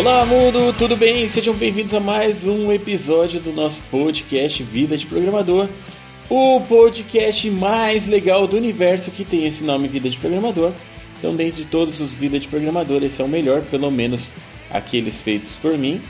Olá, 0.00 0.24
mundo, 0.24 0.74
tudo 0.78 0.96
bem? 0.96 1.28
Sejam 1.28 1.52
bem-vindos 1.52 1.92
a 1.92 2.00
mais 2.00 2.46
um 2.46 2.72
episódio 2.72 3.38
do 3.38 3.52
nosso 3.52 3.82
podcast 3.90 4.62
Vida 4.62 4.96
de 4.96 5.04
Programador, 5.04 5.68
o 6.30 6.58
podcast 6.62 7.50
mais 7.50 8.06
legal 8.06 8.46
do 8.46 8.56
universo 8.56 9.10
que 9.10 9.26
tem 9.26 9.46
esse 9.46 9.62
nome 9.62 9.88
Vida 9.88 10.08
de 10.08 10.18
Programador. 10.18 10.72
Então, 11.18 11.36
dentre 11.36 11.66
todos 11.66 12.00
os 12.00 12.14
Vida 12.14 12.40
de 12.40 12.48
Programador, 12.48 13.02
esse 13.02 13.20
é 13.20 13.24
o 13.26 13.28
melhor, 13.28 13.60
pelo 13.70 13.90
menos 13.90 14.30
aqueles 14.70 15.20
feitos 15.20 15.54
por 15.56 15.76
mim. 15.76 16.00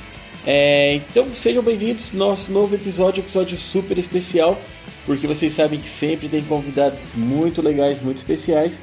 É, 0.46 0.94
então, 0.94 1.26
sejam 1.34 1.60
bem-vindos 1.60 2.10
ao 2.12 2.16
nosso 2.16 2.52
novo 2.52 2.76
episódio, 2.76 3.22
episódio 3.22 3.58
super 3.58 3.98
especial, 3.98 4.56
porque 5.04 5.26
vocês 5.26 5.52
sabem 5.52 5.80
que 5.80 5.88
sempre 5.88 6.28
tem 6.28 6.42
convidados 6.42 7.00
muito 7.16 7.60
legais, 7.60 8.00
muito 8.00 8.18
especiais. 8.18 8.80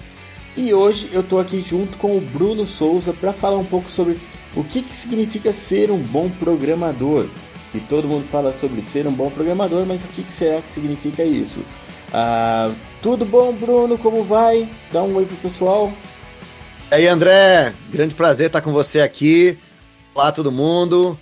E 0.58 0.73
hoje 0.73 1.08
eu 1.14 1.22
estou 1.22 1.39
aqui 1.39 1.62
junto 1.62 1.98
com 1.98 2.17
o 2.17 2.20
Bruno 2.20 2.66
Souza 2.66 3.14
para 3.14 3.31
falar 3.31 3.58
um 3.58 3.64
pouco 3.64 3.89
sobre 3.89 4.17
o 4.57 4.63
que, 4.63 4.81
que 4.81 4.93
significa 4.93 5.53
ser 5.53 5.91
um 5.91 5.99
bom 5.99 6.29
programador. 6.29 7.27
Que 7.71 7.79
todo 7.79 8.07
mundo 8.07 8.25
fala 8.31 8.53
sobre 8.53 8.81
ser 8.81 9.05
um 9.05 9.11
bom 9.11 9.30
programador, 9.30 9.85
mas 9.85 10.03
o 10.03 10.07
que, 10.07 10.23
que 10.23 10.31
será 10.31 10.61
que 10.61 10.70
significa 10.70 11.23
isso? 11.23 11.59
Ah, 12.11 12.71
tudo 13.02 13.23
bom, 13.23 13.53
Bruno? 13.53 13.97
Como 13.99 14.23
vai? 14.23 14.67
Dá 14.91 15.03
um 15.03 15.16
oi 15.16 15.25
pro 15.25 15.35
pessoal. 15.38 15.93
E 16.89 16.95
aí, 16.95 17.07
André, 17.07 17.73
grande 17.91 18.16
prazer 18.16 18.47
estar 18.47 18.61
com 18.61 18.71
você 18.71 19.02
aqui. 19.02 19.59
Olá, 20.16 20.31
todo 20.31 20.52
mundo. 20.52 21.19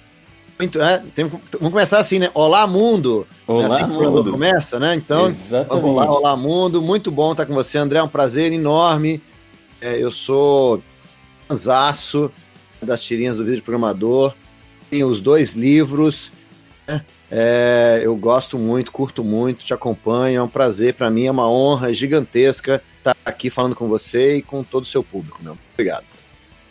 Muito, 0.58 0.82
é, 0.82 1.04
tem, 1.14 1.26
vamos 1.26 1.74
começar 1.74 2.00
assim, 2.00 2.20
né? 2.20 2.30
Olá, 2.34 2.66
mundo. 2.66 3.28
Olá, 3.46 3.64
é 3.64 3.66
assim 3.66 3.92
mundo. 3.92 4.32
Começa, 4.32 4.80
né? 4.80 4.96
Então, 4.96 5.28
Exatamente. 5.28 5.82
vamos 5.82 5.96
lá, 5.98 6.10
olá, 6.10 6.38
mundo. 6.38 6.82
Muito 6.82 7.12
bom 7.12 7.32
estar 7.32 7.46
com 7.46 7.54
você, 7.54 7.78
André. 7.78 8.00
É 8.00 8.04
um 8.04 8.08
prazer 8.08 8.54
enorme. 8.54 9.22
É, 9.82 10.02
eu 10.02 10.10
sou 10.10 10.82
fanzaço 11.50 12.32
das 12.86 13.04
tirinhas 13.04 13.38
do 13.38 13.46
vídeo 13.46 13.64
programador. 13.64 14.34
Tenho 14.90 15.08
os 15.08 15.20
dois 15.20 15.54
livros. 15.54 16.32
né? 16.88 17.04
É, 17.30 18.02
eu 18.04 18.16
gosto 18.16 18.58
muito, 18.58 18.92
curto 18.92 19.24
muito, 19.24 19.66
te 19.66 19.74
acompanho. 19.74 20.40
É 20.40 20.44
um 20.44 20.48
prazer 20.48 20.94
para 20.94 21.10
mim, 21.10 21.26
é 21.26 21.32
uma 21.32 21.50
honra 21.50 21.94
gigantesca 21.94 22.82
estar 22.98 23.16
aqui 23.24 23.50
falando 23.50 23.76
com 23.76 23.88
você 23.88 24.38
e 24.38 24.42
com 24.42 24.64
todo 24.64 24.84
o 24.84 24.88
seu 24.88 25.04
público, 25.04 25.40
meu. 25.44 25.58
Obrigado. 25.74 26.06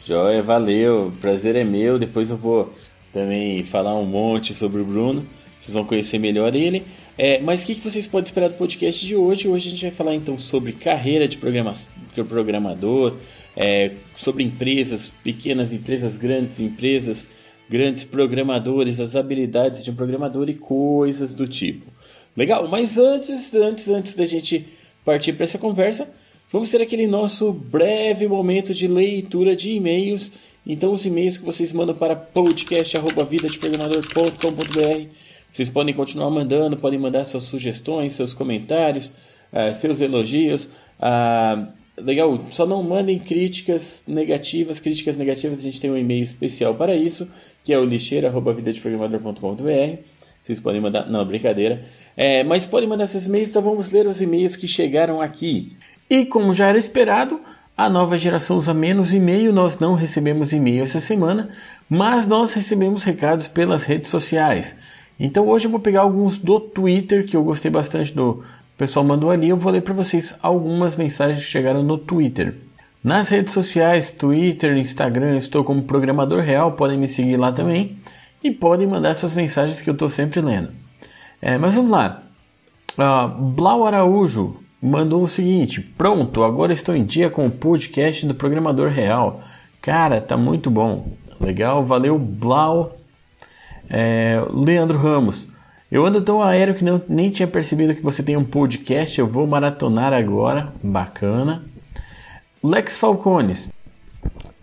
Joia, 0.04 0.42
valeu. 0.42 1.12
Prazer 1.20 1.56
é 1.56 1.64
meu. 1.64 1.98
Depois 1.98 2.30
eu 2.30 2.36
vou 2.36 2.74
também 3.12 3.64
falar 3.64 3.94
um 3.94 4.04
monte 4.04 4.54
sobre 4.54 4.80
o 4.80 4.84
Bruno. 4.84 5.24
Vocês 5.58 5.72
vão 5.72 5.84
conhecer 5.84 6.18
melhor 6.18 6.54
ele. 6.54 6.84
É, 7.16 7.38
mas 7.40 7.62
o 7.62 7.66
que, 7.66 7.76
que 7.76 7.80
vocês 7.80 8.06
podem 8.06 8.26
esperar 8.26 8.48
do 8.48 8.56
podcast 8.56 9.06
de 9.06 9.16
hoje? 9.16 9.48
Hoje 9.48 9.68
a 9.68 9.70
gente 9.70 9.82
vai 9.82 9.90
falar 9.94 10.14
então 10.14 10.36
sobre 10.36 10.72
carreira 10.72 11.28
de 11.28 11.38
programador, 12.24 13.14
é, 13.56 13.92
sobre 14.16 14.42
empresas, 14.42 15.12
pequenas 15.22 15.72
empresas, 15.72 16.16
grandes 16.16 16.58
empresas, 16.60 17.24
grandes 17.68 18.02
programadores, 18.04 18.98
as 19.00 19.14
habilidades 19.16 19.84
de 19.84 19.90
um 19.90 19.94
programador 19.94 20.48
e 20.48 20.54
coisas 20.54 21.34
do 21.34 21.46
tipo. 21.46 21.92
Legal, 22.36 22.66
mas 22.68 22.98
antes, 22.98 23.54
antes, 23.54 23.88
antes 23.88 24.14
da 24.14 24.26
gente 24.26 24.66
partir 25.04 25.34
para 25.34 25.44
essa 25.44 25.58
conversa, 25.58 26.08
vamos 26.50 26.68
ter 26.70 26.80
aquele 26.80 27.06
nosso 27.06 27.52
breve 27.52 28.26
momento 28.26 28.74
de 28.74 28.88
leitura 28.88 29.54
de 29.54 29.70
e-mails. 29.70 30.32
Então, 30.66 30.92
os 30.92 31.04
e-mails 31.04 31.38
que 31.38 31.44
vocês 31.44 31.72
mandam 31.72 31.94
para 31.94 32.16
podcast.vidadeprogramador.com.br 32.16 35.08
vocês 35.54 35.70
podem 35.70 35.94
continuar 35.94 36.30
mandando, 36.30 36.76
podem 36.76 36.98
mandar 36.98 37.22
suas 37.22 37.44
sugestões, 37.44 38.14
seus 38.14 38.34
comentários, 38.34 39.12
ah, 39.52 39.72
seus 39.72 40.00
elogios. 40.00 40.68
Legal, 41.96 42.40
só 42.50 42.66
não 42.66 42.82
mandem 42.82 43.18
críticas 43.18 44.02
negativas. 44.06 44.80
Críticas 44.80 45.16
negativas 45.16 45.58
a 45.58 45.62
gente 45.62 45.80
tem 45.80 45.90
um 45.90 45.96
e-mail 45.96 46.24
especial 46.24 46.74
para 46.74 46.96
isso, 46.96 47.28
que 47.62 47.72
é 47.72 47.78
o 47.78 47.84
lixeira.vidadeprogramador.com.br. 47.84 49.98
Vocês 50.44 50.60
podem 50.60 50.80
mandar. 50.80 51.08
Não, 51.08 51.24
brincadeira. 51.24 51.84
É, 52.16 52.44
mas 52.44 52.66
podem 52.66 52.88
mandar 52.88 53.06
seus 53.06 53.26
e-mails, 53.26 53.48
então 53.48 53.62
vamos 53.62 53.90
ler 53.90 54.06
os 54.06 54.20
e-mails 54.20 54.56
que 54.56 54.68
chegaram 54.68 55.20
aqui. 55.20 55.76
E 56.10 56.26
como 56.26 56.54
já 56.54 56.68
era 56.68 56.78
esperado, 56.78 57.40
a 57.76 57.88
nova 57.88 58.18
geração 58.18 58.58
usa 58.58 58.74
menos 58.74 59.14
e-mail. 59.14 59.52
Nós 59.52 59.78
não 59.78 59.94
recebemos 59.94 60.52
e-mail 60.52 60.82
essa 60.82 61.00
semana, 61.00 61.50
mas 61.88 62.26
nós 62.26 62.52
recebemos 62.52 63.04
recados 63.04 63.48
pelas 63.48 63.84
redes 63.84 64.10
sociais. 64.10 64.76
Então 65.18 65.48
hoje 65.48 65.66
eu 65.66 65.70
vou 65.70 65.80
pegar 65.80 66.02
alguns 66.02 66.38
do 66.38 66.58
Twitter 66.58 67.24
que 67.24 67.36
eu 67.36 67.44
gostei 67.44 67.70
bastante 67.70 68.12
do 68.12 68.42
o 68.74 68.76
pessoal 68.76 69.04
mandou 69.04 69.30
ali. 69.30 69.48
Eu 69.48 69.56
vou 69.56 69.72
ler 69.72 69.82
para 69.82 69.94
vocês 69.94 70.34
algumas 70.42 70.96
mensagens 70.96 71.40
que 71.44 71.50
chegaram 71.50 71.82
no 71.82 71.96
Twitter. 71.96 72.56
Nas 73.02 73.28
redes 73.28 73.52
sociais, 73.52 74.10
Twitter, 74.10 74.76
Instagram, 74.76 75.36
estou 75.36 75.62
como 75.62 75.82
programador 75.82 76.40
real, 76.40 76.72
podem 76.72 76.98
me 76.98 77.06
seguir 77.06 77.36
lá 77.36 77.52
também 77.52 77.98
e 78.42 78.50
podem 78.50 78.86
mandar 78.86 79.14
suas 79.14 79.34
mensagens 79.34 79.80
que 79.80 79.88
eu 79.88 79.92
estou 79.92 80.08
sempre 80.08 80.40
lendo. 80.40 80.70
É, 81.40 81.56
mas 81.58 81.74
vamos 81.74 81.90
lá. 81.90 82.22
Uh, 82.98 83.28
Blau 83.28 83.86
Araújo 83.86 84.56
mandou 84.80 85.22
o 85.22 85.28
seguinte: 85.28 85.80
Pronto, 85.80 86.42
agora 86.42 86.72
estou 86.72 86.96
em 86.96 87.04
dia 87.04 87.30
com 87.30 87.46
o 87.46 87.50
podcast 87.50 88.26
do 88.26 88.34
Programador 88.34 88.90
Real. 88.90 89.42
Cara, 89.80 90.20
tá 90.20 90.36
muito 90.36 90.70
bom. 90.70 91.12
Legal, 91.40 91.84
valeu, 91.84 92.18
Blau. 92.18 92.96
É, 93.88 94.42
Leandro 94.50 94.98
Ramos. 94.98 95.46
Eu 95.94 96.04
ando 96.04 96.20
tão 96.20 96.42
aéreo 96.42 96.74
que 96.74 96.82
não, 96.82 97.00
nem 97.08 97.30
tinha 97.30 97.46
percebido 97.46 97.94
que 97.94 98.02
você 98.02 98.20
tem 98.20 98.36
um 98.36 98.44
podcast. 98.44 99.16
Eu 99.16 99.28
vou 99.28 99.46
maratonar 99.46 100.12
agora. 100.12 100.72
Bacana. 100.82 101.62
Lex 102.60 102.98
Falcones. 102.98 103.68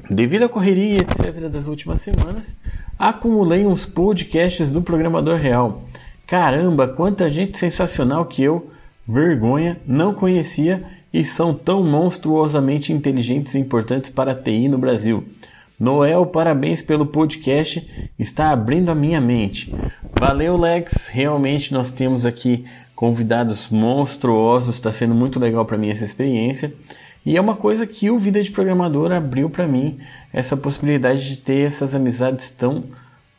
Devido 0.09 0.44
à 0.44 0.50
correria 0.50 0.97
etc. 0.97 1.47
das 1.50 1.68
últimas 1.68 2.02
semanas, 2.02 2.53
acumulei 3.00 3.66
uns 3.66 3.86
podcasts 3.86 4.70
do 4.70 4.81
Programador 4.81 5.38
Real. 5.38 5.84
Caramba, 6.28 6.86
quanta 6.90 7.30
gente 7.30 7.58
sensacional 7.58 8.25
que 8.25 8.44
eu, 8.44 8.70
vergonha, 9.08 9.80
não 9.88 10.14
conhecia 10.14 10.84
e 11.14 11.24
são 11.24 11.53
tão 11.53 11.81
monstruosamente 11.81 12.91
inteligentes 12.91 13.56
e 13.56 13.59
importantes 13.59 14.09
para 14.09 14.34
a 14.34 14.36
TI 14.36 14.68
no 14.68 14.78
Brasil. 14.78 15.24
Noel, 15.81 16.28
parabéns 16.28 16.80
pelo 16.84 17.08
podcast, 17.08 18.12
está 18.19 18.52
abrindo 18.52 18.92
a 18.92 18.94
minha 18.94 19.19
mente. 19.19 19.74
Valeu, 20.19 20.56
Lex. 20.56 21.08
Realmente 21.08 21.74
nós 21.74 21.90
temos 21.90 22.24
aqui 22.24 22.66
convidados 22.94 23.68
monstruosos, 23.68 24.75
está 24.75 24.91
sendo 24.91 25.16
muito 25.16 25.40
legal 25.40 25.66
para 25.66 25.80
mim 25.80 25.90
essa 25.90 26.06
experiência. 26.06 26.72
E 27.25 27.36
é 27.36 27.41
uma 27.41 27.56
coisa 27.56 27.88
que 27.88 28.12
o 28.12 28.20
Vida 28.20 28.44
de 28.44 28.52
Programador 28.52 29.12
abriu 29.12 29.50
para 29.50 29.66
mim, 29.66 29.97
essa 30.31 30.56
possibilidade 30.56 31.28
de 31.28 31.40
ter 31.40 31.66
essas 31.66 31.96
amizades 31.96 32.52
tão 32.52 32.84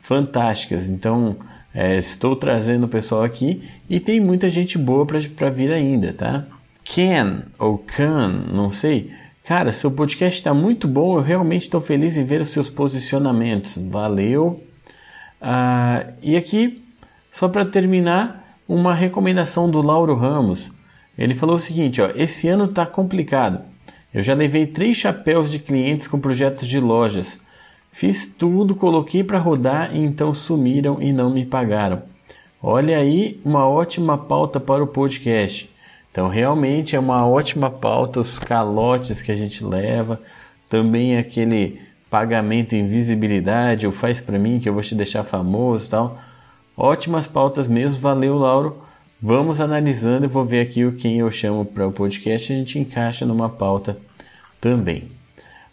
fantásticas. 0.01 0.89
Então, 0.89 1.37
é, 1.73 1.97
estou 1.97 2.35
trazendo 2.35 2.87
o 2.87 2.89
pessoal 2.89 3.23
aqui 3.23 3.63
e 3.89 4.01
tem 4.01 4.19
muita 4.19 4.49
gente 4.49 4.77
boa 4.77 5.05
para 5.05 5.49
vir 5.49 5.71
ainda, 5.71 6.11
tá? 6.11 6.43
Ken 6.83 7.43
ou 7.57 7.77
Can, 7.77 8.47
não 8.51 8.69
sei 8.69 9.22
Cara, 9.45 9.73
seu 9.73 9.91
podcast 9.91 10.39
está 10.39 10.53
muito 10.53 10.87
bom. 10.87 11.17
Eu 11.17 11.21
realmente 11.21 11.63
estou 11.63 11.81
feliz 11.81 12.15
em 12.15 12.23
ver 12.23 12.39
os 12.39 12.47
seus 12.47 12.69
posicionamentos. 12.69 13.77
Valeu. 13.77 14.63
Ah, 15.41 16.05
e 16.21 16.37
aqui, 16.37 16.81
só 17.29 17.49
para 17.49 17.65
terminar, 17.65 18.57
uma 18.65 18.93
recomendação 18.93 19.69
do 19.69 19.81
Lauro 19.81 20.15
Ramos. 20.15 20.71
Ele 21.17 21.35
falou 21.35 21.57
o 21.57 21.59
seguinte: 21.59 22.01
ó, 22.01 22.09
esse 22.15 22.47
ano 22.47 22.65
está 22.65 22.85
complicado. 22.85 23.59
Eu 24.13 24.23
já 24.23 24.33
levei 24.33 24.65
três 24.65 24.95
chapéus 24.95 25.51
de 25.51 25.59
clientes 25.59 26.07
com 26.07 26.21
projetos 26.21 26.65
de 26.65 26.79
lojas. 26.79 27.37
Fiz 27.91 28.25
tudo, 28.25 28.73
coloquei 28.73 29.25
para 29.25 29.39
rodar 29.39 29.93
e 29.93 29.99
então 29.99 30.33
sumiram 30.33 31.01
e 31.01 31.11
não 31.11 31.29
me 31.29 31.45
pagaram. 31.45 32.03
Olha 32.61 32.97
aí 32.97 33.41
uma 33.43 33.67
ótima 33.67 34.17
pauta 34.17 34.57
para 34.57 34.81
o 34.81 34.87
podcast. 34.87 35.69
Então, 36.13 36.27
realmente 36.27 36.95
é 36.95 36.99
uma 36.99 37.27
ótima 37.27 37.71
pauta 37.71 38.19
os 38.19 38.37
calotes 38.37 39.23
que 39.23 39.31
a 39.31 39.35
gente 39.35 39.65
leva, 39.65 40.21
também 40.69 41.17
aquele 41.17 41.81
pagamento 42.07 42.75
em 42.75 42.85
visibilidade, 42.85 43.87
ou 43.87 43.91
faz 43.91 44.21
para 44.21 44.37
mim 44.37 44.59
que 44.59 44.69
eu 44.69 44.73
vou 44.73 44.83
te 44.83 44.93
deixar 44.93 45.23
famoso, 45.23 45.89
tal. 45.89 46.19
Ótimas 46.77 47.25
pautas 47.25 47.67
mesmo, 47.67 47.99
valeu, 47.99 48.37
Lauro. 48.37 48.83
Vamos 49.19 49.59
analisando, 49.59 50.27
eu 50.27 50.29
vou 50.29 50.45
ver 50.45 50.61
aqui 50.61 50.85
o 50.85 50.91
quem 50.91 51.17
eu 51.17 51.31
chamo 51.31 51.65
para 51.65 51.87
o 51.87 51.91
podcast, 51.91 52.53
a 52.53 52.55
gente 52.57 52.77
encaixa 52.77 53.25
numa 53.25 53.49
pauta 53.49 53.97
também. 54.61 55.09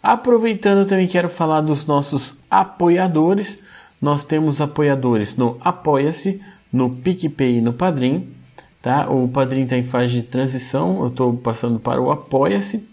Aproveitando, 0.01 0.87
também 0.87 1.07
quero 1.07 1.29
falar 1.29 1.61
dos 1.61 1.85
nossos 1.85 2.35
apoiadores. 2.49 3.59
Nós 4.01 4.25
temos 4.25 4.59
apoiadores 4.59 5.37
no 5.37 5.59
Apoia-se, 5.61 6.41
no 6.73 6.89
PicPay 6.89 7.57
e 7.57 7.61
no 7.61 7.73
Padrim. 7.73 8.40
Tá? 8.81 9.07
O 9.09 9.27
Padrim 9.27 9.63
está 9.63 9.77
em 9.77 9.83
fase 9.83 10.13
de 10.13 10.23
transição, 10.23 11.01
eu 11.01 11.07
estou 11.07 11.33
passando 11.37 11.79
para 11.79 12.01
o 12.01 12.09
Apoia-se. 12.09 12.83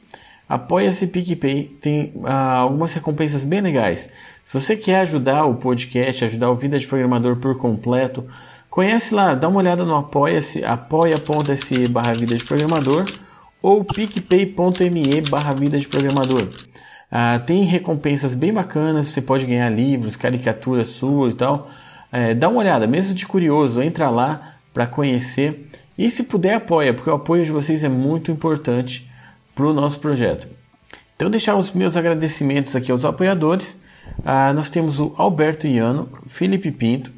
Apoia-se 0.46 1.06
PicPay 1.06 1.76
tem 1.80 2.12
ah, 2.24 2.56
algumas 2.56 2.92
recompensas 2.92 3.44
bem 3.44 3.60
legais. 3.60 4.08
Se 4.44 4.58
você 4.58 4.76
quer 4.76 5.00
ajudar 5.00 5.44
o 5.44 5.54
podcast, 5.54 6.24
ajudar 6.24 6.50
o 6.50 6.56
Vida 6.56 6.78
de 6.78 6.86
Programador 6.86 7.36
por 7.36 7.56
completo, 7.56 8.26
conhece 8.68 9.14
lá, 9.14 9.34
dá 9.34 9.48
uma 9.48 9.58
olhada 9.58 9.84
no 9.84 9.94
Apoia-se, 9.94 10.64
apoia.se 10.64 11.88
barra 11.88 12.12
Vida 12.14 12.36
de 12.36 12.44
Programador 12.44 13.04
ou 13.62 13.84
picpay.me 13.84 15.20
barra 15.30 15.54
Vida 15.54 15.78
de 15.78 15.88
Programador. 15.88 16.48
Ah, 17.10 17.38
tem 17.38 17.64
recompensas 17.64 18.34
bem 18.34 18.52
bacanas, 18.52 19.08
você 19.08 19.22
pode 19.22 19.46
ganhar 19.46 19.70
livros, 19.70 20.16
caricaturas 20.16 20.88
sua 20.88 21.30
e 21.30 21.34
tal. 21.34 21.70
É, 22.12 22.34
dá 22.34 22.48
uma 22.48 22.60
olhada, 22.60 22.86
mesmo 22.86 23.14
de 23.14 23.26
curioso, 23.26 23.82
entra 23.82 24.10
lá 24.10 24.57
para 24.72 24.86
conhecer. 24.86 25.68
E 25.96 26.10
se 26.10 26.22
puder, 26.24 26.54
apoia, 26.54 26.94
porque 26.94 27.10
o 27.10 27.14
apoio 27.14 27.44
de 27.44 27.50
vocês 27.50 27.82
é 27.82 27.88
muito 27.88 28.30
importante 28.30 29.10
para 29.54 29.66
o 29.66 29.72
nosso 29.72 29.98
projeto. 29.98 30.46
Então, 31.16 31.28
deixar 31.28 31.56
os 31.56 31.72
meus 31.72 31.96
agradecimentos 31.96 32.76
aqui 32.76 32.92
aos 32.92 33.04
apoiadores. 33.04 33.76
Ah, 34.24 34.52
nós 34.52 34.70
temos 34.70 35.00
o 35.00 35.12
Alberto 35.16 35.66
Iano, 35.66 36.08
Felipe 36.26 36.70
Pinto, 36.70 37.10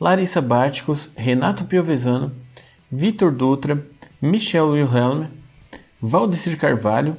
Larissa 0.00 0.40
Barticos, 0.40 1.10
Renato 1.14 1.64
Piovesano, 1.64 2.32
Vitor 2.90 3.30
Dutra, 3.30 3.86
Michel 4.20 4.70
Wilhelm, 4.70 5.26
Valdecir 6.00 6.58
Carvalho, 6.58 7.16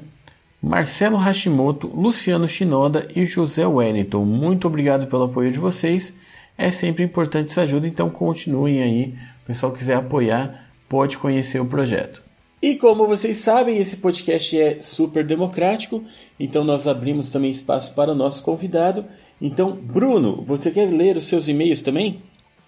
Marcelo 0.61 1.17
Hashimoto, 1.17 1.87
Luciano 1.87 2.47
Shinoda 2.47 3.07
e 3.15 3.25
José 3.25 3.67
Wellington. 3.67 4.23
Muito 4.23 4.67
obrigado 4.67 5.07
pelo 5.07 5.25
apoio 5.25 5.51
de 5.51 5.59
vocês. 5.59 6.13
É 6.57 6.71
sempre 6.71 7.03
importante 7.03 7.51
essa 7.51 7.63
ajuda, 7.63 7.87
então 7.87 8.09
continuem 8.09 8.81
aí. 8.81 9.15
O 9.43 9.45
pessoal 9.45 9.73
quiser 9.73 9.95
apoiar, 9.95 10.69
pode 10.87 11.17
conhecer 11.17 11.59
o 11.59 11.65
projeto. 11.65 12.23
E 12.61 12.75
como 12.75 13.05
vocês 13.05 13.37
sabem, 13.37 13.77
esse 13.77 13.97
podcast 13.97 14.57
é 14.57 14.81
super 14.81 15.25
democrático, 15.25 16.01
então 16.39 16.63
nós 16.63 16.87
abrimos 16.87 17.29
também 17.29 17.51
espaço 17.51 17.93
para 17.93 18.13
o 18.13 18.15
nosso 18.15 18.41
convidado. 18.41 19.05
Então, 19.41 19.73
Bruno, 19.73 20.41
você 20.41 20.71
quer 20.71 20.89
ler 20.89 21.17
os 21.17 21.27
seus 21.27 21.49
e-mails 21.49 21.81
também? 21.81 22.23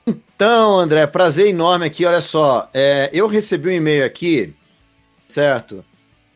Então, 0.06 0.77
André, 0.77 1.07
prazer 1.07 1.48
enorme 1.48 1.86
aqui. 1.86 2.06
Olha 2.06 2.22
só, 2.22 2.69
é, 2.74 3.10
eu 3.13 3.25
recebi 3.25 3.69
um 3.69 3.74
e-mail 3.74 4.06
aqui, 4.06 4.54
certo? 5.30 5.86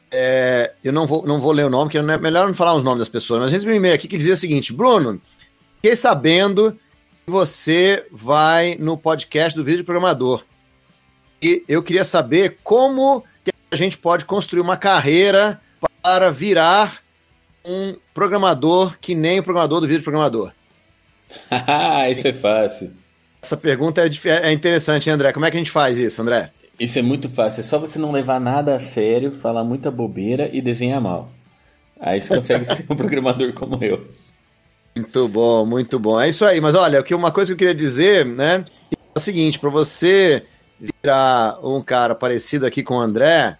É, 0.09 0.73
eu 0.81 0.93
não 0.93 1.05
vou, 1.05 1.25
não 1.27 1.39
vou 1.39 1.51
ler 1.51 1.65
o 1.65 1.69
nome, 1.69 1.91
porque 1.91 1.97
é 1.97 2.17
melhor 2.17 2.47
não 2.47 2.55
falar 2.55 2.75
os 2.75 2.83
nomes 2.83 2.99
das 2.99 3.09
pessoas, 3.09 3.41
mas 3.41 3.51
recebi 3.51 3.73
um 3.73 3.75
e-mail 3.75 3.93
aqui 3.93 4.07
que 4.07 4.17
dizia 4.17 4.35
o 4.35 4.37
seguinte: 4.37 4.71
Bruno, 4.71 5.21
fiquei 5.75 5.97
sabendo 5.97 6.79
você 7.29 8.05
vai 8.11 8.75
no 8.75 8.97
podcast 8.97 9.57
do 9.57 9.63
Vídeo 9.63 9.85
Programador. 9.85 10.43
E 11.41 11.63
eu 11.67 11.81
queria 11.81 12.03
saber 12.03 12.57
como 12.63 13.23
que 13.45 13.51
a 13.71 13.75
gente 13.75 13.97
pode 13.97 14.25
construir 14.25 14.61
uma 14.61 14.75
carreira 14.75 15.61
para 16.01 16.29
virar 16.31 17.01
um 17.63 17.95
programador 18.13 18.97
que 18.99 19.15
nem 19.15 19.39
o 19.39 19.43
programador 19.43 19.79
do 19.79 19.87
Vídeo 19.87 20.03
Programador. 20.03 20.51
isso 22.09 22.27
é 22.27 22.33
fácil. 22.33 22.91
Essa 23.41 23.55
pergunta 23.55 24.01
é, 24.01 24.49
é 24.49 24.51
interessante, 24.51 25.09
André. 25.09 25.31
Como 25.31 25.45
é 25.45 25.51
que 25.51 25.55
a 25.55 25.59
gente 25.59 25.71
faz 25.71 25.97
isso, 25.97 26.21
André? 26.21 26.51
Isso 26.79 26.97
é 26.97 27.01
muito 27.01 27.29
fácil. 27.29 27.61
É 27.61 27.63
só 27.63 27.77
você 27.77 27.99
não 27.99 28.11
levar 28.11 28.39
nada 28.39 28.75
a 28.75 28.79
sério, 28.79 29.39
falar 29.39 29.63
muita 29.63 29.91
bobeira 29.91 30.49
e 30.51 30.61
desenhar 30.61 30.99
mal. 30.99 31.31
Aí 31.99 32.21
você 32.21 32.35
consegue 32.35 32.65
ser 32.73 32.85
um 32.89 32.95
programador 32.95 33.53
como 33.53 33.83
eu. 33.83 34.07
Muito 34.95 35.27
bom, 35.27 35.65
muito 35.65 35.99
bom. 35.99 36.19
É 36.19 36.29
isso 36.29 36.45
aí. 36.45 36.59
Mas 36.59 36.75
olha, 36.75 37.03
uma 37.11 37.31
coisa 37.31 37.49
que 37.49 37.53
eu 37.53 37.57
queria 37.57 37.75
dizer, 37.75 38.25
né? 38.25 38.65
É 38.91 39.17
o 39.17 39.19
seguinte, 39.19 39.59
para 39.59 39.69
você 39.69 40.45
virar 40.79 41.59
um 41.63 41.81
cara 41.81 42.15
parecido 42.15 42.65
aqui 42.65 42.83
com 42.83 42.95
o 42.95 42.99
André, 42.99 43.57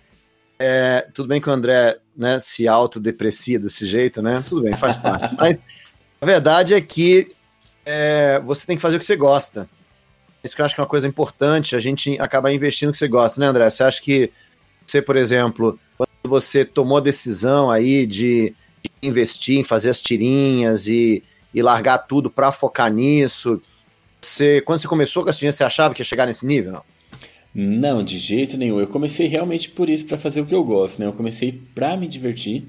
é, 0.57 1.07
tudo 1.13 1.29
bem 1.29 1.41
que 1.41 1.49
o 1.49 1.53
André 1.53 1.97
né, 2.15 2.39
se 2.39 2.67
autodeprecia 2.67 3.59
desse 3.59 3.85
jeito, 3.85 4.21
né? 4.21 4.43
Tudo 4.45 4.63
bem, 4.63 4.75
faz 4.75 4.97
parte. 4.97 5.33
Mas 5.39 5.57
a 6.19 6.25
verdade 6.25 6.73
é 6.73 6.81
que 6.81 7.31
é, 7.85 8.39
você 8.43 8.67
tem 8.67 8.75
que 8.75 8.81
fazer 8.81 8.97
o 8.97 8.99
que 8.99 9.05
você 9.05 9.15
gosta. 9.15 9.69
Isso 10.43 10.55
que 10.55 10.61
eu 10.61 10.65
acho 10.65 10.75
que 10.75 10.81
é 10.81 10.83
uma 10.83 10.89
coisa 10.89 11.07
importante, 11.07 11.75
a 11.75 11.79
gente 11.79 12.17
acabar 12.19 12.51
investindo 12.51 12.87
no 12.87 12.91
que 12.93 12.97
você 12.97 13.07
gosta, 13.07 13.39
né, 13.39 13.47
André? 13.47 13.69
Você 13.69 13.83
acha 13.83 14.01
que 14.01 14.31
você, 14.85 15.01
por 15.01 15.15
exemplo, 15.15 15.79
quando 15.97 16.09
você 16.23 16.65
tomou 16.65 16.97
a 16.97 17.01
decisão 17.01 17.69
aí 17.69 18.05
de 18.05 18.55
investir 19.01 19.59
em 19.59 19.63
fazer 19.63 19.89
as 19.89 20.01
tirinhas 20.01 20.87
e, 20.87 21.23
e 21.53 21.61
largar 21.61 21.99
tudo 21.99 22.29
para 22.29 22.51
focar 22.51 22.91
nisso, 22.91 23.61
você, 24.21 24.61
quando 24.61 24.79
você 24.81 24.87
começou 24.87 25.23
com 25.23 25.29
as 25.29 25.37
tirinhas, 25.37 25.55
você 25.55 25.63
achava 25.63 25.93
que 25.93 26.01
ia 26.01 26.05
chegar 26.05 26.25
nesse 26.25 26.45
nível, 26.45 26.71
não? 26.71 26.83
Não, 27.53 28.03
de 28.03 28.17
jeito 28.17 28.57
nenhum. 28.57 28.79
Eu 28.79 28.87
comecei 28.87 29.27
realmente 29.27 29.69
por 29.69 29.89
isso, 29.89 30.05
para 30.05 30.17
fazer 30.17 30.41
o 30.41 30.45
que 30.45 30.53
eu 30.53 30.63
gosto, 30.63 30.99
né? 30.99 31.05
Eu 31.05 31.13
comecei 31.13 31.51
para 31.73 31.97
me 31.97 32.07
divertir 32.07 32.67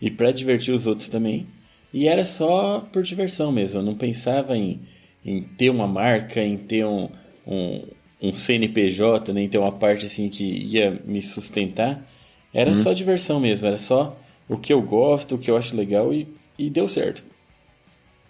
e 0.00 0.10
para 0.10 0.32
divertir 0.32 0.72
os 0.72 0.86
outros 0.86 1.08
também. 1.08 1.46
E 1.92 2.08
era 2.08 2.24
só 2.24 2.80
por 2.92 3.02
diversão 3.02 3.52
mesmo. 3.52 3.80
Eu 3.80 3.82
não 3.82 3.94
pensava 3.94 4.56
em 4.56 4.80
em 5.24 5.42
ter 5.42 5.70
uma 5.70 5.86
marca, 5.86 6.42
em 6.42 6.56
ter 6.56 6.84
um, 6.84 7.08
um, 7.46 7.86
um 8.20 8.32
CNPJ, 8.32 9.32
nem 9.32 9.44
né, 9.44 9.50
ter 9.50 9.58
uma 9.58 9.72
parte 9.72 10.06
assim 10.06 10.28
que 10.28 10.44
ia 10.44 11.00
me 11.04 11.22
sustentar. 11.22 12.06
Era 12.52 12.70
uhum. 12.70 12.82
só 12.82 12.92
diversão 12.92 13.40
mesmo, 13.40 13.66
era 13.66 13.78
só 13.78 14.16
o 14.54 14.58
que 14.58 14.72
eu 14.72 14.82
gosto, 14.82 15.34
o 15.34 15.38
que 15.38 15.50
eu 15.50 15.56
acho 15.56 15.76
legal 15.76 16.12
e, 16.12 16.28
e 16.58 16.68
deu 16.68 16.88
certo. 16.88 17.24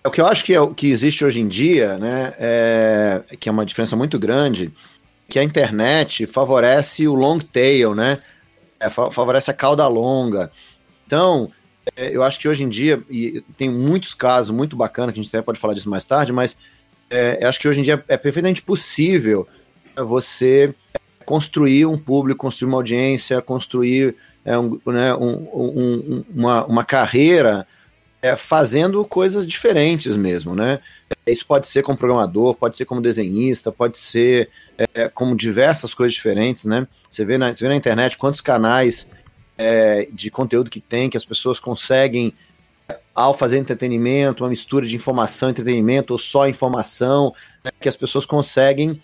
O 0.05 0.11
que 0.11 0.21
eu 0.21 0.27
acho 0.27 0.45
que, 0.45 0.55
é, 0.55 0.75
que 0.75 0.91
existe 0.91 1.25
hoje 1.25 1.41
em 1.41 1.47
dia, 1.47 1.97
né, 1.97 2.35
é, 2.39 3.23
que 3.39 3.49
é 3.49 3.53
uma 3.53 3.65
diferença 3.65 3.95
muito 3.95 4.19
grande, 4.19 4.73
que 5.29 5.39
a 5.39 5.45
internet 5.45 6.27
favorece 6.27 7.07
o 7.07 7.15
long 7.15 7.39
tail, 7.39 7.95
né, 7.95 8.19
é, 8.81 8.91
favorece 8.91 9.51
a 9.51 9.55
cauda 9.55 9.87
longa. 9.87 10.51
Então, 11.07 11.53
é, 11.97 12.15
eu 12.15 12.23
acho 12.23 12.41
que 12.41 12.49
hoje 12.49 12.65
em 12.65 12.69
dia, 12.69 13.03
e 13.09 13.43
tem 13.57 13.71
muitos 13.71 14.13
casos 14.13 14.51
muito 14.51 14.77
bacanas, 14.77 15.15
que 15.15 15.21
a 15.21 15.23
gente 15.23 15.35
até 15.35 15.43
pode 15.43 15.59
falar 15.59 15.75
disso 15.75 15.89
mais 15.89 16.05
tarde, 16.05 16.33
mas 16.33 16.57
é, 17.09 17.45
acho 17.47 17.61
que 17.61 17.69
hoje 17.69 17.81
em 17.81 17.83
dia 17.83 18.03
é 18.09 18.17
perfeitamente 18.17 18.63
possível 18.63 19.47
você 19.97 20.75
construir 21.25 21.87
um 21.87 21.99
público, 21.99 22.41
construir 22.41 22.69
uma 22.69 22.79
audiência, 22.79 23.41
construir 23.41 24.17
é, 24.45 24.59
um, 24.59 24.81
né, 24.87 25.15
um, 25.15 25.33
um, 25.53 26.25
uma, 26.35 26.65
uma 26.67 26.85
carreira 26.85 27.67
é, 28.21 28.37
fazendo 28.37 29.05
coisas 29.05 29.47
diferentes 29.47 30.17
mesmo, 30.17 30.55
né? 30.55 30.81
Isso 31.27 31.45
pode 31.47 31.67
ser 31.67 31.83
como 31.83 31.99
programador, 31.99 32.55
pode 32.55 32.77
ser 32.77 32.85
como 32.85 33.01
desenhista, 33.01 33.73
pode 33.73 33.99
ser 33.99 34.49
é, 34.79 35.09
como 35.09 35.37
diversas 35.37 35.93
coisas 35.93 36.15
diferentes, 36.15 36.65
né? 36.65 36.87
Você 37.11 37.25
vê 37.25 37.37
na, 37.37 37.53
você 37.53 37.65
vê 37.65 37.69
na 37.69 37.77
internet 37.77 38.17
quantos 38.17 38.41
canais 38.41 39.11
é, 39.59 40.09
de 40.13 40.31
conteúdo 40.31 40.71
que 40.71 40.81
tem, 40.81 41.11
que 41.11 41.17
as 41.17 41.25
pessoas 41.25 41.59
conseguem 41.59 42.33
ao 43.15 43.35
fazer 43.35 43.59
entretenimento, 43.59 44.43
uma 44.43 44.51
mistura 44.51 44.87
de 44.87 44.97
informação 44.97 45.49
e 45.49 45.53
entretenimento, 45.53 46.13
ou 46.13 46.19
só 46.19 46.49
informação, 46.49 47.35
né, 47.65 47.71
que 47.81 47.89
as 47.89 47.97
pessoas 47.97 48.25
conseguem 48.25 49.01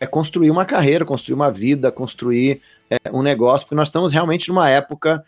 é, 0.00 0.06
construir 0.06 0.50
uma 0.50 0.64
carreira, 0.64 1.04
construir 1.04 1.34
uma 1.34 1.50
vida, 1.50 1.92
construir 1.92 2.60
é, 2.92 3.10
um 3.10 3.22
negócio, 3.22 3.66
porque 3.66 3.74
nós 3.74 3.88
estamos 3.88 4.12
realmente 4.12 4.48
numa 4.48 4.68
época 4.68 5.24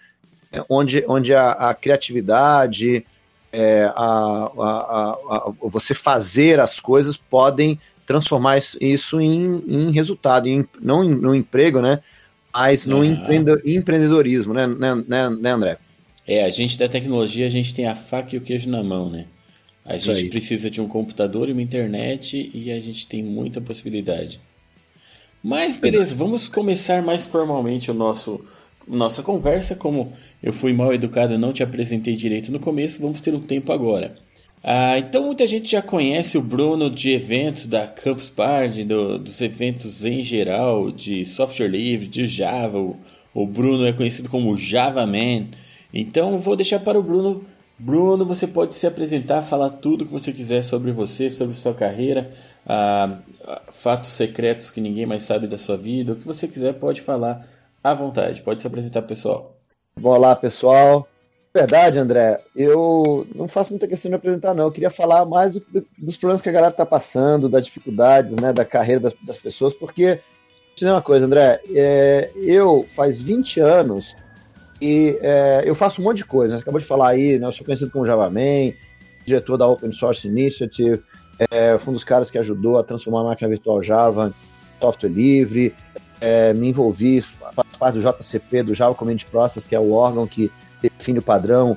é, 0.53 0.63
onde, 0.69 1.05
onde 1.09 1.35
a, 1.35 1.53
a 1.53 1.75
criatividade, 1.75 3.05
é, 3.53 3.85
a, 3.95 4.51
a, 4.55 5.53
você 5.63 5.95
fazer 5.95 6.61
as 6.61 6.79
coisas 6.79 7.17
podem 7.17 7.79
transformar 8.07 8.59
isso 8.81 9.21
em, 9.21 9.63
em 9.67 9.91
resultado, 9.93 10.49
em, 10.49 10.67
não 10.81 11.03
em, 11.03 11.11
no 11.11 11.35
emprego, 11.35 11.81
né? 11.81 12.01
Mas 12.53 12.87
no 12.87 13.05
empreendedorismo, 13.05 14.55
né, 14.55 14.67
né, 14.67 14.95
né, 15.09 15.31
né 15.31 15.51
André? 15.51 15.79
É, 16.27 16.45
a 16.45 16.51
gente 16.51 16.79
da 16.79 16.89
tecnologia, 16.89 17.47
a 17.47 17.51
gente 17.51 17.75
tem 17.75 17.87
a 17.87 17.97
faca 17.97 18.35
e 18.35 18.39
o 18.39 18.41
queijo 18.41 18.71
na 18.71 18.83
mão, 18.83 19.11
né? 19.11 19.27
A 19.85 19.99
gente 19.99 20.31
precisa 20.31 20.71
de 20.71 20.81
um 20.81 20.89
computador 20.89 21.49
e 21.49 21.53
uma 21.53 21.61
internet 21.61 22.51
e 22.55 22.71
a 22.71 22.81
gente 22.81 23.07
tem 23.07 23.23
muita 23.23 23.61
possibilidade. 23.61 24.41
Mas 25.45 25.77
beleza, 25.77 26.15
vamos 26.15 26.49
começar 26.49 27.03
mais 27.03 27.27
formalmente 27.27 27.91
o 27.91 27.95
nosso 27.95 28.41
nossa 28.89 29.23
conversa. 29.23 29.77
Como 29.77 30.15
eu 30.43 30.55
fui 30.55 30.73
mal 30.73 30.95
educado 30.95 31.35
e 31.35 31.39
não 31.39 31.53
te 31.53 31.63
apresentei 31.63 32.15
direito 32.15 32.51
no 32.51 32.59
começo, 32.59 32.99
vamos 32.99 33.21
ter 33.21 33.35
um 33.35 33.41
tempo 33.41 33.71
agora. 33.71 34.15
Ah, 34.63 34.99
então 34.99 35.27
muita 35.27 35.47
gente 35.47 35.71
já 35.71 35.83
conhece 35.83 36.39
o 36.39 36.43
Bruno 36.43 36.89
de 36.89 37.11
eventos 37.11 37.67
da 37.67 37.87
Campus 37.87 38.31
Party, 38.31 38.85
do, 38.85 39.19
dos 39.19 39.39
eventos 39.43 40.03
em 40.03 40.25
geral, 40.25 40.91
de 40.91 41.27
software 41.27 41.69
livre, 41.69 42.07
de 42.07 42.25
Java. 42.25 42.79
O, 42.79 42.97
o 43.35 43.47
Bruno 43.47 43.85
é 43.85 43.93
conhecido 43.93 44.31
como 44.31 44.57
Java 44.57 45.07
Man. 45.07 45.49
Então 45.93 46.39
vou 46.39 46.57
deixar 46.57 46.81
para 46.81 46.99
o 46.99 47.03
Bruno. 47.03 47.45
Bruno, 47.79 48.25
você 48.25 48.47
pode 48.47 48.77
se 48.77 48.87
apresentar, 48.87 49.43
falar 49.43 49.69
tudo 49.69 50.07
que 50.07 50.13
você 50.13 50.33
quiser 50.33 50.63
sobre 50.63 50.91
você, 50.91 51.29
sobre 51.29 51.55
sua 51.55 51.75
carreira, 51.75 52.31
ah, 52.67 53.19
fatos 53.71 54.11
secretos 54.11 54.71
que 54.71 54.81
ninguém 54.81 55.07
mais 55.07 55.25
sabe 55.25 55.47
da 55.47 55.59
sua 55.59 55.77
vida, 55.77 56.13
o 56.13 56.17
que 56.17 56.27
você 56.27 56.49
quiser 56.49 56.75
pode 56.75 57.03
falar 57.03 57.47
à 57.83 57.93
vontade. 57.95 58.41
Pode 58.41 58.61
se 58.61 58.67
apresentar, 58.67 59.03
pessoal. 59.03 59.57
Olá, 60.03 60.35
pessoal. 60.35 61.07
Verdade, 61.55 62.01
André. 62.01 62.41
Eu 62.57 63.27
não 63.33 63.47
faço 63.47 63.71
muita 63.71 63.87
questão 63.87 64.09
de 64.09 64.17
apresentar, 64.17 64.55
não. 64.55 64.65
Eu 64.65 64.73
queria 64.73 64.91
falar 64.91 65.25
mais 65.25 65.53
do, 65.53 65.61
do, 65.61 65.87
dos 65.97 66.17
problemas 66.17 66.43
que 66.43 66.49
a 66.49 66.53
galera 66.53 66.73
está 66.73 66.85
passando, 66.85 67.49
das 67.49 67.67
dificuldades, 67.67 68.35
né, 68.37 68.53
da 68.53 68.65
carreira 68.65 69.03
das, 69.03 69.15
das 69.23 69.39
pessoas, 69.39 69.73
porque, 69.73 70.19
dizer 70.75 70.91
uma 70.91 71.03
coisa, 71.03 71.27
André. 71.27 71.61
É, 71.73 72.33
eu, 72.35 72.85
faz 72.97 73.21
20 73.21 73.61
anos, 73.61 74.17
e 74.81 75.17
é, 75.23 75.63
eu 75.65 75.77
faço 75.77 76.01
um 76.01 76.05
monte 76.05 76.19
de 76.19 76.25
coisa. 76.25 76.57
Você 76.57 76.63
acabou 76.63 76.81
de 76.81 76.87
falar 76.87 77.11
aí, 77.11 77.39
né, 77.39 77.47
eu 77.47 77.53
sou 77.53 77.65
conhecido 77.65 77.93
como 77.93 78.05
JavaMan, 78.05 78.73
diretor 79.25 79.57
da 79.57 79.69
Open 79.69 79.93
Source 79.93 80.27
Initiative, 80.27 81.05
é, 81.51 81.79
fui 81.79 81.91
um 81.91 81.95
dos 81.95 82.05
caras 82.05 82.31
que 82.31 82.39
ajudou 82.39 82.79
a 82.79 82.85
transformar 82.85 83.21
a 83.21 83.25
máquina 83.25 83.49
virtual 83.49 83.83
Java 83.83 84.29
em 84.29 84.81
software 84.81 85.11
livre, 85.11 85.75
é, 86.21 86.53
me 86.53 86.69
envolvi, 86.69 87.21
faço 87.21 87.79
parte 87.79 87.99
do 87.99 88.01
JCP, 88.01 88.63
do 88.63 88.75
Java 88.75 88.95
Command 88.95 89.19
Process, 89.31 89.67
que 89.67 89.75
é 89.75 89.81
o 89.81 89.93
órgão 89.93 90.27
que 90.27 90.51
define 90.81 91.19
o 91.19 91.23
padrão 91.23 91.77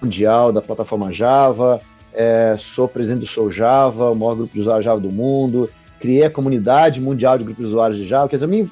mundial 0.00 0.52
da 0.52 0.62
plataforma 0.62 1.12
Java, 1.12 1.80
é, 2.12 2.56
sou 2.58 2.88
presidente 2.88 3.20
do 3.20 3.26
Sou 3.26 3.50
Java, 3.50 4.10
o 4.10 4.14
maior 4.14 4.36
grupo 4.36 4.54
de 4.54 4.60
usuários 4.60 4.84
Java 4.84 5.00
do 5.00 5.10
mundo, 5.10 5.70
criei 5.98 6.24
a 6.24 6.30
comunidade 6.30 7.00
mundial 7.00 7.36
de 7.38 7.44
grupos 7.44 7.64
de 7.64 7.68
usuários 7.68 7.98
de 7.98 8.06
Java, 8.06 8.28
quer 8.28 8.36
dizer, 8.36 8.46
eu 8.46 8.50
me 8.50 8.70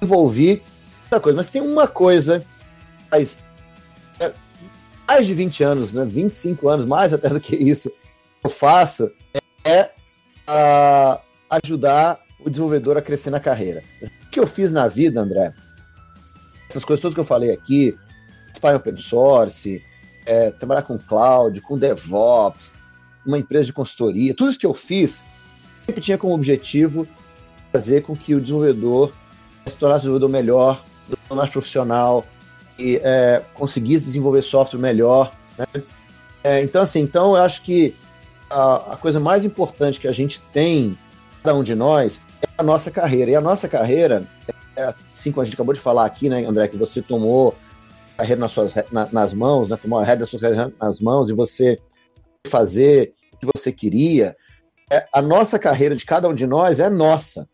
envolvi 0.00 0.62
muita 1.02 1.20
coisa, 1.20 1.36
mas 1.36 1.50
tem 1.50 1.62
uma 1.62 1.86
coisa 1.86 2.44
faz 3.10 3.38
é, 4.20 4.32
mais 5.06 5.26
de 5.26 5.34
20 5.34 5.64
anos, 5.64 5.92
né, 5.92 6.04
25 6.04 6.68
anos, 6.68 6.86
mais 6.86 7.12
até 7.12 7.28
do 7.28 7.40
que 7.40 7.56
isso, 7.56 7.90
eu 8.44 8.50
faço 8.50 9.10
a, 10.48 11.20
ajudar 11.62 12.20
o 12.40 12.48
desenvolvedor 12.48 12.96
a 12.96 13.02
crescer 13.02 13.30
na 13.30 13.38
carreira. 13.38 13.82
O 14.02 14.30
que 14.30 14.40
eu 14.40 14.46
fiz 14.46 14.72
na 14.72 14.88
vida, 14.88 15.20
André, 15.20 15.52
essas 16.68 16.84
coisas 16.84 17.02
todas 17.02 17.14
que 17.14 17.20
eu 17.20 17.24
falei 17.24 17.52
aqui, 17.52 17.96
participar 18.46 18.76
open 18.76 18.96
source, 18.96 19.82
é, 20.26 20.50
trabalhar 20.50 20.82
com 20.82 20.98
cloud, 20.98 21.60
com 21.60 21.78
DevOps, 21.78 22.72
uma 23.26 23.38
empresa 23.38 23.66
de 23.66 23.72
consultoria, 23.72 24.34
tudo 24.34 24.50
isso 24.50 24.58
que 24.58 24.66
eu 24.66 24.74
fiz 24.74 25.24
sempre 25.84 26.00
tinha 26.00 26.18
como 26.18 26.34
objetivo 26.34 27.06
fazer 27.72 28.02
com 28.02 28.16
que 28.16 28.34
o 28.34 28.40
desenvolvedor 28.40 29.12
se 29.66 29.76
tornasse 29.76 30.00
um 30.06 30.12
desenvolvedor 30.12 30.28
melhor, 30.30 30.84
mais 31.30 31.50
profissional 31.50 32.24
e 32.78 33.00
é, 33.02 33.42
conseguisse 33.54 34.06
desenvolver 34.06 34.42
software 34.42 34.78
melhor. 34.78 35.32
Né? 35.58 35.82
É, 36.42 36.62
então, 36.62 36.82
assim, 36.82 37.00
então 37.00 37.36
eu 37.36 37.42
acho 37.42 37.62
que 37.62 37.94
a, 38.50 38.94
a, 38.94 38.96
coisa 38.96 39.20
mais 39.20 39.44
importante 39.44 40.00
que 40.00 40.08
a 40.08 40.12
gente 40.12 40.40
tem, 40.52 40.96
cada 41.42 41.56
um 41.56 41.62
de 41.62 41.74
nós, 41.74 42.22
é 42.42 42.46
a 42.56 42.62
nossa 42.62 42.90
carreira. 42.90 43.30
E 43.30 43.36
a 43.36 43.40
nossa 43.40 43.68
carreira, 43.68 44.24
é, 44.76 44.94
assim 45.12 45.30
como 45.30 45.42
a 45.42 45.44
gente 45.44 45.54
acabou 45.54 45.74
de 45.74 45.80
falar 45.80 46.04
aqui, 46.04 46.28
né, 46.28 46.44
André, 46.44 46.68
que 46.68 46.76
você 46.76 47.02
tomou 47.02 47.54
a 48.16 48.22
carreira 48.22 48.40
nas, 48.40 48.52
suas, 48.52 48.74
na, 48.90 49.08
nas 49.12 49.32
mãos, 49.32 49.68
né, 49.68 49.76
tomou 49.76 49.98
a 49.98 50.04
rede 50.04 50.20
da 50.20 50.26
sua 50.26 50.40
carreira 50.40 50.72
nas 50.80 51.00
mãos 51.00 51.30
e 51.30 51.34
você 51.34 51.78
fazer 52.46 53.14
o 53.32 53.36
que 53.36 53.46
você 53.54 53.72
queria, 53.72 54.36
é, 54.90 55.06
a 55.12 55.20
nossa 55.20 55.58
carreira 55.58 55.94
de 55.94 56.04
cada 56.04 56.28
um 56.28 56.34
de 56.34 56.46
nós 56.46 56.80
é 56.80 56.88
nossa. 56.88 57.48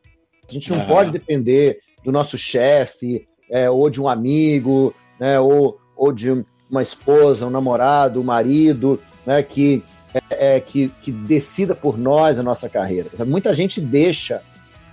A 0.48 0.52
gente 0.52 0.70
não 0.70 0.86
pode 0.86 1.10
depender 1.10 1.80
do 2.04 2.12
nosso 2.12 2.38
chefe, 2.38 3.26
é, 3.50 3.68
ou 3.68 3.90
de 3.90 4.00
um 4.00 4.08
amigo, 4.08 4.94
né, 5.18 5.40
ou, 5.40 5.78
ou 5.96 6.12
de 6.12 6.44
uma 6.70 6.82
esposa, 6.82 7.46
um 7.46 7.50
namorado, 7.50 8.20
um 8.20 8.24
marido, 8.24 9.00
né, 9.26 9.42
que, 9.42 9.82
é, 10.14 10.56
é, 10.56 10.60
que, 10.60 10.88
que 11.02 11.10
decida 11.10 11.74
por 11.74 11.98
nós 11.98 12.38
a 12.38 12.42
nossa 12.42 12.68
carreira. 12.68 13.10
Muita 13.26 13.52
gente 13.52 13.80
deixa 13.80 14.40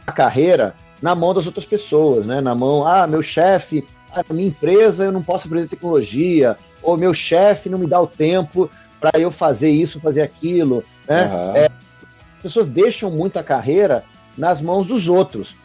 a 0.05 0.11
carreira 0.11 0.73
na 1.01 1.13
mão 1.13 1.33
das 1.33 1.45
outras 1.45 1.65
pessoas, 1.65 2.25
né? 2.25 2.41
Na 2.41 2.55
mão, 2.55 2.85
ah, 2.85 3.05
meu 3.05 3.21
chefe, 3.21 3.87
na 4.15 4.23
minha 4.33 4.47
empresa 4.47 5.05
eu 5.05 5.11
não 5.11 5.23
posso 5.23 5.47
aprender 5.47 5.69
tecnologia, 5.69 6.57
ou 6.81 6.97
meu 6.97 7.13
chefe 7.13 7.69
não 7.69 7.77
me 7.77 7.87
dá 7.87 8.01
o 8.01 8.07
tempo 8.07 8.69
para 8.99 9.19
eu 9.19 9.31
fazer 9.31 9.69
isso, 9.69 9.99
fazer 9.99 10.21
aquilo, 10.21 10.83
né? 11.07 11.25
Uhum. 11.25 11.55
É, 11.55 11.65
as 11.65 12.41
pessoas 12.41 12.67
deixam 12.67 13.11
muito 13.11 13.37
a 13.37 13.43
carreira 13.43 14.03
nas 14.37 14.61
mãos 14.61 14.87
dos 14.87 15.07
outros. 15.07 15.55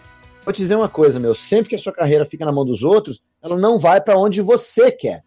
Vou 0.45 0.53
te 0.53 0.59
dizer 0.59 0.77
uma 0.77 0.89
coisa, 0.89 1.19
meu, 1.19 1.35
sempre 1.35 1.71
que 1.71 1.77
a 1.77 1.79
sua 1.79 1.93
carreira 1.93 2.25
fica 2.25 2.45
na 2.45 2.53
mão 2.53 2.65
dos 2.65 2.83
outros, 2.83 3.23
ela 3.43 3.57
não 3.57 3.79
vai 3.79 4.01
para 4.01 4.19
onde 4.19 4.41
você 4.41 4.93
quer. 4.93 5.23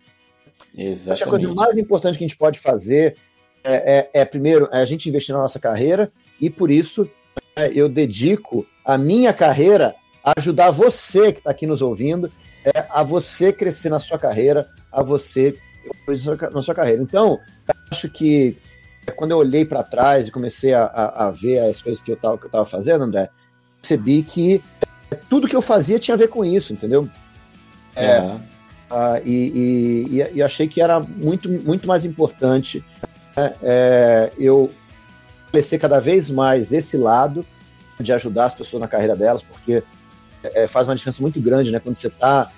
Exatamente. 0.73 1.11
Acho 1.11 1.23
que 1.23 1.29
a 1.29 1.31
coisa 1.31 1.53
mais 1.53 1.77
importante 1.77 2.17
que 2.17 2.23
a 2.23 2.27
gente 2.27 2.37
pode 2.37 2.59
fazer 2.59 3.17
é, 3.63 4.09
é, 4.13 4.21
é 4.21 4.25
primeiro, 4.25 4.67
é 4.71 4.79
a 4.79 4.85
gente 4.85 5.09
investir 5.09 5.33
na 5.33 5.41
nossa 5.41 5.59
carreira 5.59 6.11
e 6.39 6.49
por 6.49 6.71
isso 6.71 7.09
é, 7.55 7.71
eu 7.73 7.89
dedico 7.89 8.65
a 8.85 8.97
minha 8.97 9.33
carreira 9.33 9.95
a 10.23 10.33
ajudar 10.37 10.71
você 10.71 11.31
que 11.31 11.39
está 11.39 11.51
aqui 11.51 11.65
nos 11.65 11.81
ouvindo, 11.81 12.31
é, 12.65 12.85
a 12.89 13.03
você 13.03 13.51
crescer 13.53 13.89
na 13.89 13.99
sua 13.99 14.17
carreira, 14.17 14.67
a 14.91 15.01
você 15.01 15.57
na 16.53 16.61
sua 16.61 16.75
carreira. 16.75 17.01
Então, 17.01 17.39
acho 17.89 18.09
que 18.09 18.57
quando 19.15 19.31
eu 19.31 19.37
olhei 19.37 19.65
para 19.65 19.83
trás 19.83 20.27
e 20.27 20.31
comecei 20.31 20.73
a, 20.73 20.83
a, 20.83 21.27
a, 21.27 21.31
ver 21.31 21.59
as 21.59 21.81
coisas 21.81 22.01
que 22.01 22.11
eu 22.11 22.15
estava 22.15 22.65
fazendo, 22.65 23.03
André, 23.03 23.29
percebi 23.81 24.23
que 24.23 24.61
tudo 25.29 25.47
que 25.47 25.55
eu 25.55 25.61
fazia 25.61 25.99
tinha 25.99 26.15
a 26.15 26.17
ver 26.17 26.27
com 26.27 26.43
isso, 26.45 26.73
entendeu? 26.73 27.09
É, 27.95 28.19
uh, 28.19 28.39
e, 29.25 30.07
e, 30.11 30.35
e, 30.35 30.41
achei 30.43 30.67
que 30.67 30.81
era 30.81 30.99
muito, 30.99 31.49
muito 31.49 31.87
mais 31.87 32.05
importante 32.05 32.83
né, 33.01 33.09
é, 33.61 34.31
eu 34.37 34.71
crescer 35.51 35.79
cada 35.79 35.99
vez 35.99 36.29
mais 36.29 36.71
esse 36.71 36.97
lado 36.97 37.45
de 37.99 38.13
ajudar 38.13 38.45
as 38.45 38.53
pessoas 38.53 38.81
na 38.81 38.87
carreira 38.87 39.15
delas, 39.15 39.41
porque 39.41 39.83
é, 40.43 40.67
faz 40.67 40.87
uma 40.87 40.95
diferença 40.95 41.21
muito 41.21 41.39
grande, 41.41 41.71
né? 41.71 41.79
Quando 41.79 41.95
você 41.95 42.07
está 42.07 42.51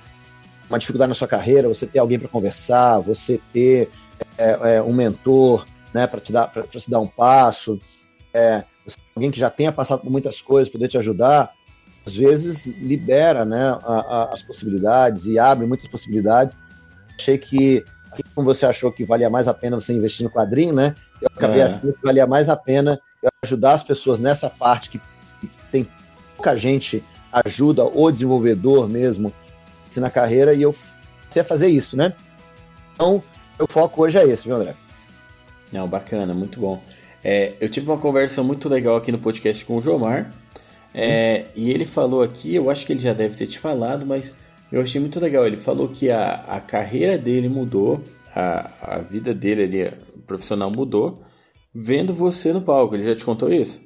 uma 0.70 0.80
dificuldade 0.80 1.10
na 1.10 1.16
sua 1.16 1.28
carreira, 1.28 1.68
você 1.68 1.86
ter 1.86 2.00
alguém 2.00 2.18
para 2.18 2.30
conversar, 2.30 3.00
você 3.00 3.40
ter 3.52 3.90
é, 4.38 4.76
é, 4.76 4.82
um 4.82 4.94
mentor, 4.94 5.66
né, 5.94 6.08
para 6.08 6.22
te 6.22 6.32
dar 6.32 6.48
para 6.48 6.64
te 6.64 6.90
dar 6.90 7.00
um 7.00 7.08
passo, 7.08 7.78
é, 8.34 8.64
alguém 9.16 9.30
que 9.30 9.40
já 9.40 9.50
tenha 9.50 9.72
passado 9.72 10.02
por 10.02 10.10
muitas 10.10 10.42
coisas, 10.42 10.72
poder 10.72 10.88
te 10.88 10.98
ajudar, 10.98 11.52
às 12.06 12.16
vezes 12.16 12.66
libera 12.66 13.44
né, 13.46 13.78
a, 13.84 13.94
a, 14.00 14.34
as 14.34 14.42
possibilidades 14.42 15.26
e 15.26 15.38
abre 15.38 15.66
muitas 15.68 15.90
possibilidades. 15.90 16.58
Achei 17.20 17.38
que, 17.38 17.84
assim 18.12 18.24
como 18.36 18.46
você 18.46 18.66
achou 18.66 18.92
que 18.92 19.06
valia 19.06 19.30
mais 19.30 19.48
a 19.48 19.54
pena 19.54 19.80
você 19.80 19.94
investir 19.94 20.24
no 20.24 20.30
quadrinho, 20.30 20.74
né? 20.74 20.96
Eu 21.22 21.30
acabei 21.34 21.62
é. 21.62 21.64
achando 21.66 21.94
que 21.94 22.04
valia 22.04 22.28
mais 22.28 22.50
a 22.50 22.56
pena 22.56 23.00
ajudar 23.44 23.74
as 23.74 23.84
pessoas 23.84 24.20
nessa 24.20 24.50
parte 24.50 24.90
que 24.90 25.02
tem 25.72 25.88
pouca 26.36 26.56
gente 26.56 27.04
ajuda 27.32 27.86
o 27.86 28.12
desenvolvedor 28.12 28.90
mesmo 28.90 29.34
na 29.96 30.10
carreira 30.10 30.54
e 30.54 30.62
eu 30.62 30.74
comecei 31.22 31.42
a 31.42 31.46
fazer 31.46 31.68
isso, 31.68 31.98
né? 31.98 32.14
Então, 32.94 33.22
meu 33.58 33.68
foco 33.68 34.04
hoje 34.04 34.18
é 34.18 34.26
esse, 34.26 34.48
viu, 34.48 34.56
André? 34.56 34.74
Não, 35.72 35.88
bacana, 35.88 36.34
muito 36.34 36.60
bom. 36.60 36.82
É, 37.24 37.54
eu 37.60 37.70
tive 37.70 37.90
uma 37.90 37.98
conversa 37.98 38.42
muito 38.42 38.68
legal 38.70 38.96
aqui 38.96 39.12
no 39.12 39.20
podcast 39.20 39.64
com 39.66 39.78
o 39.78 39.82
Jomar, 39.82 40.32
é, 40.94 41.46
e 41.56 41.72
ele 41.72 41.86
falou 41.86 42.22
aqui, 42.22 42.54
eu 42.56 42.70
acho 42.70 42.86
que 42.86 42.94
ele 42.94 43.00
já 43.00 43.14
deve 43.14 43.36
ter 43.36 43.48
te 43.48 43.60
falado, 43.60 44.06
mas 44.06 44.34
eu 44.72 44.82
achei 44.82 45.00
muito 45.00 45.20
legal. 45.20 45.46
Ele 45.46 45.58
falou 45.58 45.88
que 45.88 46.10
a, 46.10 46.36
a 46.48 46.60
carreira 46.60 47.18
dele 47.18 47.50
mudou, 47.50 48.02
a, 48.36 48.96
a 48.96 49.00
vida 49.00 49.34
dele 49.34 49.64
ali, 49.64 49.94
profissional 50.26 50.72
mudou, 50.72 51.22
vendo 51.74 52.14
você 52.14 52.54
no 52.54 52.62
palco. 52.62 52.96
Ele 52.96 53.06
já 53.06 53.16
te 53.16 53.26
contou 53.26 53.52
isso? 53.52 53.82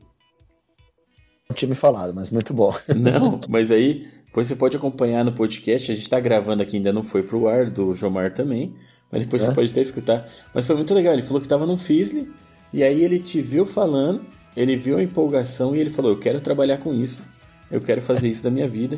Não 1.49 1.55
tinha 1.55 1.69
me 1.69 1.75
falado, 1.75 2.13
mas 2.13 2.29
muito 2.29 2.53
bom. 2.53 2.73
Não, 2.95 3.39
mas 3.47 3.71
aí 3.71 4.07
depois 4.25 4.47
você 4.47 4.55
pode 4.55 4.75
acompanhar 4.75 5.23
no 5.23 5.31
podcast. 5.31 5.91
A 5.91 5.95
gente 5.95 6.03
está 6.03 6.19
gravando 6.19 6.61
aqui, 6.61 6.77
ainda 6.77 6.91
não 6.91 7.03
foi 7.03 7.23
pro 7.23 7.47
ar, 7.47 7.69
do 7.69 7.95
Jomar 7.95 8.33
também. 8.33 8.75
Mas 9.09 9.23
depois 9.23 9.41
é? 9.41 9.45
você 9.45 9.53
pode 9.53 9.71
até 9.71 9.81
escutar. 9.81 10.27
Mas 10.53 10.67
foi 10.67 10.75
muito 10.75 10.93
legal. 10.93 11.13
Ele 11.13 11.23
falou 11.23 11.39
que 11.39 11.45
estava 11.45 11.65
no 11.65 11.77
Fisley. 11.77 12.29
E 12.73 12.83
aí 12.83 13.01
ele 13.01 13.17
te 13.17 13.41
viu 13.41 13.65
falando 13.65 14.25
ele 14.55 14.77
viu 14.77 14.97
a 14.97 15.03
empolgação 15.03 15.75
e 15.75 15.79
ele 15.79 15.89
falou: 15.89 16.11
Eu 16.11 16.19
quero 16.19 16.39
trabalhar 16.39 16.77
com 16.77 16.93
isso, 16.93 17.21
eu 17.69 17.81
quero 17.81 18.01
fazer 18.01 18.29
isso 18.29 18.41
da 18.41 18.49
minha 18.49 18.67
vida. 18.67 18.97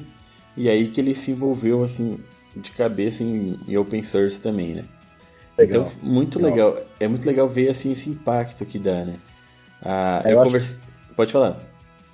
E 0.57 0.67
aí 0.67 0.89
que 0.89 0.99
ele 0.99 1.15
se 1.15 1.31
envolveu 1.31 1.83
assim 1.83 2.19
de 2.55 2.71
cabeça 2.71 3.23
em, 3.23 3.59
em 3.67 3.77
open 3.77 4.01
source 4.01 4.41
também, 4.41 4.75
né? 4.75 4.85
Legal. 5.57 5.83
Então, 5.83 5.91
muito 6.01 6.39
legal. 6.39 6.69
legal. 6.71 6.87
É 6.99 7.07
muito 7.07 7.25
legal 7.25 7.47
ver 7.47 7.69
assim 7.69 7.91
esse 7.91 8.09
impacto 8.09 8.65
que 8.65 8.77
dá, 8.77 9.05
né? 9.05 9.15
Ah, 9.81 10.21
é, 10.25 10.33
eu 10.33 10.41
converse... 10.41 10.77
Pode 11.15 11.31
falar. 11.31 11.59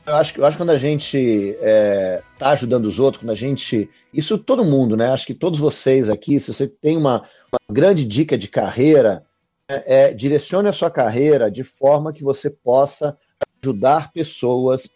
Eu 0.05 0.15
acho, 0.15 0.38
eu 0.38 0.45
acho 0.45 0.57
que 0.57 0.63
quando 0.63 0.71
a 0.71 0.77
gente 0.77 1.55
é, 1.62 2.21
tá 2.38 2.50
ajudando 2.50 2.85
os 2.85 3.00
outros, 3.00 3.23
quando 3.23 3.31
a 3.31 3.35
gente. 3.35 3.89
Isso 4.13 4.38
todo 4.38 4.65
mundo, 4.65 4.97
né? 4.97 5.07
Acho 5.07 5.25
que 5.25 5.33
todos 5.33 5.59
vocês 5.59 6.09
aqui, 6.09 6.39
se 6.39 6.53
você 6.53 6.67
tem 6.67 6.97
uma, 6.97 7.23
uma 7.51 7.59
grande 7.73 8.03
dica 8.03 8.38
de 8.38 8.50
carreira, 8.50 9.25
é, 9.69 10.09
é, 10.09 10.13
direcione 10.13 10.67
a 10.67 10.73
sua 10.73 10.91
carreira 10.91 11.50
de 11.50 11.63
forma 11.63 12.12
que 12.12 12.23
você 12.23 12.50
possa 12.50 13.17
ajudar 13.62 14.12
pessoas 14.12 14.85
a 14.85 14.89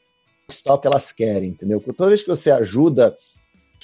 conquistar 0.45 0.73
o 0.73 0.79
que 0.79 0.87
elas 0.87 1.11
querem, 1.13 1.49
entendeu? 1.49 1.81
Toda 1.95 2.09
vez 2.09 2.21
que 2.21 2.27
você 2.27 2.51
ajuda 2.51 3.15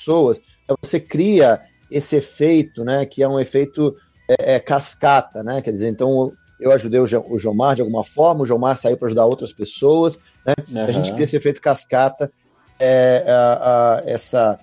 pessoas, 0.03 0.41
você 0.81 1.00
cria 1.00 1.62
esse 1.89 2.15
efeito, 2.15 2.83
né, 2.83 3.05
que 3.05 3.24
é 3.24 3.27
um 3.27 3.39
efeito 3.39 3.95
é, 4.27 4.55
é, 4.55 4.60
cascata, 4.60 5.43
né? 5.43 5.62
Quer 5.62 5.72
dizer, 5.72 5.89
então 5.89 6.31
eu 6.60 6.72
ajudei 6.72 7.00
o 7.00 7.38
Jomar 7.38 7.75
de 7.75 7.81
alguma 7.81 8.03
forma, 8.03 8.41
o 8.41 8.45
Jomar 8.45 8.77
saiu 8.77 8.98
para 8.98 9.07
ajudar 9.07 9.25
outras 9.25 9.51
pessoas, 9.51 10.17
né? 10.45 10.53
Uhum. 10.69 10.86
A 10.86 10.91
gente 10.91 11.12
cria 11.12 11.25
esse 11.25 11.36
efeito 11.36 11.62
cascata, 11.62 12.31
é, 12.79 13.24
a, 13.27 13.98
a, 13.98 14.03
essa 14.05 14.60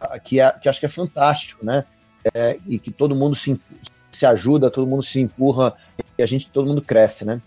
a, 0.00 0.18
que, 0.18 0.40
é, 0.40 0.50
que 0.52 0.68
acho 0.68 0.80
que 0.80 0.86
é 0.86 0.88
fantástico, 0.88 1.64
né? 1.64 1.84
É, 2.34 2.58
e 2.66 2.78
que 2.78 2.90
todo 2.90 3.14
mundo 3.14 3.34
se, 3.34 3.60
se 4.10 4.24
ajuda, 4.24 4.70
todo 4.70 4.86
mundo 4.86 5.02
se 5.02 5.20
empurra 5.20 5.74
e 6.16 6.22
a 6.22 6.26
gente 6.26 6.50
todo 6.50 6.66
mundo 6.66 6.80
cresce, 6.80 7.24
né? 7.24 7.40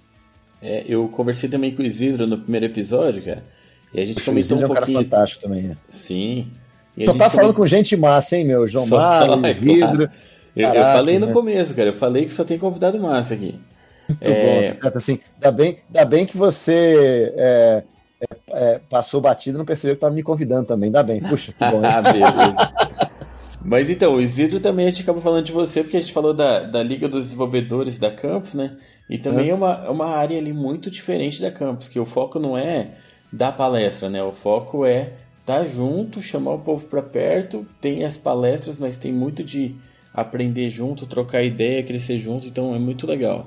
É, 0.61 0.83
eu 0.87 1.07
conversei 1.09 1.49
também 1.49 1.75
com 1.75 1.81
o 1.81 1.85
Isidro 1.85 2.27
no 2.27 2.37
primeiro 2.37 2.65
episódio, 2.65 3.23
cara. 3.23 3.43
E 3.93 3.99
a 3.99 4.05
gente 4.05 4.15
Puxa, 4.15 4.31
comentou 4.31 4.57
um 4.57 4.61
pouquinho... 4.61 4.77
é 4.77 4.81
um 4.81 5.03
cara 5.03 5.03
fantástico 5.03 5.41
também. 5.43 5.63
Né? 5.63 5.77
Sim. 5.89 6.51
E 6.97 7.05
Só 7.05 7.13
tá 7.13 7.29
falando 7.29 7.53
com 7.53 7.65
gente 7.67 7.95
massa, 7.97 8.37
hein, 8.37 8.45
meu? 8.45 8.67
João 8.67 8.87
Mário, 8.87 9.45
Isidro. 9.47 10.09
Eu, 10.55 10.73
eu, 10.73 10.83
falei 10.85 11.19
no 11.19 11.25
né? 11.25 11.33
começo, 11.33 11.73
cara. 11.73 11.89
Eu 11.89 11.93
falei 11.95 12.23
que 12.23 12.31
só 12.31 12.45
tem 12.45 12.57
convidado 12.57 12.97
massa 12.97 13.33
aqui. 13.33 13.59
Muito 14.07 14.23
é... 14.25 14.73
bom. 14.73 14.89
Assim, 14.95 15.19
ainda, 15.35 15.51
bem, 15.51 15.79
ainda 15.93 16.05
bem 16.05 16.25
que 16.25 16.37
você 16.37 17.33
é, 17.35 17.83
é, 18.21 18.27
é 18.51 18.79
passou 18.89 19.19
batido 19.19 19.57
e 19.57 19.59
não 19.59 19.65
percebeu 19.65 19.95
que 19.95 19.97
estava 19.97 20.15
me 20.15 20.23
convidando 20.23 20.65
também. 20.65 20.87
Ainda 20.87 21.03
bem. 21.03 21.19
Puxa, 21.19 21.51
que 21.51 21.59
bom. 21.59 21.81
ah, 21.83 22.01
beleza. 22.01 22.55
Mas 23.61 23.89
então, 23.89 24.15
o 24.15 24.21
Isidro 24.21 24.61
também 24.61 24.87
a 24.87 24.89
gente 24.89 25.01
acabou 25.01 25.21
falando 25.21 25.43
de 25.43 25.51
você, 25.51 25.83
porque 25.83 25.97
a 25.97 25.99
gente 25.99 26.13
falou 26.13 26.33
da, 26.33 26.61
da 26.61 26.81
Liga 26.81 27.09
dos 27.09 27.23
Desenvolvedores 27.23 27.97
da 27.97 28.11
Campus, 28.11 28.53
né? 28.53 28.77
E 29.09 29.17
também 29.17 29.47
é, 29.47 29.49
é 29.49 29.53
uma, 29.53 29.83
é 29.87 29.89
uma 29.89 30.05
área 30.05 30.37
ali 30.37 30.53
muito 30.53 30.89
diferente 30.89 31.41
da 31.41 31.51
Campus, 31.51 31.89
que 31.89 31.99
o 31.99 32.05
foco 32.05 32.39
não 32.39 32.57
é 32.57 32.91
da 33.33 33.51
palestra, 33.51 34.09
né? 34.09 34.23
O 34.23 34.31
foco 34.31 34.85
é 34.85 35.13
estar 35.45 35.59
tá 35.59 35.65
junto, 35.65 36.23
chamar 36.23 36.53
o 36.53 36.59
povo 36.59 36.87
para 36.87 37.03
perto, 37.03 37.67
tem 37.79 38.03
as 38.03 38.17
palestras, 38.17 38.77
mas 38.79 38.97
tem 38.97 39.13
muito 39.13 39.43
de 39.43 39.75
aprender 40.11 40.71
junto, 40.71 41.05
trocar 41.05 41.43
ideia, 41.43 41.83
crescer 41.83 42.17
junto, 42.17 42.47
então 42.47 42.73
é 42.73 42.79
muito 42.79 43.05
legal. 43.05 43.45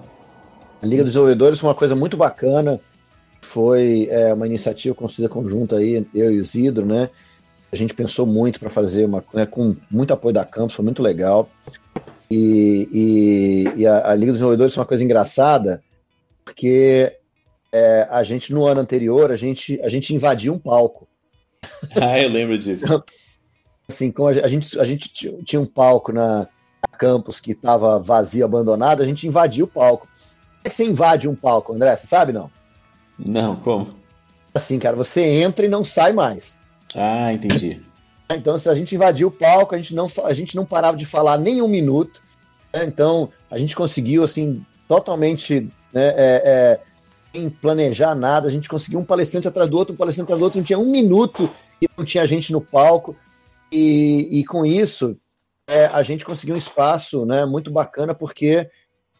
A 0.80 0.86
Liga 0.86 1.02
dos 1.02 1.12
Desenvolvedores 1.12 1.58
foi 1.58 1.68
uma 1.68 1.74
coisa 1.74 1.96
muito 1.96 2.16
bacana, 2.16 2.80
foi 3.40 4.06
é, 4.10 4.32
uma 4.32 4.46
iniciativa 4.46 4.94
construída 4.94 5.32
conjunta 5.32 5.76
aí, 5.76 6.06
eu 6.14 6.30
e 6.30 6.38
o 6.38 6.40
Isidro, 6.40 6.86
né? 6.86 7.10
A 7.72 7.74
gente 7.74 7.94
pensou 7.94 8.24
muito 8.24 8.60
para 8.60 8.70
fazer 8.70 9.04
uma, 9.04 9.24
né, 9.34 9.44
com 9.44 9.76
muito 9.90 10.12
apoio 10.12 10.34
da 10.34 10.44
Campus, 10.44 10.76
foi 10.76 10.84
muito 10.84 11.02
legal. 11.02 11.50
E, 12.30 12.88
e, 12.92 13.80
e 13.80 13.86
a, 13.86 14.10
a, 14.10 14.14
Liga 14.14 14.26
dos 14.26 14.34
Desenvolvedores 14.34 14.76
é 14.76 14.80
uma 14.80 14.86
coisa 14.86 15.02
engraçada, 15.02 15.82
porque 16.44 17.12
é, 17.72 18.06
a 18.08 18.22
gente, 18.22 18.52
no 18.52 18.66
ano 18.66 18.80
anterior, 18.80 19.32
a 19.32 19.36
gente, 19.36 19.80
a 19.82 19.88
gente 19.88 20.14
invadiu 20.14 20.52
um 20.52 20.58
palco. 20.58 21.07
Ah, 22.00 22.18
eu 22.18 22.28
lembro 22.28 22.58
disso. 22.58 22.84
Então, 22.84 23.02
assim, 23.88 24.10
como 24.10 24.28
a 24.28 24.48
gente, 24.48 24.78
a 24.78 24.84
gente 24.84 25.08
tinha 25.44 25.60
um 25.60 25.66
palco 25.66 26.12
na, 26.12 26.48
campus 26.98 27.40
que 27.40 27.52
estava 27.52 27.98
vazio, 27.98 28.44
abandonado, 28.44 29.02
a 29.02 29.06
gente 29.06 29.26
invadiu 29.26 29.64
o 29.64 29.68
palco. 29.68 30.06
Como 30.06 30.60
é 30.64 30.68
que 30.68 30.74
você 30.74 30.84
invade 30.84 31.28
um 31.28 31.34
palco, 31.34 31.72
André? 31.72 31.96
Você 31.96 32.06
sabe, 32.06 32.32
não? 32.32 32.50
Não, 33.18 33.56
como? 33.56 33.94
Assim, 34.52 34.78
cara, 34.78 34.96
você 34.96 35.22
entra 35.22 35.64
e 35.64 35.68
não 35.68 35.84
sai 35.84 36.12
mais. 36.12 36.58
Ah, 36.94 37.32
entendi. 37.32 37.80
Então, 38.30 38.58
se 38.58 38.68
a 38.68 38.74
gente 38.74 38.94
invadiu 38.94 39.28
o 39.28 39.30
palco, 39.30 39.74
a 39.74 39.78
gente 39.78 39.94
não, 39.94 40.08
a 40.24 40.32
gente 40.32 40.56
não 40.56 40.66
parava 40.66 40.98
de 40.98 41.06
falar 41.06 41.38
nem 41.38 41.62
um 41.62 41.68
minuto. 41.68 42.20
Né? 42.72 42.84
Então, 42.84 43.30
a 43.50 43.56
gente 43.56 43.74
conseguiu, 43.74 44.24
assim, 44.24 44.64
totalmente 44.86 45.60
né, 45.92 46.08
é, 46.08 46.42
é, 46.44 46.80
sem 47.32 47.48
planejar 47.50 48.14
nada, 48.14 48.48
a 48.48 48.50
gente 48.50 48.68
conseguiu 48.68 48.98
um 48.98 49.04
palestrante 49.04 49.48
atrás 49.48 49.68
do 49.68 49.76
outro, 49.76 49.94
um 49.94 49.96
palestrante 49.96 50.26
atrás 50.26 50.40
do 50.40 50.44
outro, 50.44 50.58
não 50.58 50.64
tinha 50.64 50.78
um 50.78 50.90
minuto 50.90 51.50
e 51.80 51.88
não 51.96 52.04
tinha 52.04 52.26
gente 52.26 52.52
no 52.52 52.60
palco. 52.60 53.16
E, 53.70 54.28
e 54.30 54.44
com 54.44 54.64
isso, 54.64 55.16
é, 55.66 55.86
a 55.86 56.02
gente 56.02 56.24
conseguiu 56.24 56.54
um 56.54 56.58
espaço 56.58 57.26
né, 57.26 57.44
muito 57.44 57.70
bacana, 57.70 58.14
porque 58.14 58.68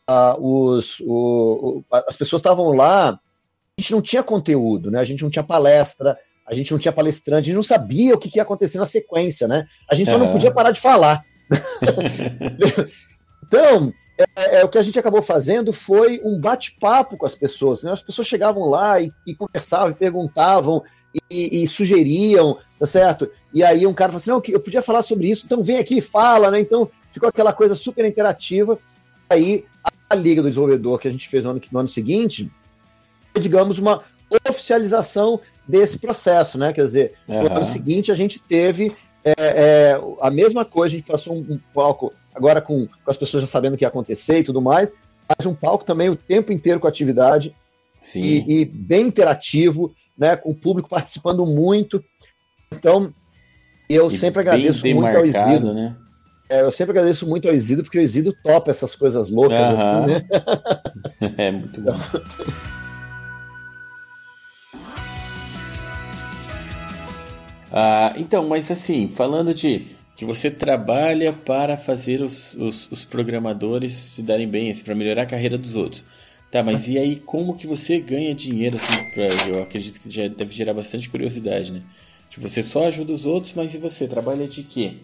uh, 0.08 0.40
os, 0.40 1.00
o, 1.00 1.84
o, 1.84 1.84
as 1.92 2.16
pessoas 2.16 2.40
estavam 2.40 2.72
lá, 2.72 3.10
a 3.10 3.80
gente 3.80 3.92
não 3.92 4.00
tinha 4.00 4.22
conteúdo, 4.22 4.90
né, 4.90 4.98
a 4.98 5.04
gente 5.04 5.22
não 5.22 5.30
tinha 5.30 5.44
palestra, 5.44 6.18
a 6.46 6.54
gente 6.54 6.72
não 6.72 6.78
tinha 6.78 6.92
palestrante, 6.92 7.40
a 7.40 7.44
gente 7.44 7.56
não 7.56 7.62
sabia 7.62 8.14
o 8.14 8.18
que, 8.18 8.30
que 8.30 8.38
ia 8.38 8.42
acontecer 8.42 8.78
na 8.78 8.86
sequência, 8.86 9.46
né? 9.46 9.66
A 9.88 9.94
gente 9.94 10.10
só 10.10 10.16
não 10.16 10.32
podia 10.32 10.50
parar 10.50 10.70
de 10.70 10.80
falar. 10.80 11.22
então, 13.46 13.92
é, 14.18 14.56
é, 14.60 14.64
o 14.64 14.68
que 14.68 14.78
a 14.78 14.82
gente 14.82 14.98
acabou 14.98 15.22
fazendo 15.22 15.72
foi 15.72 16.20
um 16.24 16.38
bate-papo 16.38 17.16
com 17.16 17.24
as 17.24 17.36
pessoas. 17.36 17.84
Né? 17.84 17.92
As 17.92 18.02
pessoas 18.02 18.26
chegavam 18.26 18.64
lá 18.64 19.00
e, 19.00 19.12
e 19.24 19.34
conversavam, 19.34 19.90
e 19.90 19.94
perguntavam, 19.94 20.82
e, 21.30 21.62
e, 21.62 21.68
sugeriam, 21.68 22.58
tá 22.78 22.86
certo? 22.86 23.30
E 23.54 23.62
aí 23.62 23.86
um 23.86 23.94
cara 23.94 24.12
falou 24.12 24.20
assim, 24.20 24.30
não, 24.30 24.54
eu 24.54 24.60
podia 24.60 24.82
falar 24.82 25.02
sobre 25.02 25.30
isso, 25.30 25.44
então 25.46 25.62
vem 25.62 25.78
aqui 25.78 25.98
e 25.98 26.02
fala, 26.02 26.50
né? 26.50 26.60
Então 26.60 26.90
ficou 27.12 27.28
aquela 27.28 27.52
coisa 27.52 27.74
super 27.74 28.04
interativa. 28.04 28.78
Aí 29.30 29.64
a 30.10 30.14
Liga 30.14 30.42
do 30.42 30.48
Desenvolvedor 30.48 30.98
que 30.98 31.08
a 31.08 31.10
gente 31.10 31.28
fez 31.28 31.44
no 31.44 31.50
ano, 31.50 31.60
no 31.70 31.78
ano 31.78 31.88
seguinte, 31.88 32.50
foi, 33.32 33.40
digamos, 33.40 33.78
uma 33.78 34.02
oficialização 34.48 35.40
desse 35.66 35.98
processo, 35.98 36.58
né? 36.58 36.72
Quer 36.72 36.84
dizer, 36.84 37.14
uhum. 37.26 37.44
no 37.44 37.56
ano 37.56 37.66
seguinte 37.66 38.10
a 38.10 38.14
gente 38.14 38.40
teve 38.40 38.94
é, 39.24 39.34
é, 39.36 40.00
a 40.20 40.30
mesma 40.30 40.64
coisa, 40.64 40.94
a 40.94 40.98
gente 40.98 41.10
passou 41.10 41.34
um, 41.34 41.54
um 41.54 41.60
palco 41.72 42.12
agora 42.38 42.62
com, 42.62 42.86
com, 42.86 43.10
as 43.10 43.16
pessoas 43.16 43.42
já 43.42 43.46
sabendo 43.46 43.74
o 43.74 43.76
que 43.76 43.84
ia 43.84 43.88
acontecer 43.88 44.38
e 44.38 44.44
tudo 44.44 44.62
mais, 44.62 44.92
mas 45.28 45.44
um 45.44 45.54
palco 45.54 45.84
também 45.84 46.08
o 46.08 46.16
tempo 46.16 46.52
inteiro 46.52 46.80
com 46.80 46.86
atividade 46.86 47.54
e, 48.14 48.60
e, 48.60 48.64
bem 48.64 49.08
interativo, 49.08 49.92
né? 50.16 50.36
Com 50.36 50.50
o 50.50 50.54
público 50.54 50.88
participando 50.88 51.44
muito. 51.44 52.02
Então, 52.72 53.12
eu 53.88 54.10
e 54.10 54.16
sempre 54.16 54.40
agradeço 54.40 54.86
muito 54.86 55.02
marcado, 55.02 55.18
ao 55.18 55.26
Isidro. 55.26 55.74
Né? 55.74 55.96
É, 56.48 56.62
eu 56.62 56.70
sempre 56.70 56.92
agradeço 56.92 57.26
muito 57.26 57.48
ao 57.48 57.54
Isidro, 57.54 57.84
porque 57.84 57.98
o 57.98 58.02
Isidro 58.02 58.32
topa 58.42 58.70
essas 58.70 58.94
coisas 58.94 59.28
loucas. 59.28 59.58
Uhum. 59.58 60.06
Né? 60.06 60.26
é 61.36 61.50
muito 61.50 61.80
bom. 61.82 61.96
Ah, 67.70 68.14
então, 68.16 68.48
mas 68.48 68.70
assim, 68.70 69.08
falando 69.08 69.52
de 69.52 69.97
que 70.18 70.24
você 70.24 70.50
trabalha 70.50 71.32
para 71.32 71.76
fazer 71.76 72.20
os, 72.20 72.52
os, 72.54 72.90
os 72.90 73.04
programadores 73.04 73.92
se 73.92 74.20
darem 74.20 74.48
bem, 74.48 74.68
assim, 74.68 74.82
para 74.82 74.96
melhorar 74.96 75.22
a 75.22 75.26
carreira 75.26 75.56
dos 75.56 75.76
outros. 75.76 76.02
Tá, 76.50 76.60
mas 76.60 76.88
e 76.88 76.98
aí 76.98 77.16
como 77.16 77.56
que 77.56 77.68
você 77.68 78.00
ganha 78.00 78.34
dinheiro 78.34 78.76
assim? 78.76 79.10
Pra, 79.14 79.28
eu 79.48 79.62
acredito 79.62 80.00
que 80.00 80.10
já 80.10 80.26
deve 80.26 80.52
gerar 80.52 80.74
bastante 80.74 81.08
curiosidade, 81.08 81.72
né? 81.72 81.82
Tipo, 82.30 82.48
você 82.48 82.64
só 82.64 82.88
ajuda 82.88 83.12
os 83.12 83.24
outros, 83.24 83.54
mas 83.54 83.72
e 83.72 83.78
você? 83.78 84.08
Trabalha 84.08 84.48
de 84.48 84.64
quê? 84.64 84.94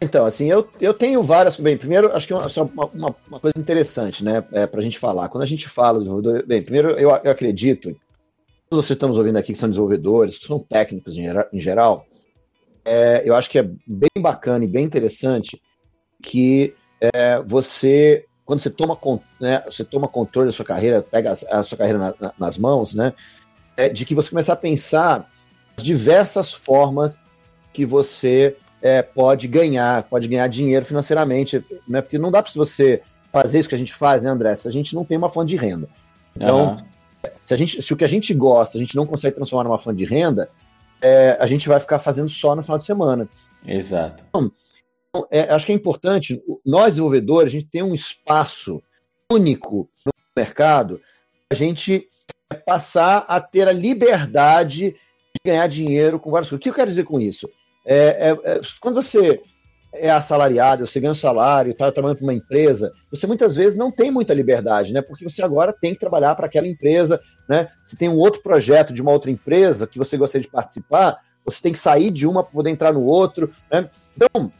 Então, 0.00 0.26
assim, 0.26 0.50
eu, 0.50 0.68
eu 0.80 0.92
tenho 0.92 1.22
várias. 1.22 1.60
Bem, 1.60 1.76
primeiro, 1.76 2.10
acho 2.12 2.26
que 2.26 2.34
uma, 2.34 2.48
uma, 2.92 3.14
uma 3.28 3.40
coisa 3.40 3.56
interessante, 3.56 4.24
né, 4.24 4.42
é, 4.50 4.66
para 4.66 4.80
a 4.80 4.82
gente 4.82 4.98
falar. 4.98 5.28
Quando 5.28 5.44
a 5.44 5.46
gente 5.46 5.68
fala, 5.68 6.02
bem, 6.44 6.60
primeiro, 6.60 6.90
eu, 6.90 7.10
eu 7.10 7.30
acredito 7.30 7.96
todos 8.68 8.84
vocês 8.84 8.96
estamos 8.96 9.16
ouvindo 9.16 9.36
aqui 9.36 9.52
que 9.52 9.58
são 9.58 9.68
desenvolvedores, 9.68 10.38
que 10.38 10.46
são 10.46 10.58
técnicos 10.58 11.16
em, 11.16 11.26
em 11.52 11.60
geral, 11.60 12.04
é, 12.86 13.22
eu 13.24 13.34
acho 13.34 13.50
que 13.50 13.58
é 13.58 13.62
bem 13.86 14.10
bacana 14.18 14.64
e 14.64 14.68
bem 14.68 14.84
interessante 14.84 15.60
que 16.22 16.74
é, 17.00 17.42
você, 17.44 18.24
quando 18.44 18.60
você 18.60 18.70
toma, 18.70 18.98
né, 19.40 19.62
você 19.66 19.84
toma 19.84 20.08
controle 20.08 20.48
da 20.48 20.52
sua 20.52 20.64
carreira, 20.64 21.02
pega 21.02 21.32
a, 21.32 21.58
a 21.58 21.62
sua 21.62 21.76
carreira 21.76 21.98
na, 21.98 22.14
na, 22.18 22.32
nas 22.38 22.56
mãos, 22.56 22.94
né, 22.94 23.12
é, 23.76 23.88
de 23.88 24.06
que 24.06 24.14
você 24.14 24.30
começar 24.30 24.54
a 24.54 24.56
pensar 24.56 25.30
as 25.76 25.82
diversas 25.82 26.52
formas 26.52 27.20
que 27.72 27.84
você 27.84 28.56
é, 28.80 29.02
pode 29.02 29.48
ganhar, 29.48 30.04
pode 30.04 30.28
ganhar 30.28 30.48
dinheiro 30.48 30.86
financeiramente, 30.86 31.62
né, 31.86 32.00
porque 32.00 32.18
não 32.18 32.30
dá 32.30 32.42
para 32.42 32.52
você 32.54 33.02
fazer 33.32 33.58
isso 33.58 33.68
que 33.68 33.74
a 33.74 33.78
gente 33.78 33.92
faz, 33.92 34.22
né, 34.22 34.30
André, 34.30 34.56
se 34.56 34.68
a 34.68 34.72
gente 34.72 34.94
não 34.94 35.04
tem 35.04 35.18
uma 35.18 35.28
fonte 35.28 35.50
de 35.50 35.56
renda. 35.56 35.88
Então, 36.34 36.76
uhum 36.76 36.96
se, 37.42 37.54
a 37.54 37.56
gente, 37.56 37.82
se 37.82 37.92
o 37.92 37.96
que 37.96 38.04
a 38.04 38.08
gente 38.08 38.32
gosta, 38.34 38.78
a 38.78 38.80
gente 38.80 38.96
não 38.96 39.06
consegue 39.06 39.36
transformar 39.36 39.64
numa 39.64 39.78
fonte 39.78 39.98
de 39.98 40.04
renda, 40.04 40.48
é, 41.00 41.36
a 41.40 41.46
gente 41.46 41.68
vai 41.68 41.80
ficar 41.80 41.98
fazendo 41.98 42.30
só 42.30 42.54
no 42.54 42.62
final 42.62 42.78
de 42.78 42.84
semana. 42.84 43.28
Exato. 43.64 44.24
Então, 44.28 44.50
é, 45.30 45.42
acho 45.52 45.66
que 45.66 45.72
é 45.72 45.74
importante, 45.74 46.42
nós 46.64 46.92
desenvolvedores, 46.92 47.50
a 47.50 47.58
gente 47.58 47.70
tem 47.70 47.82
um 47.82 47.94
espaço 47.94 48.82
único 49.30 49.88
no 50.04 50.12
mercado, 50.36 51.00
a 51.50 51.54
gente 51.54 52.08
passar 52.64 53.24
a 53.28 53.40
ter 53.40 53.66
a 53.66 53.72
liberdade 53.72 54.90
de 54.92 55.40
ganhar 55.44 55.66
dinheiro 55.66 56.18
com 56.18 56.30
várias 56.30 56.48
coisas. 56.48 56.60
O 56.60 56.62
que 56.62 56.68
eu 56.68 56.74
quero 56.74 56.90
dizer 56.90 57.04
com 57.04 57.20
isso? 57.20 57.48
É, 57.84 58.30
é, 58.30 58.56
é 58.56 58.60
quando 58.80 58.96
você 58.96 59.40
é 59.98 60.10
assalariado, 60.10 60.86
você 60.86 61.00
ganha 61.00 61.12
um 61.12 61.14
salário, 61.14 61.72
está 61.72 61.90
trabalhando 61.90 62.18
para 62.18 62.26
uma 62.26 62.34
empresa, 62.34 62.92
você 63.10 63.26
muitas 63.26 63.56
vezes 63.56 63.78
não 63.78 63.90
tem 63.90 64.10
muita 64.10 64.34
liberdade, 64.34 64.92
né? 64.92 65.02
Porque 65.02 65.28
você 65.28 65.42
agora 65.42 65.72
tem 65.72 65.94
que 65.94 66.00
trabalhar 66.00 66.34
para 66.34 66.46
aquela 66.46 66.66
empresa, 66.66 67.20
né? 67.48 67.68
Se 67.84 67.96
tem 67.96 68.08
um 68.08 68.16
outro 68.16 68.42
projeto 68.42 68.92
de 68.92 69.02
uma 69.02 69.12
outra 69.12 69.30
empresa 69.30 69.86
que 69.86 69.98
você 69.98 70.16
gostaria 70.16 70.44
de 70.44 70.50
participar, 70.50 71.20
você 71.44 71.62
tem 71.62 71.72
que 71.72 71.78
sair 71.78 72.10
de 72.10 72.26
uma 72.26 72.42
para 72.42 72.52
poder 72.52 72.70
entrar 72.70 72.92
no 72.92 73.02
outro, 73.02 73.52
né? 73.70 73.88
Então, 74.16 74.52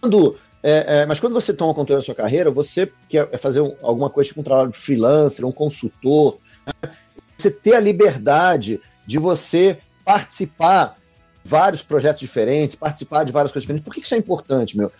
quando, 0.00 0.36
é, 0.62 1.00
é, 1.00 1.06
mas 1.06 1.20
quando 1.20 1.32
você 1.32 1.52
toma 1.52 1.74
controle 1.74 2.00
da 2.00 2.04
sua 2.04 2.14
carreira, 2.14 2.50
você 2.50 2.90
quer 3.08 3.38
fazer 3.38 3.60
um, 3.60 3.74
alguma 3.82 4.10
coisa 4.10 4.28
tipo 4.28 4.40
um 4.40 4.44
trabalho 4.44 4.70
de 4.70 4.78
freelancer, 4.78 5.44
um 5.44 5.52
consultor, 5.52 6.38
né? 6.66 6.90
você 7.36 7.50
ter 7.50 7.74
a 7.74 7.80
liberdade 7.80 8.80
de 9.06 9.18
você 9.18 9.78
participar 10.04 10.97
vários 11.48 11.82
projetos 11.82 12.20
diferentes, 12.20 12.76
participar 12.76 13.24
de 13.24 13.32
várias 13.32 13.50
coisas 13.50 13.62
diferentes. 13.62 13.84
Por 13.84 13.94
que 13.94 14.00
isso 14.00 14.14
é 14.14 14.18
importante, 14.18 14.76
meu? 14.76 14.92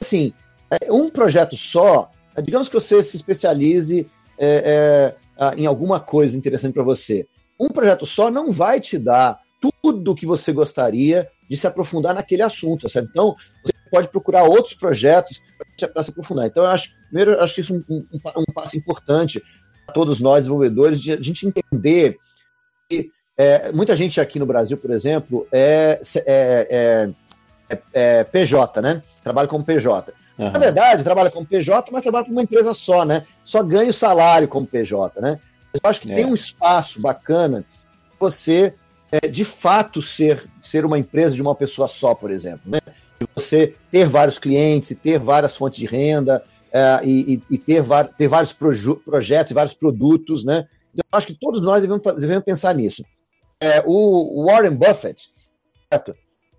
Assim, 0.00 0.32
é, 0.70 0.92
um 0.92 1.10
projeto 1.10 1.56
só, 1.56 2.10
é, 2.34 2.40
digamos 2.40 2.68
que 2.68 2.74
você 2.74 3.02
se 3.02 3.16
especialize 3.16 4.06
é, 4.38 5.12
é, 5.38 5.54
em 5.56 5.66
alguma 5.66 5.98
coisa 5.98 6.36
interessante 6.36 6.74
para 6.74 6.84
você. 6.84 7.26
Um 7.58 7.68
projeto 7.68 8.06
só 8.06 8.30
não 8.30 8.52
vai 8.52 8.80
te 8.80 8.98
dar 8.98 9.40
tudo 9.82 10.12
o 10.12 10.14
que 10.14 10.26
você 10.26 10.52
gostaria 10.52 11.28
de 11.50 11.56
se 11.56 11.66
aprofundar 11.66 12.14
naquele 12.14 12.42
assunto, 12.42 12.88
certo? 12.88 13.08
Então, 13.10 13.34
você 13.64 13.72
pode 13.90 14.08
procurar 14.08 14.44
outros 14.44 14.74
projetos 14.74 15.42
para 15.92 16.02
se 16.04 16.10
aprofundar. 16.10 16.46
Então, 16.46 16.62
eu 16.62 16.70
acho, 16.70 16.94
primeiro, 17.06 17.32
eu 17.32 17.40
acho 17.40 17.60
isso 17.60 17.74
um, 17.74 17.82
um, 17.88 18.06
um 18.12 18.52
passo 18.54 18.76
importante 18.76 19.42
para 19.84 19.94
todos 19.94 20.20
nós, 20.20 20.44
desenvolvedores, 20.44 21.00
de 21.00 21.12
a 21.12 21.20
gente 21.20 21.46
entender 21.46 22.16
que 22.88 23.10
é, 23.36 23.72
muita 23.72 23.94
gente 23.96 24.20
aqui 24.20 24.38
no 24.38 24.46
Brasil, 24.46 24.76
por 24.76 24.90
exemplo, 24.90 25.46
é, 25.52 26.00
é, 26.26 27.12
é, 27.68 27.78
é 27.92 28.24
PJ, 28.24 28.80
né? 28.80 29.02
Trabalha 29.22 29.48
como 29.48 29.64
PJ. 29.64 30.12
Uhum. 30.38 30.50
Na 30.50 30.58
verdade, 30.58 31.04
trabalha 31.04 31.30
como 31.30 31.46
PJ, 31.46 31.90
mas 31.90 32.02
trabalha 32.02 32.24
para 32.24 32.32
uma 32.32 32.42
empresa 32.42 32.72
só, 32.74 33.04
né? 33.04 33.24
Só 33.44 33.62
ganha 33.62 33.90
o 33.90 33.94
salário 33.94 34.48
como 34.48 34.66
PJ, 34.66 35.20
né? 35.20 35.40
Eu 35.72 35.80
acho 35.90 36.00
que 36.00 36.08
tem 36.08 36.24
um 36.24 36.34
espaço 36.34 37.00
bacana 37.00 37.64
você, 38.18 38.72
de 39.30 39.44
fato, 39.44 40.00
ser, 40.00 40.44
ser 40.62 40.86
uma 40.86 40.98
empresa 40.98 41.34
de 41.34 41.42
uma 41.42 41.54
pessoa 41.54 41.86
só, 41.86 42.14
por 42.14 42.30
exemplo. 42.30 42.62
Né? 42.64 42.78
de 43.18 43.26
você 43.34 43.74
ter 43.90 44.06
vários 44.06 44.38
clientes, 44.38 44.96
ter 45.02 45.18
várias 45.18 45.56
fontes 45.56 45.78
de 45.78 45.86
renda 45.86 46.42
é, 46.72 47.00
e, 47.04 47.42
e, 47.50 47.58
ter, 47.58 47.82
ter 48.16 48.28
vários 48.28 48.52
projetos, 48.52 49.52
vários 49.52 49.74
produtos, 49.74 50.44
né? 50.44 50.66
Então, 50.92 51.04
eu 51.12 51.18
acho 51.18 51.26
que 51.26 51.34
todos 51.34 51.60
nós 51.60 51.80
devemos, 51.80 52.02
devemos 52.18 52.44
pensar 52.44 52.74
nisso. 52.74 53.04
É, 53.60 53.82
o 53.86 54.44
Warren 54.44 54.74
Buffett, 54.74 55.30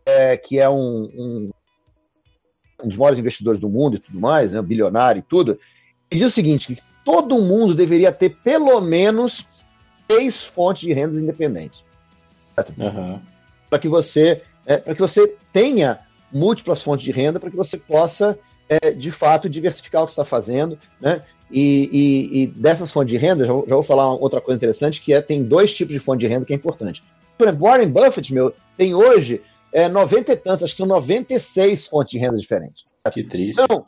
é, 0.05 0.37
que 0.37 0.59
é 0.59 0.67
um, 0.69 1.03
um, 1.15 1.51
um, 2.83 2.87
dos 2.87 2.97
maiores 2.97 3.19
investidores 3.19 3.59
do 3.59 3.69
mundo 3.69 3.97
e 3.97 3.99
tudo 3.99 4.19
mais, 4.19 4.53
né, 4.53 4.59
um 4.59 4.63
bilionário 4.63 5.19
e 5.19 5.23
tudo, 5.23 5.59
ele 6.09 6.21
diz 6.21 6.31
o 6.31 6.35
seguinte, 6.35 6.75
que 6.75 6.81
todo 7.05 7.41
mundo 7.41 7.75
deveria 7.75 8.11
ter 8.11 8.29
pelo 8.43 8.79
menos 8.81 9.47
três 10.07 10.43
fontes 10.45 10.81
de 10.87 10.93
rendas 10.93 11.21
independentes. 11.21 11.83
Uhum. 12.77 13.21
Para 13.69 13.79
que 13.79 13.87
você 13.87 14.41
é, 14.67 14.77
para 14.77 14.93
que 14.93 15.01
você 15.01 15.35
tenha 15.53 16.01
múltiplas 16.31 16.83
fontes 16.83 17.05
de 17.05 17.11
renda, 17.11 17.39
para 17.39 17.49
que 17.49 17.55
você 17.55 17.77
possa, 17.77 18.37
é, 18.67 18.91
de 18.91 19.11
fato, 19.11 19.49
diversificar 19.49 20.03
o 20.03 20.05
que 20.05 20.11
está 20.11 20.25
fazendo, 20.25 20.77
né? 20.99 21.23
E, 21.49 21.89
e, 21.91 22.43
e, 22.43 22.47
dessas 22.47 22.91
fontes 22.91 23.11
de 23.11 23.17
renda, 23.17 23.45
já 23.45 23.53
vou, 23.53 23.65
já 23.67 23.75
vou 23.75 23.83
falar 23.83 24.13
outra 24.13 24.41
coisa 24.41 24.57
interessante, 24.57 25.01
que 25.01 25.13
é 25.13 25.21
tem 25.21 25.43
dois 25.43 25.73
tipos 25.73 25.93
de 25.93 25.99
fonte 25.99 26.21
de 26.21 26.27
renda 26.27 26.45
que 26.45 26.53
é 26.53 26.55
importante. 26.55 27.03
Por 27.37 27.47
exemplo, 27.47 27.65
Warren 27.65 27.89
Buffett, 27.89 28.33
meu, 28.33 28.53
tem 28.75 28.93
hoje 28.93 29.41
é, 29.71 29.87
90 29.87 30.33
e 30.33 30.35
tantas, 30.35 30.63
acho 30.63 30.73
que 30.73 30.77
são 30.77 30.87
96 30.87 31.87
fontes 31.87 32.11
de 32.11 32.17
renda 32.17 32.37
diferentes. 32.37 32.83
Que 33.13 33.23
triste. 33.23 33.61
Então, 33.61 33.85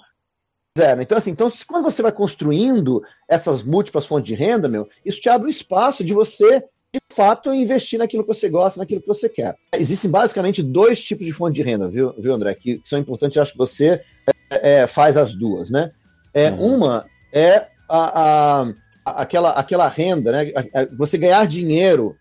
né? 0.77 1.01
então, 1.01 1.17
assim, 1.17 1.31
então, 1.31 1.51
quando 1.67 1.83
você 1.83 2.01
vai 2.01 2.11
construindo 2.11 3.03
essas 3.27 3.63
múltiplas 3.63 4.05
fontes 4.05 4.27
de 4.27 4.35
renda, 4.35 4.69
meu, 4.69 4.87
isso 5.05 5.19
te 5.19 5.27
abre 5.27 5.47
o 5.47 5.49
espaço 5.49 6.03
de 6.03 6.13
você 6.13 6.63
de 6.91 6.99
fato, 7.13 7.53
investir 7.53 7.99
naquilo 7.99 8.23
que 8.23 8.33
você 8.33 8.49
gosta, 8.49 8.79
naquilo 8.79 9.01
que 9.01 9.07
você 9.07 9.29
quer. 9.29 9.55
Existem 9.75 10.09
basicamente 10.09 10.63
dois 10.63 11.01
tipos 11.01 11.25
de 11.25 11.31
fonte 11.31 11.55
de 11.55 11.61
renda, 11.61 11.87
viu, 11.87 12.13
viu 12.17 12.33
André, 12.33 12.55
que, 12.55 12.79
que 12.79 12.89
são 12.89 12.97
importantes, 12.97 13.37
acho 13.37 13.51
que 13.51 13.57
você 13.59 14.01
é, 14.49 14.81
é, 14.81 14.87
faz 14.87 15.15
as 15.15 15.35
duas, 15.35 15.69
né? 15.69 15.91
É, 16.33 16.49
uhum. 16.49 16.77
Uma 16.77 17.05
é 17.31 17.67
a, 17.87 18.61
a, 19.05 19.21
aquela, 19.21 19.51
aquela 19.51 19.87
renda, 19.87 20.31
né? 20.31 20.51
Você 20.97 21.17
ganhar 21.17 21.45
dinheiro 21.47 22.15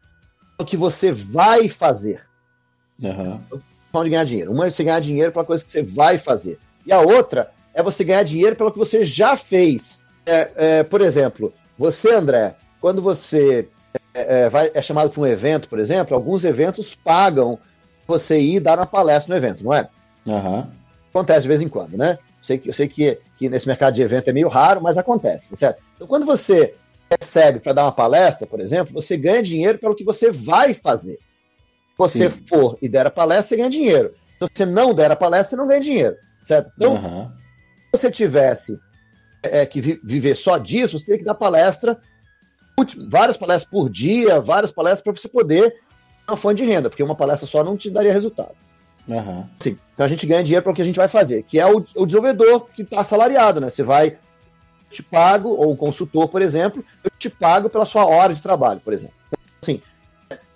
o 0.58 0.64
que 0.64 0.76
você 0.76 1.12
vai 1.12 1.68
fazer. 1.68 2.22
Uhum. 3.00 3.40
de 4.02 4.10
ganhar 4.10 4.24
dinheiro. 4.24 4.52
Uma 4.52 4.66
é 4.66 4.70
você 4.70 4.82
ganhar 4.82 5.00
dinheiro 5.00 5.32
pela 5.32 5.44
coisa 5.44 5.64
que 5.64 5.70
você 5.70 5.82
vai 5.82 6.18
fazer. 6.18 6.58
E 6.84 6.92
a 6.92 7.00
outra 7.00 7.50
é 7.72 7.82
você 7.82 8.02
ganhar 8.02 8.24
dinheiro 8.24 8.56
pelo 8.56 8.72
que 8.72 8.78
você 8.78 9.04
já 9.04 9.36
fez. 9.36 10.02
É, 10.26 10.50
é, 10.56 10.82
por 10.82 11.00
exemplo, 11.00 11.52
você, 11.78 12.12
André, 12.12 12.56
quando 12.80 13.00
você 13.00 13.68
é, 14.12 14.44
é, 14.44 14.48
vai, 14.48 14.70
é 14.74 14.82
chamado 14.82 15.10
para 15.10 15.20
um 15.20 15.26
evento, 15.26 15.68
por 15.68 15.78
exemplo, 15.78 16.14
alguns 16.14 16.44
eventos 16.44 16.94
pagam 16.94 17.58
você 18.06 18.38
ir 18.40 18.60
dar 18.60 18.78
uma 18.78 18.86
palestra 18.86 19.32
no 19.32 19.38
evento, 19.38 19.62
não 19.62 19.72
é? 19.72 19.88
Uhum. 20.26 20.66
Acontece 21.10 21.42
de 21.42 21.48
vez 21.48 21.60
em 21.60 21.68
quando, 21.68 21.96
né? 21.96 22.18
Sei 22.42 22.58
que, 22.58 22.68
eu 22.68 22.72
sei 22.72 22.88
que, 22.88 23.18
que 23.36 23.48
nesse 23.48 23.66
mercado 23.66 23.94
de 23.94 24.02
evento 24.02 24.28
é 24.28 24.32
meio 24.32 24.48
raro, 24.48 24.80
mas 24.80 24.96
acontece, 24.96 25.54
certo? 25.56 25.82
Então, 25.96 26.06
quando 26.06 26.24
você 26.24 26.74
recebe 27.10 27.60
para 27.60 27.72
dar 27.72 27.84
uma 27.84 27.92
palestra, 27.92 28.46
por 28.46 28.60
exemplo, 28.60 28.92
você 28.92 29.16
ganha 29.16 29.42
dinheiro 29.42 29.78
pelo 29.78 29.94
que 29.94 30.04
você 30.04 30.30
vai 30.30 30.74
fazer. 30.74 31.14
Se 31.14 31.98
você 31.98 32.30
Sim. 32.30 32.44
for 32.46 32.78
e 32.80 32.88
der 32.88 33.06
a 33.06 33.10
palestra, 33.10 33.48
você 33.48 33.56
ganha 33.56 33.70
dinheiro. 33.70 34.14
Se 34.38 34.48
você 34.54 34.66
não 34.66 34.94
der 34.94 35.10
a 35.10 35.16
palestra, 35.16 35.50
você 35.50 35.56
não 35.56 35.66
ganha 35.66 35.80
dinheiro, 35.80 36.16
certo? 36.44 36.70
Então, 36.76 36.94
uhum. 36.94 37.28
se 37.94 38.00
você 38.00 38.10
tivesse 38.10 38.78
é, 39.42 39.66
que 39.66 39.80
vi 39.80 40.00
viver 40.04 40.34
só 40.36 40.58
disso, 40.58 40.98
você 40.98 41.06
teria 41.06 41.18
que 41.18 41.24
dar 41.24 41.34
palestra 41.34 41.98
várias 43.08 43.36
palestras 43.36 43.68
por 43.68 43.90
dia, 43.90 44.40
várias 44.40 44.70
palestras 44.70 45.02
para 45.02 45.12
você 45.12 45.28
poder 45.28 45.74
uma 46.28 46.36
fonte 46.36 46.62
de 46.62 46.68
renda, 46.68 46.90
porque 46.90 47.02
uma 47.02 47.16
palestra 47.16 47.46
só 47.48 47.64
não 47.64 47.76
te 47.76 47.90
daria 47.90 48.12
resultado. 48.12 48.54
Uhum. 49.08 49.46
Sim. 49.58 49.78
Então 49.94 50.04
a 50.04 50.08
gente 50.08 50.26
ganha 50.26 50.44
dinheiro 50.44 50.62
para 50.62 50.72
o 50.72 50.74
que 50.74 50.82
a 50.82 50.84
gente 50.84 50.98
vai 50.98 51.08
fazer, 51.08 51.42
que 51.42 51.58
é 51.58 51.66
o, 51.66 51.84
o 51.96 52.06
desenvolvedor 52.06 52.68
que 52.74 52.82
está 52.82 53.00
assalariado, 53.00 53.60
né? 53.60 53.70
Você 53.70 53.82
vai, 53.82 54.18
te 54.90 55.02
pago, 55.02 55.48
ou 55.48 55.72
um 55.72 55.76
consultor, 55.76 56.28
por 56.28 56.42
exemplo, 56.42 56.84
eu 57.02 57.10
te 57.18 57.30
pago 57.30 57.68
pela 57.70 57.84
sua 57.84 58.04
hora 58.06 58.34
de 58.34 58.42
trabalho, 58.42 58.80
por 58.80 58.92
exemplo. 58.92 59.14
Então, 59.28 59.40
assim, 59.62 59.82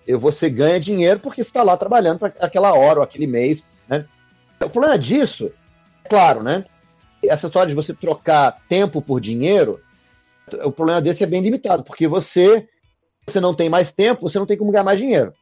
eu, 0.06 0.20
você 0.20 0.50
ganha 0.50 0.78
dinheiro 0.78 1.18
porque 1.20 1.42
você 1.42 1.50
está 1.50 1.62
lá 1.62 1.76
trabalhando 1.76 2.18
para 2.18 2.32
aquela 2.40 2.72
hora 2.74 2.98
ou 2.98 3.04
aquele 3.04 3.26
mês, 3.26 3.68
né? 3.88 4.04
O 4.62 4.68
problema 4.68 4.98
disso, 4.98 5.50
é 6.04 6.08
claro, 6.08 6.42
né? 6.42 6.64
Essa 7.24 7.46
história 7.46 7.68
de 7.68 7.74
você 7.74 7.94
trocar 7.94 8.60
tempo 8.68 9.00
por 9.00 9.20
dinheiro, 9.20 9.80
o 10.64 10.72
problema 10.72 11.00
desse 11.00 11.22
é 11.22 11.26
bem 11.26 11.40
limitado, 11.40 11.82
porque 11.84 12.06
você, 12.06 12.68
você 13.26 13.40
não 13.40 13.54
tem 13.54 13.68
mais 13.68 13.92
tempo, 13.92 14.28
você 14.28 14.38
não 14.38 14.46
tem 14.46 14.56
como 14.56 14.72
ganhar 14.72 14.84
mais 14.84 14.98
dinheiro. 14.98 15.32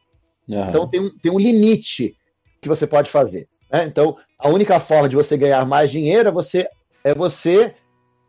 Uhum. 0.47 0.69
Então 0.69 0.87
tem 0.87 1.01
um, 1.01 1.09
tem 1.17 1.31
um 1.31 1.39
limite 1.39 2.15
que 2.61 2.69
você 2.69 2.85
pode 2.85 3.09
fazer. 3.09 3.47
Né? 3.71 3.85
Então, 3.85 4.17
a 4.37 4.47
única 4.49 4.79
forma 4.79 5.09
de 5.09 5.15
você 5.15 5.35
ganhar 5.35 5.65
mais 5.65 5.89
dinheiro 5.91 6.29
é 6.29 6.31
você, 6.31 6.69
é 7.03 7.13
você 7.13 7.73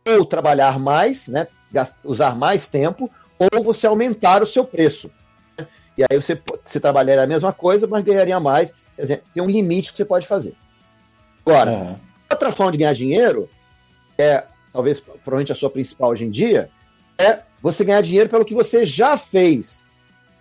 ou 0.07 0.25
trabalhar 0.25 0.79
mais, 0.79 1.29
né? 1.29 1.47
usar 2.05 2.37
mais 2.37 2.67
tempo, 2.67 3.11
ou 3.39 3.63
você 3.63 3.87
aumentar 3.87 4.43
o 4.43 4.47
seu 4.47 4.65
preço. 4.65 5.11
Né? 5.59 5.67
E 5.99 6.03
aí 6.03 6.21
você, 6.21 6.41
você 6.65 6.81
trabalharia 6.81 7.23
a 7.23 7.27
mesma 7.27 7.53
coisa, 7.53 7.87
mas 7.87 8.05
ganharia 8.05 8.41
mais. 8.41 8.75
Quer 8.97 9.03
dizer, 9.03 9.23
tem 9.33 9.43
um 9.43 9.51
limite 9.51 9.93
que 9.93 9.99
você 9.99 10.05
pode 10.05 10.27
fazer. 10.27 10.55
Agora, 11.45 11.71
uhum. 11.71 11.97
outra 12.31 12.53
forma 12.53 12.73
de 12.73 12.79
ganhar 12.79 12.95
dinheiro 12.95 13.49
é 14.19 14.45
talvez 14.73 15.01
provavelmente 15.01 15.53
a 15.53 15.55
sua 15.55 15.71
principal 15.71 16.11
hoje 16.11 16.25
em 16.25 16.31
dia, 16.31 16.71
é 17.19 17.41
você 17.61 17.85
ganhar 17.85 18.01
dinheiro 18.01 18.29
pelo 18.29 18.45
que 18.45 18.55
você 18.55 18.85
já 18.85 19.17
fez. 19.17 19.85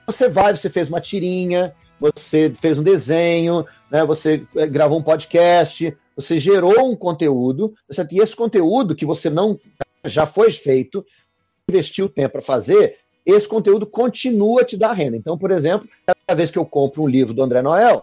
Você 0.06 0.30
vai, 0.30 0.56
você 0.56 0.69
fez 0.69 0.88
uma 0.88 1.01
tirinha, 1.01 1.75
você 2.01 2.51
fez 2.55 2.79
um 2.79 2.83
desenho, 2.83 3.63
né, 3.91 4.03
você 4.03 4.43
eh, 4.55 4.65
gravou 4.65 4.97
um 4.97 5.03
podcast, 5.03 5.95
você 6.15 6.39
gerou 6.39 6.91
um 6.91 6.95
conteúdo, 6.95 7.75
certo? 7.91 8.13
e 8.13 8.19
esse 8.19 8.35
conteúdo 8.35 8.95
que 8.95 9.05
você 9.05 9.29
não 9.29 9.59
já 10.03 10.25
foi 10.25 10.51
feito, 10.51 11.05
investiu 11.69 12.09
tempo 12.09 12.33
para 12.33 12.41
fazer, 12.41 12.97
esse 13.23 13.47
conteúdo 13.47 13.85
continua 13.85 14.61
a 14.61 14.65
te 14.65 14.75
dar 14.75 14.93
renda. 14.93 15.15
Então, 15.15 15.37
por 15.37 15.51
exemplo, 15.51 15.87
cada 16.07 16.35
vez 16.35 16.49
que 16.49 16.57
eu 16.57 16.65
compro 16.65 17.03
um 17.03 17.07
livro 17.07 17.35
do 17.35 17.43
André 17.43 17.61
Noel, 17.61 18.01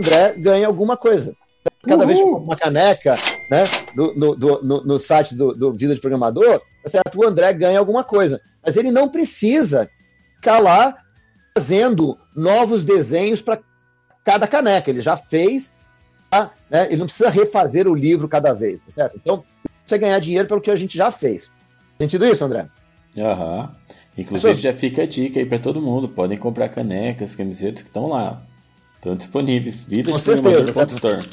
o 0.00 0.04
André 0.04 0.34
ganha 0.38 0.68
alguma 0.68 0.96
coisa. 0.96 1.34
Cada 1.82 2.04
Uhul. 2.04 2.06
vez 2.06 2.18
que 2.18 2.24
eu 2.24 2.30
compro 2.30 2.44
uma 2.44 2.56
caneca, 2.56 3.16
né, 3.50 3.64
no, 3.96 4.14
no, 4.14 4.62
no, 4.62 4.84
no 4.84 4.98
site 5.00 5.34
do, 5.34 5.52
do, 5.52 5.72
Vida 5.72 5.96
de 5.96 6.00
Programador, 6.00 6.62
certo? 6.86 7.18
o 7.18 7.26
André 7.26 7.52
ganha 7.54 7.80
alguma 7.80 8.04
coisa. 8.04 8.40
Mas 8.64 8.76
ele 8.76 8.92
não 8.92 9.08
precisa 9.08 9.90
ficar 10.36 10.60
lá 10.60 10.96
fazendo 11.54 12.18
novos 12.34 12.82
desenhos 12.84 13.40
para 13.40 13.60
cada 14.24 14.46
caneca. 14.46 14.90
Ele 14.90 15.00
já 15.00 15.16
fez, 15.16 15.72
tá? 16.30 16.50
né? 16.70 16.86
ele 16.86 16.96
não 16.96 17.06
precisa 17.06 17.30
refazer 17.30 17.86
o 17.86 17.94
livro 17.94 18.28
cada 18.28 18.52
vez, 18.52 18.84
tá 18.84 18.90
certo? 18.90 19.16
Então, 19.16 19.44
você 19.84 19.98
ganhar 19.98 20.18
dinheiro 20.18 20.48
pelo 20.48 20.60
que 20.60 20.70
a 20.70 20.76
gente 20.76 20.96
já 20.96 21.10
fez. 21.10 21.50
Sentido 22.00 22.26
isso, 22.26 22.44
André? 22.44 22.66
Aham. 23.16 23.70
Inclusive, 24.16 24.60
já 24.60 24.74
fica 24.74 25.02
a 25.02 25.06
dica 25.06 25.40
aí 25.40 25.46
para 25.46 25.58
todo 25.58 25.80
mundo. 25.80 26.08
Podem 26.08 26.36
comprar 26.36 26.68
canecas, 26.68 27.34
camisetas 27.34 27.82
que 27.82 27.88
estão 27.88 28.08
lá. 28.08 28.42
Estão 28.96 29.16
disponíveis. 29.16 29.84
Vida 29.84 30.12
de 30.12 30.22
Programador.store. 30.22 31.26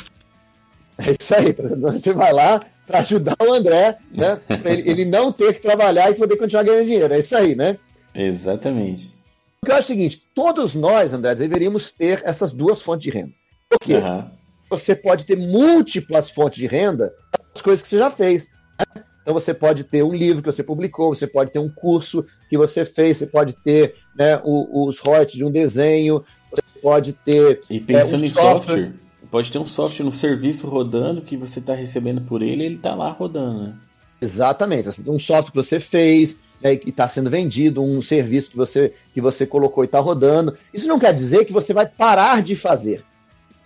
É 0.97 1.15
isso 1.17 1.33
aí, 1.33 1.55
você 1.79 2.11
vai 2.11 2.33
lá 2.33 2.61
para 2.85 2.99
ajudar 2.99 3.37
o 3.41 3.53
André, 3.53 3.97
né? 4.11 4.37
Pra 4.47 4.71
ele, 4.71 4.89
ele, 4.89 5.05
não 5.05 5.31
ter 5.31 5.53
que 5.53 5.61
trabalhar 5.61 6.09
e 6.09 6.15
poder 6.15 6.35
continuar 6.35 6.63
ganhando 6.63 6.85
dinheiro. 6.85 7.13
É 7.13 7.19
isso 7.19 7.35
aí, 7.37 7.55
né? 7.55 7.77
Exatamente. 8.13 9.13
Porque 9.61 9.71
eu 9.71 9.75
acho 9.75 9.85
o 9.85 9.87
seguinte: 9.87 10.23
todos 10.33 10.75
nós, 10.75 11.13
André, 11.13 11.35
deveríamos 11.35 11.91
ter 11.91 12.21
essas 12.25 12.51
duas 12.51 12.81
fontes 12.81 13.03
de 13.03 13.09
renda. 13.09 13.33
Por 13.69 13.79
quê? 13.79 13.95
Uhum. 13.95 14.29
Você 14.69 14.95
pode 14.95 15.25
ter 15.25 15.35
múltiplas 15.35 16.29
fontes 16.29 16.59
de 16.59 16.67
renda 16.67 17.13
das 17.53 17.61
coisas 17.61 17.81
que 17.81 17.89
você 17.89 17.97
já 17.97 18.09
fez. 18.09 18.47
Né? 18.79 19.03
Então 19.21 19.33
você 19.33 19.53
pode 19.53 19.83
ter 19.83 20.03
um 20.03 20.13
livro 20.13 20.41
que 20.41 20.51
você 20.51 20.63
publicou, 20.63 21.13
você 21.13 21.27
pode 21.27 21.51
ter 21.51 21.59
um 21.59 21.69
curso 21.69 22.25
que 22.49 22.57
você 22.57 22.85
fez, 22.85 23.17
você 23.17 23.27
pode 23.27 23.53
ter 23.63 23.95
né, 24.17 24.41
os 24.43 24.99
royalties 24.99 25.37
de 25.37 25.45
um 25.45 25.51
desenho, 25.51 26.23
você 26.49 26.79
pode 26.81 27.13
ter. 27.13 27.61
E 27.69 27.79
pensando 27.79 28.23
é, 28.23 28.25
um 28.25 28.25
em 28.25 28.31
software, 28.31 28.75
software 28.75 28.93
Pode 29.31 29.51
ter 29.51 29.59
um 29.59 29.65
software, 29.65 30.05
um 30.05 30.11
serviço 30.11 30.67
rodando 30.67 31.21
que 31.21 31.37
você 31.37 31.59
está 31.59 31.75
recebendo 31.75 32.21
por 32.21 32.41
ele 32.41 32.63
e 32.63 32.65
ele 32.65 32.75
está 32.75 32.95
lá 32.95 33.11
rodando, 33.11 33.63
né? 33.63 33.75
Exatamente. 34.19 34.89
Assim, 34.89 35.03
um 35.07 35.19
software 35.19 35.51
que 35.51 35.57
você 35.57 35.79
fez, 35.79 36.39
né, 36.61 36.75
que 36.75 36.89
está 36.89 37.07
sendo 37.07 37.29
vendido, 37.29 37.83
um 37.83 38.01
serviço 38.01 38.51
que 38.51 38.57
você, 38.57 38.93
que 39.13 39.21
você 39.21 39.45
colocou 39.45 39.83
e 39.83 39.85
está 39.85 39.99
rodando. 39.99 40.57
Isso 40.73 40.87
não 40.87 40.99
quer 40.99 41.13
dizer 41.13 41.45
que 41.45 41.53
você 41.53 41.73
vai 41.73 41.87
parar 41.87 42.41
de 42.41 42.55
fazer. 42.55 43.03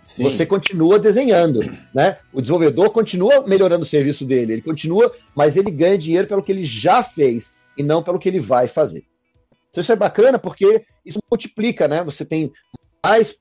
Sim. 0.06 0.24
Você 0.24 0.44
continua 0.44 0.98
desenhando, 0.98 1.60
né? 1.94 2.18
O 2.32 2.40
desenvolvedor 2.40 2.90
continua 2.90 3.44
melhorando 3.46 3.84
o 3.84 3.86
serviço 3.86 4.24
dele, 4.24 4.52
ele 4.52 4.62
continua, 4.62 5.12
mas 5.34 5.56
ele 5.56 5.70
ganha 5.70 5.96
dinheiro 5.96 6.28
pelo 6.28 6.42
que 6.42 6.52
ele 6.52 6.62
já 6.62 7.02
fez 7.02 7.52
e 7.76 7.82
não 7.82 8.02
pelo 8.02 8.18
que 8.18 8.28
ele 8.28 8.38
vai 8.38 8.68
fazer. 8.68 9.04
Então 9.70 9.80
isso 9.80 9.92
é 9.92 9.96
bacana 9.96 10.38
porque 10.38 10.84
isso 11.04 11.18
multiplica, 11.30 11.88
né? 11.88 12.04
Você 12.04 12.24
tem 12.24 12.52
mais 13.04 13.36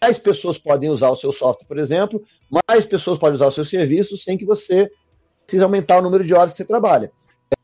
mais 0.00 0.18
pessoas 0.18 0.58
podem 0.58 0.90
usar 0.90 1.08
o 1.08 1.16
seu 1.16 1.32
software, 1.32 1.66
por 1.66 1.78
exemplo, 1.78 2.22
mais 2.68 2.84
pessoas 2.84 3.18
podem 3.18 3.36
usar 3.36 3.46
o 3.46 3.52
seu 3.52 3.64
serviço 3.64 4.18
sem 4.18 4.36
que 4.36 4.44
você 4.44 4.90
precise 5.46 5.62
aumentar 5.62 5.98
o 5.98 6.02
número 6.02 6.22
de 6.22 6.34
horas 6.34 6.52
que 6.52 6.58
você 6.58 6.64
trabalha. 6.64 7.10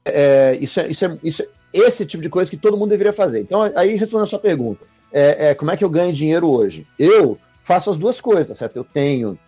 É, 0.04 0.56
isso, 0.60 0.80
é, 0.80 0.88
isso, 0.88 1.04
é, 1.04 1.18
isso 1.22 1.42
é 1.42 1.48
esse 1.72 2.04
tipo 2.04 2.22
de 2.22 2.28
coisa 2.28 2.50
que 2.50 2.56
todo 2.56 2.76
mundo 2.76 2.90
deveria 2.90 3.12
fazer. 3.12 3.40
Então, 3.40 3.62
aí 3.76 3.96
respondendo 3.96 4.24
a 4.24 4.30
sua 4.30 4.38
pergunta, 4.38 4.84
é, 5.12 5.50
é, 5.50 5.54
como 5.54 5.70
é 5.70 5.76
que 5.76 5.84
eu 5.84 5.90
ganho 5.90 6.12
dinheiro 6.12 6.48
hoje? 6.48 6.86
Eu 6.98 7.38
faço 7.62 7.90
as 7.90 7.96
duas 7.96 8.20
coisas, 8.20 8.56
certo? 8.56 8.76
Eu 8.76 8.84
tenho 8.84 9.38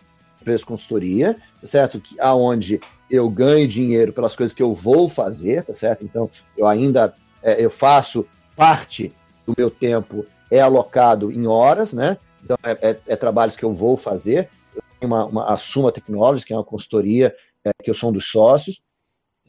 empresa 0.41 0.59
de 0.59 0.65
consultoria, 0.65 1.37
certo? 1.63 1.99
Que, 1.99 2.19
aonde 2.19 2.79
eu 3.09 3.29
ganho 3.29 3.67
dinheiro 3.67 4.13
pelas 4.13 4.35
coisas 4.35 4.55
que 4.55 4.63
eu 4.63 4.73
vou 4.73 5.09
fazer, 5.09 5.63
tá 5.63 5.73
certo? 5.73 6.03
Então, 6.03 6.29
eu 6.57 6.67
ainda 6.67 7.13
é, 7.41 7.63
eu 7.63 7.69
faço 7.69 8.25
parte 8.55 9.13
do 9.45 9.53
meu 9.57 9.69
tempo 9.69 10.25
é 10.49 10.61
alocado 10.61 11.31
em 11.31 11.47
horas, 11.47 11.93
né? 11.93 12.17
Então, 12.43 12.57
é, 12.63 12.71
é, 12.89 12.99
é 13.07 13.15
trabalhos 13.15 13.55
que 13.55 13.63
eu 13.63 13.73
vou 13.73 13.97
fazer. 13.97 14.49
Eu 14.75 14.83
tenho 14.99 15.11
uma, 15.11 15.25
uma 15.25 15.53
a 15.53 15.57
Suma 15.57 15.91
Technologies, 15.91 16.45
que 16.45 16.53
é 16.53 16.55
uma 16.55 16.63
consultoria 16.63 17.33
é, 17.63 17.71
que 17.81 17.89
eu 17.89 17.95
sou 17.95 18.09
um 18.09 18.13
dos 18.13 18.29
sócios. 18.29 18.81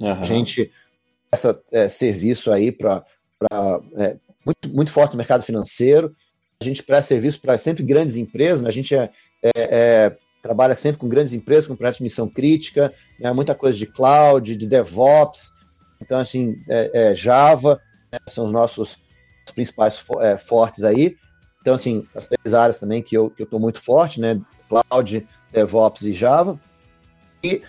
Uhum. 0.00 0.10
A 0.10 0.22
gente 0.22 0.72
essa 1.34 1.62
é, 1.72 1.88
serviço 1.88 2.50
aí 2.50 2.72
para 2.72 3.04
é, 3.96 4.16
muito, 4.44 4.68
muito 4.68 4.90
forte 4.90 5.12
no 5.12 5.18
mercado 5.18 5.42
financeiro. 5.42 6.14
A 6.60 6.64
gente 6.64 6.82
presta 6.82 7.08
serviço 7.08 7.40
para 7.40 7.58
sempre 7.58 7.82
grandes 7.82 8.16
empresas, 8.16 8.62
né? 8.62 8.68
a 8.68 8.72
gente 8.72 8.94
é, 8.94 9.10
é, 9.42 9.50
é, 9.54 10.16
trabalha 10.42 10.76
sempre 10.76 10.98
com 10.98 11.08
grandes 11.08 11.32
empresas, 11.32 11.66
com 11.66 11.76
projetos 11.76 11.98
de 11.98 12.04
missão 12.04 12.28
crítica, 12.28 12.92
né? 13.18 13.32
muita 13.32 13.54
coisa 13.54 13.78
de 13.78 13.86
cloud, 13.86 14.56
de 14.56 14.66
DevOps, 14.66 15.50
então 16.00 16.18
assim, 16.18 16.56
é, 16.68 17.10
é, 17.10 17.14
Java 17.14 17.80
né? 18.10 18.18
são 18.28 18.46
os 18.46 18.52
nossos 18.52 18.98
principais 19.54 20.02
fortes 20.38 20.84
aí. 20.84 21.16
Então, 21.60 21.74
assim, 21.74 22.06
as 22.14 22.28
três 22.28 22.54
áreas 22.54 22.78
também 22.78 23.02
que 23.02 23.16
eu 23.16 23.32
estou 23.38 23.58
muito 23.58 23.80
forte, 23.80 24.20
né? 24.20 24.38
Cloud, 24.68 25.26
DevOps 25.50 26.02
e 26.02 26.12
Java. 26.12 26.60
E, 27.42 27.62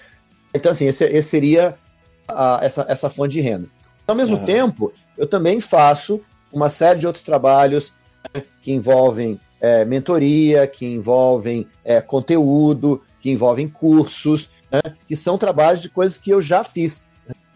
então, 0.53 0.73
assim, 0.73 0.87
esse, 0.87 1.05
esse 1.05 1.29
seria 1.29 1.77
a, 2.27 2.59
essa, 2.61 2.85
essa 2.87 3.09
fonte 3.09 3.33
de 3.33 3.41
renda. 3.41 3.67
Ao 4.07 4.15
mesmo 4.15 4.37
uhum. 4.37 4.45
tempo, 4.45 4.93
eu 5.17 5.27
também 5.27 5.59
faço 5.59 6.21
uma 6.51 6.69
série 6.69 6.99
de 6.99 7.07
outros 7.07 7.23
trabalhos 7.23 7.93
né, 8.33 8.43
que 8.61 8.71
envolvem 8.71 9.39
é, 9.59 9.83
mentoria, 9.83 10.67
que 10.67 10.85
envolvem 10.85 11.67
é, 11.83 12.01
conteúdo, 12.01 13.01
que 13.19 13.31
envolvem 13.31 13.67
cursos, 13.67 14.49
né, 14.71 14.81
que 15.07 15.15
são 15.15 15.37
trabalhos 15.37 15.81
de 15.81 15.89
coisas 15.89 16.17
que 16.17 16.29
eu 16.29 16.41
já 16.41 16.63
fiz. 16.63 17.03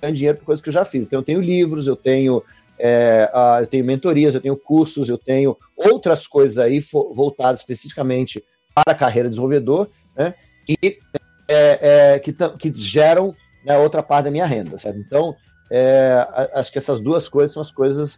Ganho 0.01 0.15
dinheiro 0.15 0.37
por 0.37 0.45
coisas 0.45 0.63
que 0.63 0.69
eu 0.69 0.73
já 0.73 0.85
fiz. 0.85 1.03
Então, 1.05 1.19
eu 1.19 1.23
tenho 1.23 1.41
livros, 1.41 1.85
eu 1.85 1.95
tenho, 1.95 2.41
é, 2.77 3.29
eu 3.59 3.67
tenho 3.67 3.85
mentorias, 3.85 4.33
eu 4.33 4.41
tenho 4.41 4.57
cursos, 4.57 5.09
eu 5.09 5.17
tenho 5.17 5.57
outras 5.75 6.25
coisas 6.25 6.57
aí 6.57 6.83
voltadas 7.13 7.59
especificamente 7.59 8.43
para 8.73 8.93
a 8.93 8.97
carreira 8.97 9.27
de 9.27 9.33
desenvolvedor, 9.33 9.89
né, 10.15 10.33
que, 10.65 10.99
é, 11.47 12.13
é, 12.13 12.19
que, 12.19 12.33
que 12.33 12.73
geram 12.73 13.35
né, 13.69 13.77
outra 13.77 14.01
parte 14.01 14.25
da 14.25 14.31
minha 14.31 14.45
renda, 14.45 14.77
certo? 14.77 14.97
Então, 14.97 15.35
é, 15.71 16.27
acho 16.55 16.71
que 16.71 16.79
essas 16.79 16.99
duas 16.99 17.29
coisas 17.29 17.53
são 17.53 17.61
as 17.61 17.71
coisas 17.71 18.15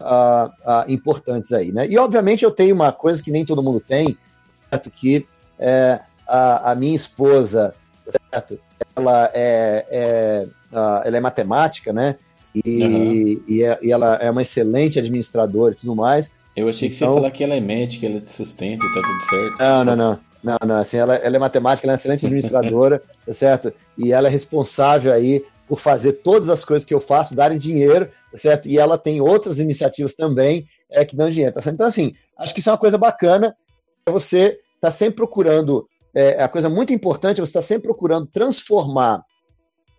uh, 0.00 0.46
uh, 0.46 0.90
importantes 0.90 1.52
aí, 1.52 1.72
né? 1.72 1.86
E, 1.88 1.98
obviamente, 1.98 2.44
eu 2.44 2.50
tenho 2.50 2.74
uma 2.74 2.92
coisa 2.92 3.20
que 3.20 3.32
nem 3.32 3.44
todo 3.44 3.62
mundo 3.62 3.80
tem, 3.80 4.16
certo? 4.70 4.90
Que 4.90 5.26
é, 5.58 6.00
a, 6.28 6.70
a 6.70 6.74
minha 6.76 6.94
esposa, 6.94 7.74
certo? 8.30 8.58
Ela 8.94 9.30
é, 9.34 9.86
é 9.90 10.46
uh, 10.72 11.02
ela 11.04 11.16
é 11.16 11.20
matemática, 11.20 11.92
né? 11.92 12.16
E, 12.54 12.84
uhum. 12.84 13.42
e, 13.48 13.64
é, 13.64 13.78
e, 13.82 13.90
ela 13.90 14.14
é 14.16 14.30
uma 14.30 14.42
excelente 14.42 14.98
administradora 14.98 15.74
e 15.74 15.76
tudo 15.78 15.96
mais. 15.96 16.30
Eu 16.54 16.68
achei 16.68 16.88
que 16.88 16.94
então... 16.94 17.08
você 17.08 17.14
ia 17.14 17.20
falar 17.20 17.30
que 17.32 17.42
ela 17.42 17.54
é 17.54 17.60
médica, 17.60 18.06
ela 18.06 18.20
te 18.20 18.30
sustenta 18.30 18.86
e 18.86 18.92
tá 18.92 19.00
tudo 19.00 19.20
certo. 19.28 19.58
Não, 19.58 19.84
não, 19.84 19.96
não. 19.96 20.33
Não, 20.44 20.58
não, 20.66 20.76
assim, 20.76 20.98
ela, 20.98 21.16
ela 21.16 21.36
é 21.36 21.38
matemática, 21.38 21.86
ela 21.86 21.92
é 21.92 21.94
uma 21.94 21.98
excelente 21.98 22.26
administradora, 22.26 23.02
tá 23.24 23.32
certo? 23.32 23.72
E 23.96 24.12
ela 24.12 24.28
é 24.28 24.30
responsável 24.30 25.10
aí 25.10 25.42
por 25.66 25.80
fazer 25.80 26.12
todas 26.14 26.50
as 26.50 26.62
coisas 26.62 26.84
que 26.84 26.92
eu 26.92 27.00
faço 27.00 27.34
darem 27.34 27.56
dinheiro, 27.56 28.10
tá 28.30 28.36
certo? 28.36 28.68
E 28.68 28.78
ela 28.78 28.98
tem 28.98 29.22
outras 29.22 29.58
iniciativas 29.58 30.14
também 30.14 30.68
é, 30.90 31.02
que 31.02 31.16
dão 31.16 31.30
dinheiro, 31.30 31.54
tá 31.54 31.62
certo? 31.62 31.76
Então, 31.76 31.86
assim, 31.86 32.14
acho 32.38 32.52
que 32.52 32.60
isso 32.60 32.68
é 32.68 32.72
uma 32.72 32.78
coisa 32.78 32.98
bacana, 32.98 33.56
é 34.04 34.10
você 34.10 34.60
está 34.74 34.90
sempre 34.90 35.16
procurando, 35.16 35.88
é, 36.14 36.42
a 36.42 36.48
coisa 36.48 36.68
muito 36.68 36.92
importante, 36.92 37.40
você 37.40 37.48
está 37.48 37.62
sempre 37.62 37.84
procurando 37.84 38.26
transformar 38.26 39.24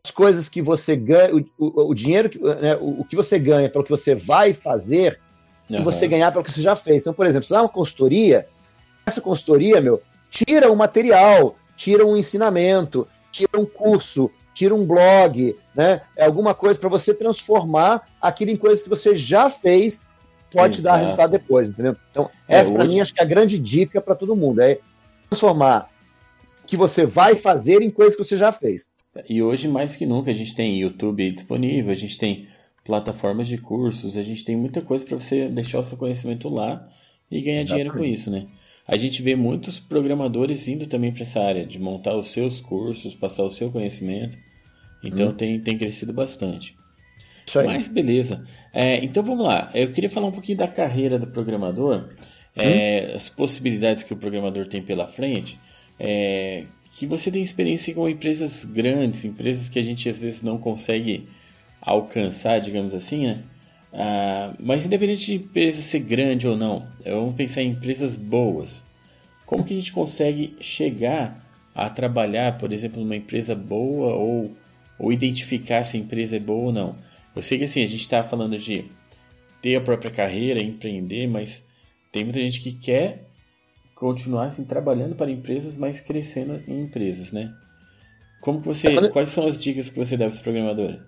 as 0.06 0.12
coisas 0.12 0.48
que 0.48 0.62
você 0.62 0.96
ganha, 0.96 1.36
o, 1.36 1.44
o, 1.58 1.90
o 1.90 1.96
dinheiro, 1.96 2.30
né, 2.62 2.76
o, 2.76 3.02
o, 3.02 3.04
que 3.04 3.16
você 3.16 3.40
ganha 3.40 3.68
pelo 3.68 3.84
que 3.84 3.90
você 3.90 4.14
vai 4.14 4.54
fazer, 4.54 5.20
uhum. 5.68 5.78
e 5.80 5.84
você 5.84 6.08
ganhar 6.08 6.32
pelo 6.32 6.44
que 6.44 6.52
você 6.52 6.62
já 6.62 6.76
fez. 6.76 7.02
Então, 7.02 7.16
por 7.16 7.26
exemplo, 7.26 7.48
se 7.48 7.52
dá 7.52 7.64
uma 7.64 7.70
consultoria, 7.70 8.48
essa 9.08 9.20
consultoria, 9.20 9.82
meu, 9.82 10.00
tira 10.30 10.72
um 10.72 10.76
material, 10.76 11.56
tira 11.76 12.06
um 12.06 12.16
ensinamento, 12.16 13.08
tira 13.32 13.60
um 13.60 13.66
curso, 13.66 14.32
tira 14.54 14.74
um 14.74 14.86
blog, 14.86 15.56
né? 15.76 16.02
É 16.16 16.26
alguma 16.26 16.54
coisa 16.54 16.80
para 16.80 16.90
você 16.90 17.14
transformar 17.14 18.08
aquilo 18.22 18.52
em 18.52 18.56
coisas 18.56 18.82
que 18.82 18.90
você 18.90 19.16
já 19.16 19.50
fez, 19.50 20.00
pode 20.52 20.80
Exato. 20.80 20.84
dar 20.84 21.04
resultado 21.04 21.32
depois, 21.32 21.70
entendeu? 21.70 21.96
Então, 22.10 22.30
é, 22.48 22.58
essa 22.58 22.72
para 22.72 22.84
hoje... 22.84 22.94
mim 22.94 23.00
acho 23.02 23.14
que 23.14 23.20
é 23.20 23.24
a 23.24 23.28
grande 23.28 23.60
dica 23.60 24.00
para 24.00 24.16
todo 24.16 24.36
mundo, 24.36 24.62
é 24.62 24.80
transformar 25.30 25.90
o 26.64 26.68
que 26.68 26.78
você 26.78 27.06
vai 27.06 27.36
fazer 27.36 27.82
em 27.82 27.90
coisas 27.90 28.16
que 28.16 28.24
você 28.24 28.38
já 28.38 28.52
fez. 28.52 28.90
E 29.30 29.42
hoje, 29.42 29.68
mais 29.68 29.96
que 29.96 30.06
nunca, 30.06 30.32
a 30.32 30.34
gente 30.34 30.56
tem 30.56 30.80
YouTube 30.80 31.32
disponível, 31.32 31.92
a 31.92 31.96
gente 31.96 32.18
tem 32.18 32.48
plataformas 32.84 33.48
de 33.48 33.58
cursos, 33.58 34.18
a 34.18 34.22
gente 34.22 34.44
tem 34.46 34.56
muita 34.56 34.82
coisa 34.82 35.06
para 35.06 35.18
você 35.18 35.48
deixar 35.48 35.80
o 35.80 35.84
seu 35.84 35.98
conhecimento 35.98 36.48
lá 36.50 36.88
e 37.32 37.42
ganhar 37.42 37.62
Exatamente. 37.62 37.68
dinheiro 37.68 37.94
com 37.94 38.04
isso, 38.04 38.30
né? 38.30 38.48
A 38.88 38.98
gente 38.98 39.22
vê 39.22 39.36
muitos 39.36 39.80
programadores 39.80 40.68
indo 40.68 40.86
também 40.86 41.12
para 41.12 41.24
essa 41.24 41.40
área, 41.40 41.66
de 41.66 41.80
montar 41.80 42.16
os 42.16 42.28
seus 42.32 42.62
cursos, 42.62 43.16
passar 43.16 43.44
o 43.44 43.50
seu 43.50 43.72
conhecimento. 43.72 44.38
Então 45.04 45.30
hum. 45.30 45.34
tem, 45.34 45.60
tem 45.60 45.78
crescido 45.78 46.14
bastante. 46.14 46.76
Mas 47.66 47.88
beleza. 47.88 48.44
É, 48.74 49.04
então 49.04 49.24
vamos 49.24 49.46
lá. 49.46 49.72
Eu 49.74 49.92
queria 49.92 50.10
falar 50.10 50.28
um 50.28 50.32
pouquinho 50.32 50.58
da 50.58 50.68
carreira 50.68 51.18
do 51.18 51.28
programador, 51.28 52.10
é, 52.56 53.12
hum. 53.12 53.16
as 53.16 53.30
possibilidades 53.30 54.04
que 54.04 54.14
o 54.14 54.18
programador 54.18 54.68
tem 54.68 54.82
pela 54.82 55.08
frente. 55.08 55.60
É, 56.00 56.66
que 56.92 57.06
você 57.06 57.30
tem 57.30 57.42
experiência 57.42 57.94
com 57.94 58.08
empresas 58.08 58.64
grandes, 58.64 59.26
empresas 59.26 59.68
que 59.68 59.80
a 59.80 59.82
gente 59.82 60.08
às 60.08 60.20
vezes 60.20 60.42
não 60.42 60.58
consegue 60.58 61.28
alcançar, 61.82 62.60
digamos 62.60 62.94
assim, 62.94 63.28
né? 63.28 63.44
Ah, 63.98 64.54
mas 64.60 64.86
independente 64.86 65.26
de 65.26 65.36
empresa 65.36 65.82
ser 65.82 66.00
grande 66.00 66.46
ou 66.46 66.58
não, 66.58 66.86
vamos 67.06 67.34
pensar 67.36 67.62
em 67.62 67.70
empresas 67.70 68.18
boas. 68.18 68.84
Como 69.46 69.64
que 69.64 69.74
a 69.74 69.78
gente 69.78 69.94
consegue 69.94 70.58
chegar 70.60 71.42
a 71.74 71.90
trabalhar, 71.90 72.58
por 72.58 72.74
exemplo, 72.74 73.00
numa 73.00 73.16
empresa 73.16 73.56
boa 73.56 74.14
ou, 74.16 74.54
ou 75.00 75.14
identificar 75.14 75.86
se 75.86 75.96
a 75.96 76.00
empresa 76.00 76.36
é 76.36 76.40
boa 76.40 76.66
ou 76.66 76.74
não? 76.74 76.96
Eu 77.34 77.42
sei 77.42 77.58
que 77.58 77.64
assim, 77.64 77.84
a 77.84 77.88
gente 77.88 78.02
está 78.02 78.22
falando 78.22 78.58
de 78.58 78.86
ter 79.62 79.78
a 79.78 79.82
própria 79.82 80.12
carreira, 80.12 80.62
empreender, 80.62 81.28
mas 81.28 81.64
tem 82.12 82.26
muita 82.26 82.40
gente 82.40 82.60
que 82.60 82.74
quer 82.74 83.30
continuar 83.94 84.48
assim, 84.48 84.66
trabalhando 84.66 85.16
para 85.16 85.32
empresas, 85.32 85.78
mas 85.78 86.02
crescendo 86.02 86.62
em 86.68 86.82
empresas, 86.82 87.32
né? 87.32 87.54
Como 88.42 88.60
que 88.60 88.68
você, 88.68 88.88
é, 88.88 89.10
quais 89.10 89.30
são 89.30 89.48
as 89.48 89.58
dicas 89.58 89.90
que 89.90 89.98
você 89.98 90.18
dá 90.18 90.26
para 90.26 90.36
os 90.36 90.42
programadores? 90.42 91.00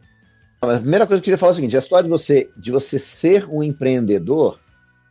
A 0.62 0.80
primeira 0.80 1.06
coisa 1.06 1.22
que 1.22 1.30
eu 1.30 1.34
queria 1.34 1.38
falar 1.38 1.52
é 1.52 1.54
o 1.54 1.56
seguinte: 1.56 1.76
a 1.76 1.80
história 1.80 2.04
de 2.04 2.10
você, 2.10 2.50
de 2.58 2.72
você 2.72 2.98
ser 2.98 3.48
um 3.50 3.64
empreendedor 3.64 4.60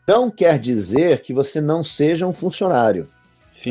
não 0.07 0.31
quer 0.31 0.59
dizer 0.59 1.21
que 1.23 1.33
você 1.33 1.61
não 1.61 1.83
seja 1.83 2.27
um 2.27 2.33
funcionário. 2.33 3.09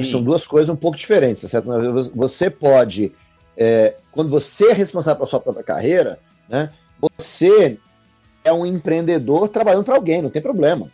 São 0.04 0.22
duas 0.22 0.48
coisas 0.48 0.70
um 0.70 0.76
pouco 0.76 0.98
diferentes, 0.98 1.44
tá 1.44 1.48
certo? 1.48 1.70
Você 2.16 2.50
pode, 2.50 3.14
é, 3.56 3.96
quando 4.12 4.30
você 4.30 4.72
é 4.72 4.74
responsável 4.74 5.18
pela 5.18 5.30
sua 5.30 5.40
própria 5.40 5.64
carreira, 5.64 6.20
né, 6.50 6.72
você 7.00 7.78
é 8.44 8.52
um 8.52 8.66
empreendedor 8.66 9.48
trabalhando 9.48 9.86
para 9.86 9.96
alguém, 9.96 10.24
não 10.24 10.30
tem 10.30 10.42
problema. 10.42 10.92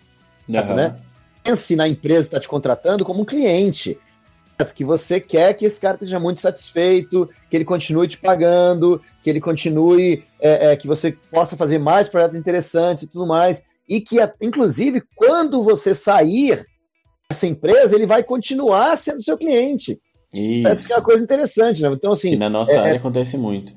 Uhum. 0.47 0.55
Certo, 0.55 0.73
né? 0.73 0.97
Pense 1.41 1.75
na 1.75 1.87
empresa 1.87 2.23
que 2.23 2.27
está 2.27 2.39
te 2.39 2.49
contratando 2.49 3.05
como 3.05 3.21
um 3.21 3.25
cliente 3.25 3.97
que 4.65 4.85
você 4.85 5.19
quer 5.19 5.53
que 5.53 5.65
esse 5.65 5.79
cara 5.79 5.95
esteja 5.95 6.19
muito 6.19 6.39
satisfeito, 6.39 7.29
que 7.49 7.55
ele 7.55 7.65
continue 7.65 8.07
te 8.07 8.17
pagando, 8.17 9.01
que 9.23 9.29
ele 9.29 9.39
continue, 9.39 10.23
é, 10.39 10.71
é, 10.71 10.75
que 10.75 10.87
você 10.87 11.11
possa 11.31 11.55
fazer 11.55 11.77
mais 11.77 12.09
projetos 12.09 12.37
interessantes 12.37 13.03
e 13.03 13.07
tudo 13.07 13.25
mais. 13.27 13.65
E 13.87 13.99
que, 14.01 14.17
inclusive, 14.41 15.03
quando 15.15 15.63
você 15.63 15.93
sair 15.93 16.65
dessa 17.29 17.47
empresa, 17.47 17.95
ele 17.95 18.05
vai 18.05 18.23
continuar 18.23 18.97
sendo 18.97 19.21
seu 19.21 19.37
cliente. 19.37 19.99
Isso. 20.33 20.67
Essa 20.67 20.93
é 20.93 20.95
uma 20.97 21.03
coisa 21.03 21.23
interessante, 21.23 21.81
né? 21.81 21.89
Então, 21.91 22.13
assim. 22.13 22.31
Que 22.31 22.37
na 22.37 22.49
nossa 22.49 22.71
é, 22.71 22.77
área 22.77 22.91
é 22.93 22.97
acontece 22.97 23.37
muito. 23.37 23.73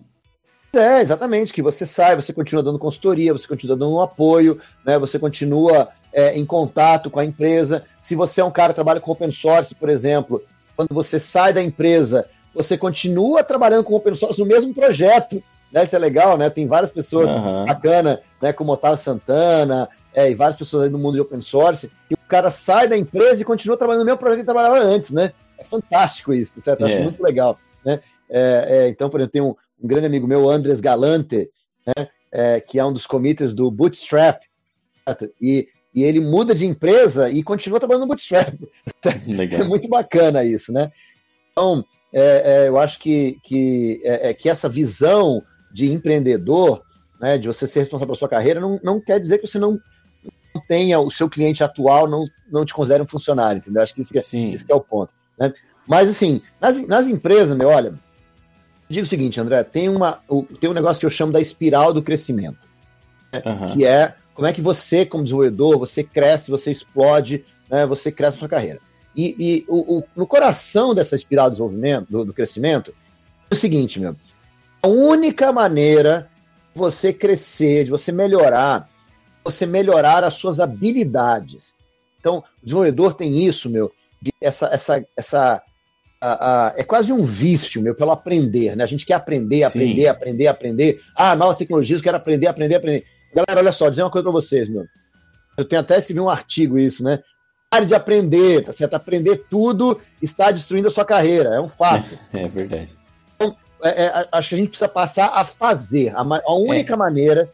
É, 0.77 1.01
exatamente, 1.01 1.53
que 1.53 1.63
você 1.63 1.87
sai, 1.87 2.17
você 2.17 2.33
continua 2.33 2.63
dando 2.63 2.79
consultoria, 2.79 3.33
você 3.33 3.47
continua 3.47 3.77
dando 3.77 3.95
um 3.95 4.01
apoio, 4.01 4.59
né? 4.85 4.99
Você 4.99 5.19
continua 5.19 5.89
é, 6.13 6.37
em 6.37 6.45
contato 6.45 7.11
com 7.11 7.21
a 7.21 7.25
empresa. 7.25 7.85
Se 8.01 8.15
você 8.15 8.41
é 8.41 8.45
um 8.45 8.51
cara 8.51 8.73
que 8.73 8.77
trabalha 8.77 9.01
com 9.01 9.13
open 9.13 9.31
source, 9.31 9.75
por 9.75 9.89
exemplo, 9.89 10.43
quando 10.77 10.95
você 10.95 11.19
sai 11.19 11.53
da 11.53 11.63
empresa, 11.63 12.29
você 12.55 12.79
continua 12.79 13.43
trabalhando 13.43 13.85
com 13.85 13.95
open 13.95 14.15
source 14.15 14.41
no 14.41 14.47
mesmo 14.47 14.73
projeto. 14.73 15.43
Né? 15.73 15.85
Isso 15.85 15.97
é 15.97 15.99
legal, 15.99 16.39
né? 16.39 16.49
Tem 16.49 16.67
várias 16.67 16.93
pessoas 16.93 17.31
uhum. 17.31 17.67
bacanas, 17.67 18.19
né? 18.41 18.53
como 18.53 18.73
Otávio 18.73 18.99
Santana, 18.99 19.89
é, 20.15 20.31
e 20.31 20.35
várias 20.35 20.57
pessoas 20.57 20.85
aí 20.85 20.91
no 20.91 20.99
mundo 20.99 21.15
de 21.15 21.21
open 21.21 21.41
source, 21.41 21.91
que 22.09 22.15
o 22.15 22.29
cara 22.29 22.51
sai 22.51 22.87
da 22.87 22.97
empresa 22.97 23.43
e 23.43 23.45
continua 23.45 23.77
trabalhando 23.77 24.03
no 24.03 24.07
mesmo 24.07 24.19
projeto 24.19 24.39
que 24.39 24.45
trabalhava 24.45 24.79
antes, 24.79 25.11
né? 25.11 25.33
É 25.59 25.65
fantástico 25.65 26.33
isso, 26.33 26.61
certo? 26.61 26.81
Eu 26.81 26.87
acho 26.87 26.97
é. 26.97 27.03
muito 27.03 27.23
legal. 27.23 27.59
Né? 27.85 28.01
É, 28.31 28.67
é, 28.69 28.89
então, 28.89 29.11
por 29.11 29.21
exemplo, 29.21 29.33
tem 29.33 29.43
um, 29.43 29.55
um, 29.83 29.89
grande 29.89 30.07
amigo 30.07 30.27
meu, 30.27 30.49
Andres 30.49 30.81
Galante, 30.81 31.51
né? 31.87 32.09
É, 32.31 32.61
que 32.61 32.79
é 32.79 32.85
um 32.85 32.93
dos 32.93 33.07
commits 33.07 33.53
do 33.53 33.71
Bootstrap, 33.71 34.43
certo? 35.05 35.31
E 35.41 35.69
e 35.95 36.03
ele 36.03 36.21
muda 36.21 36.55
de 36.55 36.67
empresa 36.67 37.31
e 37.31 37.43
continua 37.43 37.79
trabalhando 37.79 38.03
no 38.03 38.09
Bootstrap. 38.09 38.59
Legal. 39.29 39.61
É 39.61 39.65
muito 39.65 39.89
bacana 39.89 40.45
isso, 40.45 40.73
né? 40.73 40.91
Então, 41.53 41.85
é, 42.13 42.65
é, 42.65 42.69
eu 42.69 42.79
acho 42.79 42.99
que, 42.99 43.39
que, 43.45 44.01
é, 44.05 44.31
é, 44.31 44.35
que 44.35 44.49
essa 44.49 44.69
visão 44.69 45.43
de 45.73 45.93
empreendedor, 45.93 46.83
né, 47.21 47.39
de 47.39 47.47
você 47.47 47.67
ser 47.67 47.81
responsável 47.81 48.09
pela 48.09 48.19
sua 48.19 48.29
carreira, 48.29 48.61
não, 48.61 48.81
não 48.83 49.01
quer 49.01 49.21
dizer 49.21 49.39
que 49.39 49.47
você 49.47 49.59
não, 49.59 49.79
não 50.53 50.63
tenha 50.67 50.99
o 50.99 51.11
seu 51.11 51.29
cliente 51.29 51.63
atual, 51.63 52.09
não, 52.09 52.25
não 52.51 52.65
te 52.65 52.75
considere 52.75 53.03
um 53.03 53.07
funcionário, 53.07 53.59
entendeu? 53.59 53.83
Acho 53.83 53.95
que 53.95 54.01
esse, 54.01 54.19
é, 54.19 54.25
esse 54.53 54.67
é 54.69 54.75
o 54.75 54.81
ponto. 54.81 55.13
Né? 55.39 55.53
Mas, 55.87 56.09
assim, 56.09 56.43
nas, 56.61 56.85
nas 56.89 57.07
empresas, 57.07 57.57
meu, 57.57 57.69
olha, 57.69 57.95
digo 58.89 59.07
o 59.07 59.09
seguinte, 59.09 59.41
André, 59.41 59.63
tem, 59.63 59.89
uma, 59.89 60.21
tem 60.61 60.71
um 60.71 60.75
negócio 60.75 60.99
que 60.99 61.07
eu 61.07 61.11
chamo 61.11 61.33
da 61.33 61.41
espiral 61.41 61.93
do 61.93 62.03
crescimento, 62.03 62.59
né, 63.33 63.43
uhum. 63.47 63.69
que 63.73 63.85
é 63.85 64.15
como 64.35 64.49
é 64.49 64.53
que 64.53 64.61
você, 64.61 65.07
como 65.07 65.25
desenvolvedor, 65.25 65.79
você 65.79 66.03
cresce, 66.03 66.51
você 66.51 66.71
explode, 66.71 67.45
né, 67.71 67.87
você 67.87 68.11
cresce 68.11 68.37
a 68.37 68.41
sua 68.41 68.49
carreira. 68.49 68.81
E, 69.17 69.35
e 69.39 69.65
o, 69.69 69.99
o, 69.99 70.05
no 70.17 70.27
coração 70.27 70.95
dessa 70.95 71.15
espiral 71.15 71.47
do 71.47 71.53
desenvolvimento, 71.53 72.11
do, 72.11 72.25
do 72.25 72.35
crescimento, 72.35 72.93
é 73.51 73.55
o 73.55 73.57
seguinte, 73.57 74.01
meu. 74.01 74.17
A 74.83 74.89
única 74.89 75.53
maneira 75.53 76.29
de 76.75 76.79
você 76.79 77.13
crescer, 77.13 77.85
de 77.85 77.91
você 77.91 78.11
melhorar, 78.11 78.89
você 79.45 79.65
melhorar 79.65 80.25
as 80.25 80.35
suas 80.35 80.59
habilidades. 80.59 81.73
Então, 82.19 82.39
o 82.39 82.65
desenvolvedor 82.65 83.15
tem 83.15 83.47
isso, 83.47 83.71
meu, 83.71 83.93
essa, 84.41 84.67
essa, 84.67 85.07
essa 85.17 85.63
a, 86.21 86.69
a, 86.69 86.75
é 86.77 86.83
quase 86.83 87.13
um 87.13 87.23
vício, 87.23 87.83
meu, 87.83 87.95
pelo 87.95 88.11
aprender, 88.11 88.75
né? 88.75 88.83
A 88.83 88.87
gente 88.87 89.05
quer 89.05 89.15
aprender, 89.15 89.63
aprender, 89.63 90.03
Sim. 90.03 90.09
aprender, 90.09 90.47
aprender. 90.47 91.01
Ah, 91.15 91.37
novas 91.37 91.59
tecnologias, 91.59 92.01
quero 92.01 92.17
aprender, 92.17 92.47
aprender, 92.47 92.77
aprender. 92.77 93.05
Galera, 93.35 93.61
olha 93.61 93.73
só, 93.73 93.91
dizer 93.91 94.03
uma 94.03 94.11
coisa 94.11 94.25
para 94.25 94.33
vocês, 94.33 94.69
meu. 94.69 94.87
Eu 95.57 95.65
tenho 95.65 95.81
até 95.81 95.99
escrevi 95.99 96.21
um 96.21 96.29
artigo 96.29 96.79
isso, 96.79 97.03
né? 97.03 97.21
Pare 97.71 97.87
de 97.87 97.95
aprender, 97.95 98.65
tá 98.65 98.73
certo? 98.73 98.95
Aprender 98.95 99.47
tudo 99.51 100.01
está 100.23 100.51
destruindo 100.51 100.89
a 100.89 100.91
sua 100.91 101.05
carreira, 101.05 101.51
é 101.51 101.61
um 101.61 101.69
fato. 101.69 102.17
É, 102.33 102.47
verdade. 102.47 102.97
Então, 103.35 103.57
é, 103.83 104.05
é, 104.07 104.29
acho 104.31 104.51
que 104.51 104.55
a 104.55 104.59
gente 104.59 104.69
precisa 104.69 104.89
passar 104.89 105.29
a 105.29 105.45
fazer. 105.45 106.15
A, 106.15 106.21
a 106.21 106.55
única 106.55 106.95
é. 106.95 106.97
maneira. 106.97 107.51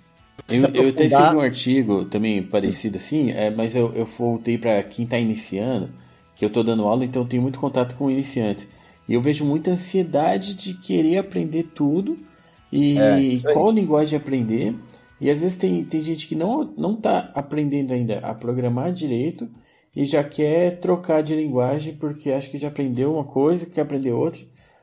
Eu, 0.50 0.84
eu 0.84 0.90
até 0.90 1.04
escrevi 1.04 1.36
um 1.36 1.40
artigo 1.40 2.04
também 2.06 2.42
parecido 2.42 2.96
assim, 2.96 3.30
é, 3.30 3.50
mas 3.50 3.76
eu, 3.76 3.92
eu 3.94 4.06
voltei 4.06 4.56
para 4.58 4.82
quem 4.82 5.04
está 5.04 5.18
iniciando, 5.18 5.90
que 6.34 6.44
eu 6.44 6.48
estou 6.48 6.64
dando 6.64 6.84
aula, 6.84 7.04
então 7.04 7.22
eu 7.22 7.28
tenho 7.28 7.42
muito 7.42 7.58
contato 7.58 7.94
com 7.94 8.10
iniciantes. 8.10 8.66
E 9.08 9.14
eu 9.14 9.20
vejo 9.20 9.44
muita 9.44 9.70
ansiedade 9.70 10.54
de 10.54 10.74
querer 10.74 11.18
aprender 11.18 11.64
tudo 11.74 12.18
e 12.72 12.96
é, 12.98 13.52
qual 13.52 13.70
linguagem 13.70 14.16
aprender. 14.16 14.74
E 15.20 15.28
às 15.28 15.40
vezes 15.40 15.56
tem, 15.56 15.84
tem 15.84 16.00
gente 16.00 16.26
que 16.26 16.34
não, 16.34 16.72
não 16.76 16.96
tá 16.96 17.30
aprendendo 17.34 17.92
ainda 17.92 18.18
a 18.20 18.34
programar 18.34 18.92
direito 18.92 19.48
e 19.94 20.06
já 20.06 20.24
quer 20.24 20.80
trocar 20.80 21.22
de 21.22 21.34
linguagem 21.34 21.94
porque 21.94 22.30
acha 22.30 22.48
que 22.48 22.58
já 22.58 22.68
aprendeu 22.68 23.12
uma 23.12 23.24
coisa, 23.24 23.66
quer 23.66 23.82
aprender 23.82 24.12
outra, 24.12 24.40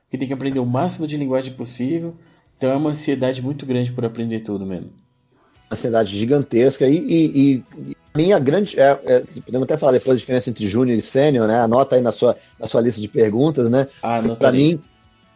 que 0.10 0.18
tem 0.18 0.28
que 0.28 0.34
aprender 0.34 0.60
o 0.60 0.66
máximo 0.66 1.08
de 1.08 1.18
linguagem 1.18 1.54
possível. 1.54 2.16
Então 2.58 2.72
é 2.72 2.76
uma 2.76 2.92
ansiedade 2.92 3.42
muito 3.42 3.66
grande 3.66 3.92
por 3.92 4.06
aprender 4.06 4.42
tudo 4.42 4.66
mesmo. 4.66 4.92
Ansiedade 5.72 6.18
gigantesca 6.18 6.88
e, 6.88 6.98
e, 6.98 7.64
e 7.82 7.98
minha 8.16 8.40
grande. 8.40 8.80
É, 8.80 9.00
é, 9.06 9.24
podemos 9.46 9.64
até 9.64 9.78
falar 9.78 9.92
depois 9.94 10.16
a 10.16 10.20
diferença 10.20 10.50
entre 10.50 10.68
júnior 10.68 10.98
e 10.98 11.02
sênior, 11.02 11.48
né? 11.48 11.60
Anota 11.60 11.96
aí 11.96 12.02
na 12.02 12.12
sua, 12.12 12.36
na 12.60 12.68
sua 12.68 12.82
lista 12.82 13.00
de 13.00 13.08
perguntas, 13.08 13.70
né? 13.70 13.88
Ah, 14.02 14.22
Para 14.40 14.52
mim, 14.52 14.82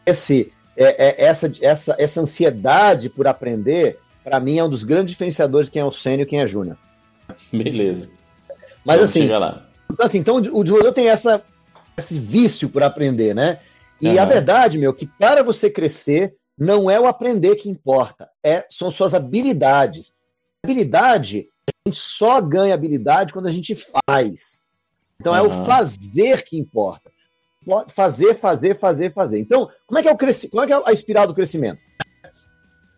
esse, 0.06 0.52
é, 0.76 1.10
é, 1.10 1.26
essa, 1.26 1.52
essa, 1.62 1.96
essa 2.00 2.22
ansiedade 2.22 3.10
por 3.10 3.28
aprender, 3.28 4.00
para 4.24 4.40
mim, 4.40 4.58
é 4.58 4.64
um 4.64 4.70
dos 4.70 4.84
grandes 4.84 5.12
diferenciadores 5.12 5.68
de 5.68 5.72
quem 5.72 5.82
é 5.82 5.86
o 5.86 5.92
sênior 5.92 6.28
e 6.28 6.30
quem 6.30 6.40
é 6.40 6.48
júnior. 6.48 6.78
Beleza. 7.52 8.10
Mas 8.86 8.98
Vamos 8.98 9.12
assim, 9.12 9.24
então, 9.92 10.06
assim, 10.06 10.18
então 10.18 10.36
o 10.36 10.64
desenvolvedor 10.64 10.94
tem 10.94 11.10
essa, 11.10 11.44
esse 11.98 12.18
vício 12.20 12.70
por 12.70 12.84
aprender, 12.84 13.34
né? 13.34 13.60
E 14.00 14.08
uhum. 14.08 14.22
a 14.22 14.26
verdade, 14.26 14.78
meu, 14.78 14.94
que 14.94 15.06
para 15.06 15.44
você 15.44 15.70
crescer, 15.70 16.36
não 16.58 16.90
é 16.90 17.00
o 17.00 17.06
aprender 17.06 17.56
que 17.56 17.70
importa, 17.70 18.30
é, 18.44 18.66
são 18.70 18.90
suas 18.90 19.14
habilidades. 19.14 20.16
Habilidade, 20.64 21.48
a 21.68 21.90
gente 21.90 22.00
só 22.00 22.42
ganha 22.42 22.74
habilidade 22.74 23.34
quando 23.34 23.48
a 23.48 23.52
gente 23.52 23.76
faz. 23.76 24.64
Então 25.20 25.34
uhum. 25.34 25.40
é 25.40 25.42
o 25.42 25.66
fazer 25.66 26.44
que 26.44 26.58
importa. 26.58 27.12
Fazer, 27.90 28.34
fazer, 28.36 28.80
fazer, 28.80 29.14
fazer. 29.14 29.40
Então, 29.40 29.70
como 29.86 30.00
é 30.00 30.02
que 30.02 30.08
é, 30.08 30.12
o 30.12 30.18
cresci... 30.18 30.50
como 30.50 30.64
é, 30.64 30.68
que 30.68 30.74
é 30.74 30.82
a 30.84 30.92
espiral 30.92 31.28
do 31.28 31.36
crescimento? 31.36 31.80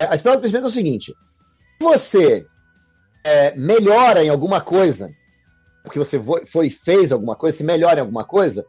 A 0.10 0.16
espiral 0.16 0.38
do 0.38 0.42
crescimento 0.42 0.66
é 0.66 0.68
o 0.68 0.72
seguinte: 0.72 1.12
se 1.12 1.84
você 1.84 2.46
é, 3.24 3.56
melhora 3.56 4.24
em 4.24 4.30
alguma 4.30 4.62
coisa, 4.62 5.12
porque 5.84 6.00
você 6.00 6.22
foi 6.46 6.68
e 6.68 6.72
fez 6.72 7.12
alguma 7.12 7.36
coisa, 7.36 7.58
se 7.58 7.64
melhora 7.64 8.00
em 8.00 8.02
alguma 8.02 8.24
coisa, 8.24 8.66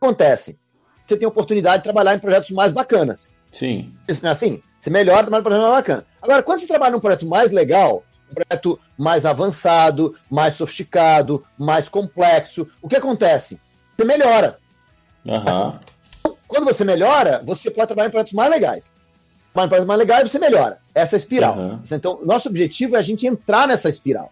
acontece. 0.00 0.58
Você 1.06 1.16
tem 1.16 1.26
a 1.26 1.30
oportunidade 1.30 1.78
de 1.78 1.84
trabalhar 1.84 2.14
em 2.14 2.18
projetos 2.18 2.50
mais 2.50 2.72
bacanas. 2.72 3.28
Sim. 3.50 3.94
É 4.06 4.28
assim? 4.28 4.62
Você 4.78 4.90
melhora, 4.90 5.22
trabalha 5.22 5.40
em 5.40 5.44
projeto 5.44 5.62
mais 5.62 5.74
bacana. 5.74 6.06
Agora, 6.20 6.42
quando 6.42 6.60
você 6.60 6.66
trabalha 6.66 6.92
num 6.92 7.00
projeto 7.00 7.26
mais 7.26 7.50
legal, 7.50 8.04
um 8.30 8.34
projeto 8.34 8.78
mais 8.96 9.24
avançado, 9.24 10.14
mais 10.30 10.54
sofisticado, 10.54 11.44
mais 11.58 11.88
complexo, 11.88 12.68
o 12.82 12.88
que 12.88 12.96
acontece? 12.96 13.60
Você 13.96 14.04
melhora. 14.04 14.58
Uhum. 15.24 15.78
Quando 16.46 16.64
você 16.64 16.84
melhora, 16.84 17.42
você 17.44 17.70
pode 17.70 17.88
trabalhar 17.88 18.08
em 18.08 18.10
projetos 18.10 18.32
mais 18.34 18.50
legais. 18.50 18.92
Mas 19.54 19.64
em 19.64 19.68
projetos 19.68 19.88
mais 19.88 19.98
legais, 19.98 20.30
você 20.30 20.38
melhora. 20.38 20.78
Essa 20.94 21.16
é 21.16 21.16
a 21.16 21.18
espiral. 21.18 21.58
Uhum. 21.58 21.80
Então, 21.90 22.20
nosso 22.24 22.48
objetivo 22.48 22.96
é 22.96 22.98
a 22.98 23.02
gente 23.02 23.26
entrar 23.26 23.66
nessa 23.66 23.88
espiral 23.88 24.30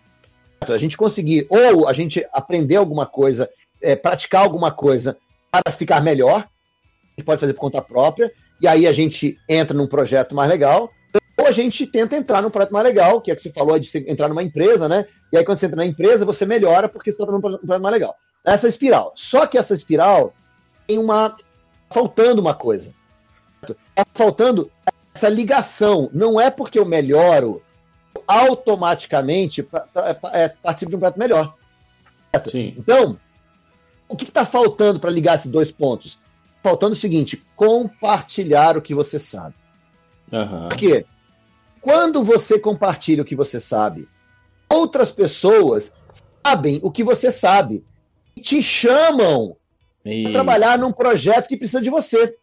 a 0.73 0.79
gente 0.79 0.97
conseguir 0.97 1.47
ou 1.49 1.89
a 1.89 1.93
gente 1.93 2.27
aprender 2.33 2.77
alguma 2.77 3.07
coisa, 3.07 3.49
é, 3.81 3.95
praticar 3.95 4.43
alguma 4.43 4.71
coisa 4.71 5.17
para 5.51 5.73
ficar 5.73 6.03
melhor, 6.03 6.41
a 6.41 7.21
gente 7.21 7.25
pode 7.25 7.41
fazer 7.41 7.55
por 7.55 7.61
conta 7.61 7.83
própria, 7.83 8.33
e 8.61 8.67
aí 8.67 8.87
a 8.87 8.93
gente 8.93 9.39
entra 9.49 9.77
num 9.77 9.87
projeto 9.87 10.35
mais 10.35 10.49
legal, 10.49 10.91
ou 11.39 11.47
a 11.47 11.53
gente 11.53 11.87
tenta 11.87 12.17
entrar 12.17 12.43
num 12.43 12.51
projeto 12.51 12.73
mais 12.73 12.85
legal, 12.85 13.21
que 13.21 13.31
é 13.31 13.37
que 13.37 13.43
você 13.43 13.51
falou 13.51 13.79
de 13.79 13.91
entrar 14.11 14.29
numa 14.29 14.43
empresa, 14.43 14.89
né? 14.89 15.07
E 15.33 15.37
aí 15.37 15.45
quando 15.45 15.59
você 15.59 15.67
entra 15.67 15.77
na 15.77 15.87
empresa, 15.87 16.25
você 16.25 16.47
melhora 16.47 16.89
porque 16.89 17.13
você 17.13 17.23
está 17.23 17.31
num 17.31 17.41
projeto 17.41 17.67
mais 17.67 17.83
legal. 17.83 18.15
Essa 18.45 18.69
espiral. 18.69 19.13
Só 19.15 19.47
que 19.47 19.59
essa 19.59 19.75
espiral 19.75 20.33
tem 20.87 20.99
uma. 20.99 21.37
faltando 21.91 22.41
uma 22.41 22.55
coisa. 22.55 22.95
Está 23.63 24.07
faltando 24.15 24.71
essa 25.17 25.29
ligação. 25.29 26.11
Não 26.13 26.41
é 26.41 26.51
porque 26.51 26.79
eu 26.79 26.85
melhoro 26.85 27.63
automaticamente 28.27 29.67
é, 30.33 30.49
participa 30.49 30.91
de 30.91 30.97
um 30.97 31.01
prato 31.01 31.19
melhor. 31.19 31.55
Então, 32.77 33.19
o 34.09 34.17
que 34.17 34.25
está 34.25 34.45
faltando 34.45 35.01
para 35.01 35.11
ligar 35.11 35.37
esses 35.37 35.51
dois 35.51 35.73
pontos? 35.73 36.19
Faltando 36.63 36.93
o 36.93 36.99
seguinte: 36.99 37.43
compartilhar 37.57 38.77
o 38.77 38.83
que 38.83 38.95
você 38.95 39.19
sabe. 39.19 39.55
Uhum. 40.31 40.69
Porque 40.69 41.07
quando 41.81 42.23
você 42.23 42.59
compartilha 42.59 43.23
o 43.23 43.27
que 43.27 43.37
você 43.37 43.61
sabe, 43.61 44.09
outras 44.69 45.11
pessoas 45.11 45.93
sabem 46.45 46.81
o 46.83 46.91
que 46.91 47.03
você 47.03 47.33
sabe 47.33 47.85
e 48.37 48.41
te 48.41 48.63
chamam 48.63 49.57
para 50.03 50.33
trabalhar 50.33 50.79
num 50.79 50.93
projeto 50.93 51.49
que 51.49 51.57
precisa 51.57 51.81
de 51.81 51.91
você. 51.91 52.37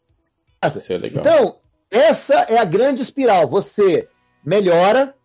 É 0.61 0.69
então, 1.07 1.57
essa 1.93 2.45
é 2.49 2.57
a 2.57 2.65
grande 2.65 3.03
espiral. 3.03 3.47
Você 3.47 4.09
melhora, 4.43 5.15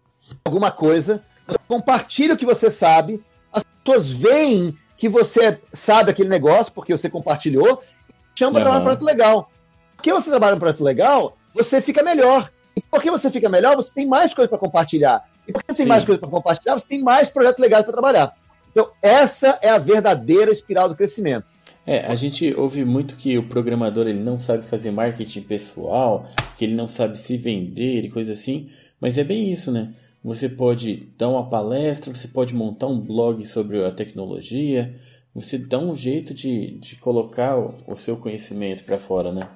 alguma 0.44 0.70
coisa, 0.70 1.24
compartilha 1.66 2.34
o 2.34 2.36
que 2.36 2.44
você 2.44 2.70
sabe, 2.70 3.24
as 3.50 3.64
pessoas 3.82 4.12
veem 4.12 4.76
que 4.96 5.08
você 5.08 5.58
sabe 5.72 6.10
aquele 6.10 6.28
negócio, 6.28 6.72
porque 6.72 6.94
você 6.94 7.08
compartilhou, 7.08 7.82
e 8.08 8.38
chama 8.38 8.52
para 8.52 8.60
trabalhar 8.60 8.80
um 8.80 8.84
projeto 8.84 9.04
legal. 9.04 9.50
Porque 9.96 10.12
você 10.12 10.30
trabalha 10.30 10.56
um 10.56 10.58
projeto 10.58 10.84
legal, 10.84 11.36
você 11.54 11.80
fica 11.80 12.02
melhor. 12.02 12.50
E 12.76 12.82
porque 12.82 13.10
você 13.10 13.30
fica 13.30 13.48
melhor, 13.48 13.74
você 13.74 13.92
tem 13.92 14.06
mais 14.06 14.34
coisa 14.34 14.48
para 14.48 14.58
compartilhar. 14.58 15.24
E 15.46 15.52
porque 15.52 15.72
você 15.72 15.78
tem 15.78 15.86
mais 15.86 16.04
coisa 16.04 16.20
para 16.20 16.28
compartilhar, 16.28 16.78
você 16.78 16.86
tem 16.86 17.02
mais 17.02 17.30
projetos 17.30 17.60
legais 17.60 17.82
para 17.84 17.92
trabalhar. 17.92 18.34
Então, 18.70 18.90
essa 19.00 19.58
é 19.62 19.70
a 19.70 19.78
verdadeira 19.78 20.52
espiral 20.52 20.88
do 20.88 20.94
crescimento. 20.94 21.46
É, 21.88 22.04
a 22.04 22.14
gente 22.14 22.54
ouve 22.54 22.84
muito 22.84 23.16
que 23.16 23.38
o 23.38 23.48
programador 23.48 24.06
ele 24.06 24.20
não 24.22 24.38
sabe 24.38 24.66
fazer 24.66 24.90
marketing 24.90 25.40
pessoal, 25.40 26.26
que 26.54 26.66
ele 26.66 26.74
não 26.74 26.86
sabe 26.86 27.18
se 27.18 27.38
vender 27.38 28.04
e 28.04 28.10
coisa 28.10 28.34
assim, 28.34 28.68
mas 29.00 29.16
é 29.16 29.24
bem 29.24 29.50
isso, 29.50 29.72
né? 29.72 29.94
Você 30.22 30.50
pode 30.50 31.08
dar 31.16 31.30
uma 31.30 31.48
palestra, 31.48 32.14
você 32.14 32.28
pode 32.28 32.54
montar 32.54 32.88
um 32.88 33.00
blog 33.00 33.42
sobre 33.46 33.82
a 33.82 33.90
tecnologia, 33.90 34.94
você 35.34 35.56
dá 35.56 35.78
um 35.78 35.96
jeito 35.96 36.34
de, 36.34 36.72
de 36.72 36.96
colocar 36.96 37.56
o, 37.56 37.96
seu 37.96 38.18
conhecimento 38.18 38.84
para 38.84 38.98
fora, 38.98 39.32
né? 39.32 39.48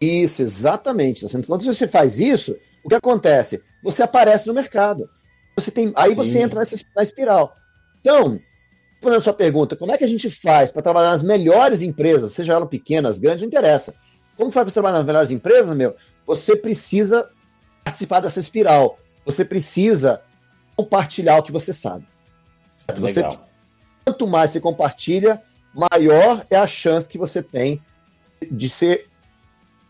Isso, 0.00 0.42
exatamente. 0.42 1.24
Quando 1.46 1.62
você 1.62 1.86
faz 1.86 2.18
isso, 2.18 2.56
o 2.82 2.88
que 2.88 2.96
acontece? 2.96 3.62
Você 3.84 4.02
aparece 4.02 4.48
no 4.48 4.54
mercado. 4.54 5.08
Você 5.54 5.70
tem, 5.70 5.92
aí 5.94 6.10
Sim. 6.10 6.16
você 6.16 6.38
entra 6.40 6.58
nessa 6.58 6.84
na 6.96 7.04
espiral. 7.04 7.54
Então, 8.00 8.40
respondendo 9.00 9.18
a 9.18 9.22
sua 9.22 9.32
pergunta, 9.32 9.76
como 9.76 9.92
é 9.92 9.98
que 9.98 10.04
a 10.04 10.08
gente 10.08 10.28
faz 10.30 10.70
para 10.70 10.82
trabalhar 10.82 11.10
nas 11.10 11.22
melhores 11.22 11.82
empresas, 11.82 12.32
seja 12.32 12.52
elas 12.52 12.68
pequenas, 12.68 13.18
grandes, 13.18 13.42
não 13.42 13.48
interessa. 13.48 13.94
Como 14.36 14.52
faz 14.52 14.64
para 14.64 14.72
trabalhar 14.72 14.98
nas 14.98 15.06
melhores 15.06 15.30
empresas, 15.30 15.74
meu? 15.76 15.96
Você 16.26 16.54
precisa 16.54 17.28
participar 17.82 18.20
dessa 18.20 18.40
espiral 18.40 18.98
você 19.24 19.44
precisa 19.44 20.22
compartilhar 20.76 21.38
o 21.38 21.42
que 21.42 21.52
você 21.52 21.72
sabe. 21.72 22.06
Você, 22.96 23.22
quanto 24.04 24.26
mais 24.26 24.50
você 24.50 24.60
compartilha, 24.60 25.42
maior 25.74 26.44
é 26.50 26.56
a 26.56 26.66
chance 26.66 27.08
que 27.08 27.18
você 27.18 27.42
tem 27.42 27.80
de 28.50 28.68
ser 28.68 29.06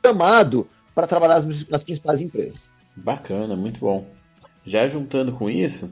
chamado 0.04 0.68
para 0.94 1.06
trabalhar 1.06 1.40
nas, 1.70 1.84
principais 1.84 2.20
empresas. 2.20 2.70
Bacana, 2.96 3.56
muito 3.56 3.80
bom. 3.80 4.06
Já 4.66 4.86
juntando 4.86 5.32
com 5.32 5.48
isso, 5.48 5.90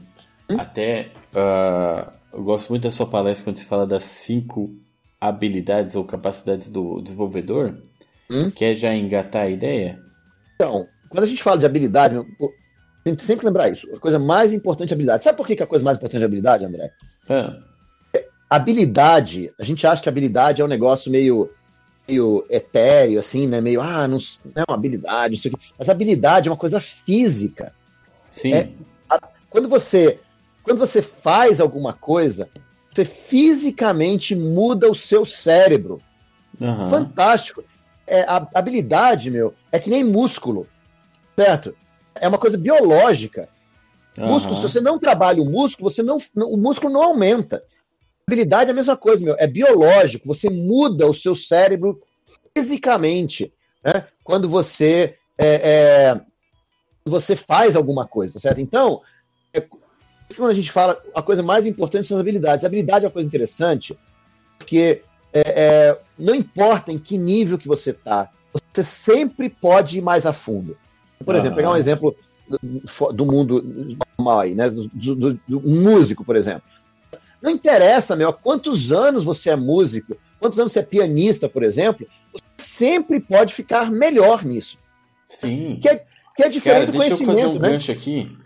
hum? 0.49 0.57
até 0.59 1.11
uh, 1.33 2.11
eu 2.33 2.43
gosto 2.43 2.69
muito 2.69 2.83
da 2.83 2.91
sua 2.91 3.07
palestra 3.07 3.45
quando 3.45 3.57
você 3.57 3.65
fala 3.65 3.87
das 3.87 4.03
cinco 4.03 4.73
habilidades 5.19 5.95
ou 5.95 6.03
capacidades 6.03 6.69
do 6.69 7.01
desenvolvedor. 7.01 7.81
Hum? 8.29 8.51
Quer 8.51 8.75
já 8.75 8.93
engatar 8.93 9.43
a 9.43 9.49
ideia? 9.49 9.99
Então, 10.55 10.87
quando 11.09 11.23
a 11.23 11.27
gente 11.27 11.41
fala 11.41 11.57
de 11.57 11.65
habilidade, 11.65 12.15
tem 13.03 13.15
que 13.15 13.23
sempre 13.23 13.45
lembrar 13.45 13.69
isso. 13.69 13.87
A 13.93 13.99
coisa 13.99 14.19
mais 14.19 14.53
importante 14.53 14.91
é 14.91 14.93
habilidade. 14.93 15.23
Sabe 15.23 15.37
por 15.37 15.47
que, 15.47 15.55
que 15.55 15.63
a 15.63 15.67
coisa 15.67 15.83
mais 15.83 15.97
importante 15.97 16.21
é 16.21 16.25
habilidade, 16.25 16.65
André? 16.65 16.91
Ah. 17.27 17.57
Habilidade, 18.49 19.51
a 19.59 19.63
gente 19.63 19.85
acha 19.85 20.01
que 20.01 20.09
habilidade 20.09 20.61
é 20.61 20.65
um 20.65 20.69
negócio 20.69 21.11
meio, 21.11 21.49
meio 22.07 22.45
etéreo, 22.49 23.19
assim, 23.19 23.47
né? 23.47 23.61
Meio, 23.61 23.81
ah, 23.81 24.07
não, 24.07 24.17
não 24.45 24.63
é 24.63 24.65
uma 24.67 24.75
habilidade, 24.75 25.35
isso 25.35 25.47
aqui. 25.47 25.57
Mas 25.77 25.89
habilidade 25.89 26.47
é 26.47 26.51
uma 26.51 26.57
coisa 26.57 26.79
física. 26.79 27.73
Sim. 28.31 28.53
É, 28.53 28.69
a, 29.09 29.19
quando 29.49 29.67
você 29.67 30.19
quando 30.69 30.77
você 30.77 31.01
faz 31.01 31.59
alguma 31.59 31.93
coisa, 31.93 32.47
você 32.93 33.03
fisicamente 33.03 34.35
muda 34.35 34.87
o 34.87 34.93
seu 34.93 35.25
cérebro. 35.25 35.99
Uhum. 36.61 36.87
Fantástico. 36.87 37.63
É, 38.05 38.21
a 38.21 38.47
habilidade, 38.53 39.31
meu, 39.31 39.55
é 39.71 39.79
que 39.79 39.89
nem 39.89 40.03
músculo, 40.03 40.67
certo? 41.35 41.75
É 42.13 42.27
uma 42.27 42.37
coisa 42.37 42.55
biológica. 42.55 43.49
Uhum. 44.15 44.27
Músculo, 44.27 44.57
se 44.57 44.61
você 44.61 44.79
não 44.79 44.99
trabalha 44.99 45.41
o 45.41 45.49
músculo, 45.49 45.89
você 45.89 46.03
não, 46.03 46.19
o 46.35 46.55
músculo 46.55 46.93
não 46.93 47.01
aumenta. 47.01 47.63
Habilidade 48.27 48.69
é 48.69 48.71
a 48.73 48.75
mesma 48.75 48.95
coisa, 48.95 49.23
meu. 49.23 49.35
É 49.39 49.47
biológico. 49.47 50.27
Você 50.27 50.51
muda 50.51 51.07
o 51.07 51.15
seu 51.15 51.35
cérebro 51.35 51.99
fisicamente, 52.55 53.51
né? 53.83 54.05
Quando 54.23 54.47
você 54.47 55.17
é, 55.35 55.47
é, 55.47 56.21
você 57.03 57.35
faz 57.35 57.75
alguma 57.75 58.07
coisa, 58.07 58.39
certo? 58.39 58.61
Então, 58.61 59.01
quando 60.35 60.51
a 60.51 60.55
gente 60.55 60.71
fala, 60.71 61.01
a 61.15 61.21
coisa 61.21 61.41
mais 61.41 61.65
importante 61.65 62.07
são 62.07 62.17
as 62.17 62.21
habilidades. 62.21 62.63
A 62.63 62.67
habilidade 62.67 63.05
é 63.05 63.07
uma 63.07 63.13
coisa 63.13 63.27
interessante, 63.27 63.97
porque 64.57 65.01
é, 65.33 65.41
é, 65.45 65.99
não 66.17 66.35
importa 66.35 66.91
em 66.91 66.97
que 66.97 67.17
nível 67.17 67.57
que 67.57 67.67
você 67.67 67.91
está, 67.91 68.29
você 68.73 68.83
sempre 68.83 69.49
pode 69.49 69.97
ir 69.97 70.01
mais 70.01 70.25
a 70.25 70.33
fundo. 70.33 70.77
Por 71.23 71.35
exemplo, 71.35 71.55
pegar 71.57 71.71
um 71.71 71.77
exemplo 71.77 72.15
do, 72.47 73.13
do 73.13 73.25
mundo 73.25 73.97
normal 74.17 74.39
aí, 74.39 74.55
né? 74.55 74.69
Do, 74.69 74.87
do, 74.87 75.33
do, 75.33 75.59
um 75.59 75.81
músico, 75.81 76.23
por 76.23 76.35
exemplo. 76.35 76.63
Não 77.41 77.51
interessa, 77.51 78.15
meu, 78.15 78.33
quantos 78.33 78.91
anos 78.91 79.23
você 79.23 79.49
é 79.49 79.55
músico, 79.55 80.17
quantos 80.39 80.59
anos 80.59 80.71
você 80.71 80.79
é 80.79 80.83
pianista, 80.83 81.47
por 81.47 81.63
exemplo, 81.63 82.07
você 82.33 82.43
sempre 82.57 83.19
pode 83.19 83.53
ficar 83.53 83.89
melhor 83.91 84.43
nisso. 84.43 84.77
Sim. 85.39 85.77
Que 85.81 85.89
é, 85.89 86.05
que 86.35 86.43
é 86.43 86.49
diferente 86.49 86.85
Cara, 86.85 86.91
do 86.91 86.97
conhecimento, 86.97 87.39
eu 87.39 87.43
fazer 87.43 87.57
um 87.57 87.61
né? 87.61 87.69
gancho 87.69 87.91
aqui. 87.91 88.37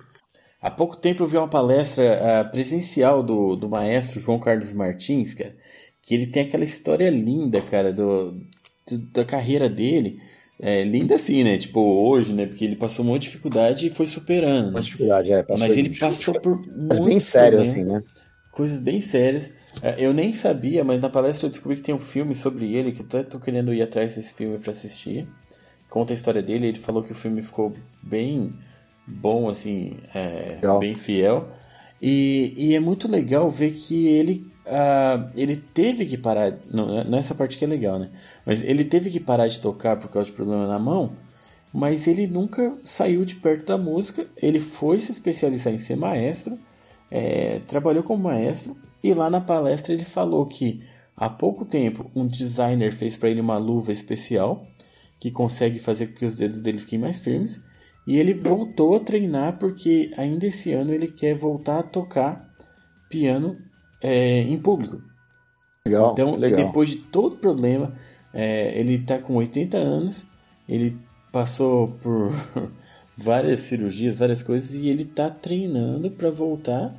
Há 0.64 0.72
pouco 0.72 0.96
tempo 0.96 1.22
eu 1.22 1.28
vi 1.28 1.36
uma 1.36 1.50
palestra 1.50 2.46
uh, 2.48 2.50
presencial 2.50 3.22
do, 3.22 3.54
do 3.54 3.68
maestro 3.68 4.22
João 4.22 4.40
Carlos 4.40 4.72
Martins, 4.72 5.34
cara, 5.34 5.54
que 6.02 6.16
ele 6.16 6.26
tem 6.26 6.44
aquela 6.44 6.64
história 6.64 7.10
linda, 7.10 7.60
cara, 7.60 7.92
do, 7.92 8.40
do 8.90 8.98
da 9.12 9.26
carreira 9.26 9.70
dele. 9.70 10.22
É, 10.58 10.86
linda 10.86 11.16
assim, 11.16 11.44
né? 11.44 11.58
Tipo, 11.58 11.82
hoje, 11.82 12.34
né? 12.34 12.46
Porque 12.46 12.64
ele 12.64 12.78
passou 12.78 13.04
um 13.04 13.10
monte 13.10 13.24
de 13.24 13.28
dificuldade 13.28 13.88
e 13.88 13.90
foi 13.90 14.08
superando. 14.08 14.70
Uma 14.70 14.80
dificuldade, 14.80 15.34
é. 15.34 15.46
Mas 15.50 15.76
ele 15.76 15.98
passou 15.98 16.40
por 16.40 16.66
Mas 16.88 17.00
bem 17.00 17.20
sérias, 17.20 17.68
assim, 17.68 17.84
né? 17.84 18.02
Coisas 18.54 18.80
bem 18.80 19.02
sérias. 19.02 19.52
É, 19.82 19.96
eu 19.98 20.14
nem 20.14 20.32
sabia, 20.32 20.82
mas 20.82 21.02
na 21.02 21.10
palestra 21.10 21.48
eu 21.48 21.52
descobri 21.52 21.76
que 21.76 21.84
tem 21.84 21.94
um 21.94 22.00
filme 22.00 22.34
sobre 22.34 22.74
ele, 22.74 22.94
que 22.94 23.02
eu 23.02 23.08
tô, 23.08 23.22
tô 23.26 23.40
querendo 23.40 23.74
ir 23.74 23.82
atrás 23.82 24.16
desse 24.16 24.34
filme 24.34 24.58
para 24.60 24.72
assistir. 24.72 25.28
Conta 25.90 26.14
a 26.14 26.16
história 26.16 26.42
dele, 26.42 26.68
ele 26.68 26.80
falou 26.80 27.04
que 27.04 27.12
o 27.12 27.16
filme 27.16 27.44
ficou 27.44 27.74
bem 28.02 28.54
bom, 29.08 29.50
assim, 29.50 29.98
é, 30.14 30.60
bem 30.80 30.96
fiel. 30.96 31.50
E, 32.02 32.54
e 32.58 32.76
é 32.76 32.80
muito 32.80 33.08
legal 33.08 33.50
ver 33.50 33.72
que 33.72 34.08
ele, 34.08 34.46
uh, 34.66 35.32
ele 35.36 35.56
teve 35.56 36.06
que 36.06 36.18
parar. 36.18 36.54
Não, 36.70 37.04
nessa 37.06 37.34
parte 37.34 37.58
que 37.58 37.64
é 37.64 37.68
legal, 37.68 37.98
né? 37.98 38.10
Mas 38.46 38.62
ele 38.62 38.84
teve 38.84 39.10
que 39.10 39.20
parar 39.20 39.48
de 39.48 39.60
tocar 39.60 39.98
por 39.98 40.10
causa 40.10 40.30
de 40.30 40.36
problema 40.36 40.68
na 40.68 40.78
mão. 40.78 41.14
Mas 41.74 42.06
ele 42.08 42.28
nunca 42.28 42.78
saiu 42.84 43.26
de 43.26 43.36
perto 43.36 43.66
da 43.66 43.78
música. 43.78 44.28
Ele 44.36 44.60
foi 44.60 45.00
se 45.00 45.12
especializar 45.12 45.74
em 45.74 45.78
ser 45.78 45.96
maestro. 45.96 46.60
É, 47.10 47.62
trabalhou 47.68 48.04
como 48.04 48.24
maestro. 48.24 48.76
E 49.02 49.14
lá 49.14 49.30
na 49.30 49.42
palestra 49.42 49.94
ele 49.94 50.06
falou 50.06 50.46
que 50.46 50.84
há 51.16 51.30
pouco 51.30 51.66
tempo 51.66 52.12
um 52.16 52.28
designer 52.28 52.92
fez 52.92 53.16
para 53.16 53.30
ele 53.30 53.42
uma 53.42 53.58
luva 53.58 53.92
especial 53.92 54.68
que 55.20 55.32
consegue 55.32 55.80
fazer 55.80 56.08
com 56.08 56.16
que 56.16 56.26
os 56.26 56.36
dedos 56.36 56.62
dele 56.62 56.80
fiquem 56.80 57.00
mais 57.00 57.20
firmes. 57.20 57.62
E 58.06 58.18
ele 58.18 58.34
voltou 58.34 58.96
a 58.96 59.00
treinar 59.00 59.58
porque 59.58 60.12
ainda 60.18 60.46
esse 60.46 60.74
ano 60.74 60.94
ele 60.94 61.08
quer 61.08 61.36
voltar 61.36 61.80
a 61.80 61.84
tocar 61.84 62.50
piano 63.10 63.58
é, 64.02 64.42
em 64.42 64.58
público. 64.60 65.02
Legal, 65.86 66.12
então, 66.12 66.36
legal. 66.36 66.66
depois 66.66 66.90
de 66.90 66.98
todo 66.98 67.34
o 67.34 67.38
problema, 67.38 67.94
é, 68.34 68.78
ele 68.78 68.96
está 68.96 69.20
com 69.20 69.36
80 69.36 69.78
anos, 69.78 70.26
ele 70.68 70.98
passou 71.32 71.90
por 72.02 72.32
várias 73.18 73.62
cirurgias, 73.62 74.16
várias 74.16 74.44
coisas, 74.44 74.74
e 74.74 74.88
ele 74.88 75.04
está 75.04 75.30
treinando 75.30 76.12
para 76.12 76.30
voltar 76.30 76.94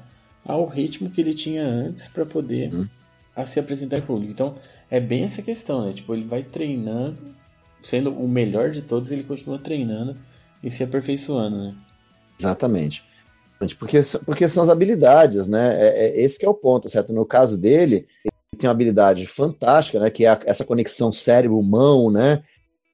ao 0.45 0.67
ritmo 0.67 1.11
que 1.11 1.21
ele 1.21 1.35
tinha 1.35 1.65
antes 1.67 2.09
para 2.09 2.27
poder 2.27 2.75
hum. 2.75 2.87
a 3.35 3.47
se 3.47 3.59
apresentar 3.59 3.99
em 3.99 4.03
público. 4.03 4.33
Então, 4.33 4.55
é 4.91 5.01
bem 5.01 5.25
essa 5.25 5.43
questão, 5.43 5.87
né? 5.87 5.93
Tipo, 5.93 6.15
ele 6.15 6.25
vai 6.25 6.43
treinando, 6.43 7.35
sendo 7.81 8.11
o 8.11 8.29
melhor 8.29 8.71
de 8.71 8.83
todos, 8.83 9.11
ele 9.11 9.25
continua 9.25 9.59
treinando 9.59 10.17
e 10.65 10.71
se 10.71 10.83
aperfeiçoando, 10.83 11.59
né? 11.59 11.75
Exatamente. 12.41 13.05
Porque, 13.79 14.01
porque 14.25 14.49
são 14.49 14.63
as 14.63 14.69
habilidades, 14.69 15.47
né? 15.47 15.77
É, 15.79 16.07
é, 16.07 16.23
esse 16.23 16.45
é 16.45 16.49
o 16.49 16.55
ponto, 16.55 16.89
certo? 16.89 17.13
No 17.13 17.25
caso 17.25 17.57
dele, 17.57 18.07
ele 18.25 18.59
tem 18.59 18.69
uma 18.69 18.73
habilidade 18.75 19.27
fantástica, 19.27 20.01
né? 20.01 20.11
Que 20.11 20.25
é 20.25 20.31
a, 20.31 20.41
essa 20.47 20.65
conexão 20.65 21.13
cérebro-mão, 21.13 22.11
né? 22.11 22.43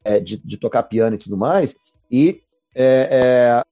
É, 0.05 0.19
de, 0.19 0.37
de, 0.39 0.57
tocar 0.57 0.83
piano 0.85 1.15
e 1.15 1.19
tudo 1.19 1.37
mais. 1.37 1.77
E 2.11 2.43
é, 2.75 3.63
é 3.65 3.71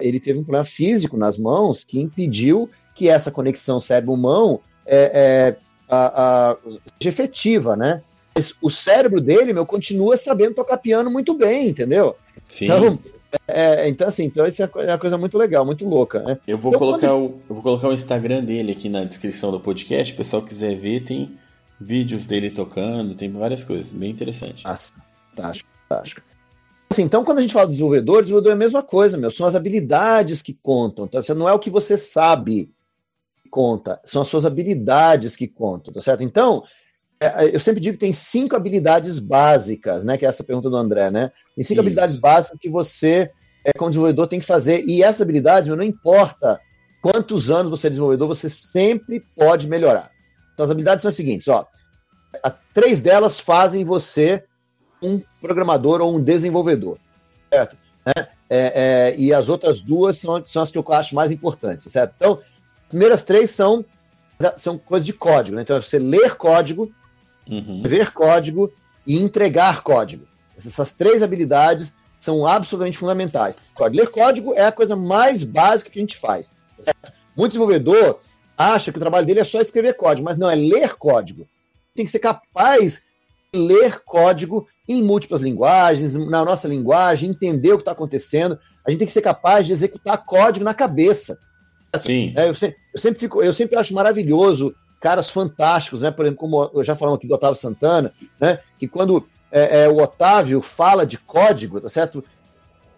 ele 0.00 0.20
teve 0.20 0.38
um 0.38 0.44
problema 0.44 0.64
físico 0.64 1.16
nas 1.16 1.36
mãos 1.36 1.82
que 1.82 2.00
impediu 2.00 2.70
que 2.94 3.08
essa 3.08 3.30
conexão 3.30 3.80
cérebro-mão 3.80 4.60
é, 4.86 5.56
a, 5.88 6.50
a, 6.52 6.56
seja 7.00 7.08
efetiva, 7.08 7.74
né? 7.74 8.02
o 8.60 8.70
cérebro 8.70 9.20
dele, 9.20 9.52
meu, 9.52 9.64
continua 9.64 10.16
sabendo 10.16 10.54
tocar 10.54 10.78
piano 10.78 11.10
muito 11.10 11.34
bem, 11.34 11.68
entendeu? 11.68 12.16
Sim. 12.48 12.64
Então, 12.64 12.98
é, 13.46 13.88
então, 13.88 14.08
assim, 14.08 14.24
então 14.24 14.46
isso 14.46 14.62
é 14.62 14.66
uma 14.66 14.98
coisa 14.98 15.18
muito 15.18 15.36
legal, 15.38 15.64
muito 15.64 15.86
louca, 15.86 16.20
né? 16.22 16.38
Eu 16.46 16.58
vou, 16.58 16.70
então, 16.70 16.78
colocar 16.78 17.08
quando... 17.08 17.22
o, 17.22 17.40
eu 17.48 17.54
vou 17.54 17.62
colocar 17.62 17.88
o 17.88 17.92
Instagram 17.92 18.44
dele 18.44 18.72
aqui 18.72 18.88
na 18.88 19.04
descrição 19.04 19.50
do 19.50 19.60
podcast. 19.60 20.12
O 20.12 20.16
pessoal 20.16 20.42
quiser 20.42 20.76
ver, 20.76 21.04
tem 21.04 21.38
vídeos 21.80 22.26
dele 22.26 22.50
tocando, 22.50 23.14
tem 23.14 23.30
várias 23.30 23.64
coisas, 23.64 23.92
bem 23.92 24.10
interessante. 24.10 24.64
Nossa, 24.64 24.92
fantástico, 25.30 25.68
fantástico. 25.88 26.22
Assim, 26.90 27.02
então, 27.02 27.24
quando 27.24 27.38
a 27.38 27.42
gente 27.42 27.52
fala 27.52 27.66
de 27.66 27.72
desenvolvedor, 27.72 28.22
desenvolvedor 28.22 28.52
é 28.52 28.54
a 28.54 28.58
mesma 28.58 28.82
coisa, 28.82 29.16
meu. 29.16 29.30
São 29.30 29.46
as 29.46 29.54
habilidades 29.54 30.42
que 30.42 30.54
contam. 30.54 31.06
Então, 31.06 31.20
não 31.34 31.48
é 31.48 31.52
o 31.52 31.58
que 31.58 31.70
você 31.70 31.96
sabe 31.96 32.70
que 33.42 33.48
conta, 33.48 34.00
são 34.04 34.22
as 34.22 34.28
suas 34.28 34.46
habilidades 34.46 35.34
que 35.34 35.48
contam, 35.48 35.92
tá 35.92 36.00
certo? 36.00 36.22
Então, 36.22 36.62
é, 36.62 36.64
eu 37.52 37.60
sempre 37.60 37.80
digo 37.80 37.94
que 37.94 38.00
tem 38.00 38.12
cinco 38.12 38.56
habilidades 38.56 39.18
básicas, 39.18 40.04
né? 40.04 40.18
Que 40.18 40.26
é 40.26 40.28
essa 40.28 40.44
pergunta 40.44 40.68
do 40.68 40.76
André, 40.76 41.10
né? 41.10 41.30
Tem 41.54 41.62
cinco 41.62 41.74
Isso. 41.74 41.80
habilidades 41.80 42.16
básicas 42.16 42.58
que 42.58 42.68
você, 42.68 43.30
é, 43.64 43.72
como 43.72 43.90
desenvolvedor, 43.90 44.26
tem 44.26 44.40
que 44.40 44.46
fazer. 44.46 44.84
E 44.86 45.02
essas 45.02 45.22
habilidades, 45.22 45.68
não 45.68 45.82
importa 45.82 46.60
quantos 47.02 47.50
anos 47.50 47.70
você 47.70 47.86
é 47.86 47.90
desenvolvedor, 47.90 48.26
você 48.26 48.48
sempre 48.48 49.20
pode 49.36 49.68
melhorar. 49.68 50.10
Então, 50.54 50.64
as 50.64 50.70
habilidades 50.70 51.02
são 51.02 51.08
as 51.08 51.14
seguintes, 51.14 51.48
ó. 51.48 51.66
Três 52.72 53.00
delas 53.00 53.38
fazem 53.38 53.84
você 53.84 54.42
um 55.02 55.22
programador 55.40 56.00
ou 56.00 56.16
um 56.16 56.22
desenvolvedor, 56.22 56.98
certo? 57.52 57.76
Né? 58.04 58.28
É, 58.48 59.12
é, 59.12 59.14
e 59.16 59.32
as 59.32 59.48
outras 59.48 59.80
duas 59.80 60.18
são, 60.18 60.42
são 60.46 60.62
as 60.62 60.70
que 60.70 60.78
eu 60.78 60.84
acho 60.92 61.14
mais 61.14 61.30
importantes, 61.30 61.90
certo? 61.90 62.14
Então, 62.16 62.32
as 62.34 62.88
primeiras 62.88 63.22
três 63.22 63.50
são, 63.50 63.84
são 64.56 64.78
coisas 64.78 65.06
de 65.06 65.12
código, 65.12 65.56
né? 65.56 65.62
Então, 65.62 65.80
você 65.80 65.98
ler 65.98 66.36
código, 66.36 66.92
uhum. 67.48 67.82
ver 67.84 68.12
código 68.12 68.72
e 69.06 69.18
entregar 69.18 69.82
código. 69.82 70.26
Essas 70.56 70.92
três 70.92 71.22
habilidades 71.22 71.94
são 72.18 72.46
absolutamente 72.46 72.98
fundamentais. 72.98 73.58
Ler 73.90 74.08
código 74.08 74.54
é 74.54 74.64
a 74.64 74.72
coisa 74.72 74.96
mais 74.96 75.44
básica 75.44 75.90
que 75.90 75.98
a 75.98 76.02
gente 76.02 76.16
faz. 76.16 76.52
Certo? 76.80 77.12
Muito 77.36 77.52
desenvolvedor 77.52 78.20
acha 78.56 78.92
que 78.92 78.98
o 78.98 79.00
trabalho 79.00 79.26
dele 79.26 79.40
é 79.40 79.44
só 79.44 79.60
escrever 79.60 79.94
código, 79.94 80.24
mas 80.24 80.38
não, 80.38 80.48
é 80.48 80.54
ler 80.54 80.94
código. 80.94 81.46
Tem 81.94 82.04
que 82.04 82.10
ser 82.10 82.20
capaz 82.20 83.02
de 83.52 83.60
ler 83.60 84.00
código 84.04 84.66
em 84.88 85.02
múltiplas 85.02 85.40
linguagens, 85.40 86.14
na 86.14 86.44
nossa 86.44 86.68
linguagem, 86.68 87.30
entender 87.30 87.72
o 87.72 87.76
que 87.76 87.82
está 87.82 87.92
acontecendo. 87.92 88.58
A 88.86 88.90
gente 88.90 89.00
tem 89.00 89.06
que 89.06 89.12
ser 89.12 89.22
capaz 89.22 89.66
de 89.66 89.72
executar 89.72 90.24
código 90.24 90.64
na 90.64 90.74
cabeça. 90.74 91.38
Sim. 92.02 92.32
É, 92.36 92.48
eu, 92.48 92.54
sempre, 92.54 92.76
eu, 92.92 93.00
sempre 93.00 93.20
fico, 93.20 93.42
eu 93.42 93.52
sempre 93.52 93.76
acho 93.76 93.94
maravilhoso 93.94 94.74
caras 95.04 95.28
fantásticos, 95.28 96.00
né? 96.00 96.10
Por 96.10 96.24
exemplo, 96.24 96.40
como 96.40 96.70
eu 96.72 96.82
já 96.82 96.94
falamos 96.94 97.18
aqui 97.18 97.28
do 97.28 97.34
Otávio 97.34 97.60
Santana, 97.60 98.10
né? 98.40 98.58
Que 98.78 98.88
quando 98.88 99.28
é, 99.52 99.82
é, 99.82 99.88
o 99.88 99.98
Otávio 99.98 100.62
fala 100.62 101.04
de 101.04 101.18
código, 101.18 101.78
tá 101.78 101.90
certo? 101.90 102.24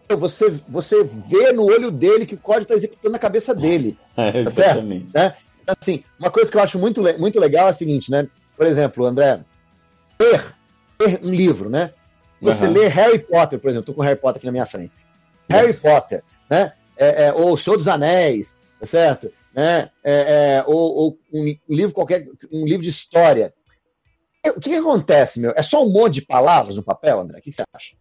Você, 0.09 0.49
você 0.69 1.03
vê 1.03 1.51
no 1.51 1.65
olho 1.65 1.91
dele 1.91 2.25
que 2.25 2.37
o 2.37 2.39
código 2.39 2.63
está 2.63 2.75
executando 2.75 3.11
na 3.13 3.19
cabeça 3.19 3.53
dele. 3.53 3.99
É, 4.17 4.45
tá 4.45 4.51
certo? 4.51 4.83
Né? 4.83 5.35
Assim, 5.67 6.05
uma 6.19 6.31
coisa 6.31 6.49
que 6.49 6.57
eu 6.57 6.63
acho 6.63 6.79
muito, 6.79 7.03
muito 7.19 7.41
legal 7.41 7.67
é 7.67 7.71
a 7.71 7.75
seguinte, 7.75 8.09
né? 8.09 8.29
Por 8.57 8.67
exemplo, 8.67 9.05
André, 9.05 9.41
ler, 10.21 10.55
ler 11.01 11.21
um 11.25 11.35
livro, 11.35 11.69
né? 11.69 11.91
Você 12.41 12.67
Aham. 12.67 12.73
lê 12.73 12.87
Harry 12.87 13.19
Potter, 13.19 13.59
por 13.59 13.69
exemplo, 13.69 13.83
estou 13.83 13.95
com 13.97 14.03
Harry 14.03 14.17
Potter 14.17 14.37
aqui 14.37 14.47
na 14.47 14.53
minha 14.53 14.65
frente. 14.65 14.93
Harry 15.51 15.75
Potter, 15.75 16.23
né? 16.49 16.73
É, 16.97 17.27
é, 17.27 17.33
ou 17.33 17.53
O 17.53 17.59
Senhor 17.59 17.77
dos 17.77 17.89
Anéis, 17.89 18.57
tá 18.79 18.87
certo? 18.87 19.31
Né? 19.57 19.91
É, 20.05 20.13
é, 20.59 20.65
ou, 20.67 20.95
ou 20.95 21.19
um 21.33 21.57
livro 21.67 21.95
qualquer, 21.95 22.27
um 22.53 22.67
livro 22.67 22.83
de 22.83 22.91
história. 22.91 23.55
O 24.47 24.61
que, 24.61 24.69
que 24.69 24.77
acontece, 24.77 25.41
meu? 25.41 25.53
É 25.57 25.63
só 25.63 25.83
um 25.83 25.91
monte 25.91 26.15
de 26.15 26.27
palavras 26.27 26.77
no 26.77 26.83
papel, 26.83 27.21
André? 27.21 27.39
O 27.39 27.43
que, 27.43 27.51
que 27.51 27.57
você 27.57 27.65
acha? 27.75 27.97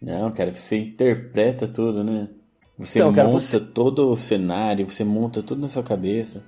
Não, 0.00 0.32
cara, 0.32 0.54
você 0.54 0.78
interpreta 0.78 1.68
tudo, 1.68 2.02
né? 2.02 2.30
Você 2.78 2.98
Então, 2.98 3.12
cara, 3.12 3.28
monta 3.28 3.40
você- 3.40 3.60
todo 3.60 4.10
o 4.10 4.16
cenário, 4.16 4.88
você 4.88 5.04
monta 5.04 5.42
tudo 5.42 5.60
na 5.60 5.68
sua 5.68 5.82
cabeça. 5.82 6.42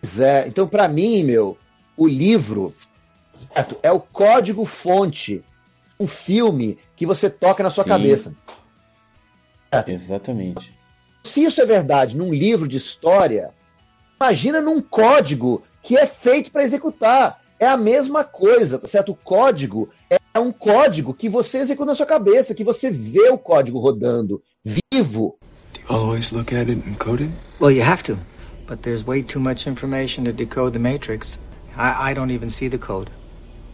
Pois 0.00 0.18
é. 0.20 0.48
Então, 0.48 0.66
para 0.66 0.88
mim, 0.88 1.22
meu, 1.22 1.58
o 1.98 2.08
livro 2.08 2.74
certo? 3.54 3.76
é 3.82 3.92
o 3.92 4.00
código-fonte, 4.00 5.44
um 6.00 6.06
filme 6.06 6.78
que 6.96 7.04
você 7.04 7.28
toca 7.28 7.62
na 7.62 7.68
sua 7.68 7.84
Sim. 7.84 7.90
cabeça. 7.90 8.34
Exatamente. 9.86 10.72
Se 11.22 11.44
isso 11.44 11.60
é 11.60 11.66
verdade 11.66 12.16
num 12.16 12.32
livro 12.32 12.66
de 12.66 12.78
história, 12.78 13.50
imagina 14.20 14.60
num 14.60 14.80
código 14.80 15.62
que 15.82 15.96
é 15.96 16.06
feito 16.06 16.50
para 16.50 16.64
executar. 16.64 17.40
É 17.58 17.66
a 17.66 17.76
mesma 17.76 18.22
coisa, 18.22 18.78
tá 18.78 18.86
certo? 18.86 19.12
O 19.12 19.14
código 19.14 19.88
é 20.10 20.38
um 20.38 20.52
código 20.52 21.14
que 21.14 21.28
você 21.28 21.58
executa 21.58 21.92
na 21.92 21.94
sua 21.94 22.04
cabeça, 22.04 22.54
que 22.54 22.64
você 22.64 22.90
vê 22.90 23.30
o 23.30 23.38
código 23.38 23.78
rodando, 23.78 24.42
vivo. 24.62 25.38
Do 25.72 25.80
you 25.80 25.86
always 25.88 26.32
look 26.32 26.54
at 26.54 26.68
it 26.68 26.82
and 26.86 26.98
code 26.98 27.22
it? 27.22 27.32
Well, 27.58 27.70
you 27.70 27.82
have 27.82 28.02
to, 28.04 28.18
but 28.66 28.82
there's 28.82 29.06
way 29.06 29.22
too 29.22 29.40
much 29.40 29.66
information 29.66 30.24
to 30.24 30.32
decode 30.32 30.72
the 30.72 30.78
matrix. 30.78 31.38
I, 31.76 32.10
I 32.10 32.14
don't 32.14 32.30
even 32.30 32.50
see 32.50 32.68
the 32.68 32.78
code. 32.78 33.10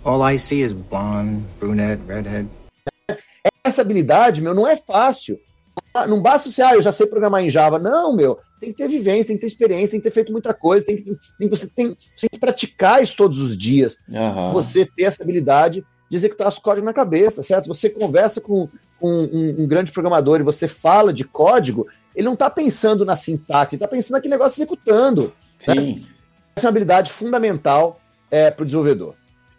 All 0.04 0.22
I 0.22 0.36
see 0.36 0.62
is 0.62 0.72
blonde, 0.72 1.44
brunette, 1.58 2.00
redhead. 2.06 2.48
Essa 3.64 3.82
habilidade, 3.82 4.40
meu, 4.40 4.54
não 4.54 4.66
é 4.66 4.76
fácil. 4.76 5.38
Não 6.08 6.20
basta 6.20 6.50
você, 6.50 6.62
ah, 6.62 6.74
eu 6.74 6.82
já 6.82 6.92
sei 6.92 7.06
programar 7.06 7.42
em 7.42 7.50
Java. 7.50 7.78
Não, 7.78 8.14
meu, 8.14 8.38
tem 8.62 8.72
que 8.72 8.78
ter 8.78 8.88
vivência, 8.88 9.26
tem 9.26 9.36
que 9.36 9.40
ter 9.40 9.48
experiência, 9.48 9.90
tem 9.90 10.00
que 10.00 10.04
ter 10.04 10.14
feito 10.14 10.30
muita 10.30 10.54
coisa, 10.54 10.86
tem 10.86 10.96
que, 10.96 11.16
tem, 11.36 11.48
você, 11.48 11.66
tem, 11.66 11.96
você 12.16 12.28
tem 12.28 12.30
que 12.30 12.38
praticar 12.38 13.02
isso 13.02 13.16
todos 13.16 13.40
os 13.40 13.58
dias. 13.58 13.98
Aham. 14.08 14.50
você 14.50 14.86
ter 14.86 15.02
essa 15.02 15.22
habilidade 15.22 15.84
de 16.08 16.16
executar 16.16 16.46
os 16.46 16.58
códigos 16.58 16.86
na 16.86 16.92
cabeça, 16.92 17.42
certo? 17.42 17.66
Você 17.66 17.90
conversa 17.90 18.40
com, 18.40 18.68
com 19.00 19.08
um, 19.08 19.62
um 19.62 19.66
grande 19.66 19.90
programador 19.90 20.38
e 20.38 20.44
você 20.44 20.68
fala 20.68 21.12
de 21.12 21.24
código, 21.24 21.88
ele 22.14 22.26
não 22.26 22.34
está 22.34 22.48
pensando 22.48 23.04
na 23.04 23.16
sintaxe, 23.16 23.74
ele 23.74 23.82
está 23.82 23.88
pensando 23.88 24.12
naquele 24.12 24.34
negócio 24.34 24.56
executando. 24.56 25.32
Sim. 25.58 26.06
Essa 26.54 26.66
é 26.66 26.68
uma 26.68 26.70
habilidade 26.70 27.10
fundamental 27.10 28.00
para 28.30 28.62
o 28.62 28.64
desenvolvedor. 28.64 29.14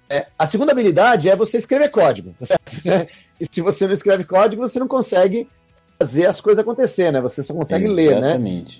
É, 0.10 0.28
a 0.38 0.46
segunda 0.46 0.72
habilidade 0.72 1.30
é 1.30 1.36
você 1.36 1.58
escrever 1.58 1.90
código, 1.90 2.36
tá 2.40 2.46
certo? 2.46 2.64
E 3.40 3.46
se 3.52 3.62
você 3.62 3.86
não 3.86 3.94
escreve 3.94 4.24
código, 4.24 4.62
você 4.62 4.80
não 4.80 4.88
consegue 4.88 5.50
fazer 6.04 6.26
as 6.26 6.42
coisas 6.42 6.60
acontecer, 6.60 7.12
né? 7.12 7.22
Você 7.22 7.42
só 7.42 7.54
consegue 7.54 7.88
ler, 7.88 8.20
né? 8.20 8.30
Exatamente. 8.30 8.80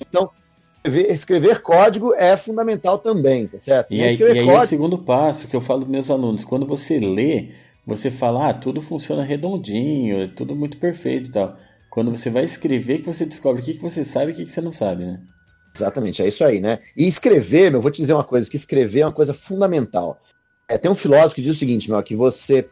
Escrever, 0.84 1.12
escrever 1.12 1.62
código 1.62 2.14
é 2.14 2.36
fundamental 2.36 3.00
também, 3.00 3.48
tá 3.48 3.60
certo? 3.60 3.94
E 3.94 4.04
aí, 4.04 4.18
e 4.18 4.24
aí 4.24 4.42
o 4.42 4.46
código, 4.46 4.68
segundo 4.68 4.98
passo 4.98 5.48
que 5.48 5.56
eu 5.56 5.62
falo 5.62 5.82
para 5.82 5.90
meus 5.90 6.10
alunos, 6.10 6.44
quando 6.44 6.66
você 6.66 7.00
lê, 7.00 7.52
você 7.88 8.12
fala, 8.12 8.50
ah, 8.50 8.54
tudo 8.54 8.82
funciona 8.82 9.24
redondinho, 9.24 10.24
é 10.24 10.28
tudo 10.28 10.56
muito 10.56 10.78
perfeito 10.78 11.30
e 11.30 11.32
tal. 11.32 11.58
Quando 11.90 12.12
você 12.12 12.30
vai 12.30 12.44
escrever, 12.44 13.00
que 13.00 13.08
você 13.08 13.26
descobre 13.26 13.62
o 13.62 13.66
que, 13.66 13.76
que 13.76 13.82
você 13.82 14.04
sabe 14.04 14.32
e 14.32 14.34
o 14.34 14.36
que, 14.36 14.46
que 14.46 14.52
você 14.52 14.62
não 14.62 14.74
sabe, 14.74 15.06
né? 15.06 15.22
Exatamente, 15.74 16.22
é 16.22 16.28
isso 16.28 16.44
aí, 16.44 16.60
né? 16.60 16.80
E 16.98 17.08
escrever, 17.08 17.72
meu, 17.72 17.82
vou 17.82 17.90
te 17.90 18.02
dizer 18.02 18.14
uma 18.14 18.24
coisa, 18.24 18.50
que 18.50 18.58
escrever 18.58 19.02
é 19.02 19.06
uma 19.06 19.14
coisa 19.14 19.34
fundamental. 19.34 20.20
É, 20.68 20.78
tem 20.78 20.92
um 20.92 20.96
filósofo 20.96 21.36
que 21.36 21.42
diz 21.42 21.56
o 21.56 21.60
seguinte, 21.60 21.90
meu, 21.90 22.02
que 22.04 22.16
você, 22.16 22.68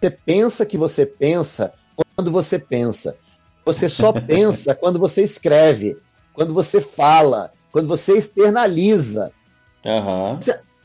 você 0.00 0.10
pensa 0.10 0.64
que 0.64 0.78
você 0.78 1.04
pensa 1.04 1.72
quando 2.16 2.30
você 2.30 2.58
pensa. 2.58 3.16
Você 3.64 3.88
só 3.88 4.12
pensa 4.14 4.74
quando 4.74 4.98
você 4.98 5.22
escreve, 5.22 5.96
quando 6.32 6.54
você 6.54 6.80
fala, 6.80 7.52
quando 7.72 7.88
você 7.88 8.16
externaliza. 8.16 9.32
Aham. 9.84 10.38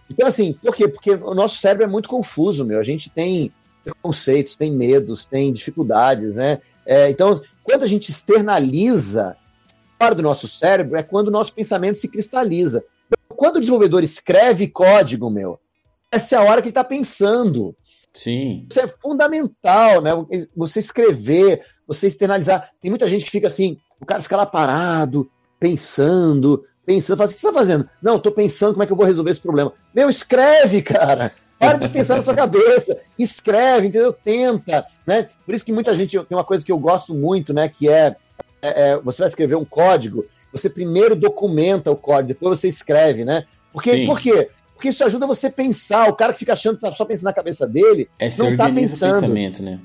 Então, 0.09 0.27
assim, 0.27 0.53
por 0.53 0.75
quê? 0.75 0.87
Porque 0.87 1.11
o 1.11 1.33
nosso 1.33 1.57
cérebro 1.57 1.85
é 1.85 1.89
muito 1.89 2.07
confuso, 2.07 2.63
meu. 2.63 2.79
A 2.79 2.83
gente 2.83 3.09
tem 3.09 3.51
preconceitos, 3.83 4.55
tem 4.55 4.71
medos, 4.71 5.25
tem 5.25 5.51
dificuldades, 5.51 6.35
né? 6.35 6.59
É, 6.85 7.09
então, 7.09 7.41
quando 7.63 7.83
a 7.83 7.87
gente 7.87 8.09
externaliza 8.09 9.35
fora 9.99 10.13
do 10.13 10.21
nosso 10.21 10.47
cérebro, 10.47 10.97
é 10.97 11.03
quando 11.03 11.29
o 11.29 11.31
nosso 11.31 11.53
pensamento 11.53 11.97
se 11.97 12.07
cristaliza. 12.07 12.83
Então, 13.07 13.37
Quando 13.37 13.57
o 13.57 13.59
desenvolvedor 13.59 14.03
escreve 14.03 14.67
código, 14.67 15.29
meu, 15.29 15.59
essa 16.11 16.35
é 16.35 16.39
a 16.39 16.43
hora 16.43 16.61
que 16.61 16.67
ele 16.67 16.71
está 16.71 16.83
pensando. 16.83 17.75
Sim. 18.15 18.65
Isso 18.69 18.79
é 18.79 18.87
fundamental, 18.87 20.01
né? 20.01 20.11
Você 20.55 20.79
escrever, 20.79 21.61
você 21.85 22.07
externalizar. 22.07 22.71
Tem 22.81 22.89
muita 22.89 23.07
gente 23.07 23.25
que 23.25 23.31
fica 23.31 23.47
assim, 23.47 23.77
o 23.99 24.05
cara 24.05 24.21
fica 24.21 24.37
lá 24.37 24.45
parado, 24.45 25.29
pensando, 25.59 26.63
pensando, 26.85 27.17
fala 27.17 27.25
assim, 27.25 27.33
o 27.33 27.35
que 27.35 27.41
você 27.41 27.47
está 27.47 27.59
fazendo? 27.59 27.89
Não, 28.01 28.15
estou 28.15 28.31
pensando 28.31 28.73
como 28.73 28.83
é 28.83 28.85
que 28.85 28.91
eu 28.91 28.97
vou 28.97 29.05
resolver 29.05 29.31
esse 29.31 29.41
problema. 29.41 29.73
Meu, 29.93 30.09
escreve, 30.09 30.81
cara. 30.81 31.31
Para 31.59 31.77
de 31.77 31.89
pensar 31.89 32.17
na 32.17 32.21
sua 32.21 32.33
cabeça. 32.33 32.97
Escreve, 33.17 33.87
entendeu? 33.87 34.13
Tenta, 34.13 34.85
né? 35.05 35.27
Por 35.45 35.55
isso 35.55 35.65
que 35.65 35.73
muita 35.73 35.95
gente 35.95 36.11
tem 36.11 36.37
uma 36.37 36.43
coisa 36.43 36.65
que 36.65 36.71
eu 36.71 36.77
gosto 36.77 37.13
muito, 37.13 37.53
né? 37.53 37.69
Que 37.69 37.89
é, 37.89 38.15
é, 38.61 38.91
é, 38.91 38.97
você 38.97 39.19
vai 39.19 39.29
escrever 39.29 39.55
um 39.55 39.65
código, 39.65 40.25
você 40.51 40.69
primeiro 40.69 41.15
documenta 41.15 41.91
o 41.91 41.95
código, 41.95 42.29
depois 42.29 42.59
você 42.59 42.67
escreve, 42.67 43.25
né? 43.25 43.45
Porque, 43.71 43.91
Sim. 43.91 44.05
por 44.05 44.19
quê? 44.19 44.49
Porque 44.75 44.89
isso 44.89 45.03
ajuda 45.03 45.25
você 45.25 45.47
a 45.47 45.51
pensar. 45.51 46.07
O 46.09 46.15
cara 46.15 46.33
que 46.33 46.39
fica 46.39 46.53
achando 46.53 46.75
que 46.75 46.81
tá 46.81 46.91
só 46.91 47.05
pensando 47.05 47.25
na 47.25 47.33
cabeça 47.33 47.65
dele, 47.67 48.07
É 48.19 48.29
não 48.29 48.35
tá 48.35 48.43
organiza 48.65 48.85
o 48.87 48.89
pensando. 48.99 49.21
pensamento, 49.21 49.63
né? 49.63 49.79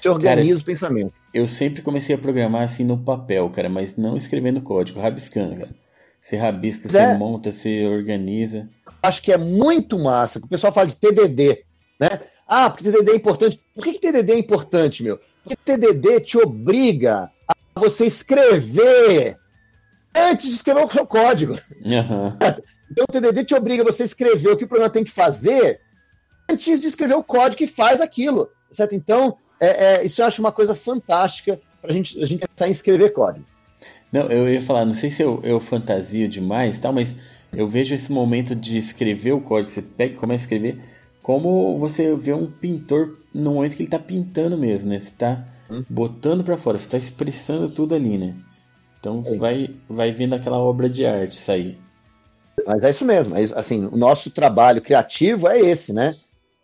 você 0.00 0.08
organiza 0.08 0.60
o 0.60 0.64
pensamento. 0.64 1.12
Eu 1.34 1.46
sempre 1.46 1.82
comecei 1.82 2.14
a 2.14 2.18
programar 2.18 2.62
assim 2.62 2.84
no 2.84 2.96
papel, 2.98 3.48
cara, 3.50 3.68
mas 3.68 3.96
não 3.96 4.16
escrevendo 4.16 4.60
código, 4.60 5.00
rabiscando, 5.00 5.56
cara. 5.56 5.70
Você 6.22 6.36
rabisca, 6.36 6.88
você 6.88 6.98
É. 6.98 7.14
monta, 7.16 7.50
você 7.50 7.84
organiza. 7.86 8.68
Acho 9.02 9.22
que 9.22 9.32
é 9.32 9.36
muito 9.38 9.98
massa. 9.98 10.38
O 10.38 10.48
pessoal 10.48 10.72
fala 10.72 10.86
de 10.86 10.96
TDD, 10.96 11.64
né? 12.00 12.20
Ah, 12.46 12.70
porque 12.70 12.84
TDD 12.90 13.12
é 13.12 13.16
importante. 13.16 13.60
Por 13.74 13.84
que, 13.84 13.92
que 13.94 14.00
TDD 14.00 14.32
é 14.32 14.38
importante, 14.38 15.02
meu? 15.02 15.18
Porque 15.44 15.56
TDD 15.64 16.20
te 16.20 16.38
obriga 16.38 17.30
a 17.46 17.80
você 17.80 18.04
escrever 18.06 19.36
antes 20.14 20.48
de 20.48 20.54
escrever 20.54 20.84
o 20.84 20.90
seu 20.90 21.06
código. 21.06 21.58
Aham. 21.86 22.36
Então 22.90 23.04
o 23.08 23.12
TDD 23.12 23.44
te 23.44 23.54
obriga 23.54 23.82
a 23.82 23.86
você 23.86 24.04
escrever 24.04 24.50
o 24.50 24.56
que 24.56 24.64
o 24.64 24.68
programa 24.68 24.92
tem 24.92 25.04
que 25.04 25.10
fazer 25.10 25.80
antes 26.50 26.80
de 26.80 26.86
escrever 26.86 27.14
o 27.14 27.22
código 27.22 27.58
que 27.58 27.66
faz 27.66 28.00
aquilo, 28.00 28.50
certo? 28.70 28.94
Então, 28.94 29.36
é, 29.60 29.96
é, 29.96 30.04
isso 30.04 30.20
eu 30.20 30.26
acho 30.26 30.40
uma 30.40 30.52
coisa 30.52 30.74
fantástica 30.74 31.60
para 31.80 31.92
gente, 31.92 32.20
a 32.20 32.24
gente 32.24 32.44
pensar 32.46 32.68
em 32.68 32.72
escrever 32.72 33.12
código. 33.12 33.44
Não, 34.10 34.22
eu 34.28 34.48
ia 34.52 34.62
falar, 34.62 34.84
não 34.84 34.94
sei 34.94 35.10
se 35.10 35.22
eu, 35.22 35.40
eu 35.42 35.60
fantasio 35.60 36.28
demais, 36.28 36.78
tal, 36.78 36.92
mas 36.92 37.14
eu 37.52 37.68
vejo 37.68 37.94
esse 37.94 38.10
momento 38.10 38.54
de 38.54 38.78
escrever 38.78 39.32
o 39.32 39.40
código, 39.40 39.70
você 39.70 39.82
pega 39.82 40.14
e 40.14 40.16
começa 40.16 40.42
a 40.42 40.44
escrever, 40.44 40.80
como 41.22 41.78
você 41.78 42.14
vê 42.16 42.32
um 42.32 42.50
pintor 42.50 43.18
no 43.34 43.52
momento 43.52 43.76
que 43.76 43.82
ele 43.82 43.90
tá 43.90 43.98
pintando 43.98 44.56
mesmo, 44.56 44.88
né? 44.88 44.98
Você 44.98 45.10
tá 45.10 45.44
Hum. 45.70 45.84
botando 45.86 46.42
pra 46.42 46.56
fora, 46.56 46.78
você 46.78 46.88
tá 46.88 46.96
expressando 46.96 47.68
tudo 47.68 47.94
ali, 47.94 48.16
né? 48.16 48.34
Então 48.98 49.22
vai, 49.38 49.68
vai 49.88 50.10
vendo 50.10 50.34
aquela 50.34 50.58
obra 50.58 50.88
de 50.88 51.04
arte 51.04 51.34
sair. 51.36 51.78
Mas 52.66 52.84
é 52.84 52.90
isso 52.90 53.04
mesmo. 53.04 53.36
É, 53.36 53.42
assim, 53.54 53.86
o 53.86 53.96
nosso 53.96 54.30
trabalho 54.30 54.82
criativo 54.82 55.48
é 55.48 55.58
esse, 55.58 55.92
né? 55.92 56.16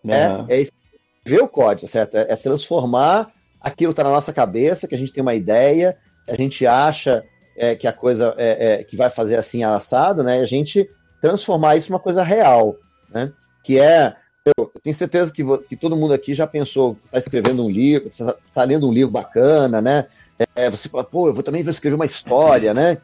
Aham. 0.05 0.47
É, 0.49 0.57
é 0.57 0.61
escrever 0.61 1.42
o 1.42 1.49
código, 1.49 1.88
certo? 1.88 2.16
É, 2.16 2.32
é 2.32 2.36
transformar 2.36 3.32
aquilo 3.61 3.92
que 3.92 4.01
está 4.01 4.05
na 4.05 4.14
nossa 4.14 4.32
cabeça, 4.32 4.86
que 4.86 4.95
a 4.95 4.99
gente 4.99 5.12
tem 5.12 5.22
uma 5.22 5.34
ideia, 5.34 5.97
a 6.28 6.36
gente 6.36 6.66
acha 6.66 7.24
é, 7.57 7.74
que 7.74 7.86
a 7.86 7.92
coisa 7.92 8.34
é, 8.36 8.80
é, 8.80 8.84
que 8.84 8.97
vai 8.97 9.11
fazer 9.11 9.36
assim 9.36 9.62
assado, 9.62 10.22
né? 10.22 10.40
E 10.40 10.42
a 10.42 10.47
gente 10.47 10.88
transformar 11.20 11.76
isso 11.76 11.90
numa 11.90 12.01
coisa 12.01 12.22
real, 12.22 12.76
né? 13.11 13.32
Que 13.62 13.78
é 13.78 14.14
eu 14.45 14.70
tenho 14.82 14.95
certeza 14.95 15.32
que, 15.32 15.42
que 15.66 15.74
todo 15.74 15.97
mundo 15.97 16.12
aqui 16.12 16.34
já 16.34 16.47
pensou, 16.47 16.99
está 17.07 17.18
escrevendo 17.18 17.64
um 17.64 17.70
livro, 17.70 18.09
está 18.09 18.62
lendo 18.62 18.86
um 18.86 18.92
livro 18.92 19.11
bacana, 19.11 19.80
né? 19.80 20.07
É, 20.55 20.68
você 20.68 20.88
fala, 20.88 21.03
pô, 21.03 21.28
eu 21.28 21.32
vou 21.32 21.42
também 21.42 21.62
vou 21.62 21.70
escrever 21.70 21.95
uma 21.95 22.05
história, 22.05 22.74
né? 22.74 22.99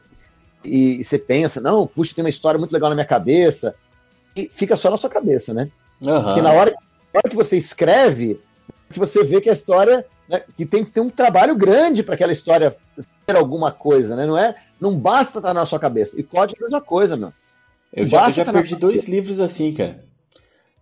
E, 0.65 1.01
e 1.01 1.05
você 1.05 1.19
pensa, 1.19 1.61
não, 1.61 1.87
puxa, 1.87 2.15
tem 2.15 2.25
uma 2.25 2.31
história 2.31 2.59
muito 2.59 2.73
legal 2.73 2.91
na 2.91 2.95
minha 2.95 3.07
cabeça, 3.07 3.75
e 4.37 4.49
fica 4.49 4.77
só 4.77 4.91
na 4.91 4.97
sua 4.97 5.11
cabeça, 5.11 5.53
né? 5.53 5.71
Aham. 6.03 6.23
Porque 6.25 6.43
na 6.43 6.53
hora, 6.53 6.71
na 7.13 7.19
hora 7.19 7.29
que 7.29 7.37
você 7.37 7.57
escreve, 7.57 8.41
que 8.91 8.99
você 8.99 9.23
vê 9.25 9.41
que 9.41 9.51
a 9.51 9.53
história, 9.53 10.07
né, 10.29 10.43
que 10.57 10.65
tem 10.65 10.85
que 10.85 10.91
ter 10.91 11.01
um 11.01 11.11
trabalho 11.11 11.55
grande 11.55 12.03
para 12.03 12.15
aquela 12.15 12.33
história 12.33 12.77
ser 12.99 13.37
alguma 13.37 13.73
coisa, 13.73 14.17
né? 14.17 14.27
Não 14.27 14.37
é, 14.37 14.55
não 14.81 14.97
basta 14.97 15.39
estar 15.39 15.55
na 15.55 15.67
sua 15.67 15.79
cabeça. 15.79 16.19
E 16.19 16.23
código 16.23 16.59
é 16.61 16.63
a 16.63 16.67
mesma 16.67 16.81
coisa, 16.81 17.17
meu. 17.17 17.33
Eu 17.93 18.07
já, 18.07 18.29
eu 18.29 18.33
já 18.33 18.45
tá 18.45 18.53
perdi 18.53 18.75
cabeça. 18.75 18.81
dois 18.81 19.09
livros 19.09 19.41
assim, 19.41 19.73
cara. 19.73 20.05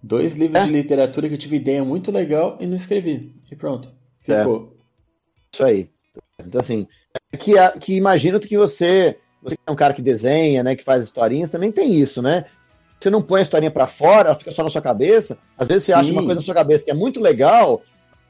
Dois 0.03 0.35
livros 0.35 0.63
é. 0.63 0.67
de 0.67 0.73
literatura 0.73 1.29
que 1.29 1.35
eu 1.35 1.39
tive 1.39 1.57
ideia 1.57 1.85
muito 1.85 2.13
legal 2.13 2.57
e 2.61 2.67
não 2.67 2.77
escrevi. 2.77 3.35
E 3.51 3.57
pronto. 3.57 3.93
Ficou. 4.21 4.75
É. 4.75 4.79
Isso 5.53 5.65
aí. 5.65 5.91
Então, 6.39 6.61
assim, 6.61 6.87
que, 7.39 7.55
que 7.81 7.97
imagino 7.97 8.39
que 8.39 8.57
você, 8.57 9.19
você 9.43 9.57
é 9.67 9.71
um 9.71 9.77
cara 9.77 9.95
que 9.95 10.03
desenha, 10.03 10.63
né, 10.63 10.77
que 10.77 10.85
faz 10.85 11.05
historinhas, 11.05 11.51
também 11.51 11.71
tem 11.71 11.95
isso, 11.95 12.21
né? 12.21 12.45
Você 12.99 13.11
não 13.11 13.23
põe 13.23 13.41
a 13.41 13.43
historinha 13.43 13.71
para 13.71 13.87
fora, 13.87 14.29
ela 14.29 14.39
fica 14.39 14.51
só 14.51 14.65
na 14.65 14.71
sua 14.71 14.83
cabeça. 14.83 15.39
Às 15.57 15.69
vezes 15.69 15.85
você 15.85 15.93
Sim. 15.93 15.99
acha 15.99 16.13
uma 16.13 16.23
coisa 16.23 16.37
na 16.37 16.45
sua 16.45 16.55
cabeça 16.55 16.85
que 16.85 16.91
é 16.91 16.95
muito 16.95 17.21
legal, 17.21 17.83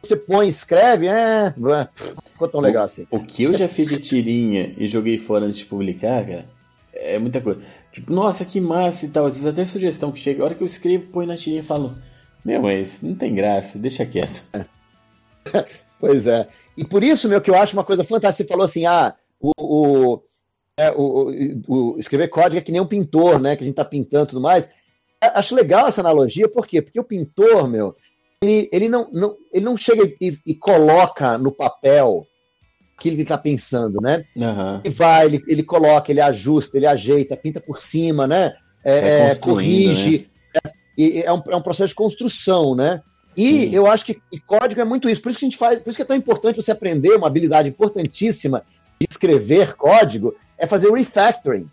você 0.03 0.15
põe, 0.15 0.49
escreve, 0.49 1.09
é, 1.09 1.47
é 1.47 1.89
ficou 2.31 2.49
tão 2.49 2.61
legal 2.61 2.85
assim. 2.85 3.07
O 3.11 3.21
que 3.21 3.43
eu 3.45 3.53
já 3.53 3.67
fiz 3.67 3.89
de 3.89 3.99
tirinha 3.99 4.75
e 4.77 4.87
joguei 4.87 5.19
fora 5.19 5.47
antes 5.47 5.59
de 5.59 5.65
publicar, 5.65 6.25
cara, 6.25 6.47
é 6.93 7.19
muita 7.19 7.41
coisa. 7.41 7.61
Tipo, 7.93 8.13
nossa, 8.13 8.45
que 8.45 8.61
massa 8.61 9.07
e 9.07 9.09
tal. 9.09 9.27
Às 9.27 9.33
vezes 9.33 9.47
até 9.47 9.65
sugestão 9.65 10.13
que 10.13 10.21
chega. 10.21 10.43
A 10.43 10.47
hora 10.47 10.55
que 10.55 10.63
eu 10.63 10.67
escrevo, 10.67 11.09
põe 11.13 11.27
na 11.27 11.37
tirinha 11.37 11.61
e 11.61 11.65
falo, 11.65 11.97
meu, 12.45 12.63
mas 12.63 13.01
não 13.03 13.15
tem 13.15 13.35
graça, 13.35 13.79
deixa 13.79 14.07
quieto. 14.07 14.45
pois 15.99 16.27
é. 16.27 16.49
E 16.77 16.85
por 16.85 17.03
isso, 17.03 17.29
meu, 17.29 17.41
que 17.41 17.51
eu 17.51 17.57
acho 17.57 17.77
uma 17.77 17.85
coisa 17.85 18.05
fantástica. 18.05 18.45
Você 18.45 18.49
falou 18.49 18.67
assim, 18.67 18.87
ah, 18.87 19.15
o, 19.41 19.53
o, 19.59 20.23
é, 20.79 20.93
o, 20.93 21.33
o, 21.67 21.99
escrever 21.99 22.29
código 22.29 22.57
é 22.57 22.61
que 22.61 22.71
nem 22.71 22.81
um 22.81 22.87
pintor, 22.87 23.41
né? 23.41 23.57
Que 23.57 23.65
a 23.65 23.67
gente 23.67 23.75
tá 23.75 23.85
pintando 23.85 24.25
e 24.25 24.29
tudo 24.29 24.41
mais. 24.41 24.71
Acho 25.21 25.57
legal 25.57 25.89
essa 25.89 26.01
analogia, 26.01 26.49
por 26.49 26.69
quê? 26.69 26.81
Porque 26.81 27.01
o 27.01 27.05
pintor, 27.05 27.67
meu, 27.67 27.97
ele, 28.41 28.69
ele, 28.73 28.89
não, 28.89 29.11
não, 29.13 29.37
ele 29.53 29.65
não 29.65 29.77
chega 29.77 30.05
e, 30.21 30.39
e 30.47 30.55
coloca 30.55 31.37
no 31.37 31.51
papel 31.51 32.25
que 33.01 33.09
ele 33.09 33.23
está 33.23 33.37
pensando, 33.37 34.01
né? 34.01 34.25
Uhum. 34.37 34.81
Ele 34.85 34.95
vai, 34.95 35.27
ele, 35.27 35.43
ele 35.49 35.63
coloca, 35.65 36.13
ele 36.13 36.21
ajusta, 36.21 36.77
ele 36.77 36.87
ajeita, 36.87 37.37
pinta 37.37 37.61
por 37.61 37.81
cima, 37.81 38.29
né? 38.29 38.55
É, 38.85 39.31
é 39.31 39.35
corrige. 39.35 40.29
Né? 40.55 40.73
É, 40.97 41.21
é, 41.23 41.33
um, 41.33 41.43
é 41.49 41.57
um 41.57 41.63
processo 41.63 41.89
de 41.89 41.95
construção, 41.97 42.77
né? 42.77 43.03
E 43.37 43.49
Sim. 43.49 43.75
eu 43.75 43.89
acho 43.89 44.05
que 44.05 44.21
código 44.47 44.81
é 44.81 44.85
muito 44.85 45.09
isso. 45.09 45.21
Por 45.21 45.31
isso 45.31 45.39
que 45.41 45.45
a 45.45 45.49
gente 45.49 45.59
faz, 45.59 45.81
por 45.81 45.91
isso 45.91 45.97
que 45.97 46.03
é 46.03 46.07
tão 46.07 46.17
importante 46.17 46.63
você 46.63 46.71
aprender 46.71 47.17
uma 47.17 47.27
habilidade 47.27 47.69
importantíssima 47.69 48.65
de 49.01 49.07
escrever 49.09 49.75
código, 49.75 50.35
é 50.59 50.67
fazer 50.67 50.91
refactoring. 50.91 51.69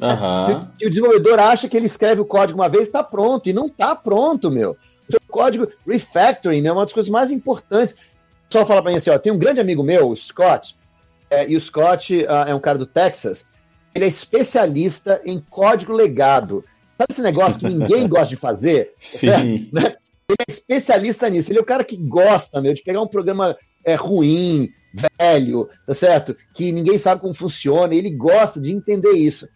Uhum. 0.00 0.68
Que, 0.78 0.86
o 0.86 0.90
desenvolvedor 0.90 1.38
acha 1.38 1.68
que 1.68 1.76
ele 1.76 1.86
escreve 1.86 2.20
o 2.20 2.24
código 2.24 2.58
uma 2.58 2.68
vez 2.68 2.84
está 2.84 3.02
pronto, 3.02 3.48
e 3.48 3.52
não 3.52 3.66
está 3.66 3.94
pronto, 3.94 4.50
meu. 4.50 4.76
O 5.08 5.12
seu 5.12 5.20
código 5.28 5.68
refactoring 5.86 6.66
é 6.66 6.72
uma 6.72 6.84
das 6.84 6.92
coisas 6.92 7.10
mais 7.10 7.30
importantes. 7.30 7.96
Só 8.50 8.66
fala 8.66 8.82
para 8.82 8.90
mim 8.90 8.98
assim, 8.98 9.10
ó, 9.10 9.18
tem 9.18 9.32
um 9.32 9.38
grande 9.38 9.60
amigo 9.60 9.82
meu, 9.82 10.08
o 10.08 10.16
Scott, 10.16 10.76
é, 11.30 11.48
e 11.48 11.56
o 11.56 11.60
Scott 11.60 12.14
uh, 12.14 12.48
é 12.48 12.54
um 12.54 12.60
cara 12.60 12.78
do 12.78 12.86
Texas, 12.86 13.46
ele 13.94 14.04
é 14.04 14.08
especialista 14.08 15.20
em 15.24 15.40
código 15.40 15.92
legado. 15.92 16.64
Sabe 16.98 17.12
esse 17.12 17.22
negócio 17.22 17.58
que 17.58 17.68
ninguém 17.68 18.06
gosta 18.08 18.28
de 18.28 18.36
fazer? 18.36 18.92
Sim. 19.00 19.68
Né? 19.72 19.96
Ele 20.28 20.36
é 20.48 20.52
especialista 20.52 21.28
nisso. 21.28 21.50
Ele 21.50 21.58
é 21.58 21.62
o 21.62 21.66
cara 21.66 21.84
que 21.84 21.96
gosta, 21.96 22.60
meu, 22.60 22.74
de 22.74 22.82
pegar 22.82 23.00
um 23.00 23.06
programa 23.06 23.56
é, 23.84 23.94
ruim, 23.94 24.70
velho, 24.92 25.68
tá 25.86 25.94
certo? 25.94 26.36
Que 26.54 26.72
ninguém 26.72 26.98
sabe 26.98 27.20
como 27.20 27.34
funciona, 27.34 27.94
e 27.94 27.98
ele 27.98 28.10
gosta 28.10 28.60
de 28.60 28.72
entender 28.72 29.12
isso. 29.12 29.48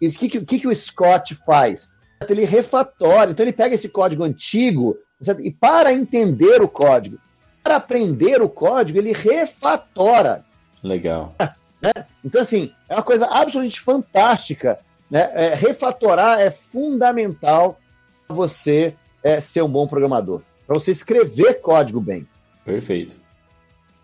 E 0.00 0.08
o 0.08 0.10
que, 0.10 0.28
que, 0.28 0.58
que 0.60 0.68
o 0.68 0.74
Scott 0.74 1.34
faz? 1.46 1.92
Ele 2.28 2.44
refatora, 2.44 3.30
então 3.30 3.44
ele 3.44 3.52
pega 3.52 3.74
esse 3.74 3.88
código 3.88 4.22
antigo 4.22 4.96
tá 5.24 5.36
e 5.40 5.50
para 5.50 5.92
entender 5.92 6.62
o 6.62 6.68
código, 6.68 7.18
para 7.62 7.76
aprender 7.76 8.40
o 8.40 8.48
código, 8.48 8.98
ele 8.98 9.12
refatora. 9.12 10.44
Legal. 10.82 11.34
Né? 11.82 12.06
Então, 12.24 12.40
assim, 12.40 12.72
é 12.88 12.94
uma 12.94 13.02
coisa 13.02 13.26
absolutamente 13.26 13.80
fantástica. 13.80 14.78
Né? 15.10 15.30
É, 15.34 15.54
refatorar 15.54 16.40
é 16.40 16.50
fundamental 16.50 17.78
para 18.26 18.36
você 18.36 18.94
é, 19.22 19.40
ser 19.40 19.62
um 19.62 19.68
bom 19.68 19.86
programador, 19.86 20.42
para 20.66 20.78
você 20.78 20.92
escrever 20.92 21.60
código 21.60 22.00
bem. 22.00 22.26
Perfeito. 22.64 23.21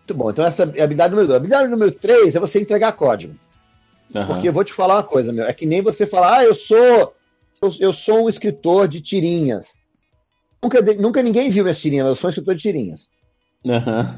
Muito 0.09 0.13
bom. 0.15 0.31
Então, 0.31 0.45
essa 0.45 0.63
é 0.63 0.81
a 0.81 0.83
habilidade 0.83 1.11
número 1.11 1.27
dois. 1.27 1.35
A 1.35 1.37
habilidade 1.37 1.69
número 1.69 1.91
três 1.91 2.35
é 2.35 2.39
você 2.39 2.59
entregar 2.59 2.93
código. 2.93 3.35
Uhum. 4.13 4.25
Porque 4.25 4.49
eu 4.49 4.53
vou 4.53 4.63
te 4.63 4.73
falar 4.73 4.95
uma 4.95 5.03
coisa, 5.03 5.31
meu. 5.31 5.45
É 5.45 5.53
que 5.53 5.67
nem 5.67 5.83
você 5.83 6.07
falar, 6.07 6.39
ah, 6.39 6.43
eu 6.43 6.55
sou. 6.55 7.13
Eu, 7.61 7.73
eu 7.79 7.93
sou 7.93 8.25
um 8.25 8.29
escritor 8.29 8.87
de 8.87 9.01
tirinhas. 9.01 9.77
Nunca, 10.63 10.81
nunca 10.81 11.21
ninguém 11.21 11.49
viu 11.49 11.63
minhas 11.63 11.79
tirinhas, 11.79 12.05
mas 12.05 12.11
eu 12.11 12.15
sou 12.15 12.27
um 12.27 12.31
escritor 12.31 12.55
de 12.55 12.61
tirinhas. 12.61 13.09
Uhum. 13.63 14.15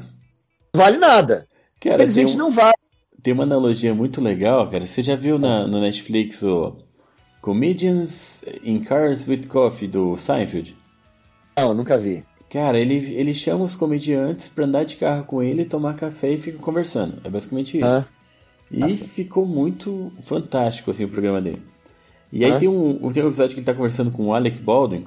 Vale 0.74 0.96
nada. 0.96 1.46
Cara, 1.78 1.96
Infelizmente 1.96 2.34
um, 2.34 2.38
não 2.38 2.50
vale. 2.50 2.76
Tem 3.22 3.34
uma 3.34 3.42
analogia 3.42 3.94
muito 3.94 4.20
legal, 4.22 4.70
cara. 4.70 4.86
Você 4.86 5.02
já 5.02 5.14
viu 5.14 5.38
na, 5.38 5.66
no 5.66 5.80
Netflix 5.80 6.42
o 6.42 6.78
Comedians 7.42 8.40
in 8.64 8.80
Cars 8.82 9.28
with 9.28 9.46
Coffee 9.46 9.88
do 9.88 10.16
Seinfeld? 10.16 10.74
Não, 11.58 11.74
nunca 11.74 11.98
vi. 11.98 12.24
Cara, 12.52 12.78
ele, 12.78 13.14
ele 13.14 13.32
chama 13.32 13.64
os 13.64 13.74
comediantes 13.74 14.50
pra 14.50 14.66
andar 14.66 14.84
de 14.84 14.96
carro 14.96 15.24
com 15.24 15.42
ele, 15.42 15.64
tomar 15.64 15.94
café 15.94 16.32
e 16.32 16.36
fica 16.36 16.58
conversando. 16.58 17.14
É 17.24 17.30
basicamente 17.30 17.78
isso. 17.78 17.86
Ah. 17.86 18.04
E 18.70 18.78
Nossa. 18.78 19.06
ficou 19.06 19.46
muito 19.46 20.12
fantástico 20.20 20.90
assim 20.90 21.04
o 21.04 21.08
programa 21.08 21.40
dele. 21.40 21.62
E 22.30 22.44
aí 22.44 22.52
ah. 22.52 22.58
tem, 22.58 22.68
um, 22.68 23.10
tem 23.10 23.22
um 23.22 23.28
episódio 23.28 23.54
que 23.54 23.60
ele 23.60 23.64
tá 23.64 23.72
conversando 23.72 24.10
com 24.10 24.26
o 24.26 24.34
Alec 24.34 24.60
Baldwin. 24.60 25.06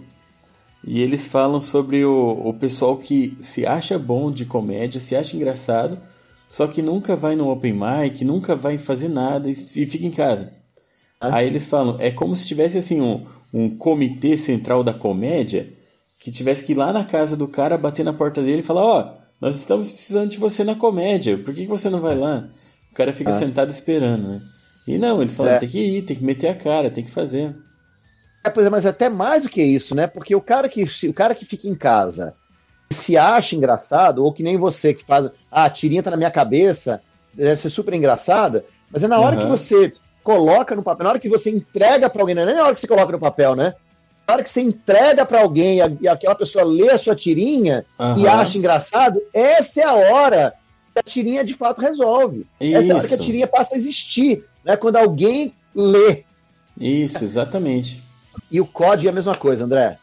E 0.83 0.99
eles 0.99 1.27
falam 1.27 1.61
sobre 1.61 2.03
o, 2.03 2.31
o 2.31 2.51
pessoal 2.55 2.97
que 2.97 3.37
se 3.39 3.63
acha 3.63 3.99
bom 3.99 4.31
de 4.31 4.43
comédia, 4.45 4.99
se 4.99 5.15
acha 5.15 5.35
engraçado, 5.35 5.99
só 6.49 6.65
que 6.65 6.81
nunca 6.81 7.15
vai 7.15 7.35
no 7.35 7.51
open 7.51 7.73
mic, 7.73 8.25
nunca 8.25 8.55
vai 8.55 8.79
fazer 8.79 9.07
nada 9.07 9.47
e, 9.47 9.51
e 9.51 9.85
fica 9.85 10.07
em 10.07 10.11
casa. 10.11 10.51
Ah. 11.21 11.35
Aí 11.35 11.45
eles 11.45 11.67
falam, 11.67 11.97
é 11.99 12.09
como 12.09 12.35
se 12.35 12.47
tivesse 12.47 12.79
assim 12.79 13.01
um, 13.01 13.23
um 13.53 13.69
comitê 13.69 14.35
central 14.35 14.83
da 14.83 14.95
comédia 14.95 15.74
que 16.19 16.31
tivesse 16.31 16.63
que 16.63 16.73
ir 16.73 16.75
lá 16.75 16.91
na 16.91 17.03
casa 17.03 17.35
do 17.35 17.47
cara, 17.47 17.77
bater 17.77 18.03
na 18.03 18.13
porta 18.13 18.41
dele 18.41 18.59
e 18.59 18.63
falar: 18.63 18.83
Ó, 18.83 19.01
oh, 19.01 19.25
nós 19.39 19.55
estamos 19.55 19.91
precisando 19.91 20.29
de 20.29 20.37
você 20.37 20.63
na 20.63 20.75
comédia, 20.75 21.37
por 21.37 21.53
que, 21.53 21.63
que 21.63 21.69
você 21.69 21.89
não 21.89 22.01
vai 22.01 22.15
lá? 22.15 22.49
O 22.91 22.95
cara 22.95 23.13
fica 23.13 23.31
ah. 23.31 23.33
sentado 23.33 23.71
esperando, 23.71 24.27
né? 24.27 24.41
E 24.87 24.97
não, 24.97 25.21
ele 25.21 25.31
fala: 25.31 25.51
é. 25.51 25.59
tem 25.59 25.69
que 25.69 25.79
ir, 25.79 26.01
tem 26.03 26.17
que 26.17 26.23
meter 26.23 26.49
a 26.49 26.55
cara, 26.55 26.89
tem 26.89 27.03
que 27.03 27.11
fazer. 27.11 27.55
É, 28.43 28.49
pois 28.49 28.65
é, 28.65 28.69
mas 28.69 28.85
até 28.85 29.09
mais 29.09 29.43
do 29.43 29.49
que 29.49 29.61
isso, 29.61 29.95
né? 29.95 30.05
Porque 30.07 30.35
o 30.35 30.41
cara 30.41 30.69
que, 30.69 30.83
o 30.83 31.13
cara 31.13 31.33
que 31.33 31.45
fica 31.45 31.67
em 31.67 31.75
casa 31.75 32.35
se 32.91 33.17
acha 33.17 33.55
engraçado, 33.55 34.23
ou 34.23 34.31
que 34.31 34.43
nem 34.43 34.57
você 34.57 34.93
que 34.93 35.03
faz, 35.03 35.31
ah, 35.51 35.65
a 35.65 35.69
tirinha 35.69 36.03
tá 36.03 36.11
na 36.11 36.17
minha 36.17 36.29
cabeça, 36.29 37.01
deve 37.33 37.57
ser 37.57 37.71
super 37.71 37.93
engraçada, 37.93 38.63
mas 38.91 39.03
é 39.03 39.07
na 39.07 39.19
hora 39.19 39.35
uhum. 39.35 39.41
que 39.41 39.47
você 39.47 39.91
coloca 40.23 40.75
no 40.75 40.83
papel, 40.83 41.03
na 41.03 41.09
hora 41.09 41.19
que 41.19 41.27
você 41.27 41.49
entrega 41.49 42.09
para 42.09 42.21
alguém, 42.21 42.35
não 42.35 42.43
é 42.43 42.45
nem 42.45 42.55
na 42.55 42.63
hora 42.63 42.73
que 42.73 42.79
você 42.79 42.87
coloca 42.87 43.11
no 43.11 43.19
papel, 43.19 43.55
né? 43.55 43.73
Hora 44.33 44.43
que 44.43 44.49
você 44.49 44.61
entrega 44.61 45.25
para 45.25 45.41
alguém 45.41 45.79
e 46.01 46.07
aquela 46.07 46.35
pessoa 46.35 46.63
lê 46.65 46.89
a 46.89 46.97
sua 46.97 47.15
tirinha 47.15 47.85
uhum. 47.99 48.17
e 48.17 48.27
acha 48.27 48.57
engraçado, 48.57 49.21
essa 49.33 49.81
é 49.81 49.83
a 49.83 49.93
hora 49.93 50.53
que 50.93 50.99
a 50.99 51.03
tirinha 51.03 51.43
de 51.43 51.53
fato 51.53 51.79
resolve. 51.81 52.45
Isso. 52.59 52.77
Essa 52.77 52.87
é 52.87 52.91
a 52.91 52.97
hora 52.97 53.07
que 53.07 53.13
a 53.13 53.19
tirinha 53.19 53.47
passa 53.47 53.75
a 53.75 53.77
existir, 53.77 54.45
né? 54.63 54.75
Quando 54.75 54.95
alguém 54.95 55.53
lê. 55.75 56.23
Isso, 56.79 57.23
exatamente. 57.23 58.03
E 58.49 58.59
o 58.59 58.65
código 58.65 59.07
é 59.07 59.11
a 59.11 59.15
mesma 59.15 59.35
coisa, 59.35 59.65
André. 59.65 59.97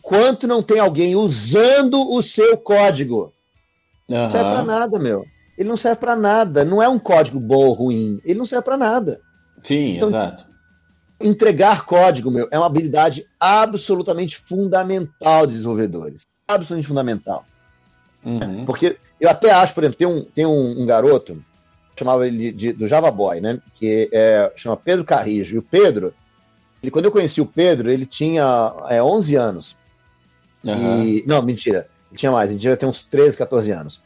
Quanto 0.00 0.46
não 0.46 0.62
tem 0.62 0.78
alguém 0.78 1.14
usando 1.14 2.00
o 2.10 2.22
seu 2.22 2.56
código? 2.56 3.32
Uhum. 4.08 4.16
Não 4.16 4.30
serve 4.30 4.50
para 4.50 4.64
nada, 4.64 4.98
meu. 4.98 5.26
Ele 5.58 5.68
não 5.68 5.76
serve 5.76 6.00
para 6.00 6.16
nada. 6.16 6.64
Não 6.64 6.82
é 6.82 6.88
um 6.88 6.98
código 6.98 7.38
bom 7.38 7.66
ou 7.66 7.72
ruim. 7.72 8.20
Ele 8.24 8.38
não 8.38 8.46
serve 8.46 8.64
para 8.64 8.76
nada. 8.76 9.20
Sim, 9.62 9.96
então, 9.96 10.08
exato 10.08 10.55
entregar 11.20 11.84
código, 11.84 12.30
meu, 12.30 12.48
é 12.50 12.58
uma 12.58 12.66
habilidade 12.66 13.26
absolutamente 13.38 14.36
fundamental 14.36 15.46
de 15.46 15.54
desenvolvedores. 15.54 16.26
Absolutamente 16.46 16.88
fundamental. 16.88 17.44
Uhum. 18.24 18.64
Porque 18.64 18.98
eu 19.20 19.30
até 19.30 19.50
acho, 19.50 19.74
por 19.74 19.84
exemplo, 19.84 19.98
tem 19.98 20.06
um, 20.06 20.22
tem 20.22 20.46
um, 20.46 20.82
um 20.82 20.86
garoto, 20.86 21.42
chamava 21.98 22.26
ele 22.26 22.52
de, 22.52 22.72
do 22.72 22.86
Java 22.86 23.10
Boy, 23.10 23.40
né? 23.40 23.60
Que 23.74 24.08
é, 24.12 24.52
chama 24.56 24.76
Pedro 24.76 25.04
Carrijo. 25.04 25.54
E 25.54 25.58
o 25.58 25.62
Pedro, 25.62 26.12
ele, 26.82 26.90
quando 26.90 27.06
eu 27.06 27.12
conheci 27.12 27.40
o 27.40 27.46
Pedro, 27.46 27.90
ele 27.90 28.04
tinha 28.04 28.74
é, 28.88 29.02
11 29.02 29.36
anos. 29.36 29.76
Uhum. 30.62 31.04
E, 31.04 31.24
não, 31.26 31.40
mentira. 31.42 31.88
Ele 32.10 32.18
tinha 32.18 32.32
mais, 32.32 32.50
ele 32.50 32.58
devia 32.58 32.76
ter 32.76 32.86
uns 32.86 33.02
13, 33.04 33.36
14 33.36 33.70
anos. 33.70 34.02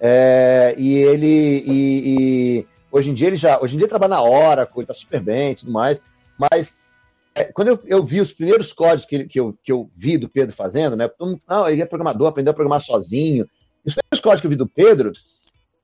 É, 0.00 0.74
e 0.76 0.94
ele. 0.94 1.62
E, 1.66 2.02
e, 2.58 2.66
hoje 2.90 3.10
em 3.10 3.14
dia 3.14 3.28
ele 3.28 3.36
já. 3.36 3.60
Hoje 3.60 3.74
em 3.74 3.78
dia 3.78 3.84
ele 3.84 3.90
trabalha 3.90 4.16
na 4.16 4.22
Oracle, 4.22 4.80
ele 4.80 4.86
tá 4.86 4.94
super 4.94 5.20
bem 5.20 5.52
e 5.52 5.54
tudo 5.54 5.70
mais. 5.70 6.02
Mas 6.50 6.78
é, 7.34 7.44
quando 7.44 7.68
eu, 7.68 7.80
eu, 7.86 8.02
vi 8.02 8.20
os 8.20 8.32
primeiros 8.32 8.72
códigos 8.72 9.06
que, 9.06 9.24
que, 9.24 9.38
eu, 9.38 9.56
que 9.62 9.70
eu 9.70 9.88
vi 9.94 10.18
do 10.18 10.28
Pedro 10.28 10.54
fazendo, 10.54 10.96
né? 10.96 11.08
Não, 11.48 11.68
ele 11.68 11.80
é 11.80 11.86
programador, 11.86 12.28
aprendeu 12.28 12.50
a 12.50 12.54
programar 12.54 12.82
sozinho. 12.82 13.48
Os 13.84 13.94
primeiros 13.94 14.20
códigos 14.20 14.40
que 14.40 14.46
eu 14.46 14.50
vi 14.50 14.56
do 14.56 14.66
Pedro 14.66 15.12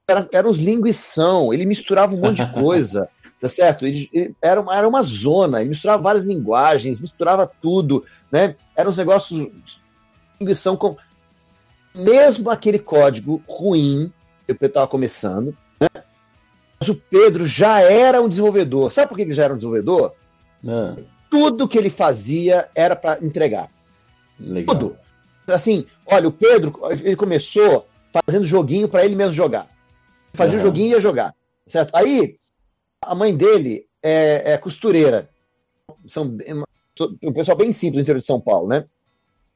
eram, 0.09 0.28
eram 0.32 0.50
os 0.50 0.59
linguição, 0.59 1.52
ele 1.52 1.64
misturava 1.64 2.14
um 2.14 2.18
monte 2.18 2.44
de 2.44 2.52
coisa, 2.52 3.09
tá 3.40 3.48
certo? 3.48 3.86
Ele, 3.86 4.09
ele, 4.12 4.34
era, 4.42 4.61
uma, 4.61 4.76
era 4.76 4.88
uma 4.88 5.02
zona, 5.02 5.61
ele 5.61 5.70
misturava 5.70 6.02
várias 6.02 6.24
linguagens, 6.24 7.00
misturava 7.00 7.50
tudo, 7.61 8.04
né? 8.30 8.56
Eram 8.76 8.90
os 8.90 8.96
negócios 8.96 9.48
linguição 10.40 10.76
com. 10.76 10.96
Mesmo 11.94 12.50
aquele 12.50 12.78
código 12.78 13.42
ruim 13.48 14.12
que 14.46 14.54
Pedro 14.54 14.66
estava 14.66 14.86
começando, 14.86 15.56
né? 15.80 15.88
Mas 16.78 16.88
o 16.88 16.94
Pedro 16.94 17.46
já 17.46 17.80
era 17.80 18.20
um 18.20 18.28
desenvolvedor. 18.28 18.92
Sabe 18.92 19.09
por 19.09 19.16
que 19.16 19.22
ele 19.22 19.34
já 19.34 19.44
era 19.44 19.54
um 19.54 19.56
desenvolvedor? 19.56 20.14
Não. 20.62 20.96
Tudo 21.30 21.68
que 21.68 21.76
ele 21.76 21.90
fazia 21.90 22.68
era 22.74 22.96
para 22.96 23.22
entregar. 23.24 23.70
Legal. 24.38 24.76
Tudo. 24.76 24.98
Assim, 25.46 25.86
olha, 26.06 26.28
o 26.28 26.32
Pedro, 26.32 26.78
ele 26.90 27.16
começou 27.16 27.86
fazendo 28.12 28.44
joguinho 28.44 28.88
para 28.88 29.04
ele 29.04 29.14
mesmo 29.14 29.32
jogar. 29.32 29.68
Fazia 30.34 30.56
o 30.56 30.61
Aham. 30.61 30.68
joguinho 30.68 30.88
e 30.88 30.90
ia 30.92 31.00
jogar. 31.00 31.34
Certo? 31.66 31.94
Aí, 31.94 32.38
a 33.02 33.14
mãe 33.14 33.36
dele 33.36 33.86
é, 34.02 34.52
é 34.52 34.59
costureira. 34.59 35.28
São 36.06 36.36
um 37.22 37.32
pessoal 37.32 37.56
bem 37.56 37.72
simples 37.72 37.96
no 37.96 38.02
interior 38.02 38.20
de 38.20 38.26
São 38.26 38.40
Paulo, 38.40 38.68
né? 38.68 38.84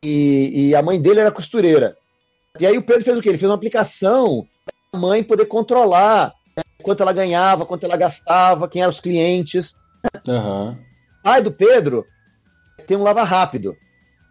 E, 0.02 0.68
e 0.68 0.74
a 0.74 0.82
mãe 0.82 1.00
dele 1.00 1.20
era 1.20 1.30
costureira. 1.30 1.96
E 2.58 2.66
aí 2.66 2.76
o 2.76 2.82
Pedro 2.82 3.04
fez 3.04 3.16
o 3.16 3.22
quê? 3.22 3.30
Ele 3.30 3.38
fez 3.38 3.48
uma 3.48 3.56
aplicação 3.56 4.46
para 4.64 4.74
a 4.92 4.98
mãe 4.98 5.22
poder 5.22 5.46
controlar 5.46 6.34
né, 6.56 6.62
quanto 6.82 7.02
ela 7.02 7.12
ganhava, 7.12 7.64
quanto 7.64 7.84
ela 7.84 7.96
gastava, 7.96 8.68
quem 8.68 8.82
eram 8.82 8.90
os 8.90 9.00
clientes. 9.00 9.74
Aham. 10.26 10.76
O 11.22 11.24
pai 11.24 11.40
do 11.40 11.52
Pedro 11.52 12.04
tem 12.86 12.96
um 12.96 13.02
lava 13.02 13.22
rápido. 13.22 13.76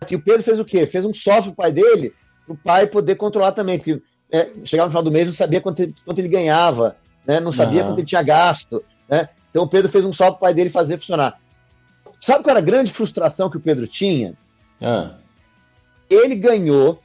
E 0.09 0.15
o 0.15 0.21
Pedro 0.21 0.43
fez 0.43 0.59
o 0.59 0.65
quê? 0.65 0.85
Fez 0.85 1.05
um 1.05 1.13
software 1.13 1.53
pro 1.53 1.63
pai 1.63 1.71
dele, 1.71 2.13
para 2.45 2.53
o 2.53 2.57
pai 2.57 2.85
poder 2.87 3.15
controlar 3.15 3.53
também. 3.53 3.77
Porque 3.79 4.01
é, 4.29 4.49
chegava 4.65 4.87
no 4.87 4.91
final 4.91 5.03
do 5.03 5.11
mês 5.11 5.25
não 5.27 5.33
sabia 5.33 5.61
quanto 5.61 5.81
ele, 5.83 5.95
quanto 6.03 6.19
ele 6.19 6.27
ganhava, 6.27 6.97
né? 7.25 7.39
não 7.39 7.53
sabia 7.53 7.79
Aham. 7.81 7.91
quanto 7.91 7.99
ele 7.99 8.07
tinha 8.07 8.21
gasto. 8.21 8.83
Né? 9.07 9.29
Então 9.49 9.63
o 9.63 9.69
Pedro 9.69 9.89
fez 9.89 10.03
um 10.03 10.11
software 10.11 10.31
pro 10.37 10.39
pai 10.41 10.53
dele 10.53 10.69
fazer 10.69 10.97
funcionar. 10.97 11.39
Sabe 12.19 12.43
qual 12.43 12.51
era 12.51 12.59
a 12.59 12.65
grande 12.65 12.91
frustração 12.91 13.49
que 13.49 13.57
o 13.57 13.61
Pedro 13.61 13.87
tinha? 13.87 14.33
Ah, 14.81 15.15
Ele 16.09 16.35
ganhou. 16.35 17.01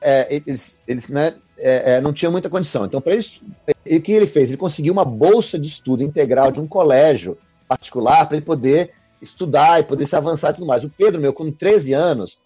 é, 0.00 0.34
eles, 0.34 0.82
eles 0.88 1.08
né, 1.08 1.34
é, 1.56 1.92
é, 1.94 2.00
não 2.00 2.12
tinham 2.12 2.32
muita 2.32 2.50
condição. 2.50 2.84
Então, 2.84 3.00
para 3.00 3.14
isso, 3.14 3.40
o 3.68 4.00
que 4.00 4.12
ele 4.12 4.26
fez? 4.26 4.48
Ele 4.48 4.56
conseguiu 4.56 4.92
uma 4.92 5.04
bolsa 5.04 5.58
de 5.58 5.68
estudo 5.68 6.02
integral 6.02 6.50
de 6.50 6.60
um 6.60 6.66
colégio 6.66 7.38
particular 7.80 8.26
para 8.26 8.36
ele 8.36 8.44
poder 8.46 8.92
estudar 9.22 9.78
e 9.80 9.84
poder 9.84 10.06
se 10.06 10.16
avançar 10.16 10.50
e 10.50 10.54
tudo 10.54 10.66
mais. 10.66 10.82
O 10.82 10.90
Pedro, 10.90 11.20
meu, 11.20 11.32
com 11.32 11.50
13 11.52 11.92
anos, 11.92 12.38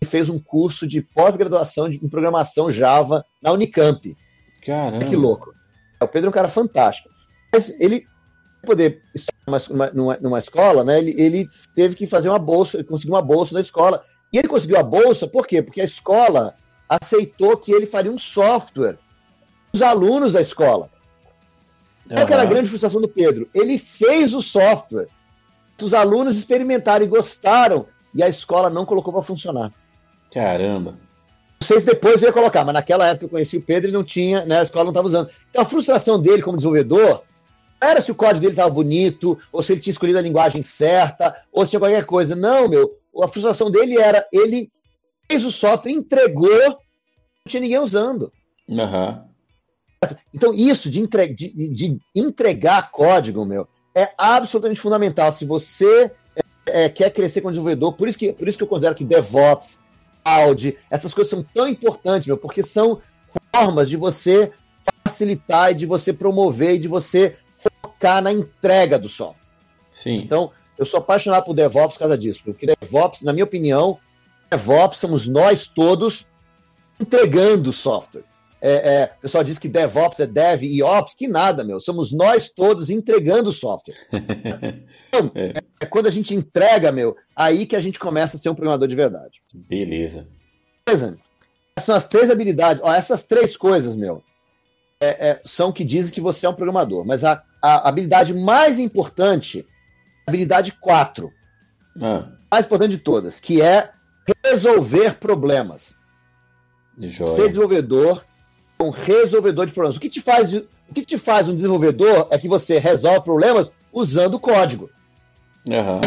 ele 0.00 0.10
fez 0.10 0.28
um 0.30 0.38
curso 0.38 0.86
de 0.86 1.02
pós-graduação 1.02 1.88
de- 1.88 1.98
em 2.02 2.08
programação 2.08 2.72
Java 2.72 3.24
na 3.42 3.52
Unicamp. 3.52 4.16
caramba. 4.64 5.04
Que 5.04 5.16
louco. 5.16 5.54
O 6.02 6.08
Pedro 6.08 6.28
é 6.28 6.30
um 6.30 6.32
cara 6.34 6.48
fantástico. 6.48 7.10
Mas 7.52 7.74
ele, 7.78 8.06
para 8.62 8.68
poder 8.68 9.02
estudar 9.14 9.60
numa, 9.68 9.90
numa, 9.90 10.16
numa 10.18 10.38
escola, 10.38 10.82
né, 10.84 10.98
ele, 10.98 11.14
ele 11.20 11.48
teve 11.74 11.94
que 11.94 12.06
fazer 12.06 12.28
uma 12.30 12.38
bolsa, 12.38 12.76
ele 12.78 12.84
conseguiu 12.84 13.14
uma 13.14 13.22
bolsa 13.22 13.52
na 13.54 13.60
escola. 13.60 14.02
E 14.32 14.38
ele 14.38 14.48
conseguiu 14.48 14.78
a 14.78 14.82
bolsa 14.82 15.26
por 15.26 15.46
quê? 15.46 15.60
Porque 15.62 15.80
a 15.80 15.84
escola 15.84 16.54
aceitou 16.88 17.56
que 17.56 17.72
ele 17.72 17.86
faria 17.86 18.10
um 18.12 18.18
software 18.18 18.98
os 19.72 19.82
alunos 19.82 20.32
da 20.32 20.40
escola. 20.40 20.90
Qual 22.14 22.26
que 22.26 22.32
era 22.32 22.42
a 22.42 22.44
Aham. 22.44 22.54
grande 22.54 22.68
frustração 22.68 23.00
do 23.00 23.08
Pedro? 23.08 23.48
Ele 23.54 23.78
fez 23.78 24.34
o 24.34 24.42
software, 24.42 25.08
os 25.80 25.94
alunos 25.94 26.36
experimentaram 26.36 27.04
e 27.04 27.08
gostaram, 27.08 27.86
e 28.14 28.22
a 28.22 28.28
escola 28.28 28.68
não 28.68 28.84
colocou 28.84 29.12
para 29.12 29.22
funcionar. 29.22 29.72
Caramba. 30.32 30.92
Não 31.60 31.66
sei 31.66 31.78
se 31.78 31.86
depois 31.86 32.20
eu 32.20 32.28
ia 32.28 32.32
colocar, 32.32 32.64
mas 32.64 32.74
naquela 32.74 33.06
época 33.06 33.26
eu 33.26 33.28
conheci 33.28 33.58
o 33.58 33.62
Pedro, 33.62 33.88
ele 33.88 33.96
não 33.96 34.02
tinha, 34.02 34.44
né, 34.44 34.58
a 34.58 34.62
escola 34.62 34.84
não 34.84 34.90
estava 34.90 35.06
usando. 35.06 35.30
Então 35.48 35.62
a 35.62 35.66
frustração 35.66 36.20
dele 36.20 36.42
como 36.42 36.56
desenvolvedor 36.56 37.22
não 37.80 37.88
era 37.88 38.00
se 38.00 38.10
o 38.10 38.14
código 38.14 38.40
dele 38.40 38.52
estava 38.52 38.70
bonito, 38.70 39.38
ou 39.52 39.62
se 39.62 39.72
ele 39.72 39.80
tinha 39.80 39.92
escolhido 39.92 40.18
a 40.18 40.22
linguagem 40.22 40.62
certa, 40.62 41.36
ou 41.52 41.64
se 41.64 41.70
tinha 41.70 41.80
qualquer 41.80 42.04
coisa. 42.04 42.34
Não, 42.34 42.68
meu. 42.68 42.98
A 43.22 43.28
frustração 43.28 43.70
dele 43.70 43.98
era 43.98 44.26
ele 44.32 44.70
fez 45.30 45.44
o 45.44 45.52
software, 45.52 45.92
entregou, 45.92 46.58
não 46.58 46.78
tinha 47.46 47.60
ninguém 47.60 47.78
usando. 47.78 48.32
Aham. 48.68 49.29
Então, 50.32 50.54
isso 50.54 50.90
de, 50.90 51.00
entre- 51.00 51.34
de- 51.34 51.68
de 51.68 52.00
entregar 52.14 52.90
código, 52.90 53.44
meu, 53.44 53.68
é 53.94 54.10
absolutamente 54.16 54.80
fundamental. 54.80 55.30
Se 55.32 55.44
você 55.44 56.10
é, 56.66 56.84
é, 56.84 56.88
quer 56.88 57.10
crescer 57.10 57.40
como 57.42 57.52
desenvolvedor, 57.52 57.92
por 57.92 58.08
isso, 58.08 58.18
que, 58.18 58.32
por 58.32 58.48
isso 58.48 58.56
que 58.56 58.64
eu 58.64 58.68
considero 58.68 58.94
que 58.94 59.04
DevOps, 59.04 59.80
Cloud, 60.24 60.78
essas 60.90 61.12
coisas 61.12 61.30
são 61.30 61.42
tão 61.42 61.68
importantes, 61.68 62.26
meu, 62.26 62.36
porque 62.38 62.62
são 62.62 63.00
formas 63.54 63.88
de 63.88 63.96
você 63.96 64.52
facilitar 65.04 65.72
e 65.72 65.74
de 65.74 65.86
você 65.86 66.12
promover 66.12 66.74
e 66.74 66.78
de 66.78 66.88
você 66.88 67.36
focar 67.82 68.22
na 68.22 68.32
entrega 68.32 68.98
do 68.98 69.08
software. 69.08 69.44
Sim. 69.90 70.22
Então, 70.22 70.50
eu 70.78 70.86
sou 70.86 70.98
apaixonado 70.98 71.44
por 71.44 71.52
DevOps 71.54 71.94
por 71.94 72.00
causa 72.00 72.16
disso, 72.16 72.40
porque 72.42 72.66
DevOps, 72.66 73.22
na 73.22 73.32
minha 73.32 73.44
opinião, 73.44 73.98
DevOps 74.50 74.98
somos 74.98 75.28
nós 75.28 75.68
todos 75.68 76.26
entregando 76.98 77.70
software. 77.72 78.24
É, 78.62 78.72
é, 78.94 79.14
o 79.18 79.20
pessoal 79.22 79.42
diz 79.42 79.58
que 79.58 79.68
DevOps 79.68 80.20
é 80.20 80.26
Dev 80.26 80.62
e 80.64 80.82
Ops, 80.82 81.14
que 81.14 81.26
nada, 81.26 81.64
meu. 81.64 81.80
Somos 81.80 82.12
nós 82.12 82.50
todos 82.50 82.90
entregando 82.90 83.52
software. 83.52 83.96
Então, 85.08 85.32
É. 85.34 85.54
é 85.80 85.86
quando 85.86 86.06
a 86.06 86.10
gente 86.10 86.34
entrega, 86.34 86.92
meu, 86.92 87.16
aí 87.34 87.66
que 87.66 87.74
a 87.74 87.80
gente 87.80 87.98
começa 87.98 88.36
a 88.36 88.40
ser 88.40 88.48
um 88.48 88.54
programador 88.54 88.86
de 88.86 88.94
verdade. 88.94 89.40
Beleza. 89.52 90.28
Beleza? 90.86 91.18
Essas 91.76 91.86
são 91.86 91.94
as 91.96 92.06
três 92.08 92.30
habilidades. 92.30 92.82
Ó, 92.84 92.92
essas 92.92 93.24
três 93.24 93.56
coisas, 93.56 93.96
meu, 93.96 94.22
é- 95.00 95.30
é, 95.30 95.40
são 95.44 95.72
que 95.72 95.84
dizem 95.84 96.12
que 96.12 96.20
você 96.20 96.46
é 96.46 96.48
um 96.48 96.54
programador. 96.54 97.04
Mas 97.04 97.24
a, 97.24 97.42
a 97.62 97.88
habilidade 97.88 98.32
mais 98.34 98.78
importante, 98.78 99.66
a 100.26 100.30
habilidade 100.30 100.72
4, 100.80 101.30
Ah, 102.00 102.28
mais 102.52 102.66
importante 102.66 102.90
de 102.92 102.98
todas, 102.98 103.40
que 103.40 103.60
é 103.62 103.90
resolver 104.44 105.16
problemas. 105.18 105.96
Ser 107.00 107.10
joia. 107.10 107.48
desenvolvedor 107.48 108.22
é 108.22 108.29
um 108.80 108.90
resolvedor 108.90 109.66
de 109.66 109.72
problemas. 109.72 109.96
O 109.96 110.00
que 110.00 110.08
te 110.08 110.20
faz, 110.20 110.54
o 110.54 110.64
que 110.94 111.04
te 111.04 111.18
faz 111.18 111.48
um 111.48 111.54
desenvolvedor 111.54 112.26
é 112.30 112.38
que 112.38 112.48
você 112.48 112.78
resolve 112.78 113.22
problemas 113.22 113.70
usando 113.92 114.38
código. 114.40 114.90
Aham. 115.70 116.00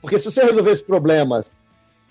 Porque 0.00 0.18
se 0.18 0.30
você 0.30 0.44
resolvesse 0.44 0.82
problemas 0.82 1.50
de 1.50 1.54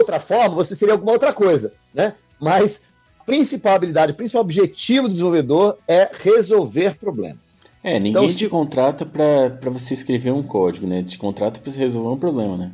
outra 0.01 0.19
forma, 0.19 0.55
você 0.55 0.75
seria 0.75 0.93
alguma 0.93 1.11
outra 1.13 1.33
coisa, 1.33 1.73
né? 1.93 2.13
Mas 2.39 2.81
a 3.19 3.23
principal 3.23 3.75
habilidade, 3.75 4.11
o 4.11 4.15
principal 4.15 4.41
objetivo 4.41 5.07
do 5.07 5.13
desenvolvedor 5.13 5.77
é 5.87 6.09
resolver 6.13 6.95
problemas. 6.97 7.55
É, 7.83 7.93
ninguém 7.99 8.23
Então, 8.23 8.27
te 8.27 8.45
se- 8.45 8.49
contrata 8.49 9.05
pra 9.05 9.69
você 9.69 9.93
escrever 9.93 10.31
um 10.31 10.41
código, 10.43 10.87
né? 10.87 11.03
Te 11.03 11.17
contrata 11.17 11.59
pra 11.59 11.71
você 11.71 11.77
resolver 11.79 12.09
um 12.09 12.17
problema, 12.17 12.57
né? 12.57 12.71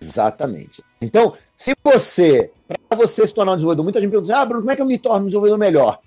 Exatamente. 0.00 0.82
Então, 1.00 1.34
se 1.56 1.74
você, 1.82 2.50
para 2.88 2.96
você 2.98 3.26
se 3.26 3.34
tornar 3.34 3.52
um 3.52 3.56
desenvolvedor, 3.56 3.84
muita 3.84 4.00
gente 4.00 4.10
pergunta 4.10 4.32
assim, 4.32 4.42
ah, 4.42 4.44
Bruno, 4.46 4.62
como 4.62 4.70
é 4.70 4.76
que 4.76 4.82
eu 4.82 4.86
me 4.86 4.98
torno 4.98 5.22
um 5.22 5.26
desenvolvedor 5.26 5.58
melhor? 5.58 5.98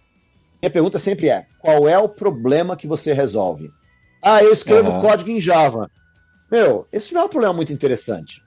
Minha 0.62 0.72
pergunta 0.72 0.98
sempre 0.98 1.30
é, 1.30 1.46
qual 1.58 1.88
é 1.88 1.98
o 1.98 2.10
problema 2.10 2.76
que 2.76 2.88
você 2.88 3.14
resolve? 3.14 3.74
Ah, 4.22 4.44
eu 4.44 4.52
escrevo 4.52 4.92
Aham. 4.92 5.02
código 5.02 5.30
em 5.30 5.40
Java. 5.40 5.90
Meu, 6.50 6.88
esse 6.92 7.14
não 7.14 7.22
é 7.22 7.26
um 7.26 7.30
problema 7.30 7.54
muito 7.54 7.72
interessante. 7.72 8.44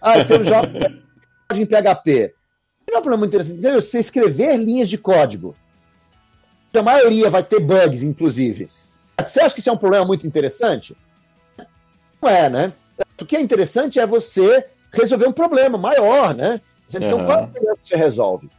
Ah, 0.00 0.14
eu 0.14 0.20
escrevo 0.20 0.44
Java, 0.44 0.68
código 1.48 1.64
em 1.64 1.66
PHP. 1.66 2.34
Não 2.88 2.96
é 2.96 2.98
um 2.98 3.02
problema 3.02 3.18
muito 3.18 3.30
interessante. 3.30 3.58
Entendeu? 3.58 3.82
Você 3.82 3.98
escrever 3.98 4.56
linhas 4.56 4.88
de 4.88 4.98
código, 4.98 5.56
a 6.74 6.82
maioria 6.82 7.30
vai 7.30 7.42
ter 7.42 7.58
bugs, 7.60 8.02
inclusive. 8.02 8.70
Você 9.18 9.40
acha 9.40 9.54
que 9.54 9.60
isso 9.60 9.70
é 9.70 9.72
um 9.72 9.78
problema 9.78 10.04
muito 10.04 10.26
interessante? 10.26 10.96
Não 12.22 12.28
é, 12.28 12.50
né? 12.50 12.72
O 13.20 13.24
que 13.24 13.36
é 13.36 13.40
interessante 13.40 13.98
é 13.98 14.06
você 14.06 14.68
resolver 14.92 15.26
um 15.26 15.32
problema 15.32 15.78
maior, 15.78 16.34
né? 16.34 16.60
Então, 16.88 17.18
Aham. 17.18 17.26
qual 17.26 17.38
é 17.38 17.42
o 17.42 17.48
problema 17.48 17.76
que 17.76 17.88
você 17.88 17.96
resolve? 17.96 18.50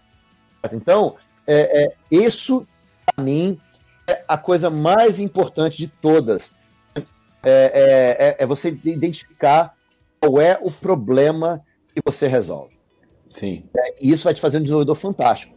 Então, 0.73 1.15
é, 1.47 1.83
é, 1.85 1.95
isso, 2.11 2.67
para 3.05 3.23
mim, 3.23 3.59
é 4.07 4.23
a 4.27 4.37
coisa 4.37 4.69
mais 4.69 5.19
importante 5.19 5.77
de 5.77 5.87
todas. 5.87 6.53
É, 6.95 7.05
é- 7.43 8.27
é- 8.27 8.35
é 8.39 8.45
você 8.45 8.69
identificar 8.83 9.73
qual 10.19 10.41
é 10.41 10.59
o 10.61 10.69
problema 10.69 11.63
que 11.93 12.01
você 12.05 12.27
resolve. 12.27 12.77
Sim. 13.33 13.63
E 14.01 14.11
isso 14.11 14.25
vai 14.25 14.33
te 14.33 14.41
fazer 14.41 14.57
um 14.57 14.61
desenvolvedor 14.61 14.95
fantástico. 14.95 15.55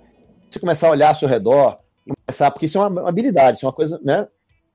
Você 0.49 0.61
começar 0.61 0.89
a 0.89 0.91
olhar 0.91 1.09
ao 1.09 1.15
seu 1.15 1.29
redor, 1.29 1.79
começar, 2.27 2.51
porque 2.51 2.67
isso 2.67 2.79
é 2.79 2.87
uma 2.87 3.09
habilidade, 3.09 3.57
isso 3.57 3.67
é 3.67 3.69
uma 3.69 3.75
coisa, 3.75 3.99
né? 4.03 4.29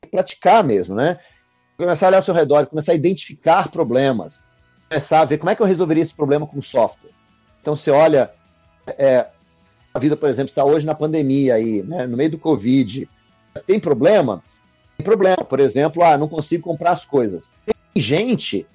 Praticar 0.10 0.64
mesmo, 0.64 0.96
né? 0.96 1.20
Começar 1.78 2.08
a 2.08 2.10
olhar 2.10 2.18
ao 2.18 2.24
seu 2.24 2.34
redor, 2.34 2.66
começar 2.68 2.94
a 2.94 2.96
identificar 2.96 3.70
problemas, 3.70 4.42
começar 4.90 5.22
a 5.22 5.26
ver 5.26 5.38
como 5.38 5.50
é 5.50 5.56
que 5.56 5.62
eu 5.62 5.66
resolveria 5.66 6.02
esse 6.02 6.16
problema 6.16 6.48
com 6.48 6.62
software. 6.62 7.12
Então 7.62 7.76
você 7.76 7.92
olha 7.92 8.32
é, 8.88 9.28
a 9.96 10.00
vida, 10.00 10.18
por 10.18 10.28
exemplo, 10.28 10.50
está 10.50 10.66
hoje 10.66 10.86
na 10.86 10.94
pandemia 10.94 11.56
aí, 11.56 11.82
né? 11.82 12.06
No 12.06 12.18
meio 12.18 12.32
do 12.32 12.38
Covid, 12.38 13.10
tem 13.66 13.80
problema? 13.80 14.44
Tem 14.98 15.06
problema, 15.06 15.38
por 15.38 15.62
exemplo, 15.62 16.04
ah, 16.04 16.18
não 16.18 16.28
consigo 16.28 16.64
comprar 16.66 16.92
as 16.92 17.06
coisas. 17.06 17.50
Tem 17.66 18.04
gente 18.04 18.68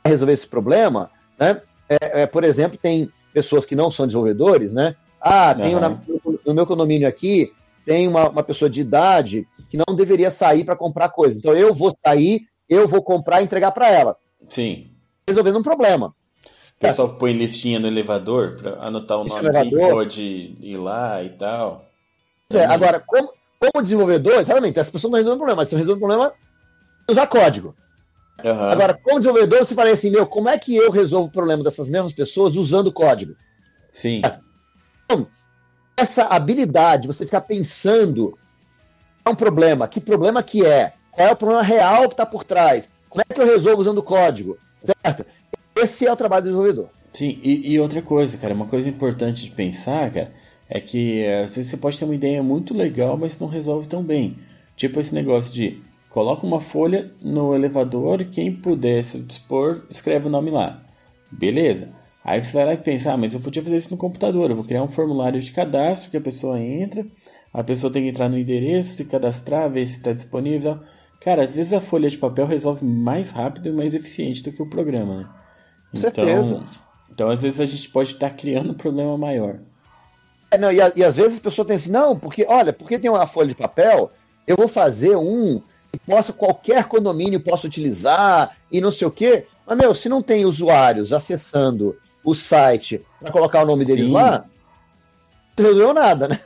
para 0.00 0.10
resolver 0.12 0.32
esse 0.32 0.46
problema, 0.46 1.10
né? 1.36 1.60
É, 1.88 2.22
é, 2.22 2.26
por 2.26 2.44
exemplo, 2.44 2.78
tem 2.80 3.10
pessoas 3.34 3.66
que 3.66 3.74
não 3.74 3.90
são 3.90 4.06
desenvolvedores, 4.06 4.72
né? 4.72 4.94
Ah, 5.20 5.50
Aham. 5.50 5.80
na- 5.80 6.00
no 6.46 6.54
meu 6.54 6.64
condomínio 6.64 7.08
aqui, 7.08 7.50
tem 7.84 8.06
uma, 8.06 8.28
uma 8.28 8.42
pessoa 8.44 8.70
de 8.70 8.80
idade 8.80 9.48
que 9.68 9.76
não 9.76 9.96
deveria 9.96 10.30
sair 10.30 10.62
para 10.62 10.76
comprar 10.76 11.08
coisa. 11.08 11.36
Então 11.36 11.52
eu 11.56 11.74
vou 11.74 11.92
sair, 12.06 12.42
eu 12.68 12.86
vou 12.86 13.02
comprar 13.02 13.40
e 13.40 13.44
entregar 13.44 13.72
para 13.72 13.90
ela, 13.90 14.16
Sim. 14.48 14.92
resolvendo 15.28 15.58
um 15.58 15.64
problema. 15.64 16.14
O 16.80 16.86
pessoal 16.86 17.10
põe 17.10 17.34
listinha 17.34 17.78
no 17.78 17.86
elevador 17.86 18.56
pra 18.56 18.78
anotar 18.80 19.18
o 19.18 19.24
nome 19.24 19.50
quem 19.50 19.50
elevador. 19.50 19.90
pode 19.90 20.22
ir 20.22 20.78
lá 20.78 21.22
e 21.22 21.28
tal. 21.28 21.84
É, 22.50 22.64
agora, 22.64 22.98
como, 22.98 23.30
como 23.58 23.82
desenvolvedor, 23.82 24.40
exatamente, 24.40 24.80
as 24.80 24.88
pessoas 24.88 25.10
não 25.10 25.18
resolvem 25.18 25.36
o 25.36 25.40
problema, 25.40 25.56
mas 25.56 25.66
estão 25.66 25.78
resolvendo 25.78 26.02
o 26.02 26.06
problema 26.06 26.32
usar 27.10 27.26
código. 27.26 27.76
Uhum. 28.42 28.70
Agora, 28.70 28.94
como 28.94 29.20
desenvolvedor, 29.20 29.58
você 29.58 29.74
fala 29.74 29.90
assim, 29.90 30.08
meu, 30.08 30.26
como 30.26 30.48
é 30.48 30.58
que 30.58 30.74
eu 30.74 30.90
resolvo 30.90 31.28
o 31.28 31.30
problema 31.30 31.62
dessas 31.62 31.86
mesmas 31.86 32.14
pessoas 32.14 32.56
usando 32.56 32.90
código? 32.90 33.36
Sim. 33.92 34.22
Então, 35.04 35.26
essa 35.94 36.24
habilidade, 36.24 37.06
você 37.06 37.26
ficar 37.26 37.42
pensando, 37.42 38.38
é 39.22 39.28
um 39.28 39.34
problema, 39.34 39.86
que 39.86 40.00
problema 40.00 40.42
que 40.42 40.64
é? 40.64 40.94
Qual 41.10 41.28
é 41.28 41.32
o 41.32 41.36
problema 41.36 41.62
real 41.62 42.08
que 42.08 42.14
está 42.14 42.24
por 42.24 42.42
trás? 42.42 42.90
Como 43.10 43.20
é 43.20 43.34
que 43.34 43.38
eu 43.38 43.46
resolvo 43.46 43.82
usando 43.82 44.02
código? 44.02 44.56
Certo? 44.82 45.26
Esse 45.82 46.06
é 46.06 46.12
o 46.12 46.16
trabalho 46.16 46.42
do 46.42 46.46
desenvolvedor. 46.46 46.88
Sim, 47.12 47.38
e, 47.42 47.72
e 47.72 47.80
outra 47.80 48.00
coisa, 48.00 48.36
cara, 48.36 48.54
uma 48.54 48.66
coisa 48.66 48.88
importante 48.88 49.44
de 49.44 49.50
pensar, 49.50 50.10
cara, 50.12 50.32
é 50.68 50.80
que 50.80 51.26
às 51.26 51.56
vezes 51.56 51.70
você 51.70 51.76
pode 51.76 51.98
ter 51.98 52.04
uma 52.04 52.14
ideia 52.14 52.42
muito 52.42 52.72
legal, 52.72 53.16
mas 53.16 53.38
não 53.38 53.48
resolve 53.48 53.88
tão 53.88 54.02
bem. 54.02 54.38
Tipo 54.76 55.00
esse 55.00 55.14
negócio 55.14 55.52
de 55.52 55.82
coloca 56.08 56.46
uma 56.46 56.60
folha 56.60 57.12
no 57.20 57.54
elevador 57.54 58.20
e 58.20 58.26
quem 58.26 58.54
puder 58.54 59.02
se 59.02 59.18
dispor, 59.18 59.84
escreve 59.90 60.28
o 60.28 60.30
nome 60.30 60.50
lá. 60.50 60.82
Beleza. 61.30 61.88
Aí 62.24 62.42
você 62.42 62.52
vai 62.52 62.66
lá 62.66 62.74
e 62.74 62.76
pensa, 62.76 63.12
ah, 63.12 63.16
mas 63.16 63.34
eu 63.34 63.40
podia 63.40 63.62
fazer 63.62 63.76
isso 63.76 63.90
no 63.90 63.96
computador, 63.96 64.50
eu 64.50 64.56
vou 64.56 64.64
criar 64.64 64.82
um 64.82 64.88
formulário 64.88 65.40
de 65.40 65.50
cadastro 65.50 66.10
que 66.10 66.16
a 66.16 66.20
pessoa 66.20 66.60
entra, 66.60 67.04
a 67.52 67.64
pessoa 67.64 67.92
tem 67.92 68.02
que 68.02 68.10
entrar 68.10 68.28
no 68.28 68.38
endereço, 68.38 68.94
se 68.94 69.04
cadastrar, 69.04 69.70
ver 69.70 69.86
se 69.86 69.96
está 69.96 70.12
disponível. 70.12 70.78
Cara, 71.20 71.42
às 71.44 71.54
vezes 71.54 71.72
a 71.72 71.80
folha 71.80 72.08
de 72.08 72.18
papel 72.18 72.46
resolve 72.46 72.84
mais 72.84 73.30
rápido 73.30 73.68
e 73.68 73.72
mais 73.72 73.94
eficiente 73.94 74.42
do 74.42 74.52
que 74.52 74.62
o 74.62 74.68
programa, 74.68 75.16
né? 75.16 75.28
Com 75.90 75.98
então, 75.98 76.10
certeza. 76.10 76.62
Então, 77.10 77.28
às 77.28 77.42
vezes 77.42 77.60
a 77.60 77.66
gente 77.66 77.88
pode 77.88 78.12
estar 78.12 78.30
criando 78.30 78.70
um 78.70 78.74
problema 78.74 79.16
maior. 79.18 79.58
É, 80.50 80.58
não, 80.58 80.72
e, 80.72 80.80
a, 80.80 80.92
e, 80.96 81.04
às 81.04 81.16
vezes 81.16 81.38
a 81.38 81.42
pessoa 81.42 81.66
tem 81.66 81.76
assim, 81.76 81.90
não, 81.90 82.18
porque, 82.18 82.44
olha, 82.48 82.72
porque 82.72 82.98
tem 82.98 83.10
uma 83.10 83.26
folha 83.26 83.48
de 83.48 83.54
papel, 83.54 84.10
eu 84.46 84.56
vou 84.56 84.68
fazer 84.68 85.16
um 85.16 85.60
que 85.92 85.98
possa, 85.98 86.32
qualquer 86.32 86.84
condomínio 86.84 87.40
possa 87.40 87.66
utilizar 87.66 88.56
e 88.70 88.80
não 88.80 88.90
sei 88.90 89.06
o 89.06 89.10
quê. 89.10 89.46
Mas, 89.66 89.78
meu, 89.78 89.94
se 89.94 90.08
não 90.08 90.22
tem 90.22 90.44
usuários 90.44 91.12
acessando 91.12 91.96
o 92.24 92.34
site 92.34 93.04
para 93.20 93.32
colocar 93.32 93.62
o 93.62 93.66
nome 93.66 93.84
deles 93.84 94.06
Sim. 94.06 94.12
lá, 94.12 94.44
não 95.58 95.66
resolveu 95.66 95.94
nada, 95.94 96.28
né? 96.28 96.40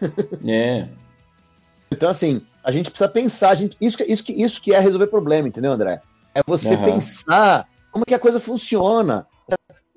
É. 0.46 0.88
Então, 1.90 2.08
assim, 2.08 2.42
a 2.62 2.72
gente 2.72 2.90
precisa 2.90 3.08
pensar, 3.08 3.50
a 3.50 3.54
gente, 3.54 3.76
isso, 3.80 3.98
isso, 4.06 4.24
isso 4.28 4.62
que 4.62 4.74
é 4.74 4.80
resolver 4.80 5.06
problema, 5.06 5.46
entendeu, 5.46 5.72
André? 5.72 6.00
É 6.34 6.42
você 6.46 6.74
uhum. 6.74 6.84
pensar 6.84 7.68
como 7.92 8.04
que 8.04 8.14
a 8.14 8.18
coisa 8.18 8.40
funciona. 8.40 9.26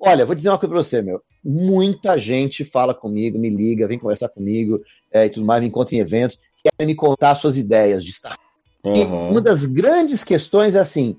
Olha, 0.00 0.24
vou 0.24 0.34
dizer 0.34 0.48
uma 0.48 0.58
coisa 0.58 0.72
para 0.72 0.82
você, 0.82 1.02
meu. 1.02 1.20
Muita 1.44 2.16
gente 2.16 2.64
fala 2.64 2.94
comigo, 2.94 3.38
me 3.38 3.50
liga, 3.50 3.86
vem 3.86 3.98
conversar 3.98 4.28
comigo 4.28 4.80
é, 5.10 5.26
e 5.26 5.30
tudo 5.30 5.44
mais, 5.44 5.60
me 5.60 5.68
encontra 5.68 5.94
em 5.94 5.98
eventos, 5.98 6.38
querem 6.62 6.86
me 6.86 6.94
contar 6.94 7.34
suas 7.34 7.56
ideias 7.56 8.04
de 8.04 8.12
startup. 8.12 8.42
Uhum. 8.84 8.94
E 8.94 9.04
uma 9.04 9.40
das 9.40 9.64
grandes 9.64 10.22
questões 10.22 10.74
é 10.74 10.80
assim, 10.80 11.16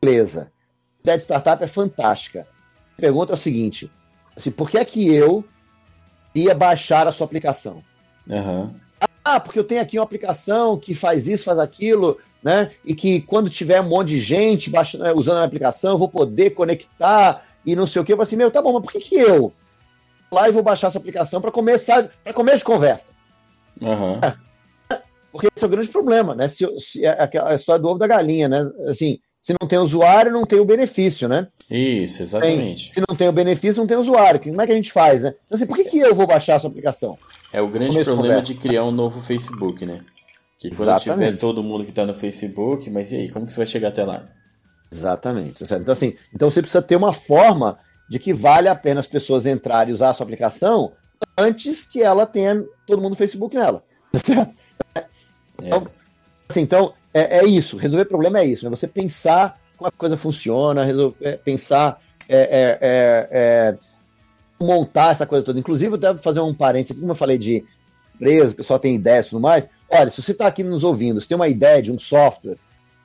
beleza, 0.00 0.52
a 0.98 1.02
ideia 1.02 1.18
de 1.18 1.24
startup 1.24 1.62
é 1.62 1.66
fantástica. 1.66 2.46
A 2.96 3.00
pergunta 3.00 3.32
é 3.32 3.34
o 3.34 3.38
seguinte, 3.38 3.90
assim, 4.36 4.50
por 4.50 4.70
que 4.70 4.78
é 4.78 4.84
que 4.84 5.12
eu 5.12 5.44
ia 6.34 6.54
baixar 6.54 7.08
a 7.08 7.12
sua 7.12 7.24
aplicação? 7.24 7.82
Uhum. 8.28 8.72
Ah, 9.24 9.40
porque 9.40 9.58
eu 9.58 9.64
tenho 9.64 9.80
aqui 9.80 9.98
uma 9.98 10.04
aplicação 10.04 10.78
que 10.78 10.94
faz 10.94 11.26
isso, 11.26 11.44
faz 11.44 11.58
aquilo, 11.58 12.18
né? 12.42 12.70
E 12.84 12.94
que 12.94 13.20
quando 13.20 13.50
tiver 13.50 13.80
um 13.80 13.88
monte 13.88 14.08
de 14.08 14.20
gente 14.20 14.70
baixando, 14.70 15.04
né, 15.04 15.12
usando 15.14 15.38
a 15.38 15.44
aplicação, 15.44 15.92
eu 15.92 15.98
vou 15.98 16.08
poder 16.08 16.50
conectar 16.50 17.44
e 17.64 17.76
não 17.76 17.86
sei 17.86 18.02
o 18.02 18.04
que. 18.04 18.12
Eu 18.12 18.16
falo 18.16 18.26
assim, 18.26 18.36
meu, 18.36 18.50
tá 18.50 18.62
bom, 18.62 18.72
mas 18.72 18.82
por 18.82 18.92
que, 18.92 19.00
que 19.00 19.14
eu 19.16 19.52
lá 20.32 20.48
e 20.48 20.52
vou 20.52 20.62
baixar 20.62 20.88
essa 20.88 20.98
aplicação 20.98 21.40
para 21.40 21.50
começar, 21.50 22.10
para 22.22 22.32
começo 22.32 22.58
de 22.58 22.64
conversa? 22.64 23.12
Uhum. 23.80 24.20
Porque 25.32 25.48
esse 25.54 25.64
é 25.64 25.66
o 25.66 25.70
grande 25.70 25.88
problema, 25.88 26.34
né? 26.34 26.48
Se, 26.48 26.66
se 26.80 27.06
a, 27.06 27.28
é 27.32 27.38
a, 27.38 27.54
história 27.54 27.80
do 27.80 27.88
ovo 27.88 27.98
da 27.98 28.06
galinha, 28.06 28.48
né? 28.48 28.68
Assim, 28.88 29.18
se 29.40 29.54
não 29.60 29.68
tem 29.68 29.78
usuário, 29.78 30.32
não 30.32 30.44
tem 30.44 30.58
o 30.58 30.64
benefício, 30.64 31.28
né? 31.28 31.48
Isso, 31.70 32.22
exatamente. 32.22 32.90
Tem, 32.90 32.94
se 32.94 33.04
não 33.08 33.16
tem 33.16 33.28
o 33.28 33.32
benefício, 33.32 33.80
não 33.80 33.86
tem 33.86 33.96
usuário. 33.96 34.40
Como 34.40 34.60
é 34.60 34.66
que 34.66 34.72
a 34.72 34.76
gente 34.76 34.92
faz, 34.92 35.22
né? 35.22 35.34
Então, 35.46 35.56
assim, 35.56 35.66
por 35.66 35.76
que, 35.76 35.84
que 35.84 35.98
eu 35.98 36.14
vou 36.14 36.26
baixar 36.26 36.54
essa 36.54 36.66
aplicação? 36.66 37.16
É 37.52 37.62
o 37.62 37.68
grande 37.68 38.02
problema 38.04 38.42
de 38.42 38.54
criar 38.54 38.84
um 38.84 38.90
novo 38.90 39.20
Facebook, 39.20 39.86
né? 39.86 40.00
Que 40.58 40.68
quando 40.68 40.90
Exatamente. 40.90 41.26
tiver 41.26 41.38
todo 41.38 41.62
mundo 41.62 41.84
que 41.84 41.90
está 41.90 42.04
no 42.04 42.14
Facebook, 42.14 42.90
mas 42.90 43.10
e 43.12 43.16
aí, 43.16 43.30
como 43.30 43.46
que 43.46 43.52
você 43.52 43.58
vai 43.58 43.66
chegar 43.66 43.88
até 43.88 44.04
lá? 44.04 44.28
Exatamente. 44.92 45.64
Então, 45.64 45.92
assim, 45.92 46.14
então 46.34 46.50
você 46.50 46.60
precisa 46.60 46.82
ter 46.82 46.96
uma 46.96 47.12
forma 47.12 47.78
de 48.08 48.18
que 48.18 48.32
vale 48.32 48.68
a 48.68 48.74
pena 48.74 49.00
as 49.00 49.06
pessoas 49.06 49.46
entrarem 49.46 49.92
e 49.92 49.94
usar 49.94 50.10
a 50.10 50.14
sua 50.14 50.24
aplicação 50.24 50.92
antes 51.38 51.86
que 51.86 52.02
ela 52.02 52.26
tenha 52.26 52.64
todo 52.86 53.00
mundo 53.00 53.10
no 53.10 53.16
Facebook 53.16 53.56
nela. 53.56 53.82
É. 55.62 55.66
Então, 55.66 55.86
assim, 56.48 56.60
então 56.62 56.94
é, 57.12 57.40
é, 57.40 57.44
isso. 57.44 57.76
Resolver 57.76 58.06
problema 58.06 58.40
é 58.40 58.46
isso. 58.46 58.64
Né? 58.64 58.70
Você 58.70 58.88
pensar 58.88 59.60
como 59.76 59.88
a 59.88 59.90
coisa 59.90 60.16
funciona, 60.16 60.82
resolver, 60.82 61.16
é, 61.20 61.36
pensar 61.36 62.00
é, 62.26 62.78
é, 62.80 63.28
é, 63.30 63.78
montar 64.58 65.10
essa 65.10 65.26
coisa 65.26 65.44
toda. 65.44 65.58
Inclusive, 65.58 65.92
eu 65.92 65.98
devo 65.98 66.18
fazer 66.18 66.40
um 66.40 66.54
parênteses, 66.54 66.98
como 66.98 67.12
eu 67.12 67.16
falei 67.16 67.36
de 67.36 67.62
empresa, 68.14 68.54
o 68.54 68.56
pessoal 68.56 68.78
tem 68.78 68.94
ideias 68.94 69.26
e 69.26 69.30
tudo 69.30 69.42
mais. 69.42 69.68
Olha, 69.88 70.10
se 70.10 70.22
você 70.22 70.32
está 70.32 70.46
aqui 70.46 70.62
nos 70.62 70.84
ouvindo, 70.84 71.20
se 71.20 71.28
tem 71.28 71.36
uma 71.36 71.48
ideia 71.48 71.82
de 71.82 71.90
um 71.92 71.98
software, 71.98 72.56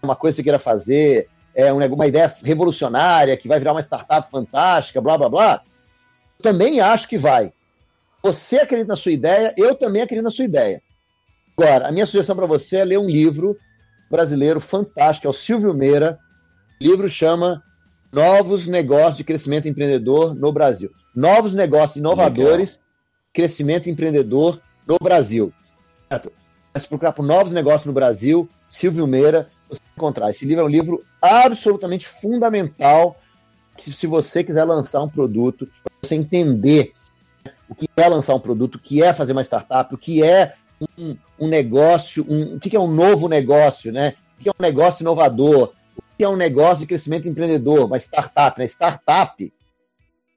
uma 0.03 0.15
coisa 0.15 0.35
que 0.35 0.41
você 0.41 0.43
queira 0.43 0.59
fazer, 0.59 1.27
é 1.55 1.71
uma 1.71 2.07
ideia 2.07 2.31
revolucionária, 2.43 3.37
que 3.37 3.47
vai 3.47 3.57
virar 3.57 3.71
uma 3.71 3.81
startup 3.81 4.29
fantástica, 4.29 4.99
blá 4.99 5.17
blá 5.17 5.29
blá, 5.29 5.61
eu 6.37 6.43
também 6.43 6.81
acho 6.81 7.07
que 7.07 7.17
vai. 7.17 7.53
Você 8.21 8.57
acredita 8.57 8.89
na 8.89 8.95
sua 8.95 9.13
ideia, 9.13 9.53
eu 9.57 9.73
também 9.73 10.01
acredito 10.01 10.25
na 10.25 10.31
sua 10.31 10.45
ideia. 10.45 10.81
Agora, 11.57 11.87
a 11.87 11.91
minha 11.91 12.05
sugestão 12.05 12.35
para 12.35 12.45
você 12.45 12.77
é 12.77 12.85
ler 12.85 12.99
um 12.99 13.09
livro 13.09 13.57
brasileiro 14.11 14.59
fantástico, 14.59 15.27
é 15.27 15.29
o 15.29 15.33
Silvio 15.33 15.73
Meira. 15.73 16.19
O 16.81 16.83
livro 16.83 17.07
chama 17.07 17.63
Novos 18.11 18.67
Negócios 18.67 19.17
de 19.17 19.23
Crescimento 19.23 19.67
Empreendedor 19.67 20.35
no 20.35 20.51
Brasil. 20.51 20.91
Novos 21.15 21.53
Negócios 21.53 21.95
Inovadores, 21.95 22.73
Legal. 22.73 22.85
Crescimento 23.33 23.89
Empreendedor 23.89 24.61
no 24.85 24.97
Brasil. 25.01 25.53
Certo? 26.09 26.31
Se 26.77 26.87
procurar 26.87 27.13
por 27.13 27.23
Novos 27.23 27.53
Negócios 27.53 27.85
no 27.85 27.93
Brasil, 27.93 28.49
Silvio 28.67 29.07
Meira, 29.07 29.49
encontrar. 29.95 30.29
Esse 30.29 30.45
livro 30.45 30.63
é 30.63 30.65
um 30.65 30.69
livro 30.69 31.03
absolutamente 31.21 32.07
fundamental 32.07 33.17
que 33.77 33.91
se 33.91 34.07
você 34.07 34.43
quiser 34.43 34.63
lançar 34.63 35.01
um 35.03 35.09
produto, 35.09 35.67
você 36.01 36.15
entender 36.15 36.93
o 37.67 37.75
que 37.75 37.87
é 37.97 38.07
lançar 38.07 38.35
um 38.35 38.39
produto, 38.39 38.75
o 38.75 38.79
que 38.79 39.01
é 39.01 39.13
fazer 39.13 39.31
uma 39.31 39.43
startup, 39.43 39.93
o 39.93 39.97
que 39.97 40.23
é 40.23 40.53
um, 40.97 41.15
um 41.39 41.47
negócio, 41.47 42.25
um, 42.29 42.55
o 42.55 42.59
que 42.59 42.75
é 42.75 42.79
um 42.79 42.91
novo 42.91 43.27
negócio, 43.27 43.91
né? 43.91 44.15
O 44.39 44.43
que 44.43 44.49
é 44.49 44.51
um 44.51 44.61
negócio 44.61 45.03
inovador, 45.03 45.73
o 45.97 46.01
que 46.17 46.23
é 46.23 46.29
um 46.29 46.35
negócio 46.35 46.79
de 46.79 46.87
crescimento 46.87 47.27
empreendedor, 47.27 47.85
uma 47.85 47.97
startup, 47.97 48.59
né? 48.59 48.65
Startup, 48.65 49.53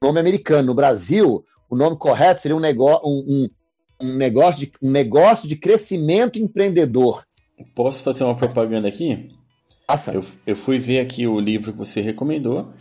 nome 0.01 0.19
americano. 0.19 0.67
No 0.67 0.73
Brasil, 0.73 1.45
o 1.69 1.75
nome 1.75 1.97
correto 1.97 2.41
seria 2.41 2.55
um, 2.55 2.59
negócio, 2.59 3.07
um, 3.07 3.49
um, 4.01 4.15
negócio, 4.15 4.61
de, 4.61 4.71
um 4.81 4.89
negócio 4.89 5.47
de 5.47 5.55
crescimento 5.55 6.39
empreendedor. 6.39 7.25
Posso 7.75 8.03
fazer 8.03 8.23
uma 8.23 8.35
propaganda 8.35 8.87
aqui? 8.87 9.29
Passa. 9.89 10.11
Eu, 10.11 10.23
eu 10.45 10.55
fui 10.55 10.77
ver 10.77 10.99
aqui 10.99 11.25
o 11.25 11.39
livro 11.39 11.71
que 11.71 11.77
você 11.79 11.99
recomendou. 11.99 12.71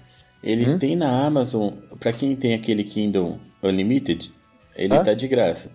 Ele 0.42 0.68
hum? 0.68 0.78
tem 0.78 0.94
na 0.94 1.24
Amazon, 1.24 1.70
para 1.98 2.12
quem 2.12 2.36
tem 2.36 2.52
aquele 2.52 2.84
Kindle 2.84 3.40
Unlimited, 3.62 4.30
ele 4.76 4.94
Hã? 4.94 5.02
tá 5.02 5.14
de 5.14 5.26
graça. 5.26 5.70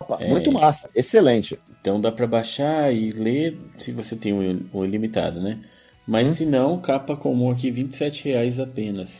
Opa, 0.00 0.16
é, 0.18 0.26
muito 0.26 0.50
massa, 0.50 0.88
excelente. 0.94 1.58
Então 1.78 2.00
dá 2.00 2.10
para 2.10 2.26
baixar 2.26 2.90
e 2.94 3.10
ler 3.10 3.58
se 3.76 3.92
você 3.92 4.16
tem 4.16 4.32
um, 4.32 4.66
um 4.72 4.84
ilimitado, 4.86 5.38
né? 5.38 5.60
Mas 6.06 6.28
hum? 6.28 6.34
se 6.34 6.46
não, 6.46 6.80
capa 6.80 7.14
comum 7.14 7.50
aqui, 7.50 7.70
27 7.70 8.24
reais 8.24 8.58
apenas. 8.58 9.10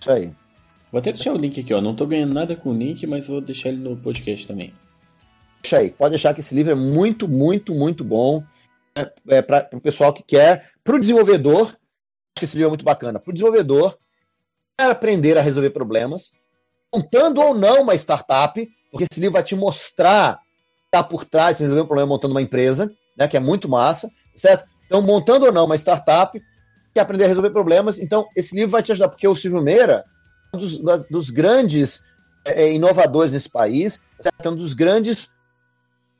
Isso 0.00 0.10
aí. 0.10 0.32
Vou 0.90 0.98
até 0.98 1.12
deixar 1.12 1.34
o 1.34 1.38
link 1.38 1.60
aqui, 1.60 1.74
ó. 1.74 1.80
Não 1.82 1.94
tô 1.94 2.06
ganhando 2.06 2.32
nada 2.32 2.56
com 2.56 2.70
o 2.70 2.74
link, 2.74 3.06
mas 3.06 3.26
vou 3.26 3.42
deixar 3.42 3.68
ele 3.68 3.82
no 3.82 3.98
podcast 3.98 4.46
também. 4.46 4.72
Deixa 5.62 5.76
aí, 5.76 5.90
pode 5.90 6.12
deixar 6.12 6.32
que 6.32 6.40
esse 6.40 6.54
livro 6.54 6.72
é 6.72 6.74
muito, 6.74 7.28
muito, 7.28 7.74
muito 7.74 8.02
bom. 8.02 8.42
É, 8.96 9.12
é 9.28 9.42
para 9.42 9.68
o 9.72 9.80
pessoal 9.80 10.12
que 10.12 10.22
quer, 10.22 10.70
para 10.82 10.96
o 10.96 11.00
desenvolvedor, 11.00 11.66
acho 11.66 11.76
que 12.36 12.44
esse 12.44 12.56
livro 12.56 12.68
é 12.68 12.70
muito 12.70 12.84
bacana. 12.84 13.18
Para 13.18 13.30
o 13.30 13.34
desenvolvedor, 13.34 13.98
quer 14.78 14.90
aprender 14.90 15.36
a 15.36 15.42
resolver 15.42 15.70
problemas, 15.70 16.32
montando 16.94 17.40
ou 17.40 17.54
não 17.54 17.82
uma 17.82 17.94
startup, 17.94 18.68
porque 18.90 19.06
esse 19.10 19.20
livro 19.20 19.32
vai 19.32 19.42
te 19.42 19.56
mostrar 19.56 20.40
está 20.94 21.02
por 21.02 21.24
trás, 21.24 21.56
você 21.56 21.64
resolver 21.64 21.82
um 21.82 21.86
problema 21.86 22.08
montando 22.08 22.32
uma 22.32 22.42
empresa, 22.42 22.90
né, 23.16 23.26
que 23.26 23.36
é 23.36 23.40
muito 23.40 23.68
massa, 23.68 24.08
certo? 24.36 24.64
Então, 24.86 25.02
montando 25.02 25.46
ou 25.46 25.52
não 25.52 25.64
uma 25.64 25.74
startup, 25.76 26.40
quer 26.94 27.00
aprender 27.00 27.24
a 27.24 27.28
resolver 27.28 27.50
problemas, 27.50 27.98
então 27.98 28.28
esse 28.36 28.54
livro 28.54 28.70
vai 28.70 28.82
te 28.82 28.92
ajudar, 28.92 29.08
porque 29.08 29.26
o 29.26 29.34
Silvio 29.34 29.60
Meira 29.60 30.04
é 30.52 30.56
um 30.56 30.60
dos, 30.60 30.78
dos 31.08 31.30
grandes 31.30 32.04
é, 32.44 32.72
inovadores 32.72 33.32
nesse 33.32 33.48
país, 33.48 34.00
certo? 34.20 34.46
é 34.46 34.48
um 34.48 34.56
dos 34.56 34.74
grandes 34.74 35.28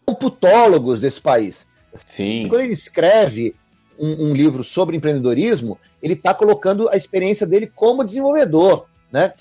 computólogos 0.04 1.00
desse 1.00 1.20
país. 1.20 1.68
Sim. 1.94 2.48
Quando 2.48 2.62
ele 2.62 2.72
escreve 2.72 3.54
um, 3.98 4.30
um 4.30 4.34
livro 4.34 4.64
sobre 4.64 4.96
empreendedorismo, 4.96 5.78
ele 6.02 6.14
está 6.14 6.34
colocando 6.34 6.88
a 6.88 6.96
experiência 6.96 7.46
dele 7.46 7.70
como 7.74 8.04
desenvolvedor, 8.04 8.86
né? 9.12 9.32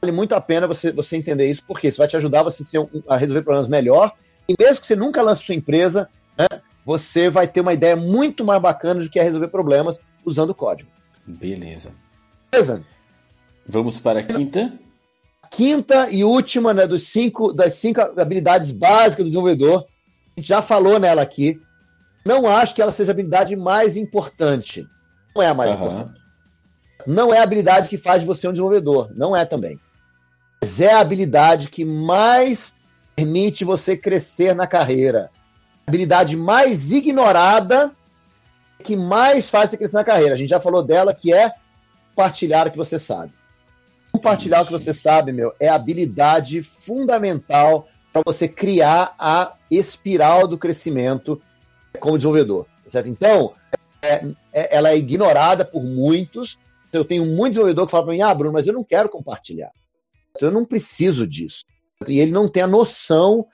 vale 0.00 0.12
muito 0.12 0.34
a 0.34 0.40
pena 0.40 0.66
você, 0.66 0.92
você 0.92 1.16
entender 1.16 1.50
isso, 1.50 1.62
porque 1.66 1.88
isso 1.88 1.98
vai 1.98 2.08
te 2.08 2.16
ajudar 2.16 2.42
você 2.42 2.64
ser 2.64 2.86
a 3.08 3.16
resolver 3.16 3.42
problemas 3.42 3.68
melhor. 3.68 4.12
E 4.48 4.54
mesmo 4.58 4.80
que 4.80 4.86
você 4.86 4.96
nunca 4.96 5.22
lance 5.22 5.44
sua 5.44 5.54
empresa, 5.54 6.08
né, 6.36 6.46
você 6.84 7.28
vai 7.28 7.46
ter 7.46 7.60
uma 7.60 7.74
ideia 7.74 7.96
muito 7.96 8.44
mais 8.44 8.60
bacana 8.62 9.02
de 9.02 9.08
que 9.08 9.18
é 9.18 9.22
resolver 9.22 9.48
problemas, 9.48 10.00
usando 10.24 10.50
o 10.50 10.54
código. 10.54 10.90
Beleza. 11.26 11.90
Beleza? 12.50 12.82
Vamos 13.66 14.00
para 14.00 14.20
a 14.20 14.22
quinta. 14.22 14.72
Quinta 15.50 16.10
e 16.10 16.24
última 16.24 16.72
né, 16.72 16.86
dos 16.86 17.02
cinco, 17.08 17.52
das 17.52 17.74
cinco 17.74 18.00
habilidades 18.00 18.72
básicas 18.72 19.24
do 19.24 19.30
desenvolvedor. 19.30 19.86
A 20.38 20.40
gente 20.40 20.48
já 20.50 20.62
falou 20.62 21.00
nela 21.00 21.20
aqui. 21.20 21.60
Não 22.24 22.46
acho 22.46 22.72
que 22.72 22.80
ela 22.80 22.92
seja 22.92 23.10
a 23.10 23.12
habilidade 23.14 23.56
mais 23.56 23.96
importante. 23.96 24.88
Não 25.34 25.42
é 25.42 25.48
a 25.48 25.54
mais 25.54 25.72
Aham. 25.72 25.84
importante. 25.84 26.20
Não 27.04 27.34
é 27.34 27.40
a 27.40 27.42
habilidade 27.42 27.88
que 27.88 27.98
faz 27.98 28.20
de 28.20 28.26
você 28.26 28.46
um 28.46 28.52
desenvolvedor. 28.52 29.10
Não 29.16 29.34
é 29.34 29.44
também. 29.44 29.80
Mas 30.62 30.80
é 30.80 30.92
a 30.92 31.00
habilidade 31.00 31.68
que 31.68 31.84
mais 31.84 32.76
permite 33.16 33.64
você 33.64 33.96
crescer 33.96 34.54
na 34.54 34.64
carreira. 34.64 35.28
A 35.84 35.90
habilidade 35.90 36.36
mais 36.36 36.92
ignorada 36.92 37.90
que 38.84 38.94
mais 38.94 39.50
faz 39.50 39.70
você 39.70 39.76
crescer 39.76 39.96
na 39.96 40.04
carreira. 40.04 40.34
A 40.34 40.38
gente 40.38 40.50
já 40.50 40.60
falou 40.60 40.84
dela, 40.84 41.12
que 41.12 41.32
é 41.32 41.52
compartilhar 42.14 42.68
o 42.68 42.70
que 42.70 42.76
você 42.76 42.96
sabe. 42.96 43.32
Compartilhar 44.12 44.62
o 44.62 44.66
que 44.66 44.72
você 44.72 44.94
sabe, 44.94 45.32
meu, 45.32 45.52
é 45.58 45.68
a 45.68 45.74
habilidade 45.74 46.62
fundamental 46.62 47.88
para 48.22 48.32
você 48.32 48.48
criar 48.48 49.14
a 49.18 49.54
espiral 49.70 50.46
do 50.46 50.58
crescimento 50.58 51.40
como 52.00 52.16
desenvolvedor. 52.16 52.66
Certo? 52.86 53.08
Então, 53.08 53.54
é- 54.00 54.24
é- 54.52 54.76
ela 54.76 54.90
é 54.90 54.96
ignorada 54.96 55.64
por 55.64 55.82
muitos. 55.82 56.58
Eu 56.92 57.04
tenho 57.04 57.24
muito 57.24 57.50
desenvolvedor 57.50 57.86
que 57.86 57.90
fala 57.90 58.04
para 58.04 58.14
mim: 58.14 58.22
ah, 58.22 58.34
Bruno, 58.34 58.52
mas 58.52 58.66
eu 58.66 58.72
não 58.72 58.84
quero 58.84 59.08
compartilhar. 59.08 59.70
Eu 60.40 60.50
não 60.50 60.64
preciso 60.64 61.26
disso. 61.26 61.64
E 62.06 62.20
ele 62.20 62.30
não 62.30 62.48
tem 62.48 62.62
a 62.62 62.66
noção 62.66 63.46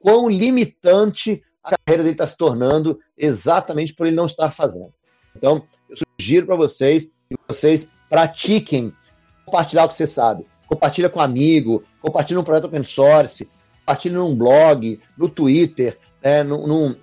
quão 0.00 0.28
limitante 0.28 1.42
a 1.62 1.76
carreira 1.76 2.02
dele 2.02 2.14
está 2.14 2.26
se 2.26 2.36
tornando 2.36 2.98
exatamente 3.16 3.94
por 3.94 4.06
ele 4.06 4.16
não 4.16 4.26
estar 4.26 4.50
fazendo. 4.50 4.92
Então, 5.36 5.62
eu 5.88 5.96
sugiro 6.18 6.46
para 6.46 6.56
vocês 6.56 7.06
que 7.28 7.36
vocês 7.46 7.90
pratiquem 8.08 8.92
compartilhar 9.44 9.84
o 9.84 9.88
que 9.88 9.94
você 9.94 10.06
sabe. 10.06 10.44
Compartilha 10.66 11.08
com 11.08 11.20
um 11.20 11.22
amigo, 11.22 11.84
compartilha 12.00 12.38
num 12.38 12.44
projeto 12.44 12.64
open 12.64 12.84
source, 12.84 13.48
compartilha 13.88 14.18
num 14.18 14.36
blog, 14.36 15.00
no 15.16 15.28
Twitter, 15.28 15.96
né, 16.22 16.42
no, 16.42 16.66
no 16.66 16.96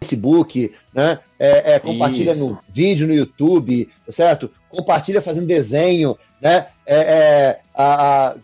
Facebook, 0.00 0.72
né, 0.94 1.18
é, 1.38 1.72
é, 1.74 1.78
compartilha 1.80 2.30
Isso. 2.32 2.40
no 2.48 2.58
vídeo 2.68 3.06
no 3.08 3.14
YouTube, 3.14 3.88
tá 4.06 4.12
certo? 4.12 4.48
Compartilha 4.68 5.20
fazendo 5.20 5.46
desenho, 5.46 6.16
né, 6.40 6.68
é, 6.86 6.96
é, 6.98 7.60
a- 7.74 8.28
a- 8.30 8.36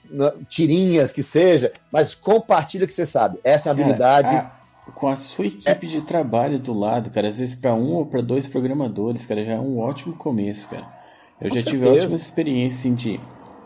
tirinhas 0.48 1.12
que 1.12 1.22
seja, 1.22 1.72
mas 1.92 2.14
compartilha 2.14 2.84
o 2.84 2.88
que 2.88 2.94
você 2.94 3.06
sabe. 3.06 3.38
Essa 3.44 3.70
é 3.70 3.72
Cara, 3.74 3.84
habilidade. 3.84 4.28
a- 4.28 4.50
com 4.94 5.08
a 5.08 5.16
sua 5.16 5.46
equipe 5.46 5.86
de 5.86 6.02
trabalho 6.02 6.58
do 6.58 6.72
lado, 6.78 7.08
cara, 7.10 7.28
às 7.28 7.38
vezes 7.38 7.54
para 7.54 7.72
um 7.72 7.94
ou 7.94 8.04
para 8.06 8.20
dois 8.20 8.46
programadores, 8.48 9.24
cara, 9.24 9.44
já 9.44 9.52
é 9.52 9.58
um 9.58 9.78
ótimo 9.78 10.14
começo, 10.14 10.68
cara. 10.68 10.86
Eu 11.40 11.48
Com 11.50 11.56
já 11.56 11.62
tive 11.62 11.82
certeza. 11.84 12.04
ótimas 12.04 12.20
experiências 12.22 12.80
assim, 12.80 12.94
de, 12.94 13.20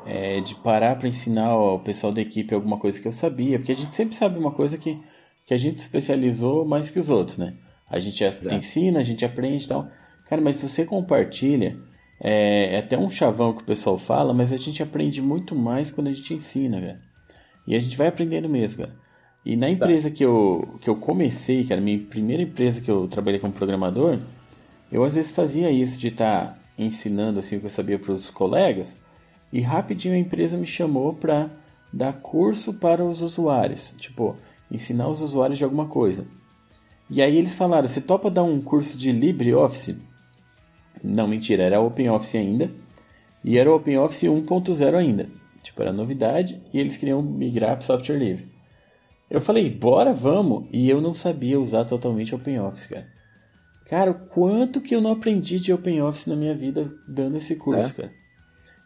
é, 0.08 0.40
de 0.40 0.54
parar 0.54 0.96
para 0.96 1.06
ensinar 1.06 1.48
ao 1.48 1.78
pessoal 1.80 2.12
da 2.12 2.22
equipe 2.22 2.54
alguma 2.54 2.78
coisa 2.78 2.98
que 2.98 3.06
eu 3.06 3.12
sabia, 3.12 3.58
porque 3.58 3.72
a 3.72 3.76
gente 3.76 3.94
sempre 3.94 4.16
sabe 4.16 4.38
uma 4.38 4.50
coisa 4.50 4.78
que, 4.78 4.98
que 5.44 5.52
a 5.52 5.58
gente 5.58 5.78
especializou 5.78 6.64
mais 6.64 6.88
que 6.88 6.98
os 6.98 7.10
outros, 7.10 7.36
né? 7.36 7.54
A 7.90 8.00
gente 8.00 8.24
Exato. 8.24 8.54
ensina, 8.54 9.00
a 9.00 9.02
gente 9.02 9.24
aprende 9.24 9.64
e 9.64 9.68
tal. 9.68 9.88
Cara, 10.28 10.40
mas 10.40 10.56
se 10.56 10.68
você 10.68 10.84
compartilha, 10.84 11.76
é, 12.20 12.74
é 12.74 12.78
até 12.78 12.98
um 12.98 13.10
chavão 13.10 13.52
que 13.52 13.62
o 13.62 13.66
pessoal 13.66 13.98
fala, 13.98 14.32
mas 14.32 14.50
a 14.50 14.56
gente 14.56 14.82
aprende 14.82 15.20
muito 15.20 15.54
mais 15.54 15.90
quando 15.90 16.08
a 16.08 16.12
gente 16.12 16.32
ensina, 16.34 16.80
velho. 16.80 16.98
E 17.66 17.76
a 17.76 17.80
gente 17.80 17.96
vai 17.96 18.08
aprendendo 18.08 18.48
mesmo, 18.48 18.84
cara. 18.84 18.96
E 19.44 19.56
na 19.56 19.68
empresa 19.68 20.10
que 20.10 20.24
eu, 20.24 20.78
que 20.80 20.88
eu 20.90 20.96
comecei, 20.96 21.64
cara, 21.64 21.80
minha 21.80 21.98
primeira 21.98 22.42
empresa 22.42 22.80
que 22.80 22.90
eu 22.90 23.06
trabalhei 23.08 23.40
como 23.40 23.52
programador, 23.52 24.18
eu 24.90 25.04
às 25.04 25.14
vezes 25.14 25.34
fazia 25.34 25.70
isso 25.70 25.98
de 25.98 26.08
estar 26.08 26.58
ensinando 26.78 27.38
assim 27.38 27.56
o 27.56 27.60
que 27.60 27.66
eu 27.66 27.70
sabia 27.70 27.98
para 27.98 28.12
os 28.12 28.30
colegas, 28.30 28.96
e 29.52 29.60
rapidinho 29.60 30.14
a 30.14 30.18
empresa 30.18 30.56
me 30.56 30.66
chamou 30.66 31.14
para 31.14 31.50
dar 31.92 32.12
curso 32.14 32.74
para 32.74 33.04
os 33.04 33.22
usuários, 33.22 33.94
tipo, 33.98 34.36
ensinar 34.70 35.08
os 35.08 35.20
usuários 35.20 35.58
de 35.58 35.64
alguma 35.64 35.86
coisa. 35.86 36.26
E 37.10 37.22
aí 37.22 37.36
eles 37.36 37.54
falaram, 37.54 37.88
você 37.88 38.00
topa 38.00 38.30
dar 38.30 38.42
um 38.42 38.60
curso 38.60 38.96
de 38.98 39.10
LibreOffice? 39.10 39.96
Não, 41.02 41.26
mentira, 41.26 41.62
era 41.62 41.80
OpenOffice 41.80 42.36
ainda. 42.36 42.70
E 43.42 43.56
era 43.56 43.70
o 43.70 43.76
OpenOffice 43.76 44.26
1.0 44.26 44.94
ainda. 44.94 45.26
Tipo, 45.62 45.82
era 45.82 45.92
novidade 45.92 46.60
e 46.72 46.78
eles 46.78 46.96
queriam 46.96 47.22
migrar 47.22 47.76
para 47.76 47.86
software 47.86 48.18
livre. 48.18 48.48
Eu 49.30 49.40
falei, 49.40 49.70
bora, 49.70 50.12
vamos. 50.12 50.66
E 50.72 50.88
eu 50.90 51.00
não 51.00 51.14
sabia 51.14 51.58
usar 51.60 51.84
totalmente 51.84 52.34
OpenOffice, 52.34 52.88
cara. 52.88 53.06
Cara, 53.86 54.10
o 54.10 54.14
quanto 54.28 54.80
que 54.82 54.94
eu 54.94 55.00
não 55.00 55.12
aprendi 55.12 55.58
de 55.58 55.72
OpenOffice 55.72 56.28
na 56.28 56.36
minha 56.36 56.54
vida 56.54 56.92
dando 57.06 57.36
esse 57.36 57.56
curso, 57.56 57.80
É? 57.80 57.90
cara. 57.90 58.12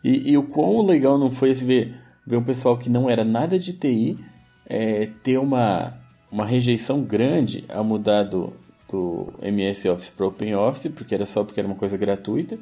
E, 0.02 0.32
e 0.32 0.36
o 0.36 0.42
quão 0.42 0.84
legal 0.84 1.18
não 1.18 1.30
foi 1.30 1.52
ver, 1.52 1.94
ver 2.26 2.36
um 2.36 2.44
pessoal 2.44 2.76
que 2.76 2.90
não 2.90 3.08
era 3.08 3.24
nada 3.24 3.58
de 3.58 3.72
TI 3.72 4.18
é, 4.66 5.08
ter 5.22 5.38
uma, 5.38 5.94
uma 6.30 6.44
rejeição 6.44 7.02
grande 7.02 7.64
a 7.68 7.82
mudar 7.82 8.24
do, 8.24 8.52
do 8.88 9.32
MS 9.42 9.88
Office 9.88 10.10
para 10.10 10.26
OpenOffice, 10.26 10.90
porque 10.90 11.14
era 11.14 11.26
só 11.26 11.44
porque 11.44 11.60
era 11.60 11.68
uma 11.68 11.76
coisa 11.76 11.96
gratuita. 11.96 12.58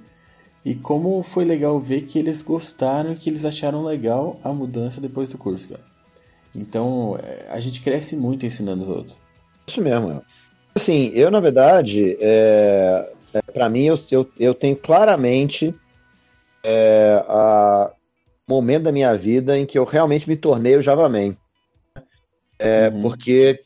E 0.64 0.74
como 0.74 1.22
foi 1.22 1.45
legal 1.45 1.80
ver 1.80 2.03
que 2.03 2.18
eles 2.18 2.43
gostaram 2.43 3.12
e 3.12 3.16
que 3.16 3.30
eles 3.30 3.45
acharam 3.45 3.82
legal 3.82 4.38
a 4.45 4.53
mudança 4.53 5.01
depois 5.01 5.28
do 5.28 5.38
curso, 5.38 5.68
cara. 5.68 5.80
Então, 6.55 7.18
é, 7.22 7.47
a 7.49 7.61
gente 7.61 7.80
cresce 7.80 8.16
muito 8.16 8.45
ensinando 8.45 8.82
os 8.82 8.88
outros. 8.88 9.16
Isso 9.66 9.80
mesmo. 9.80 10.22
Assim, 10.74 11.11
eu, 11.14 11.30
na 11.30 11.41
verdade, 11.41 12.16
é, 12.20 13.12
para 13.55 13.68
mim, 13.68 13.84
eu, 13.84 13.99
eu, 14.11 14.28
eu 14.38 14.55
tenho 14.55 14.76
claramente 14.76 15.74
é, 16.64 17.24
a 17.26 17.92
momento 18.48 18.84
da 18.84 18.92
minha 18.92 19.14
vida 19.16 19.56
em 19.56 19.64
que 19.64 19.78
eu 19.78 19.84
realmente 19.84 20.28
me 20.28 20.36
tornei 20.36 20.76
o 20.76 20.82
Java 20.82 21.08
Man. 21.08 21.36
É, 22.58 22.88
Uhum. 22.88 23.02
Porque 23.02 23.61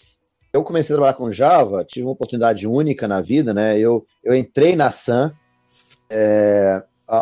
eu 0.53 0.63
comecei 0.63 0.95
a 0.95 0.97
trabalhar 0.97 1.15
com 1.15 1.33
Java, 1.33 1.85
tive 1.85 2.07
uma 2.07 2.13
oportunidade 2.13 2.67
única 2.67 3.09
na 3.09 3.21
vida, 3.21 3.53
né? 3.53 3.79
Eu, 3.79 4.07
eu 4.23 4.35
entrei 4.35 4.77
na 4.77 4.91
Sun 4.93 5.33
é, 6.09 6.81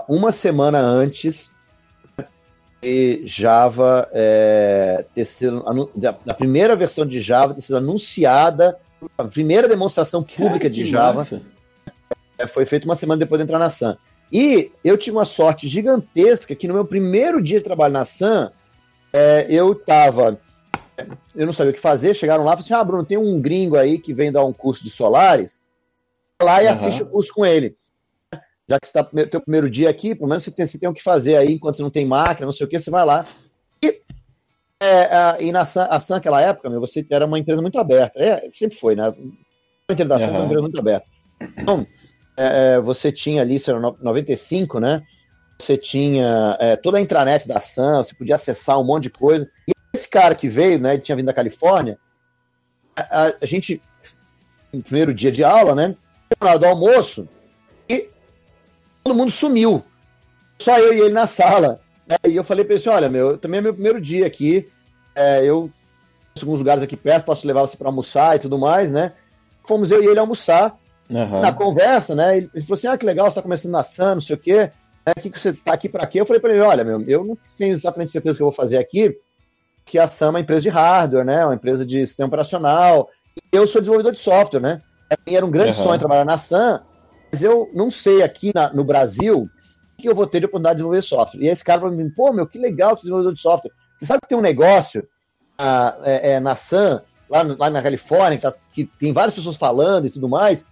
uma 0.08 0.32
semana 0.32 0.80
antes 0.80 1.50
de 2.82 3.22
Java 3.26 4.08
é, 4.12 5.06
ter 5.14 5.24
sido 5.24 5.64
da, 5.94 6.12
primeira 6.34 6.76
versão 6.76 7.06
de 7.06 7.22
Java 7.22 7.54
ter 7.54 7.62
sido 7.62 7.76
anunciada, 7.76 8.78
a 9.16 9.24
primeira 9.24 9.68
demonstração 9.68 10.22
pública 10.22 10.58
Cara, 10.58 10.70
de 10.70 10.84
Java 10.84 11.18
massa. 11.20 11.40
é, 12.36 12.46
foi 12.46 12.66
feita 12.66 12.86
uma 12.86 12.96
semana 12.96 13.20
depois 13.20 13.38
de 13.38 13.44
entrar 13.44 13.58
na 13.58 13.70
Sun. 13.70 13.96
E 14.32 14.72
eu 14.82 14.96
tive 14.96 15.16
uma 15.16 15.26
sorte 15.26 15.68
gigantesca 15.68 16.54
que 16.54 16.66
no 16.66 16.72
meu 16.74 16.86
primeiro 16.86 17.42
dia 17.42 17.58
de 17.58 17.64
trabalho 17.64 17.92
na 17.92 18.06
Sun, 18.06 18.48
é, 19.12 19.46
eu 19.50 19.74
tava. 19.74 20.40
Eu 21.34 21.46
não 21.46 21.52
sabia 21.52 21.70
o 21.72 21.74
que 21.74 21.80
fazer, 21.80 22.14
chegaram 22.14 22.42
lá 22.42 22.52
e 22.52 22.56
falaram 22.56 22.60
assim: 22.64 22.74
Ah, 22.74 22.84
Bruno, 22.84 23.04
tem 23.04 23.18
um 23.18 23.40
gringo 23.40 23.76
aí 23.76 23.98
que 23.98 24.14
vem 24.14 24.32
dar 24.32 24.44
um 24.44 24.52
curso 24.52 24.82
de 24.82 24.88
solares. 24.90 25.60
Vai 26.40 26.46
lá 26.54 26.62
e 26.62 26.66
Aham. 26.66 26.76
assiste 26.78 27.02
o 27.02 27.06
curso 27.10 27.32
com 27.34 27.44
ele. 27.44 27.76
Já 28.68 28.78
que 28.80 28.86
você 28.86 28.98
está 28.98 29.10
no 29.12 29.26
teu 29.26 29.40
primeiro 29.40 29.68
dia 29.68 29.90
aqui, 29.90 30.14
pelo 30.14 30.28
menos 30.28 30.44
você 30.44 30.50
tem, 30.50 30.64
você 30.64 30.78
tem 30.78 30.88
o 30.88 30.94
que 30.94 31.02
fazer 31.02 31.36
aí, 31.36 31.52
enquanto 31.52 31.76
você 31.76 31.82
não 31.82 31.90
tem 31.90 32.06
máquina, 32.06 32.46
não 32.46 32.52
sei 32.52 32.66
o 32.66 32.70
que, 32.70 32.80
você 32.80 32.90
vai 32.90 33.04
lá. 33.04 33.26
E, 33.84 34.00
é, 34.82 35.14
a- 35.14 35.36
e 35.40 35.52
na 35.52 35.66
Sun, 35.66 35.80
a 35.82 36.00
naquela 36.10 36.40
época, 36.40 36.70
meu, 36.70 36.80
você 36.80 37.04
era 37.10 37.26
uma 37.26 37.38
empresa 37.38 37.60
muito 37.60 37.78
aberta. 37.78 38.18
É, 38.18 38.50
sempre 38.50 38.78
foi, 38.78 38.94
né? 38.96 39.08
A 39.08 39.92
empresa 39.92 40.08
da 40.08 40.18
Sun 40.18 40.26
foi 40.26 40.34
uma 40.36 40.44
empresa 40.46 40.62
muito 40.62 40.78
aberta. 40.78 41.06
Então, 41.58 41.86
é, 42.36 42.80
você 42.80 43.10
tinha 43.12 43.42
ali, 43.42 43.56
isso 43.56 43.70
era 43.70 43.80
no- 43.80 43.96
95, 44.00 44.78
né? 44.80 45.02
Você 45.60 45.76
tinha 45.76 46.56
é, 46.58 46.76
toda 46.76 46.98
a 46.98 47.00
intranet 47.00 47.46
da 47.46 47.60
Sun, 47.60 47.98
você 48.02 48.14
podia 48.14 48.36
acessar 48.36 48.80
um 48.80 48.84
monte 48.84 49.04
de 49.04 49.10
coisa. 49.10 49.48
E 49.68 49.72
esse 49.94 50.08
cara 50.08 50.34
que 50.34 50.48
veio, 50.48 50.78
né? 50.80 50.94
Ele 50.94 51.02
tinha 51.02 51.14
vindo 51.16 51.26
da 51.26 51.32
Califórnia. 51.32 51.98
A, 52.96 53.26
a- 53.28 53.46
gente, 53.46 53.80
no 54.72 54.82
primeiro 54.82 55.14
dia 55.14 55.30
de 55.30 55.44
aula, 55.44 55.74
né? 55.74 55.94
Na 56.40 56.56
do 56.56 56.66
almoço, 56.66 57.28
e 57.88 58.08
todo 59.04 59.14
mundo 59.14 59.30
sumiu. 59.30 59.84
Só 60.60 60.78
eu 60.78 60.92
e 60.94 61.00
ele 61.00 61.12
na 61.12 61.26
sala. 61.26 61.80
né, 62.06 62.16
E 62.26 62.34
eu 62.36 62.42
falei 62.44 62.64
pra 62.64 62.74
ele 62.74 62.80
assim: 62.80 62.90
olha, 62.90 63.08
meu, 63.08 63.36
também 63.36 63.58
é 63.58 63.60
meu 63.60 63.74
primeiro 63.74 64.00
dia 64.00 64.26
aqui. 64.26 64.68
é, 65.14 65.44
eu 65.44 65.70
alguns 66.40 66.58
lugares 66.58 66.82
aqui 66.82 66.96
perto, 66.96 67.26
posso 67.26 67.46
levar 67.46 67.60
você 67.60 67.76
pra 67.76 67.88
almoçar 67.88 68.34
e 68.34 68.38
tudo 68.38 68.58
mais, 68.58 68.90
né? 68.90 69.12
Fomos 69.64 69.90
eu 69.90 70.02
e 70.02 70.06
ele 70.06 70.18
almoçar 70.18 70.76
Aham. 71.14 71.40
na 71.40 71.52
conversa, 71.52 72.14
né? 72.14 72.36
Ele 72.38 72.50
ele 72.54 72.64
falou 72.64 72.78
assim: 72.78 72.86
ah, 72.86 72.96
que 72.96 73.06
legal, 73.06 73.28
você 73.30 73.34
tá 73.36 73.42
começando 73.42 73.72
na 73.72 73.84
Sun, 73.84 74.14
não 74.14 74.20
sei 74.20 74.36
o 74.36 74.38
quê. 74.38 74.70
Né, 75.06 75.14
que 75.20 75.30
que 75.30 75.38
você 75.38 75.52
tá 75.52 75.72
aqui 75.72 75.88
pra 75.88 76.06
quê? 76.06 76.20
Eu 76.20 76.26
falei 76.26 76.40
pra 76.40 76.50
ele: 76.50 76.60
olha, 76.60 76.84
meu, 76.84 77.02
eu 77.08 77.24
não 77.24 77.36
tenho 77.56 77.72
exatamente 77.72 78.12
certeza 78.12 78.34
do 78.34 78.36
que 78.38 78.42
eu 78.42 78.46
vou 78.46 78.52
fazer 78.54 78.78
aqui, 78.78 79.16
que 79.84 79.98
a 79.98 80.06
Sun 80.06 80.26
é 80.26 80.30
uma 80.30 80.40
empresa 80.40 80.62
de 80.62 80.68
hardware, 80.68 81.24
né? 81.24 81.44
Uma 81.44 81.54
empresa 81.54 81.84
de 81.84 82.06
sistema 82.06 82.28
operacional. 82.28 83.08
Eu 83.50 83.66
sou 83.66 83.80
desenvolvedor 83.80 84.12
de 84.12 84.18
software, 84.18 84.60
né? 84.60 84.80
Era 85.26 85.44
um 85.44 85.50
grande 85.50 85.72
Aham. 85.72 85.82
sonho 85.84 85.98
trabalhar 85.98 86.24
na 86.24 86.38
Sun, 86.38 86.78
mas 87.32 87.42
eu 87.42 87.70
não 87.74 87.90
sei 87.90 88.22
aqui 88.22 88.52
na- 88.54 88.72
no 88.72 88.84
Brasil 88.84 89.42
o 89.98 90.02
que 90.02 90.08
eu 90.08 90.14
vou 90.14 90.26
ter 90.26 90.40
de 90.40 90.46
oportunidade 90.46 90.76
de 90.76 90.78
desenvolver 90.82 91.02
software. 91.02 91.42
E 91.42 91.48
esse 91.48 91.64
cara 91.64 91.80
falou 91.80 91.94
pra 91.94 92.04
mim: 92.04 92.10
pô, 92.10 92.32
meu, 92.32 92.46
que 92.46 92.58
legal 92.58 92.90
ser 92.90 93.02
desenvolvedor 93.02 93.34
de 93.34 93.40
software. 93.40 93.72
Você 93.98 94.06
sabe 94.06 94.20
que 94.22 94.28
tem 94.28 94.38
um 94.38 94.42
negócio 94.42 95.06
ah, 95.58 95.96
é, 96.04 96.32
é, 96.32 96.40
na 96.40 96.56
Sun, 96.56 97.00
lá, 97.28 97.44
no- 97.44 97.56
lá 97.58 97.68
na 97.70 97.82
Califórnia, 97.82 98.36
que, 98.38 98.42
tá- 98.42 98.54
que 98.72 98.84
tem 98.84 99.12
várias 99.12 99.34
pessoas 99.34 99.56
falando 99.56 100.06
e 100.06 100.10
tudo 100.10 100.28
mais, 100.28 100.66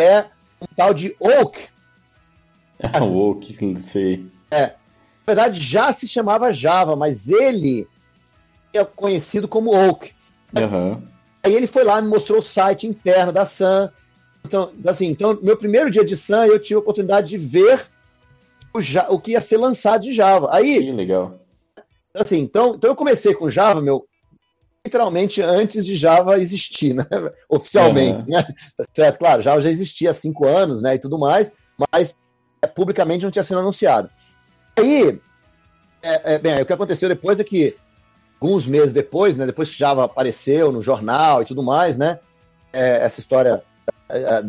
é 0.00 0.26
um 0.60 0.66
tal 0.74 0.94
de 0.94 1.14
Oak. 1.18 1.68
Ah, 2.82 3.02
o 3.04 3.30
Oak, 3.30 3.80
sei. 3.80 4.26
É. 4.50 4.66
Na 4.66 5.34
verdade, 5.34 5.60
já 5.60 5.92
se 5.92 6.08
chamava 6.08 6.52
Java, 6.52 6.96
mas 6.96 7.28
ele 7.28 7.86
é 8.72 8.84
conhecido 8.84 9.46
como 9.46 9.74
Oak. 9.74 10.12
Uhum. 10.56 11.02
Aí 11.42 11.54
ele 11.54 11.66
foi 11.66 11.84
lá, 11.84 12.00
me 12.00 12.08
mostrou 12.08 12.38
o 12.38 12.42
site 12.42 12.86
interno 12.86 13.32
da 13.32 13.46
Sun. 13.46 13.88
Então, 14.44 14.72
assim, 14.86 15.06
então, 15.06 15.38
meu 15.42 15.56
primeiro 15.56 15.90
dia 15.90 16.04
de 16.04 16.16
Sun, 16.16 16.44
eu 16.44 16.58
tive 16.58 16.76
a 16.76 16.80
oportunidade 16.80 17.28
de 17.28 17.38
ver 17.38 17.86
o, 18.74 18.78
o 19.14 19.20
que 19.20 19.32
ia 19.32 19.40
ser 19.40 19.56
lançado 19.56 20.02
de 20.02 20.12
Java. 20.12 20.48
Aí, 20.52 20.84
que 20.84 20.92
legal. 20.92 21.38
Assim, 22.14 22.38
então, 22.38 22.74
então 22.74 22.90
eu 22.90 22.96
comecei 22.96 23.34
com 23.34 23.50
Java, 23.50 23.80
meu, 23.80 24.06
literalmente 24.84 25.42
antes 25.42 25.84
de 25.84 25.96
Java 25.96 26.38
existir, 26.38 26.94
né? 26.94 27.06
Oficialmente, 27.48 28.30
uhum. 28.30 28.36
né? 28.36 28.46
Certo, 28.92 29.18
claro, 29.18 29.42
Java 29.42 29.60
já 29.60 29.70
existia 29.70 30.10
há 30.10 30.14
cinco 30.14 30.46
anos, 30.46 30.82
né? 30.82 30.94
E 30.94 30.98
tudo 30.98 31.18
mais, 31.18 31.52
mas 31.92 32.16
é, 32.62 32.66
publicamente 32.66 33.24
não 33.24 33.30
tinha 33.30 33.42
sido 33.42 33.60
anunciado. 33.60 34.10
Aí, 34.78 35.20
é, 36.02 36.34
é, 36.34 36.38
bem, 36.38 36.60
o 36.60 36.66
que 36.66 36.72
aconteceu 36.72 37.08
depois 37.08 37.38
é 37.38 37.44
que 37.44 37.76
alguns 38.40 38.66
meses 38.66 38.92
depois, 38.92 39.36
né? 39.36 39.46
Depois 39.46 39.70
que 39.70 39.78
Java 39.78 40.04
apareceu 40.04 40.72
no 40.72 40.82
jornal 40.82 41.42
e 41.42 41.44
tudo 41.44 41.62
mais, 41.62 41.98
né? 41.98 42.18
É, 42.72 43.04
essa 43.04 43.20
história, 43.20 43.62
é, 44.08 44.44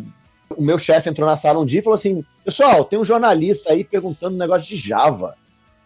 o 0.55 0.61
meu 0.61 0.77
chefe 0.77 1.09
entrou 1.09 1.27
na 1.27 1.37
sala 1.37 1.59
um 1.59 1.65
dia 1.65 1.79
e 1.79 1.83
falou 1.83 1.95
assim: 1.95 2.23
pessoal, 2.45 2.85
tem 2.85 2.97
um 2.97 3.05
jornalista 3.05 3.71
aí 3.71 3.83
perguntando 3.83 4.35
um 4.35 4.39
negócio 4.39 4.67
de 4.67 4.77
Java. 4.77 5.35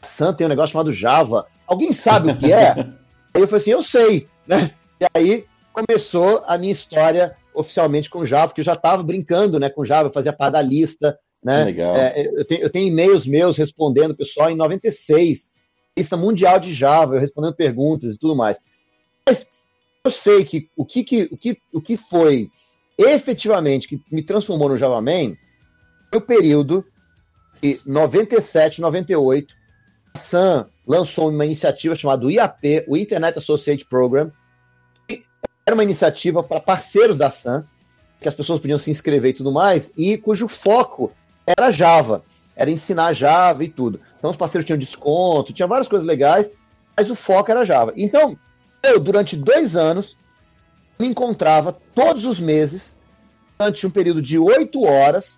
Sun 0.01 0.33
tem 0.33 0.45
um 0.45 0.49
negócio 0.49 0.73
chamado 0.73 0.91
Java. 0.91 1.47
Alguém 1.65 1.91
sabe 1.91 2.31
o 2.31 2.37
que 2.37 2.53
é? 2.53 2.75
aí 3.35 3.41
eu 3.41 3.47
falei 3.47 3.61
assim: 3.61 3.71
eu 3.71 3.83
sei. 3.83 4.27
Né? 4.47 4.71
E 4.99 5.05
aí 5.13 5.45
começou 5.73 6.43
a 6.47 6.57
minha 6.57 6.71
história 6.71 7.35
oficialmente 7.53 8.09
com 8.09 8.25
Java, 8.25 8.47
porque 8.47 8.61
eu 8.61 8.65
já 8.65 8.73
estava 8.73 9.03
brincando 9.03 9.59
né, 9.59 9.69
com 9.69 9.85
Java, 9.85 10.07
eu 10.07 10.13
fazia 10.13 10.33
parte 10.33 10.53
da 10.53 10.61
lista. 10.61 11.17
Né? 11.43 11.65
Legal. 11.65 11.95
É, 11.95 12.27
eu, 12.33 12.45
tenho, 12.45 12.61
eu 12.61 12.69
tenho 12.69 12.87
e-mails 12.87 13.27
meus 13.27 13.57
respondendo 13.57 14.15
pessoal 14.15 14.49
em 14.49 14.55
96, 14.55 15.53
lista 15.97 16.17
mundial 16.17 16.59
de 16.59 16.73
Java, 16.73 17.15
eu 17.15 17.21
respondendo 17.21 17.55
perguntas 17.55 18.15
e 18.15 18.19
tudo 18.19 18.35
mais. 18.35 18.59
Mas 19.27 19.49
eu 20.03 20.11
sei 20.11 20.43
que 20.43 20.69
o 20.75 20.85
que, 20.85 21.03
que, 21.03 21.29
o 21.31 21.37
que, 21.37 21.57
o 21.73 21.81
que 21.81 21.97
foi 21.97 22.49
efetivamente 22.97 23.87
que 23.87 24.01
me 24.11 24.23
transformou 24.23 24.69
no 24.69 24.77
Java 24.77 25.01
Man 25.01 25.35
foi 26.09 26.19
o 26.19 26.21
período 26.21 26.85
de 27.61 27.79
97, 27.85 28.81
98, 28.81 29.55
Sun 30.15 30.65
lançou 30.85 31.29
uma 31.29 31.45
iniciativa 31.45 31.95
chamada 31.95 32.29
IAP, 32.31 32.85
o 32.87 32.95
Internet 32.95 33.37
Associate 33.37 33.85
Program, 33.85 34.31
que 35.07 35.25
era 35.65 35.75
uma 35.75 35.83
iniciativa 35.83 36.43
para 36.43 36.59
parceiros 36.59 37.17
da 37.17 37.29
Sun, 37.29 37.63
que 38.19 38.27
as 38.27 38.35
pessoas 38.35 38.59
podiam 38.59 38.77
se 38.77 38.91
inscrever 38.91 39.31
e 39.31 39.35
tudo 39.35 39.51
mais, 39.51 39.93
e 39.97 40.17
cujo 40.17 40.47
foco 40.47 41.11
era 41.45 41.71
Java, 41.71 42.23
era 42.55 42.71
ensinar 42.71 43.13
Java 43.13 43.63
e 43.63 43.67
tudo. 43.67 43.99
Então 44.17 44.31
os 44.31 44.37
parceiros 44.37 44.65
tinham 44.65 44.79
desconto, 44.79 45.53
tinha 45.53 45.67
várias 45.67 45.87
coisas 45.87 46.07
legais, 46.07 46.51
mas 46.95 47.09
o 47.09 47.15
foco 47.15 47.51
era 47.51 47.65
Java. 47.65 47.93
Então, 47.95 48.37
eu, 48.81 48.99
durante 48.99 49.35
dois 49.35 49.75
anos, 49.75 50.17
me 50.99 51.07
encontrava 51.07 51.77
todos 51.93 52.25
os 52.25 52.39
meses, 52.39 52.97
durante 53.57 53.85
um 53.85 53.91
período 53.91 54.21
de 54.21 54.37
oito 54.37 54.83
horas, 54.83 55.37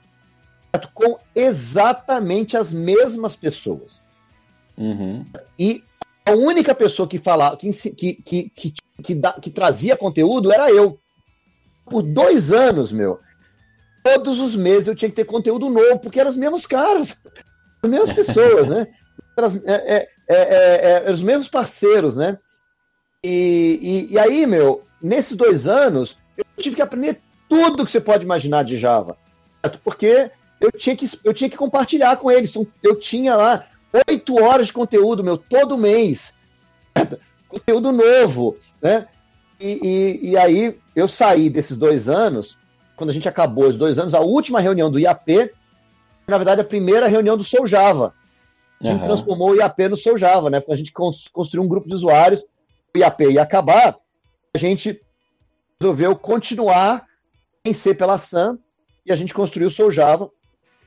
com 0.93 1.17
exatamente 1.36 2.55
as 2.55 2.71
mesmas 2.71 3.36
pessoas. 3.36 4.03
Uhum. 4.78 5.25
E 5.57 5.84
a 6.25 6.32
única 6.32 6.75
pessoa 6.75 7.07
que 7.07 7.17
falava, 7.17 7.57
que, 7.57 7.71
que, 7.71 8.51
que, 8.53 8.73
que, 9.01 9.15
da, 9.15 9.34
que 9.34 9.49
trazia 9.49 9.97
conteúdo 9.97 10.51
era 10.51 10.69
eu. 10.69 10.99
Por 11.86 12.03
dois 12.03 12.51
anos, 12.51 12.91
meu. 12.91 13.19
Todos 14.03 14.39
os 14.39 14.55
meses 14.55 14.88
eu 14.88 14.95
tinha 14.95 15.09
que 15.09 15.15
ter 15.15 15.25
conteúdo 15.25 15.69
novo, 15.69 15.99
porque 15.99 16.19
eram 16.19 16.30
os 16.30 16.38
mesmos 16.38 16.67
caras, 16.67 17.21
as 17.82 17.89
mesmas 17.89 18.13
pessoas, 18.13 18.67
né? 18.67 18.88
É, 19.65 19.84
é, 19.86 20.09
é, 20.28 20.38
é, 20.38 21.03
é 21.05 21.11
os 21.11 21.23
mesmos 21.23 21.47
parceiros, 21.47 22.15
né? 22.15 22.38
E, 23.23 24.07
e, 24.09 24.13
e, 24.13 24.19
aí, 24.19 24.45
meu, 24.45 24.84
nesses 25.01 25.36
dois 25.36 25.65
anos, 25.65 26.17
eu 26.38 26.45
tive 26.57 26.75
que 26.75 26.82
aprender 26.82 27.19
tudo 27.49 27.86
que 27.86 27.91
você 27.91 28.01
pode 28.01 28.23
imaginar 28.23 28.63
de 28.63 28.78
Java. 28.78 29.17
Porque 29.84 30.30
eu 30.59 30.71
tinha 30.71 30.95
que, 30.95 31.09
eu 31.23 31.34
tinha 31.34 31.49
que 31.49 31.57
compartilhar 31.57 32.17
com 32.17 32.30
eles. 32.30 32.53
Eu 32.84 32.99
tinha 32.99 33.36
lá 33.36 33.65
oito 34.07 34.41
horas 34.41 34.67
de 34.67 34.73
conteúdo, 34.73 35.23
meu, 35.23 35.37
todo 35.37 35.77
mês. 35.77 36.37
conteúdo 37.47 37.91
novo, 37.91 38.57
né? 38.81 39.07
E, 39.59 39.79
e, 39.81 40.29
e, 40.31 40.37
aí 40.37 40.77
eu 40.95 41.07
saí 41.07 41.49
desses 41.49 41.77
dois 41.77 42.07
anos, 42.07 42.57
quando 42.95 43.09
a 43.09 43.13
gente 43.13 43.27
acabou 43.27 43.67
os 43.67 43.77
dois 43.77 43.97
anos, 43.97 44.13
a 44.13 44.19
última 44.19 44.59
reunião 44.59 44.91
do 44.91 44.99
IAP, 44.99 45.51
na 46.27 46.37
verdade, 46.37 46.61
a 46.61 46.65
primeira 46.65 47.07
reunião 47.07 47.37
do 47.37 47.43
Sou 47.43 47.65
Java. 47.65 48.13
Uhum. 48.79 48.99
transformou 48.99 49.51
o 49.51 49.55
IAP 49.55 49.89
no 49.89 49.97
Sou 49.97 50.17
Java, 50.17 50.51
né? 50.51 50.61
A 50.69 50.75
gente 50.75 50.91
construiu 50.91 51.63
um 51.63 51.67
grupo 51.67 51.87
de 51.87 51.95
usuários, 51.95 52.45
o 52.95 52.97
IAP 52.97 53.21
ia 53.31 53.41
acabar, 53.41 53.97
a 54.53 54.57
gente 54.57 55.01
resolveu 55.79 56.15
continuar 56.15 57.05
em 57.65 57.73
C 57.73 57.95
pela 57.95 58.19
SAM 58.19 58.59
e 59.05 59.11
a 59.11 59.15
gente 59.15 59.33
construiu 59.33 59.69
o 59.69 59.71
Sou 59.71 59.89
Java. 59.89 60.29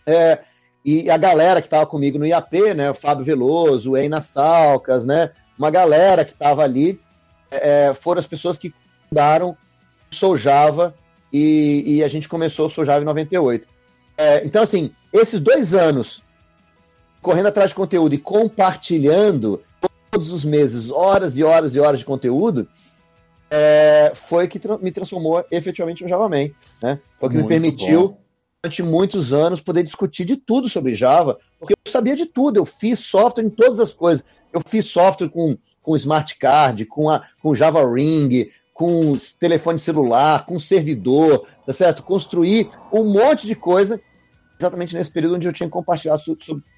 É, 0.06 0.44
e 0.84 1.10
a 1.10 1.16
galera 1.16 1.60
que 1.60 1.66
estava 1.66 1.86
comigo 1.86 2.18
no 2.18 2.26
IAP, 2.26 2.74
né, 2.74 2.90
o 2.90 2.94
Fábio 2.94 3.24
Veloso, 3.24 3.92
o 3.92 3.96
Eina 3.96 4.22
Salcas, 4.22 5.04
né, 5.04 5.30
uma 5.58 5.70
galera 5.70 6.24
que 6.24 6.32
estava 6.32 6.62
ali, 6.62 6.98
é, 7.50 7.88
é, 7.88 7.94
foram 7.94 8.18
as 8.18 8.26
pessoas 8.26 8.56
que 8.56 8.72
fundaram 9.08 9.50
o 10.10 10.14
Sou 10.14 10.36
Java 10.36 10.94
e, 11.32 11.84
e, 11.86 12.04
a 12.04 12.08
gente 12.08 12.28
começou 12.28 12.66
o 12.66 12.70
Sou 12.70 12.84
Java 12.84 13.02
em 13.02 13.04
98. 13.04 13.68
É, 14.16 14.44
então, 14.44 14.62
assim, 14.62 14.92
esses 15.12 15.38
dois 15.38 15.74
anos 15.74 16.22
correndo 17.20 17.48
atrás 17.48 17.70
de 17.70 17.76
conteúdo 17.76 18.14
e 18.14 18.18
compartilhando 18.18 19.62
todos 20.10 20.32
os 20.32 20.44
meses 20.44 20.90
horas 20.90 21.36
e 21.36 21.44
horas 21.44 21.74
e 21.74 21.80
horas 21.80 21.98
de 21.98 22.04
conteúdo, 22.06 22.66
é, 23.50 24.12
foi 24.14 24.48
que 24.48 24.58
tra 24.58 24.78
me 24.78 24.90
transformou 24.90 25.44
efetivamente 25.50 26.02
no 26.02 26.08
Java 26.08 26.28
Man. 26.28 26.48
Né? 26.82 26.98
Foi 27.18 27.28
o 27.28 27.30
que 27.30 27.36
Muito 27.36 27.42
me 27.42 27.48
permitiu 27.48 28.08
bom 28.08 28.20
durante 28.62 28.82
muitos 28.82 29.32
anos, 29.32 29.60
poder 29.60 29.82
discutir 29.82 30.26
de 30.26 30.36
tudo 30.36 30.68
sobre 30.68 30.94
Java, 30.94 31.38
porque 31.58 31.72
eu 31.72 31.90
sabia 31.90 32.14
de 32.14 32.26
tudo, 32.26 32.58
eu 32.58 32.66
fiz 32.66 32.98
software 32.98 33.44
em 33.44 33.50
todas 33.50 33.80
as 33.80 33.92
coisas. 33.92 34.24
Eu 34.52 34.60
fiz 34.66 34.86
software 34.86 35.30
com, 35.30 35.56
com 35.82 35.96
Smart 35.96 36.36
Card, 36.38 36.84
com, 36.84 37.08
a, 37.08 37.26
com 37.42 37.54
Java 37.54 37.82
Ring, 37.90 38.50
com 38.74 39.16
telefone 39.38 39.78
celular, 39.78 40.44
com 40.44 40.58
servidor, 40.58 41.46
tá 41.64 41.72
certo? 41.72 42.02
Construí 42.02 42.68
um 42.92 43.04
monte 43.04 43.46
de 43.46 43.54
coisa 43.54 44.00
exatamente 44.58 44.94
nesse 44.94 45.10
período 45.10 45.36
onde 45.36 45.48
eu 45.48 45.52
tinha 45.52 45.68
compartilhado 45.68 46.22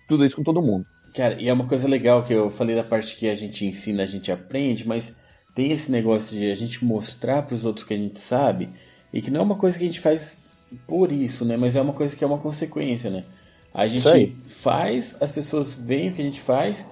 tudo 0.07 0.25
isso 0.25 0.37
com 0.37 0.45
todo 0.45 0.63
mundo. 0.63 0.87
Cara, 1.15 1.41
e 1.41 1.49
é 1.49 1.53
uma 1.53 1.67
coisa 1.67 1.89
legal 1.89 2.23
que 2.23 2.33
eu 2.33 2.51
falei 2.51 2.77
da 2.77 2.85
parte 2.85 3.17
que 3.17 3.29
a 3.29 3.35
gente 3.35 3.67
ensina, 3.67 4.05
a 4.05 4.07
gente 4.07 4.31
aprende, 4.31 4.87
mas 4.87 5.13
tem 5.55 5.73
esse 5.73 5.91
negócio 5.91 6.37
de 6.39 6.51
a 6.51 6.55
gente 6.55 6.85
mostrar 6.85 7.43
para 7.43 7.57
os 7.57 7.65
outros 7.65 7.85
que 7.85 7.93
a 7.93 7.97
gente 7.97 8.21
sabe 8.21 8.71
e 9.13 9.21
que 9.21 9.31
não 9.31 9.41
é 9.41 9.43
uma 9.43 9.57
coisa 9.57 9.77
que 9.77 9.85
a 9.85 9.87
gente 9.87 10.01
faz 10.01 10.42
por 10.87 11.13
isso, 11.13 11.45
né? 11.45 11.57
Mas 11.57 11.77
é 11.77 11.81
uma 11.83 11.93
coisa 11.95 12.17
que 12.17 12.25
é 12.25 12.27
uma 12.27 12.39
consequência, 12.39 13.11
né? 13.11 13.25
A 13.73 13.87
gente 13.87 14.37
faz, 14.47 15.17
as 15.21 15.33
pessoas 15.33 15.75
veem 15.75 16.11
o 16.11 16.15
que 16.15 16.21
a 16.21 16.25
gente 16.25 16.41
faz 16.41 16.87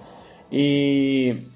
e 0.51 1.47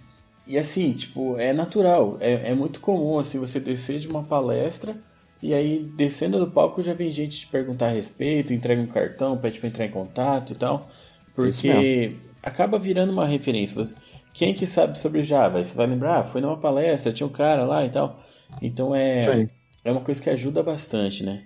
e 0.47 0.57
assim, 0.59 0.93
tipo, 0.93 1.37
é 1.39 1.53
natural, 1.53 2.17
é, 2.21 2.51
é 2.51 2.55
muito 2.55 2.79
comum 2.79 3.17
assim 3.19 3.39
você 3.39 3.59
descer 3.59 3.99
de 3.99 4.07
uma 4.07 4.23
palestra 4.23 4.95
e 5.41 5.53
aí 5.53 5.83
descendo 5.83 6.39
do 6.39 6.51
palco 6.51 6.81
já 6.83 6.93
vem 6.93 7.11
gente 7.11 7.39
te 7.41 7.47
perguntar 7.47 7.87
a 7.87 7.91
respeito, 7.91 8.53
entrega 8.53 8.81
um 8.81 8.87
cartão, 8.87 9.37
pede 9.39 9.59
para 9.59 9.69
entrar 9.69 9.85
em 9.85 9.91
contato 9.91 10.53
e 10.53 10.55
tal, 10.55 10.89
porque 11.33 12.17
acaba 12.43 12.77
virando 12.79 13.11
uma 13.11 13.25
referência. 13.25 13.93
Quem 14.33 14.53
que 14.53 14.67
sabe 14.67 14.97
sobre 14.99 15.23
Java? 15.23 15.65
Você 15.65 15.73
vai 15.75 15.87
lembrar, 15.87 16.19
ah, 16.21 16.23
foi 16.23 16.41
numa 16.41 16.59
palestra, 16.59 17.13
tinha 17.13 17.27
um 17.27 17.31
cara 17.31 17.65
lá 17.65 17.85
e 17.85 17.89
tal. 17.89 18.21
Então 18.61 18.95
é 18.95 19.43
é 19.83 19.91
uma 19.91 20.01
coisa 20.01 20.21
que 20.21 20.29
ajuda 20.29 20.63
bastante, 20.63 21.23
né? 21.23 21.43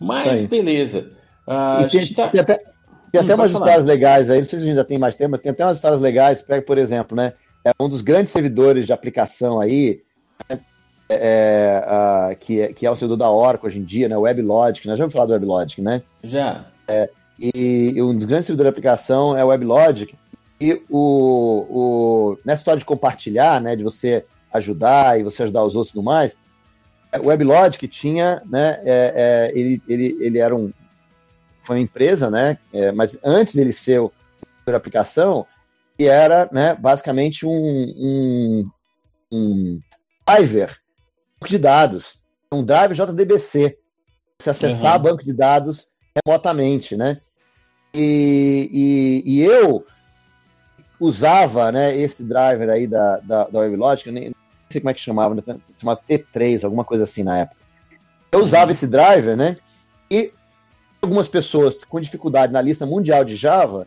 Mas 0.00 0.42
beleza. 0.44 1.10
Uh, 1.46 1.88
tem, 1.88 2.06
tá... 2.14 2.28
tem, 2.28 2.40
até, 2.40 2.56
tem 2.56 3.20
hum, 3.20 3.24
até 3.24 3.34
umas 3.34 3.52
falar. 3.52 3.66
histórias 3.66 3.84
legais 3.84 4.30
aí, 4.30 4.38
não 4.38 4.44
sei 4.44 4.58
se 4.58 4.64
a 4.64 4.68
gente 4.68 4.76
já 4.76 4.84
tem 4.84 4.98
mais 4.98 5.16
tempo, 5.16 5.32
mas 5.32 5.40
tem 5.40 5.52
até 5.52 5.64
umas 5.64 5.76
histórias 5.76 6.00
legais. 6.00 6.42
Pega, 6.42 6.62
por 6.62 6.78
exemplo, 6.78 7.16
né? 7.16 7.34
É 7.64 7.72
um 7.80 7.88
dos 7.88 8.02
grandes 8.02 8.32
servidores 8.32 8.86
de 8.86 8.92
aplicação 8.92 9.58
aí, 9.58 10.02
né, 10.48 10.60
é, 11.08 11.82
uh, 11.86 12.36
que, 12.36 12.60
é, 12.60 12.72
que 12.72 12.86
é 12.86 12.90
o 12.90 12.96
servidor 12.96 13.16
da 13.16 13.30
Oracle 13.30 13.68
hoje 13.68 13.78
em 13.78 13.84
dia, 13.84 14.08
né? 14.08 14.16
O 14.16 14.22
WebLogic, 14.22 14.86
nós 14.86 14.98
já 14.98 15.04
vamos 15.04 15.12
falar 15.12 15.26
do 15.26 15.32
WebLogic, 15.32 15.80
né? 15.80 16.02
Já. 16.22 16.66
É, 16.86 17.08
e, 17.38 17.92
e, 17.96 18.02
um 18.02 18.16
dos 18.16 18.26
grandes 18.26 18.46
servidores 18.46 18.70
de 18.70 18.78
aplicação 18.78 19.36
é 19.36 19.44
o 19.44 19.48
WebLogic. 19.48 20.14
E 20.60 20.80
o, 20.88 21.66
o, 21.68 22.38
nessa 22.44 22.60
história 22.60 22.78
de 22.78 22.84
compartilhar, 22.84 23.60
né? 23.60 23.74
De 23.76 23.82
você 23.82 24.24
ajudar 24.52 25.18
e 25.18 25.22
você 25.22 25.42
ajudar 25.42 25.64
os 25.64 25.74
outros 25.74 25.90
e 25.90 25.94
tudo 25.94 26.04
mais, 26.04 26.38
o 27.20 27.26
WebLogic 27.26 27.86
tinha, 27.88 28.42
né, 28.46 28.80
é, 28.84 29.12
é, 29.54 29.58
ele, 29.58 29.82
ele, 29.88 30.16
ele 30.20 30.38
era 30.38 30.54
um, 30.54 30.72
foi 31.62 31.76
uma 31.76 31.82
empresa, 31.82 32.30
né, 32.30 32.58
é, 32.72 32.92
mas 32.92 33.18
antes 33.24 33.54
dele 33.54 33.72
ser 33.72 34.00
o 34.00 34.12
aplicação, 34.74 35.46
ele 35.98 36.08
era, 36.08 36.48
né, 36.50 36.74
basicamente 36.74 37.46
um, 37.46 37.50
um, 37.52 38.70
um 39.30 39.80
driver 40.26 40.76
de 41.46 41.58
dados, 41.58 42.18
um 42.50 42.64
driver 42.64 42.96
JDBC, 42.96 43.78
se 44.40 44.50
acessar 44.50 44.96
uhum. 44.96 45.02
banco 45.02 45.22
de 45.22 45.32
dados 45.32 45.88
remotamente, 46.24 46.96
né, 46.96 47.20
E, 47.92 49.22
e, 49.24 49.34
e 49.34 49.42
eu 49.42 49.86
usava 50.98 51.70
né, 51.70 51.96
esse 51.96 52.24
driver 52.24 52.70
aí 52.70 52.86
da, 52.86 53.18
da, 53.18 53.44
da 53.44 53.58
WebLogic, 53.60 54.10
sei 54.74 54.80
como 54.80 54.90
é 54.90 54.94
que 54.94 55.00
chamava, 55.00 55.34
né, 55.34 55.42
chamava 55.74 56.00
T3, 56.08 56.64
alguma 56.64 56.84
coisa 56.84 57.04
assim 57.04 57.22
na 57.22 57.38
época. 57.38 57.60
Eu 58.32 58.40
usava 58.40 58.72
esse 58.72 58.86
driver, 58.86 59.36
né? 59.36 59.56
E 60.10 60.32
algumas 61.00 61.28
pessoas 61.28 61.84
com 61.84 62.00
dificuldade 62.00 62.52
na 62.52 62.60
lista 62.60 62.84
mundial 62.84 63.24
de 63.24 63.36
Java 63.36 63.86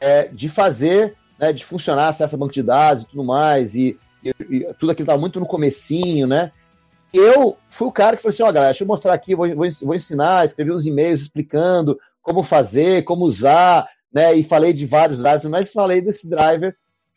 é, 0.00 0.28
de 0.28 0.48
fazer, 0.48 1.16
né, 1.38 1.52
de 1.52 1.64
funcionar 1.64 2.08
acesso 2.08 2.34
a 2.34 2.38
banco 2.38 2.52
de 2.52 2.62
dados 2.62 3.02
e 3.02 3.06
tudo 3.06 3.24
mais, 3.24 3.74
e, 3.74 3.98
e, 4.22 4.30
e 4.48 4.74
tudo 4.74 4.92
aquilo 4.92 5.04
estava 5.04 5.20
muito 5.20 5.40
no 5.40 5.46
comecinho, 5.46 6.26
né? 6.26 6.52
Eu 7.12 7.56
fui 7.68 7.88
o 7.88 7.92
cara 7.92 8.16
que 8.16 8.22
falou 8.22 8.32
assim, 8.32 8.42
ó, 8.44 8.48
oh, 8.48 8.52
galera, 8.52 8.72
deixa 8.72 8.84
eu 8.84 8.88
mostrar 8.88 9.12
aqui, 9.12 9.34
vou, 9.34 9.48
vou, 9.48 9.68
vou 9.82 9.94
ensinar, 9.94 10.46
escrevi 10.46 10.70
uns 10.70 10.86
e-mails 10.86 11.22
explicando 11.22 11.98
como 12.22 12.42
fazer, 12.42 13.02
como 13.02 13.24
usar, 13.24 13.88
né? 14.12 14.34
E 14.34 14.44
falei 14.44 14.72
de 14.72 14.86
vários 14.86 15.18
drivers, 15.18 15.46
mas 15.46 15.72
falei 15.72 16.00
desse 16.00 16.28
driver 16.28 16.76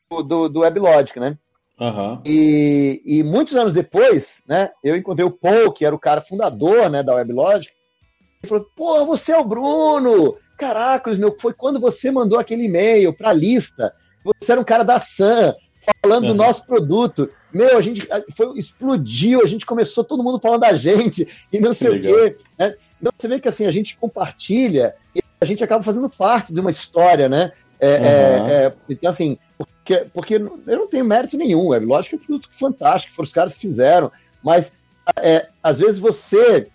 do, 0.10 0.24
do, 0.24 0.50
do 0.50 0.60
WebLogic, 0.62 1.20
né? 1.20 1.38
Uhum. 1.84 2.22
E, 2.26 3.02
e, 3.06 3.24
muitos 3.24 3.56
anos 3.56 3.74
depois, 3.74 4.42
né, 4.48 4.72
eu 4.82 4.96
encontrei 4.96 5.26
o 5.26 5.32
Paul, 5.32 5.74
que 5.74 5.86
era 5.86 5.94
o 5.94 6.00
cara 6.00 6.22
fundador 6.22 6.90
né, 6.90 7.04
da 7.04 7.16
WebLogic, 7.16 7.74
e 8.42 8.48
falou: 8.48 8.66
Pô, 8.74 9.06
você 9.06 9.34
é 9.34 9.38
o 9.38 9.44
Bruno! 9.44 10.38
Caracas, 10.58 11.18
meu, 11.18 11.36
foi 11.38 11.52
quando 11.52 11.82
você 11.82 12.10
mandou 12.10 12.40
aquele 12.40 12.64
e-mail 12.64 13.14
para 13.14 13.32
a 13.32 13.34
lista. 13.34 13.94
Você 14.24 14.54
era 14.54 14.62
um 14.62 14.64
cara 14.64 14.84
da 14.84 14.98
Sam, 14.98 15.54
falando 16.02 16.24
uhum. 16.24 16.32
do 16.32 16.36
nosso 16.36 16.66
produto. 16.66 17.30
Meu, 17.54 17.78
a 17.78 17.82
gente 17.82 18.08
foi, 18.38 18.58
explodiu, 18.58 19.42
a 19.42 19.46
gente 19.46 19.66
começou 19.66 20.06
todo 20.06 20.24
mundo 20.24 20.40
falando 20.40 20.62
da 20.62 20.78
gente 20.78 21.28
e 21.52 21.60
não 21.60 21.74
sei 21.74 21.98
o 21.98 22.02
quê. 22.02 22.38
Né? 22.58 22.76
Então 23.02 23.12
você 23.18 23.28
vê 23.28 23.40
que 23.42 23.50
assim, 23.50 23.66
a 23.66 23.72
gente 23.72 23.98
compartilha 23.98 24.96
e 25.14 25.22
a 25.42 25.46
gente 25.46 25.62
acaba 25.64 25.84
fazendo 25.84 26.10
parte 26.10 26.54
de 26.54 26.62
uma 26.62 26.70
história, 26.70 27.28
né? 27.28 27.52
É, 27.78 27.98
uhum. 27.98 28.06
é, 28.06 28.66
é, 28.68 28.74
então, 28.88 29.10
assim, 29.10 29.38
porque, 29.84 30.08
porque 30.14 30.36
eu 30.36 30.78
não 30.78 30.88
tenho 30.88 31.04
mérito 31.04 31.38
nenhum, 31.38 31.74
é 31.74 31.80
lógico 31.80 32.16
que 32.16 32.16
é 32.16 32.18
um 32.24 32.26
produto 32.26 32.50
fantástico, 32.58 33.14
foram 33.14 33.28
os 33.28 33.34
caras 33.34 33.54
que 33.54 33.60
fizeram, 33.60 34.10
mas 34.42 34.78
é, 35.18 35.50
às 35.62 35.80
vezes 35.80 36.00
você 36.00 36.68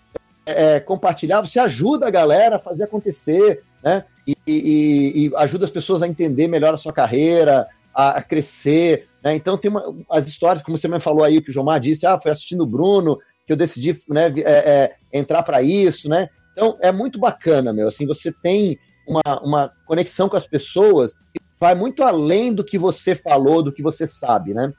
é, 0.45 0.79
compartilhar, 0.79 1.41
você 1.41 1.59
ajuda 1.59 2.07
a 2.07 2.11
galera 2.11 2.57
a 2.57 2.59
fazer 2.59 2.83
acontecer, 2.83 3.63
né? 3.83 4.05
E, 4.27 4.35
e, 4.45 5.25
e 5.25 5.31
ajuda 5.37 5.65
as 5.65 5.71
pessoas 5.71 6.03
a 6.03 6.07
entender 6.07 6.47
melhor 6.47 6.73
a 6.73 6.77
sua 6.77 6.93
carreira, 6.93 7.67
a, 7.93 8.17
a 8.17 8.21
crescer, 8.21 9.09
né? 9.23 9.35
Então 9.35 9.57
tem 9.57 9.71
uma, 9.71 9.83
as 10.09 10.27
histórias, 10.27 10.61
como 10.61 10.77
você 10.77 10.87
me 10.87 10.99
falou 10.99 11.23
aí, 11.23 11.41
que 11.41 11.49
o 11.49 11.53
Jomar 11.53 11.79
disse, 11.79 12.05
ah, 12.05 12.19
foi 12.19 12.31
assistindo 12.31 12.61
o 12.61 12.67
Bruno 12.67 13.17
que 13.47 13.53
eu 13.53 13.57
decidi 13.57 13.97
né, 14.07 14.31
é, 14.37 14.51
é, 14.51 14.95
entrar 15.11 15.41
para 15.41 15.63
isso, 15.63 16.07
né? 16.07 16.29
Então 16.51 16.77
é 16.79 16.91
muito 16.91 17.19
bacana, 17.19 17.73
meu. 17.73 17.87
Assim, 17.87 18.05
você 18.05 18.31
tem 18.31 18.77
uma, 19.07 19.41
uma 19.41 19.71
conexão 19.87 20.29
com 20.29 20.37
as 20.37 20.45
pessoas 20.45 21.15
que 21.15 21.48
vai 21.59 21.75
muito 21.75 22.03
além 22.03 22.53
do 22.53 22.63
que 22.63 22.77
você 22.77 23.13
falou, 23.13 23.61
do 23.61 23.71
que 23.71 23.83
você 23.83 24.07
sabe, 24.07 24.53
né? 24.53 24.73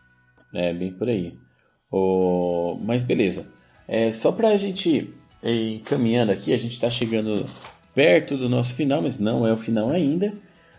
É, 0.54 0.72
bem 0.72 0.92
por 0.92 1.08
aí. 1.08 1.36
Oh, 1.90 2.78
mas 2.84 3.04
beleza. 3.04 3.44
É, 3.86 4.12
só 4.12 4.32
para 4.32 4.48
a 4.48 4.56
gente 4.56 5.12
ir 5.42 5.76
encaminhando 5.76 6.32
aqui, 6.32 6.52
a 6.52 6.56
gente 6.56 6.72
está 6.72 6.88
chegando 6.88 7.46
perto 7.94 8.36
do 8.36 8.48
nosso 8.48 8.74
final, 8.74 9.02
mas 9.02 9.18
não 9.18 9.46
é 9.46 9.52
o 9.52 9.58
final 9.58 9.90
ainda. 9.90 10.32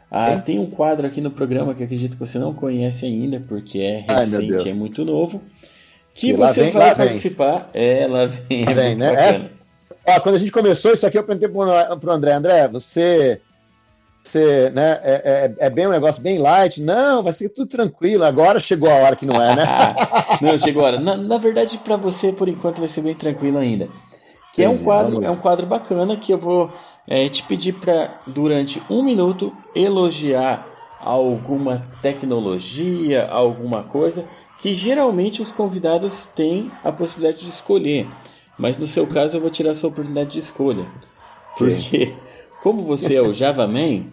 Ah, 0.10 0.38
tem 0.38 0.60
um 0.60 0.70
quadro 0.70 1.08
aqui 1.08 1.22
no 1.22 1.32
programa 1.32 1.74
que 1.74 1.84
acredito 1.84 2.14
que 2.14 2.20
você 2.20 2.38
não 2.38 2.54
conhece 2.54 3.06
ainda, 3.06 3.42
porque 3.48 3.80
é 3.80 4.00
recente, 4.00 4.64
Ai, 4.66 4.70
é 4.70 4.74
muito 4.74 5.06
novo. 5.06 5.42
Que, 6.14 6.34
você 6.34 6.64
vem, 6.64 6.72
vai 6.74 6.94
participar. 6.94 7.70
É, 7.74 8.06
lá 8.08 8.26
vem. 8.26 8.66
Lá 8.66 8.74
vem, 8.74 8.96
né? 8.98 9.14
É, 9.14 9.50
ó, 10.06 10.20
quando 10.20 10.36
a 10.36 10.38
gente 10.38 10.52
começou 10.52 10.94
isso 10.94 11.08
aqui, 11.08 11.18
eu 11.18 11.24
perguntei 11.24 11.48
para 11.48 11.98
o 11.98 12.12
André, 12.12 12.34
André, 12.34 12.68
você 12.68 13.40
você, 14.24 14.70
né, 14.70 15.00
é, 15.04 15.56
é, 15.60 15.66
é, 15.66 15.70
bem 15.70 15.88
um 15.88 15.92
negócio 15.92 16.22
bem 16.22 16.38
light. 16.38 16.82
Não, 16.82 17.24
vai 17.24 17.34
ser 17.34 17.50
tudo 17.50 17.68
tranquilo. 17.68 18.24
Agora 18.24 18.60
chegou 18.60 18.90
a 18.90 18.96
hora 18.96 19.16
que 19.16 19.26
não 19.26 19.42
é, 19.42 19.56
né? 19.56 19.66
não, 20.42 20.58
chegou 20.58 20.84
a 20.84 20.88
hora. 20.88 21.00
Na, 21.00 21.18
na 21.18 21.38
verdade, 21.38 21.78
para 21.78 21.96
você, 21.96 22.32
por 22.32 22.48
enquanto, 22.48 22.80
vai 22.80 22.88
ser 22.88 23.02
bem 23.02 23.16
tranquilo 23.16 23.58
ainda. 23.58 23.88
Que 24.54 24.64
Entendi, 24.64 24.80
é 24.80 24.82
um 24.82 24.84
quadro, 24.84 25.24
é 25.24 25.32
um 25.32 25.38
quadro 25.38 25.66
bacana 25.66 26.18
que 26.18 26.34
eu 26.34 26.38
vou 26.38 26.72
é, 27.08 27.28
te 27.30 27.42
pedir 27.44 27.74
para, 27.74 28.22
durante 28.28 28.82
um 28.90 29.02
minuto, 29.02 29.56
elogiar 29.74 30.68
alguma 31.00 31.88
tecnologia, 32.02 33.28
alguma 33.28 33.84
coisa 33.84 34.26
que 34.60 34.76
geralmente 34.76 35.42
os 35.42 35.52
convidados 35.52 36.26
têm 36.36 36.72
a 36.84 36.92
possibilidade 36.92 37.44
de 37.44 37.50
escolher. 37.50 38.08
Mas 38.58 38.78
no 38.78 38.86
seu 38.86 39.08
caso, 39.08 39.36
eu 39.36 39.42
vou 39.42 39.50
tirar 39.50 39.72
a 39.72 39.76
sua 39.76 39.90
oportunidade 39.90 40.34
de 40.34 40.40
escolha. 40.40 40.86
Porque, 41.58 42.14
como 42.62 42.84
você 42.84 43.16
é 43.16 43.22
o 43.22 43.34
Java 43.34 43.68
Man, 43.68 44.06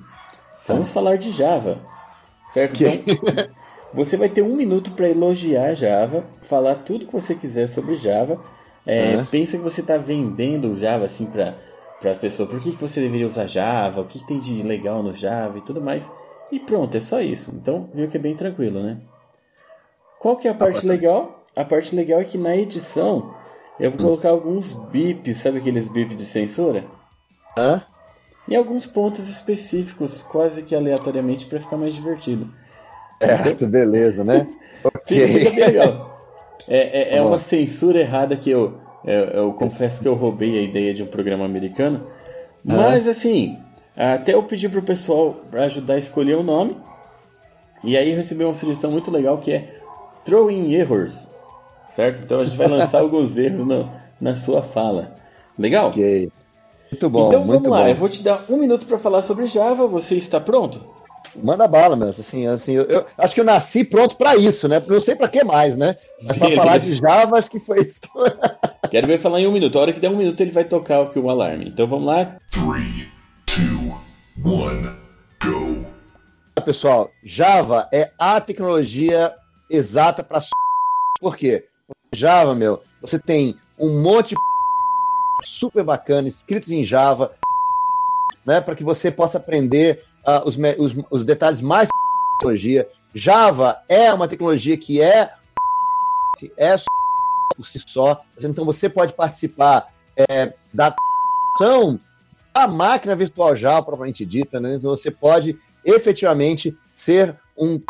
vamos 0.67 0.91
falar 0.91 1.17
de 1.17 1.31
Java. 1.31 1.79
Certo? 2.53 2.83
Então, 2.83 3.49
você 3.93 4.17
vai 4.17 4.29
ter 4.29 4.43
um 4.43 4.57
minuto 4.57 4.93
para 4.93 5.09
elogiar 5.09 5.75
Java, 5.75 6.25
falar 6.43 6.77
tudo 6.77 7.07
que 7.07 7.13
você 7.13 7.35
quiser 7.35 7.67
sobre 7.69 7.95
Java. 7.95 8.41
É, 8.87 9.17
uhum. 9.17 9.27
Pensa 9.27 9.57
que 9.57 9.63
você 9.63 9.81
está 9.81 9.97
vendendo 9.97 10.71
o 10.71 10.75
Java 10.75 11.05
assim 11.05 11.27
para 11.27 11.55
para 12.01 12.13
a 12.13 12.15
pessoa 12.15 12.49
por 12.49 12.61
que, 12.61 12.71
que 12.71 12.81
você 12.81 13.01
deveria 13.01 13.27
usar 13.27 13.49
Java, 13.49 14.01
o 14.01 14.05
que, 14.05 14.21
que, 14.21 14.27
tem 14.27 14.39
de 14.39 14.63
legal 14.63 15.03
no 15.03 15.13
Java 15.13 15.59
e 15.59 15.63
tudo 15.63 15.81
mais. 15.81 16.09
E 16.51 16.61
pronto, 16.61 16.97
é 16.97 17.01
só 17.01 17.21
isso. 17.21 17.53
Então, 17.55 17.91
viu 17.93 18.09
que 18.09 18.17
é 18.17 18.21
bem 18.21 18.37
tranquilo, 18.37 18.81
né? 18.81 18.99
Qual 20.19 20.37
que 20.37 20.49
é 20.49 20.51
a 20.53 20.55
parte 20.55 20.87
legal? 20.87 21.45
A 21.55 21.65
parte 21.65 21.95
legal 21.95 22.21
é 22.21 22.25
que 22.25 22.39
na 22.39 22.57
edição 22.57 23.35
eu 23.79 23.91
vou 23.91 23.99
colocar 23.99 24.31
alguns 24.31 24.73
bips, 24.73 25.39
sabe 25.39 25.59
aqueles 25.59 25.89
bips 25.89 26.17
de 26.17 26.25
censura? 26.25 26.85
Hã? 27.57 27.83
Em 28.49 28.57
alguns 28.57 28.87
pontos 28.87 29.29
específicos, 29.29 30.23
quase 30.23 30.63
que 30.63 30.75
aleatoriamente, 30.75 31.47
para 31.47 31.61
ficar 31.61 31.77
mais 31.77 31.95
divertido. 31.95 32.49
É, 33.21 33.51
então, 33.51 33.69
beleza, 33.69 34.25
né? 34.25 34.47
ok. 34.83 35.29
Fica 35.29 35.51
bem 35.51 35.61
legal. 35.67 36.19
É, 36.67 37.15
é, 37.15 37.17
é 37.17 37.23
uma 37.23 37.39
censura 37.39 38.01
errada 38.01 38.37
que 38.37 38.51
eu 38.51 38.79
eu, 39.05 39.25
eu 39.25 39.53
confesso 39.53 40.01
que 40.01 40.09
eu 40.09 40.15
roubei 40.15 40.59
a 40.59 40.63
ideia 40.63 40.93
de 40.93 41.03
um 41.03 41.07
programa 41.07 41.45
americano. 41.45 42.07
Mas 42.65 43.05
uhum. 43.05 43.11
assim, 43.11 43.59
até 43.97 44.35
eu 44.35 44.43
pedi 44.43 44.69
pro 44.69 44.83
pessoal 44.83 45.37
ajudar 45.53 45.95
a 45.95 45.99
escolher 45.99 46.37
o 46.37 46.41
um 46.41 46.45
nome. 46.45 46.77
E 47.83 47.97
aí 47.97 48.11
eu 48.11 48.17
recebi 48.17 48.45
uma 48.45 48.55
sugestão 48.55 48.91
muito 48.91 49.11
legal 49.11 49.39
que 49.39 49.53
é 49.53 49.81
Throwing 50.25 50.75
Errors. 50.75 51.29
Certo? 51.95 52.23
Então 52.23 52.41
a 52.41 52.45
gente 52.45 52.59
vai 52.59 52.69
lançar 52.69 53.01
alguns 53.03 53.37
erros 53.37 53.67
no, 53.67 53.91
na 54.21 54.35
sua 54.35 54.63
fala. 54.63 55.15
Legal? 55.59 55.89
Ok. 55.89 56.31
Muito 56.91 57.11
bom. 57.11 57.29
Então 57.29 57.45
vamos 57.45 57.69
lá, 57.69 57.83
bom. 57.83 57.89
eu 57.89 57.95
vou 57.95 58.09
te 58.09 58.23
dar 58.23 58.45
um 58.49 58.57
minuto 58.57 58.87
para 58.87 58.99
falar 58.99 59.23
sobre 59.23 59.47
Java. 59.47 59.87
Você 59.87 60.17
está 60.17 60.41
pronto? 60.41 60.81
Manda 61.37 61.69
bala, 61.69 61.95
meu. 61.95 62.09
Assim, 62.09 62.47
assim, 62.47 62.75
eu, 62.75 62.85
eu 62.85 63.07
acho 63.17 63.35
que 63.35 63.41
eu 63.41 63.45
nasci 63.45 63.85
pronto 63.85 64.17
para 64.17 64.37
isso, 64.37 64.69
né? 64.69 64.83
Não 64.87 65.01
sei 65.01 65.15
para 65.15 65.29
que 65.29 65.45
mais, 65.45 65.77
né? 65.77 65.97
Mas 66.23 66.37
para 66.37 66.51
falar 66.53 66.79
de 66.79 66.95
Java, 66.95 67.39
acho 67.39 67.51
que 67.51 67.61
foi 67.61 67.83
isso. 67.83 68.01
Quero 68.91 69.07
ver 69.07 69.21
falar 69.21 69.41
em 69.41 69.47
um 69.47 69.53
minuto. 69.53 69.79
A 69.79 69.83
hora 69.83 69.93
que 69.93 70.01
der 70.01 70.11
um 70.11 70.17
minuto, 70.17 70.41
ele 70.41 70.51
vai 70.51 70.65
tocar 70.65 71.03
aqui 71.03 71.19
um 71.19 71.29
alarme. 71.29 71.67
Então 71.69 71.87
vamos 71.87 72.07
lá. 72.07 72.37
3, 72.51 73.07
2, 73.47 73.89
1, 74.45 74.97
go. 75.45 75.87
Pessoal, 76.65 77.11
Java 77.25 77.89
é 77.93 78.11
a 78.19 78.41
tecnologia 78.41 79.35
exata 79.71 80.23
para. 80.23 80.43
Por 81.21 81.37
quê? 81.37 81.67
Java, 82.15 82.55
meu, 82.55 82.83
você 83.01 83.19
tem 83.19 83.57
um 83.79 84.03
monte 84.03 84.31
de 84.31 84.37
super 85.45 85.85
bacana 85.85 86.29
escritos 86.29 86.71
em 86.71 86.85
Java, 86.85 87.35
né, 88.45 88.61
para 88.61 88.75
que 88.75 88.85
você 88.85 89.11
possa 89.11 89.39
aprender 89.39 90.05
uh, 90.27 90.47
os, 90.47 90.57
os, 90.79 91.05
os, 91.11 91.25
detalhes 91.25 91.61
mais 91.61 91.89
da 91.89 91.95
tecnologia. 92.39 92.89
Java 93.15 93.83
é 93.89 94.13
uma 94.13 94.29
tecnologia 94.29 94.77
que 94.77 95.01
é, 95.01 95.31
é 96.57 96.77
por 97.57 97.67
si 97.67 97.81
só. 97.87 98.23
Então 98.41 98.65
você 98.65 98.89
pode 98.89 99.13
participar 99.13 99.89
é, 100.17 100.55
da 100.73 100.95
ação 101.55 102.01
da 102.55 102.67
máquina 102.67 103.15
virtual 103.15 103.55
Java, 103.55 103.83
propriamente 103.83 104.25
dita. 104.25 104.61
Né? 104.61 104.75
Então 104.75 104.91
você 104.91 105.11
pode 105.11 105.59
efetivamente 105.85 106.77
ser 106.93 107.37
um 107.57 107.81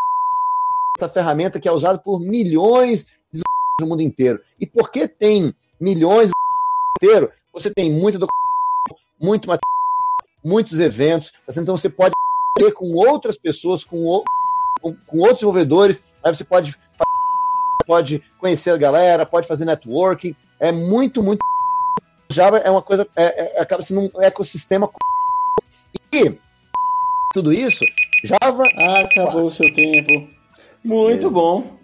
essa 0.96 1.08
ferramenta 1.08 1.60
que 1.60 1.68
é 1.68 1.72
usada 1.72 1.96
por 1.96 2.18
milhões 2.18 3.06
de 3.32 3.40
no 3.80 3.86
mundo 3.86 4.02
inteiro. 4.02 4.40
E 4.58 4.66
porque 4.66 5.06
tem 5.06 5.54
milhões 5.80 6.28
no 6.28 6.34
mundo 6.34 6.96
inteiro, 6.96 7.32
você 7.60 7.70
tem 7.70 7.90
muita 7.90 8.18
muito 9.20 9.48
muitos 10.44 10.78
eventos. 10.78 11.32
Então 11.51 11.76
você 11.76 11.89
pode 11.89 12.14
ter 12.56 12.72
com 12.72 12.93
outras 12.94 13.36
pessoas, 13.36 13.85
com, 13.85 14.22
com, 14.80 14.94
com 15.06 15.18
outros 15.18 15.36
desenvolvedores, 15.36 16.02
aí 16.22 16.35
você 16.35 16.44
pode, 16.44 16.74
pode 17.86 18.22
conhecer 18.39 18.70
a 18.70 18.76
galera, 18.76 19.26
pode 19.26 19.47
fazer 19.47 19.64
networking. 19.64 20.35
É 20.59 20.72
muito, 20.72 21.22
muito. 21.22 21.40
Java 22.30 22.59
é 22.59 22.70
uma 22.70 22.82
coisa, 22.82 23.06
é, 23.16 23.56
é, 23.56 23.60
acaba 23.60 23.82
sendo 23.82 24.10
um 24.14 24.22
ecossistema. 24.22 24.90
E 26.12 26.39
tudo 27.32 27.52
isso, 27.52 27.85
Java. 28.24 28.64
Acabou 29.05 29.44
o 29.44 29.51
seu 29.51 29.72
tempo. 29.74 30.28
Muito 30.85 31.30
bom. 31.30 31.78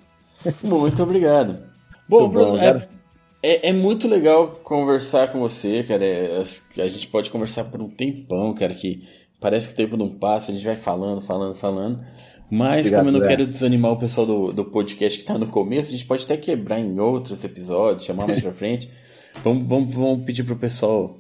Muito 0.63 1.03
obrigado. 1.03 1.59
Bom, 2.09 2.29
Bruno, 2.29 2.59
é, 2.59 2.87
é, 3.47 3.69
é, 3.69 3.73
muito 3.73 4.09
legal 4.09 4.49
conversar 4.63 5.31
com 5.31 5.39
você, 5.39 5.83
cara. 5.83 6.05
É, 6.05 6.43
a 6.79 6.89
gente 6.89 7.07
pode 7.09 7.31
conversar 7.31 7.65
por 7.65 7.81
um 7.83 7.89
tempão, 7.89 8.55
cara, 8.55 8.75
que 8.75 9.03
Parece 9.45 9.67
que 9.67 9.75
o 9.75 9.77
tempo 9.77 9.95
não 9.95 10.09
passa, 10.09 10.51
a 10.51 10.55
gente 10.55 10.65
vai 10.65 10.75
falando, 10.75 11.21
falando, 11.21 11.55
falando. 11.55 12.01
Mas 12.51 12.79
Obrigado, 12.79 13.05
como 13.05 13.15
eu 13.15 13.21
não 13.21 13.29
quero 13.29 13.47
desanimar 13.47 13.93
o 13.93 13.99
pessoal 13.99 14.27
do, 14.27 14.53
do 14.55 14.65
podcast 14.65 15.19
que 15.19 15.25
tá 15.27 15.37
no 15.37 15.49
começo, 15.49 15.89
a 15.89 15.91
gente 15.91 16.07
pode 16.07 16.25
até 16.25 16.35
quebrar 16.39 16.79
em 16.79 16.99
outros 16.99 17.45
episódios, 17.45 18.07
chamar 18.07 18.27
mais 18.27 18.41
pra 18.41 18.53
frente. 18.57 18.89
Vamos, 19.43 19.67
vamos, 19.67 19.93
vamos 19.93 20.25
pedir 20.25 20.45
pro 20.45 20.57
pessoal 20.57 21.19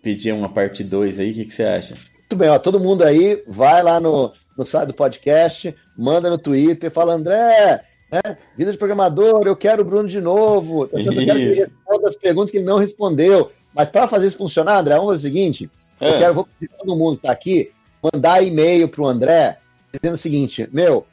pedir 0.00 0.32
uma 0.32 0.48
parte 0.48 0.84
2 0.84 1.18
aí, 1.18 1.32
o 1.32 1.34
que, 1.34 1.46
que 1.46 1.52
você 1.52 1.64
acha? 1.64 1.96
Muito 2.20 2.36
bem, 2.36 2.48
ó, 2.48 2.60
todo 2.60 2.78
mundo 2.78 3.02
aí, 3.02 3.42
vai 3.48 3.82
lá 3.82 3.98
no, 3.98 4.32
no 4.56 4.64
site 4.64 4.86
do 4.86 4.94
podcast, 4.94 5.74
manda 5.98 6.30
no 6.30 6.38
Twitter, 6.38 6.92
fala, 6.92 7.14
André, 7.14 7.82
né, 8.10 8.20
vida 8.56 8.72
de 8.72 8.78
programador, 8.78 9.42
eu 9.46 9.56
quero 9.56 9.82
o 9.82 9.84
Bruno 9.84 10.08
de 10.08 10.20
novo. 10.20 10.84
Eu 10.84 10.88
quero 10.88 11.12
que 11.14 11.30
ele 11.30 11.54
responda 11.54 12.08
as 12.08 12.16
perguntas 12.16 12.50
que 12.50 12.58
ele 12.58 12.66
não 12.66 12.78
respondeu. 12.78 13.50
Mas 13.74 13.90
para 13.90 14.06
fazer 14.06 14.28
isso 14.28 14.38
funcionar, 14.38 14.78
André, 14.78 14.94
vamos 14.96 15.10
fazer 15.14 15.28
o 15.28 15.32
seguinte: 15.32 15.70
eu 16.00 16.14
Ah. 16.14 16.18
quero, 16.18 16.34
vou 16.34 16.46
pedir 16.58 16.72
todo 16.76 16.96
mundo 16.96 17.12
que 17.16 17.26
está 17.26 17.32
aqui, 17.32 17.72
mandar 18.12 18.42
e-mail 18.42 18.88
para 18.88 19.02
o 19.02 19.06
André, 19.06 19.58
dizendo 19.92 20.14
o 20.14 20.18
seguinte: 20.18 20.68
meu, 20.72 21.06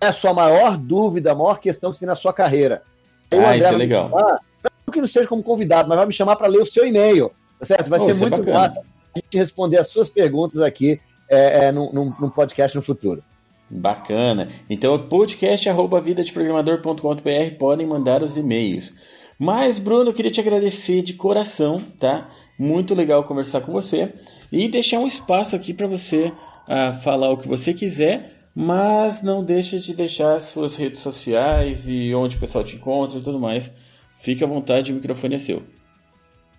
é 0.00 0.08
a 0.08 0.12
sua 0.12 0.34
maior 0.34 0.76
dúvida, 0.76 1.32
a 1.32 1.34
maior 1.34 1.58
questão 1.58 1.92
que 1.92 1.98
tem 1.98 2.06
na 2.06 2.16
sua 2.16 2.32
carreira. 2.32 2.82
Aí 3.30 3.38
Ah, 3.40 3.56
isso 3.56 3.68
é 3.68 3.72
legal. 3.72 4.10
chamar, 4.10 4.40
não 4.86 4.92
que 4.92 5.00
não 5.00 5.08
seja 5.08 5.26
como 5.28 5.42
convidado, 5.42 5.88
mas 5.88 5.96
vai 5.98 6.06
me 6.06 6.12
chamar 6.12 6.36
para 6.36 6.46
ler 6.48 6.60
o 6.60 6.66
seu 6.66 6.86
e-mail, 6.86 7.30
tá 7.58 7.64
certo? 7.66 7.88
Vai 7.88 7.98
Oh, 8.00 8.04
ser 8.04 8.10
é 8.10 8.14
muito 8.14 8.36
bacana. 8.38 8.58
massa 8.60 8.80
a 8.80 9.18
gente 9.18 9.38
responder 9.38 9.78
as 9.78 9.88
suas 9.88 10.08
perguntas 10.10 10.60
aqui 10.60 11.00
é, 11.30 11.64
é, 11.66 11.72
num, 11.72 11.90
num- 11.92 12.14
num 12.20 12.28
podcast 12.30 12.76
no 12.76 12.82
futuro. 12.82 13.24
Bacana. 13.68 14.48
Então 14.70 14.94
é 14.94 14.98
podcast@vidadeprogramador.com.br 14.98 17.56
podem 17.58 17.86
mandar 17.86 18.22
os 18.22 18.36
e-mails. 18.36 18.94
Mas 19.38 19.78
Bruno, 19.78 20.12
queria 20.12 20.30
te 20.30 20.40
agradecer 20.40 21.02
de 21.02 21.14
coração, 21.14 21.80
tá? 21.98 22.30
Muito 22.58 22.94
legal 22.94 23.24
conversar 23.24 23.60
com 23.60 23.70
você 23.70 24.12
e 24.50 24.66
deixar 24.68 24.98
um 24.98 25.06
espaço 25.06 25.54
aqui 25.54 25.74
para 25.74 25.86
você 25.86 26.32
ah, 26.68 26.94
falar 26.94 27.30
o 27.30 27.36
que 27.36 27.46
você 27.46 27.74
quiser, 27.74 28.32
mas 28.54 29.22
não 29.22 29.44
deixe 29.44 29.78
de 29.78 29.94
deixar 29.94 30.40
suas 30.40 30.76
redes 30.76 31.00
sociais 31.00 31.86
e 31.86 32.14
onde 32.14 32.36
o 32.36 32.40
pessoal 32.40 32.64
te 32.64 32.76
encontra 32.76 33.18
e 33.18 33.22
tudo 33.22 33.38
mais. 33.38 33.70
Fique 34.18 34.42
à 34.42 34.46
vontade, 34.46 34.90
o 34.90 34.94
microfone 34.94 35.34
é 35.34 35.38
seu. 35.38 35.62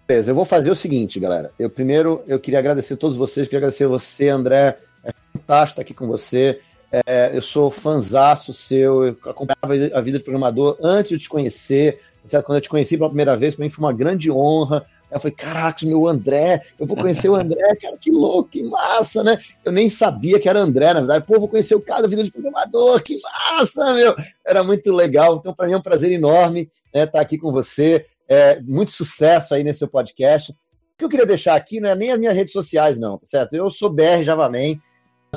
Beleza, 0.07 0.31
eu 0.31 0.35
vou 0.35 0.45
fazer 0.45 0.69
o 0.69 0.75
seguinte, 0.75 1.19
galera. 1.19 1.51
Eu 1.57 1.69
primeiro 1.69 2.23
eu 2.27 2.39
queria 2.39 2.59
agradecer 2.59 2.93
a 2.93 2.97
todos 2.97 3.17
vocês, 3.17 3.47
queria 3.47 3.59
agradecer 3.59 3.87
você, 3.87 4.29
André. 4.29 4.77
É 5.03 5.11
fantástico 5.33 5.73
estar 5.73 5.81
aqui 5.81 5.93
com 5.93 6.07
você. 6.07 6.61
É, 6.91 7.31
eu 7.33 7.41
sou 7.41 7.69
fanzaço 7.69 8.53
seu, 8.53 9.03
eu 9.03 9.17
acompanhava 9.25 9.97
a 9.97 10.01
vida 10.01 10.17
de 10.17 10.23
programador 10.23 10.77
antes 10.81 11.17
de 11.17 11.23
te 11.23 11.29
conhecer. 11.29 11.99
Certo? 12.23 12.45
Quando 12.45 12.57
eu 12.57 12.61
te 12.61 12.69
conheci 12.69 12.97
pela 12.97 13.09
primeira 13.09 13.37
vez, 13.37 13.55
para 13.55 13.63
mim 13.63 13.71
foi 13.71 13.85
uma 13.85 13.93
grande 13.93 14.29
honra. 14.29 14.85
Eu 15.09 15.19
falei, 15.21 15.35
caraca, 15.35 15.85
meu 15.85 16.05
André, 16.05 16.61
eu 16.77 16.85
vou 16.85 16.97
conhecer 16.97 17.29
o 17.29 17.35
André, 17.35 17.75
cara, 17.81 17.97
que 17.97 18.11
louco, 18.11 18.49
que 18.49 18.61
massa, 18.63 19.23
né? 19.23 19.39
Eu 19.63 19.71
nem 19.71 19.89
sabia 19.89 20.37
que 20.37 20.49
era 20.49 20.61
André, 20.61 20.93
na 20.93 20.99
verdade. 20.99 21.25
Pô, 21.25 21.39
vou 21.39 21.47
conhecer 21.47 21.75
o 21.75 21.81
cara 21.81 22.01
da 22.01 22.07
vida 22.09 22.23
de 22.23 22.31
programador, 22.31 23.01
que 23.01 23.17
massa, 23.21 23.93
meu! 23.93 24.13
Era 24.45 24.63
muito 24.63 24.91
legal. 24.91 25.37
Então, 25.37 25.53
para 25.53 25.67
mim 25.67 25.73
é 25.73 25.77
um 25.77 25.81
prazer 25.81 26.11
enorme 26.11 26.69
né, 26.93 27.03
estar 27.03 27.21
aqui 27.21 27.37
com 27.37 27.51
você. 27.51 28.05
É, 28.27 28.61
muito 28.61 28.91
sucesso 28.91 29.55
aí 29.55 29.63
nesse 29.63 29.79
seu 29.79 29.87
podcast. 29.87 30.51
O 30.51 30.55
que 30.97 31.05
eu 31.05 31.09
queria 31.09 31.25
deixar 31.25 31.55
aqui 31.55 31.79
não 31.79 31.89
é 31.89 31.95
nem 31.95 32.11
as 32.11 32.19
minhas 32.19 32.35
redes 32.35 32.51
sociais, 32.51 32.99
não, 32.99 33.17
tá 33.17 33.25
certo? 33.25 33.55
Eu 33.55 33.71
sou 33.71 33.89
BR 33.89 34.23
Javaman, 34.23 34.77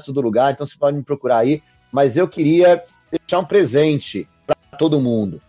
todo 0.04 0.20
lugar, 0.20 0.52
então 0.52 0.66
você 0.66 0.76
pode 0.78 0.96
me 0.96 1.02
procurar 1.02 1.38
aí. 1.38 1.62
Mas 1.92 2.16
eu 2.16 2.28
queria 2.28 2.82
deixar 3.10 3.40
um 3.40 3.44
presente 3.44 4.28
para 4.46 4.56
todo 4.78 5.00
mundo. 5.00 5.40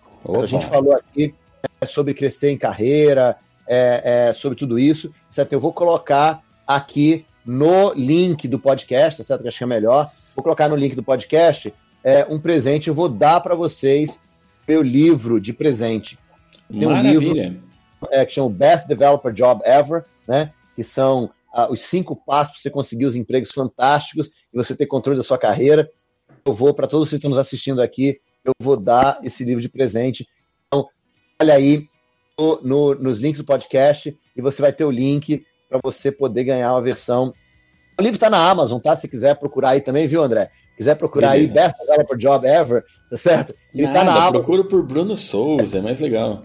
A 0.42 0.46
gente 0.46 0.66
falou 0.66 0.94
aqui 0.94 1.34
é, 1.80 1.86
sobre 1.86 2.14
crescer 2.14 2.52
em 2.52 2.58
carreira, 2.58 3.38
é, 3.68 4.28
é, 4.30 4.34
sobre 4.34 4.58
tudo 4.58 4.78
isso, 4.78 5.14
certo? 5.30 5.54
Eu 5.54 5.60
vou 5.60 5.74
colocar 5.74 6.44
aqui 6.68 7.26
no 7.46 7.94
link 7.94 8.48
do 8.48 8.60
podcast, 8.60 9.18
tá 9.20 9.24
certo? 9.24 9.42
Que 9.42 9.48
acho 9.48 9.58
que 9.58 9.64
é 9.64 9.68
melhor. 9.68 10.12
Vou 10.36 10.44
colocar 10.44 10.68
no 10.68 10.76
link 10.76 10.96
do 10.96 11.04
podcast 11.04 11.74
é, 12.04 12.26
um 12.30 12.40
presente. 12.40 12.88
Eu 12.88 12.94
vou 12.94 13.10
dar 13.10 13.42
para 13.42 13.56
vocês 13.56 14.22
meu 14.68 14.82
livro 14.82 15.40
de 15.40 15.54
presente. 15.54 16.18
Tem 16.70 16.88
um 16.88 16.92
Maravilha. 16.92 17.58
é, 18.10 18.26
que 18.26 18.34
chama 18.34 18.50
Best 18.50 18.88
Developer 18.88 19.34
Job 19.34 19.62
Ever, 19.66 20.06
né? 20.28 20.52
Que 20.76 20.84
são 20.84 21.30
os 21.70 21.82
cinco 21.82 22.16
passos 22.16 22.54
para 22.54 22.62
você 22.62 22.70
conseguir 22.70 23.06
os 23.06 23.16
empregos 23.16 23.52
fantásticos 23.52 24.30
e 24.54 24.58
você 24.58 24.76
ter 24.76 24.86
controle 24.86 25.18
da 25.18 25.24
sua 25.24 25.38
carreira. 25.38 25.90
Eu 26.46 26.54
vou, 26.54 26.74
para 26.74 26.88
todos 26.88 27.10
vocês 27.10 27.20
que 27.20 27.28
estão 27.28 27.32
nos 27.32 27.40
assistindo 27.40 27.82
aqui, 27.82 28.20
eu 28.44 28.54
vou 28.62 28.78
dar 28.78 29.20
esse 29.24 29.44
livro 29.44 29.62
de 29.62 29.70
presente. 29.70 30.28
Então, 30.68 30.88
olha 31.42 31.54
aí 31.54 31.86
no- 32.40 32.60
no- 32.64 32.96
nos 32.96 33.20
links 33.20 33.40
do 33.40 33.46
podcast 33.46 34.18
e 34.36 34.42
você 34.42 34.62
vai 34.62 34.72
ter 34.74 34.86
o 34.86 34.92
link 34.92 35.46
para 35.70 35.80
você 35.84 36.12
poder 36.12 36.44
ganhar 36.46 36.72
uma 36.74 36.82
versão. 36.82 37.34
O 38.00 38.02
livro 38.02 38.16
está 38.16 38.30
na 38.30 38.50
Amazon, 38.50 38.80
tá? 38.80 38.96
Se 38.96 39.08
quiser 39.08 39.36
procurar 39.38 39.72
aí 39.72 39.82
também, 39.82 40.08
viu, 40.08 40.24
André? 40.24 40.50
Quiser 40.76 40.96
procurar 40.96 41.32
aí 41.32 41.46
Beleza. 41.46 41.54
Best 41.76 41.78
Developer 41.86 42.18
Job 42.18 42.48
Ever, 42.48 42.84
tá 43.10 43.18
certo? 43.18 43.54
Ele 43.74 43.86
está 43.86 44.00
na 44.00 44.06
Nada, 44.06 44.20
Amazon 44.20 44.32
procura 44.42 44.64
por 44.64 44.82
Bruno 44.84 45.16
Souza, 45.16 45.78
é 45.78 45.82
mais 45.82 46.00
legal. 46.00 46.44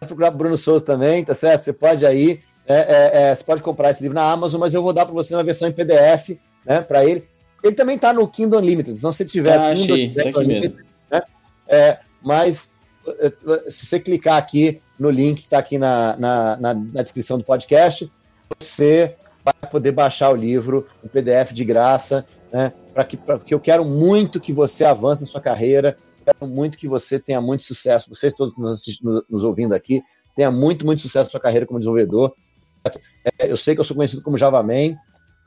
procurar 0.00 0.30
pro 0.30 0.38
Bruno 0.38 0.56
Souza 0.56 0.84
também, 0.84 1.24
tá 1.24 1.34
certo? 1.34 1.62
Você 1.62 1.72
pode 1.72 2.06
aí, 2.06 2.40
é, 2.66 2.74
é, 2.76 3.22
é, 3.22 3.34
você 3.34 3.44
pode 3.44 3.62
comprar 3.62 3.90
esse 3.90 4.02
livro 4.02 4.14
na 4.14 4.30
Amazon, 4.30 4.60
mas 4.60 4.74
eu 4.74 4.82
vou 4.82 4.92
dar 4.92 5.04
para 5.04 5.14
você 5.14 5.34
na 5.34 5.42
versão 5.42 5.68
em 5.68 5.72
PDF, 5.72 6.38
né, 6.64 6.80
para 6.80 7.04
ele. 7.04 7.26
Ele 7.62 7.74
também 7.74 7.98
tá 7.98 8.12
no 8.12 8.28
Kindle 8.28 8.60
Unlimited, 8.60 8.98
então 8.98 9.12
se 9.12 9.24
tiver 9.24 9.58
Ah, 9.58 9.74
Kindle, 9.74 9.94
achei, 9.94 10.32
tá 10.32 10.38
Unlimited, 10.40 10.84
né, 11.10 11.22
é, 11.68 11.98
mas 12.22 12.72
é, 13.06 13.70
se 13.70 13.86
você 13.86 14.00
clicar 14.00 14.36
aqui 14.36 14.80
no 14.98 15.10
link 15.10 15.38
que 15.38 15.46
está 15.46 15.58
aqui 15.58 15.78
na, 15.78 16.16
na, 16.16 16.56
na, 16.56 16.74
na 16.74 17.02
descrição 17.02 17.38
do 17.38 17.44
podcast, 17.44 18.10
você 18.58 19.16
vai 19.44 19.54
poder 19.70 19.92
baixar 19.92 20.30
o 20.30 20.36
livro, 20.36 20.86
o 21.02 21.08
PDF 21.08 21.52
de 21.52 21.64
graça, 21.64 22.24
né? 22.52 22.72
Para 22.94 23.04
que, 23.04 23.16
pra, 23.16 23.36
porque 23.36 23.52
eu 23.52 23.60
quero 23.60 23.84
muito 23.84 24.40
que 24.40 24.52
você 24.52 24.84
avance 24.84 25.22
na 25.22 25.28
sua 25.28 25.40
carreira, 25.40 25.98
quero 26.24 26.50
muito 26.50 26.78
que 26.78 26.88
você 26.88 27.18
tenha 27.18 27.40
muito 27.40 27.64
sucesso, 27.64 28.08
vocês 28.08 28.32
todos 28.32 28.56
nos, 28.56 28.84
nos 29.28 29.44
ouvindo 29.44 29.74
aqui, 29.74 30.02
tenha 30.34 30.50
muito, 30.50 30.86
muito 30.86 31.02
sucesso 31.02 31.28
na 31.28 31.32
sua 31.32 31.40
carreira 31.40 31.66
como 31.66 31.78
desenvolvedor. 31.78 32.34
É, 33.24 33.50
eu 33.50 33.56
sei 33.56 33.74
que 33.74 33.80
eu 33.80 33.84
sou 33.84 33.96
conhecido 33.96 34.22
como 34.22 34.36
JavaMan, 34.38 34.94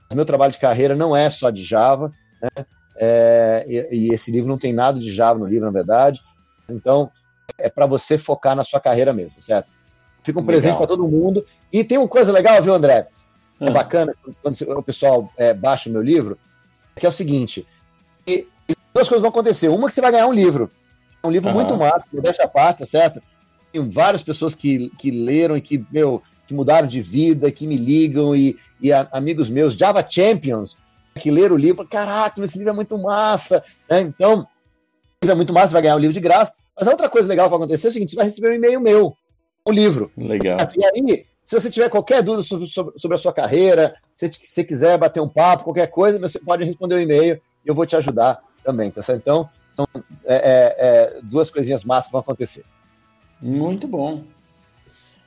mas 0.10 0.16
meu 0.16 0.26
trabalho 0.26 0.52
de 0.54 0.60
carreira 0.60 0.96
não 0.96 1.16
é 1.16 1.30
só 1.30 1.50
de 1.50 1.64
Java, 1.64 2.12
né? 2.42 2.66
É, 3.00 3.64
e, 3.68 4.08
e 4.08 4.14
esse 4.14 4.32
livro 4.32 4.50
não 4.50 4.58
tem 4.58 4.74
nada 4.74 5.00
de 5.00 5.12
Java 5.14 5.40
no 5.40 5.46
livro, 5.46 5.66
na 5.66 5.72
verdade. 5.72 6.20
Então, 6.68 7.12
é 7.58 7.70
para 7.70 7.86
você 7.86 8.18
focar 8.18 8.56
na 8.56 8.64
sua 8.64 8.80
carreira 8.80 9.14
mesmo, 9.14 9.42
certo? 9.42 9.70
Fica 10.24 10.40
um 10.40 10.42
Legal. 10.42 10.48
presente 10.60 10.78
para 10.78 10.88
todo 10.88 11.08
mundo. 11.08 11.46
E 11.72 11.84
tem 11.84 11.98
uma 11.98 12.08
coisa 12.08 12.32
legal, 12.32 12.62
viu, 12.62 12.74
André? 12.74 13.08
É 13.60 13.68
Ah. 13.68 13.72
bacana 13.72 14.14
quando 14.42 14.56
o 14.78 14.84
pessoal 14.84 15.32
é, 15.38 15.54
baixa 15.54 15.90
o 15.90 15.94
meu 15.94 16.02
livro, 16.02 16.38
que 16.96 17.06
é 17.06 17.10
o 17.10 17.12
seguinte: 17.12 17.66
e- 18.28 18.48
e 18.68 18.74
duas 18.94 19.08
coisas 19.08 19.22
vão 19.22 19.30
acontecer. 19.30 19.68
Uma 19.70 19.88
que 19.88 19.94
você 19.94 20.02
vai 20.02 20.12
ganhar 20.12 20.28
um 20.28 20.34
livro. 20.34 20.72
É 21.24 21.28
um 21.28 21.32
livro 21.32 21.52
muito 21.52 21.76
massa, 21.78 22.06
modéstia 22.12 22.46
à 22.46 22.48
parte, 22.48 22.80
tá 22.80 22.86
certo? 22.86 23.22
Tem 23.72 23.88
várias 23.90 24.24
pessoas 24.24 24.54
que, 24.56 24.90
que 24.98 25.12
leram 25.12 25.56
e 25.58 25.62
que, 25.62 25.84
meu, 25.92 26.22
que 26.48 26.54
mudaram 26.54 26.88
de 26.88 27.02
vida, 27.02 27.52
que 27.52 27.68
me 27.68 27.76
ligam, 27.78 28.36
e, 28.36 28.58
e 28.82 28.92
a- 28.92 29.08
amigos 29.12 29.50
meus, 29.50 29.74
Java 29.74 30.06
Champions, 30.08 30.78
que 31.20 31.30
leram 31.30 31.56
o 31.56 31.60
livro, 31.60 31.86
caraca, 31.86 32.44
esse 32.44 32.58
livro 32.58 32.72
é 32.72 32.76
muito 32.76 32.98
massa, 32.98 33.64
né? 33.90 34.02
Então, 34.02 34.42
o 34.42 34.46
livro 35.26 35.34
é 35.34 35.36
muito 35.36 35.54
massa, 35.54 35.68
você 35.68 35.74
vai 35.74 35.82
ganhar 35.82 35.96
um 35.96 36.00
livro 36.00 36.14
de 36.14 36.20
graça. 36.20 36.54
Mas 36.78 36.88
a 36.88 36.92
outra 36.92 37.10
coisa 37.10 37.28
legal 37.28 37.48
que 37.48 37.52
vai 37.52 37.58
acontecer 37.58 37.88
é 37.88 37.90
o 37.90 37.94
seguinte: 37.94 38.12
você 38.12 38.16
vai 38.16 38.26
receber 38.26 38.52
um 38.52 38.56
e-mail 38.56 38.80
meu, 38.80 39.18
um 39.66 39.72
livro. 39.72 40.12
Legal. 40.16 40.58
E 40.76 40.86
aí, 40.86 41.26
se 41.44 41.60
você 41.60 41.70
tiver 41.70 41.90
qualquer 41.90 42.22
dúvida 42.22 42.44
sobre, 42.44 42.68
sobre, 42.68 43.00
sobre 43.00 43.16
a 43.16 43.20
sua 43.20 43.34
carreira, 43.34 43.96
se 44.16 44.30
você 44.30 44.64
quiser 44.64 44.98
bater 44.98 45.22
um 45.22 45.30
papo, 45.30 45.64
qualquer 45.64 45.88
coisa, 45.88 46.20
você 46.20 46.40
pode 46.40 46.64
responder 46.64 46.96
o 46.96 47.02
e-mail 47.02 47.42
e 47.66 47.70
eu 47.70 47.74
vou 47.74 47.86
te 47.86 47.96
ajudar 47.96 48.40
também, 48.64 48.92
tá 48.92 49.02
certo? 49.02 49.22
Então, 49.22 49.50
são 49.76 49.88
é, 50.26 50.36
é, 50.36 50.76
é, 50.78 51.22
duas 51.24 51.50
coisinhas 51.50 51.84
massas 51.84 52.08
que 52.08 52.12
vão 52.12 52.22
acontecer. 52.22 52.64
Muito 53.42 53.88
bom. 53.88 54.24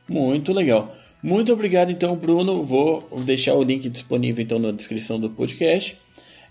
Muito 0.09 0.53
legal. 0.53 0.93
Muito 1.23 1.53
obrigado, 1.53 1.91
então, 1.91 2.17
Bruno. 2.17 2.63
Vou 2.65 3.07
deixar 3.25 3.55
o 3.55 3.63
link 3.63 3.89
disponível 3.89 4.43
então 4.43 4.59
na 4.59 4.71
descrição 4.73 5.19
do 5.21 5.29
podcast. 5.31 5.97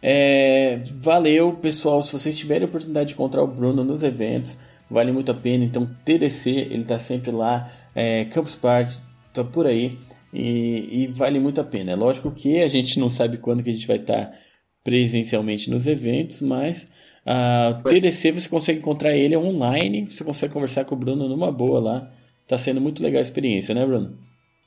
É, 0.02 0.80
valeu, 0.96 1.54
pessoal. 1.54 2.02
Se 2.02 2.14
vocês 2.14 2.38
tiverem 2.38 2.64
a 2.64 2.70
oportunidade 2.70 3.08
de 3.10 3.14
encontrar 3.14 3.44
o 3.44 3.48
Bruno 3.48 3.84
nos 3.84 4.04
eventos, 4.04 4.58
vale 4.90 5.12
muito 5.12 5.32
a 5.32 5.36
pena. 5.36 5.64
Então, 5.64 5.90
TDC, 6.06 6.50
ele 6.50 6.82
está 6.84 7.00
sempre 7.00 7.32
lá. 7.32 7.72
É, 7.96 8.26
Campus 8.26 8.56
Party, 8.56 8.98
tá 9.34 9.44
por 9.44 9.66
aí. 9.66 9.98
E, 10.32 11.04
e 11.04 11.08
vale 11.08 11.40
muito 11.40 11.60
a 11.60 11.64
pena. 11.64 11.92
É 11.92 11.96
lógico 11.96 12.32
que 12.32 12.62
a 12.62 12.68
gente 12.68 13.00
não 13.00 13.10
sabe 13.10 13.38
quando 13.38 13.64
que 13.64 13.72
a 13.72 13.74
gente 13.74 13.88
vai 13.88 13.98
estar 13.98 14.32
presencialmente 14.84 15.70
nos 15.70 15.88
eventos, 15.88 16.42
mas 16.42 16.88
a 17.26 17.78
Pois- 17.82 17.96
TDC 17.96 18.32
você 18.32 18.48
consegue 18.48 18.80
encontrar 18.80 19.16
ele 19.16 19.36
online, 19.36 20.06
você 20.10 20.24
consegue 20.24 20.54
conversar 20.54 20.86
com 20.86 20.96
o 20.96 20.98
Bruno 20.98 21.28
numa 21.28 21.52
boa 21.52 21.80
lá. 21.80 22.12
Tá 22.48 22.58
sendo 22.58 22.80
muito 22.80 23.04
legal 23.04 23.20
a 23.20 23.24
experiência, 23.24 23.74
né, 23.76 23.86
Bruno? 23.86 24.18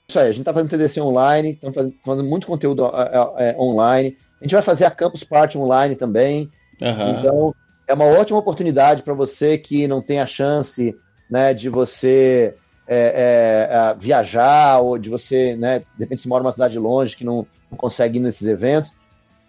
Isso 0.07 0.19
aí, 0.19 0.29
a 0.29 0.31
gente 0.31 0.45
tá 0.45 0.53
fazendo 0.53 0.69
TDC 0.69 1.01
online, 1.01 1.51
estamos 1.51 1.75
fazendo, 1.75 1.95
fazendo 2.03 2.29
muito 2.29 2.47
conteúdo 2.47 2.85
é, 2.85 3.49
é, 3.49 3.55
online. 3.57 4.17
A 4.39 4.43
gente 4.43 4.53
vai 4.53 4.61
fazer 4.61 4.85
a 4.85 4.91
Campus 4.91 5.23
Party 5.23 5.57
online 5.57 5.95
também. 5.95 6.51
Aham. 6.81 7.19
Então, 7.19 7.55
é 7.87 7.93
uma 7.93 8.05
ótima 8.05 8.39
oportunidade 8.39 9.03
para 9.03 9.13
você 9.13 9.57
que 9.57 9.87
não 9.87 10.01
tem 10.01 10.19
a 10.19 10.25
chance 10.25 10.95
né, 11.29 11.53
de 11.53 11.69
você 11.69 12.55
é, 12.87 13.69
é, 13.71 13.95
viajar 13.97 14.79
ou 14.79 14.97
de 14.97 15.09
você, 15.09 15.55
né, 15.55 15.79
de 15.79 15.85
repente, 15.99 16.21
você 16.21 16.27
mora 16.27 16.43
numa 16.43 16.51
cidade 16.51 16.77
longe 16.77 17.15
que 17.15 17.23
não, 17.23 17.47
não 17.71 17.77
consegue 17.77 18.19
ir 18.19 18.21
nesses 18.21 18.47
eventos. 18.47 18.91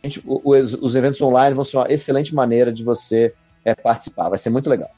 gente, 0.03 0.23
os, 0.25 0.75
os, 0.75 0.95
eventos 0.95 1.21
online 1.21 1.55
vão 1.55 1.65
ser 1.65 1.79
uma 1.79 1.93
excelente 1.93 2.35
maneira 2.35 2.73
de 2.73 2.85
você 2.85 3.35
é, 3.65 3.75
participar. 3.75 4.29
Vai 4.29 4.39
ser 4.39 4.51
muito 4.51 4.71
legal. 4.71 4.91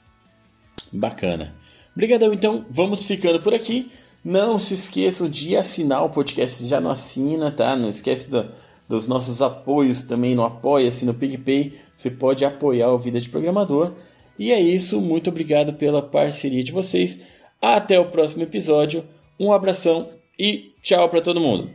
Bacana. 0.92 1.54
Obrigadão, 1.94 2.32
então. 2.32 2.66
Vamos 2.70 3.04
ficando 3.04 3.40
por 3.40 3.54
aqui. 3.54 3.90
Não 4.26 4.58
se 4.58 4.74
esqueçam 4.74 5.28
de 5.28 5.56
assinar 5.56 6.04
o 6.04 6.10
podcast, 6.10 6.66
já 6.66 6.80
não 6.80 6.90
assina, 6.90 7.52
tá? 7.52 7.76
Não 7.76 7.88
esquece 7.88 8.28
do, 8.28 8.50
dos 8.88 9.06
nossos 9.06 9.40
apoios 9.40 10.02
também 10.02 10.34
no 10.34 10.44
Apoia-se, 10.44 11.04
no 11.04 11.14
PicPay. 11.14 11.78
Você 11.96 12.10
pode 12.10 12.44
apoiar 12.44 12.90
o 12.90 12.98
Vida 12.98 13.20
de 13.20 13.28
Programador. 13.28 13.92
E 14.36 14.50
é 14.50 14.60
isso, 14.60 15.00
muito 15.00 15.30
obrigado 15.30 15.74
pela 15.74 16.02
parceria 16.02 16.64
de 16.64 16.72
vocês. 16.72 17.20
Até 17.62 18.00
o 18.00 18.10
próximo 18.10 18.42
episódio. 18.42 19.04
Um 19.38 19.52
abração 19.52 20.08
e 20.36 20.72
tchau 20.82 21.08
para 21.08 21.20
todo 21.20 21.40
mundo. 21.40 21.70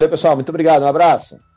Oi, 0.00 0.08
pessoal, 0.08 0.36
muito 0.36 0.48
obrigado. 0.48 0.84
Um 0.84 0.88
abraço. 0.88 1.49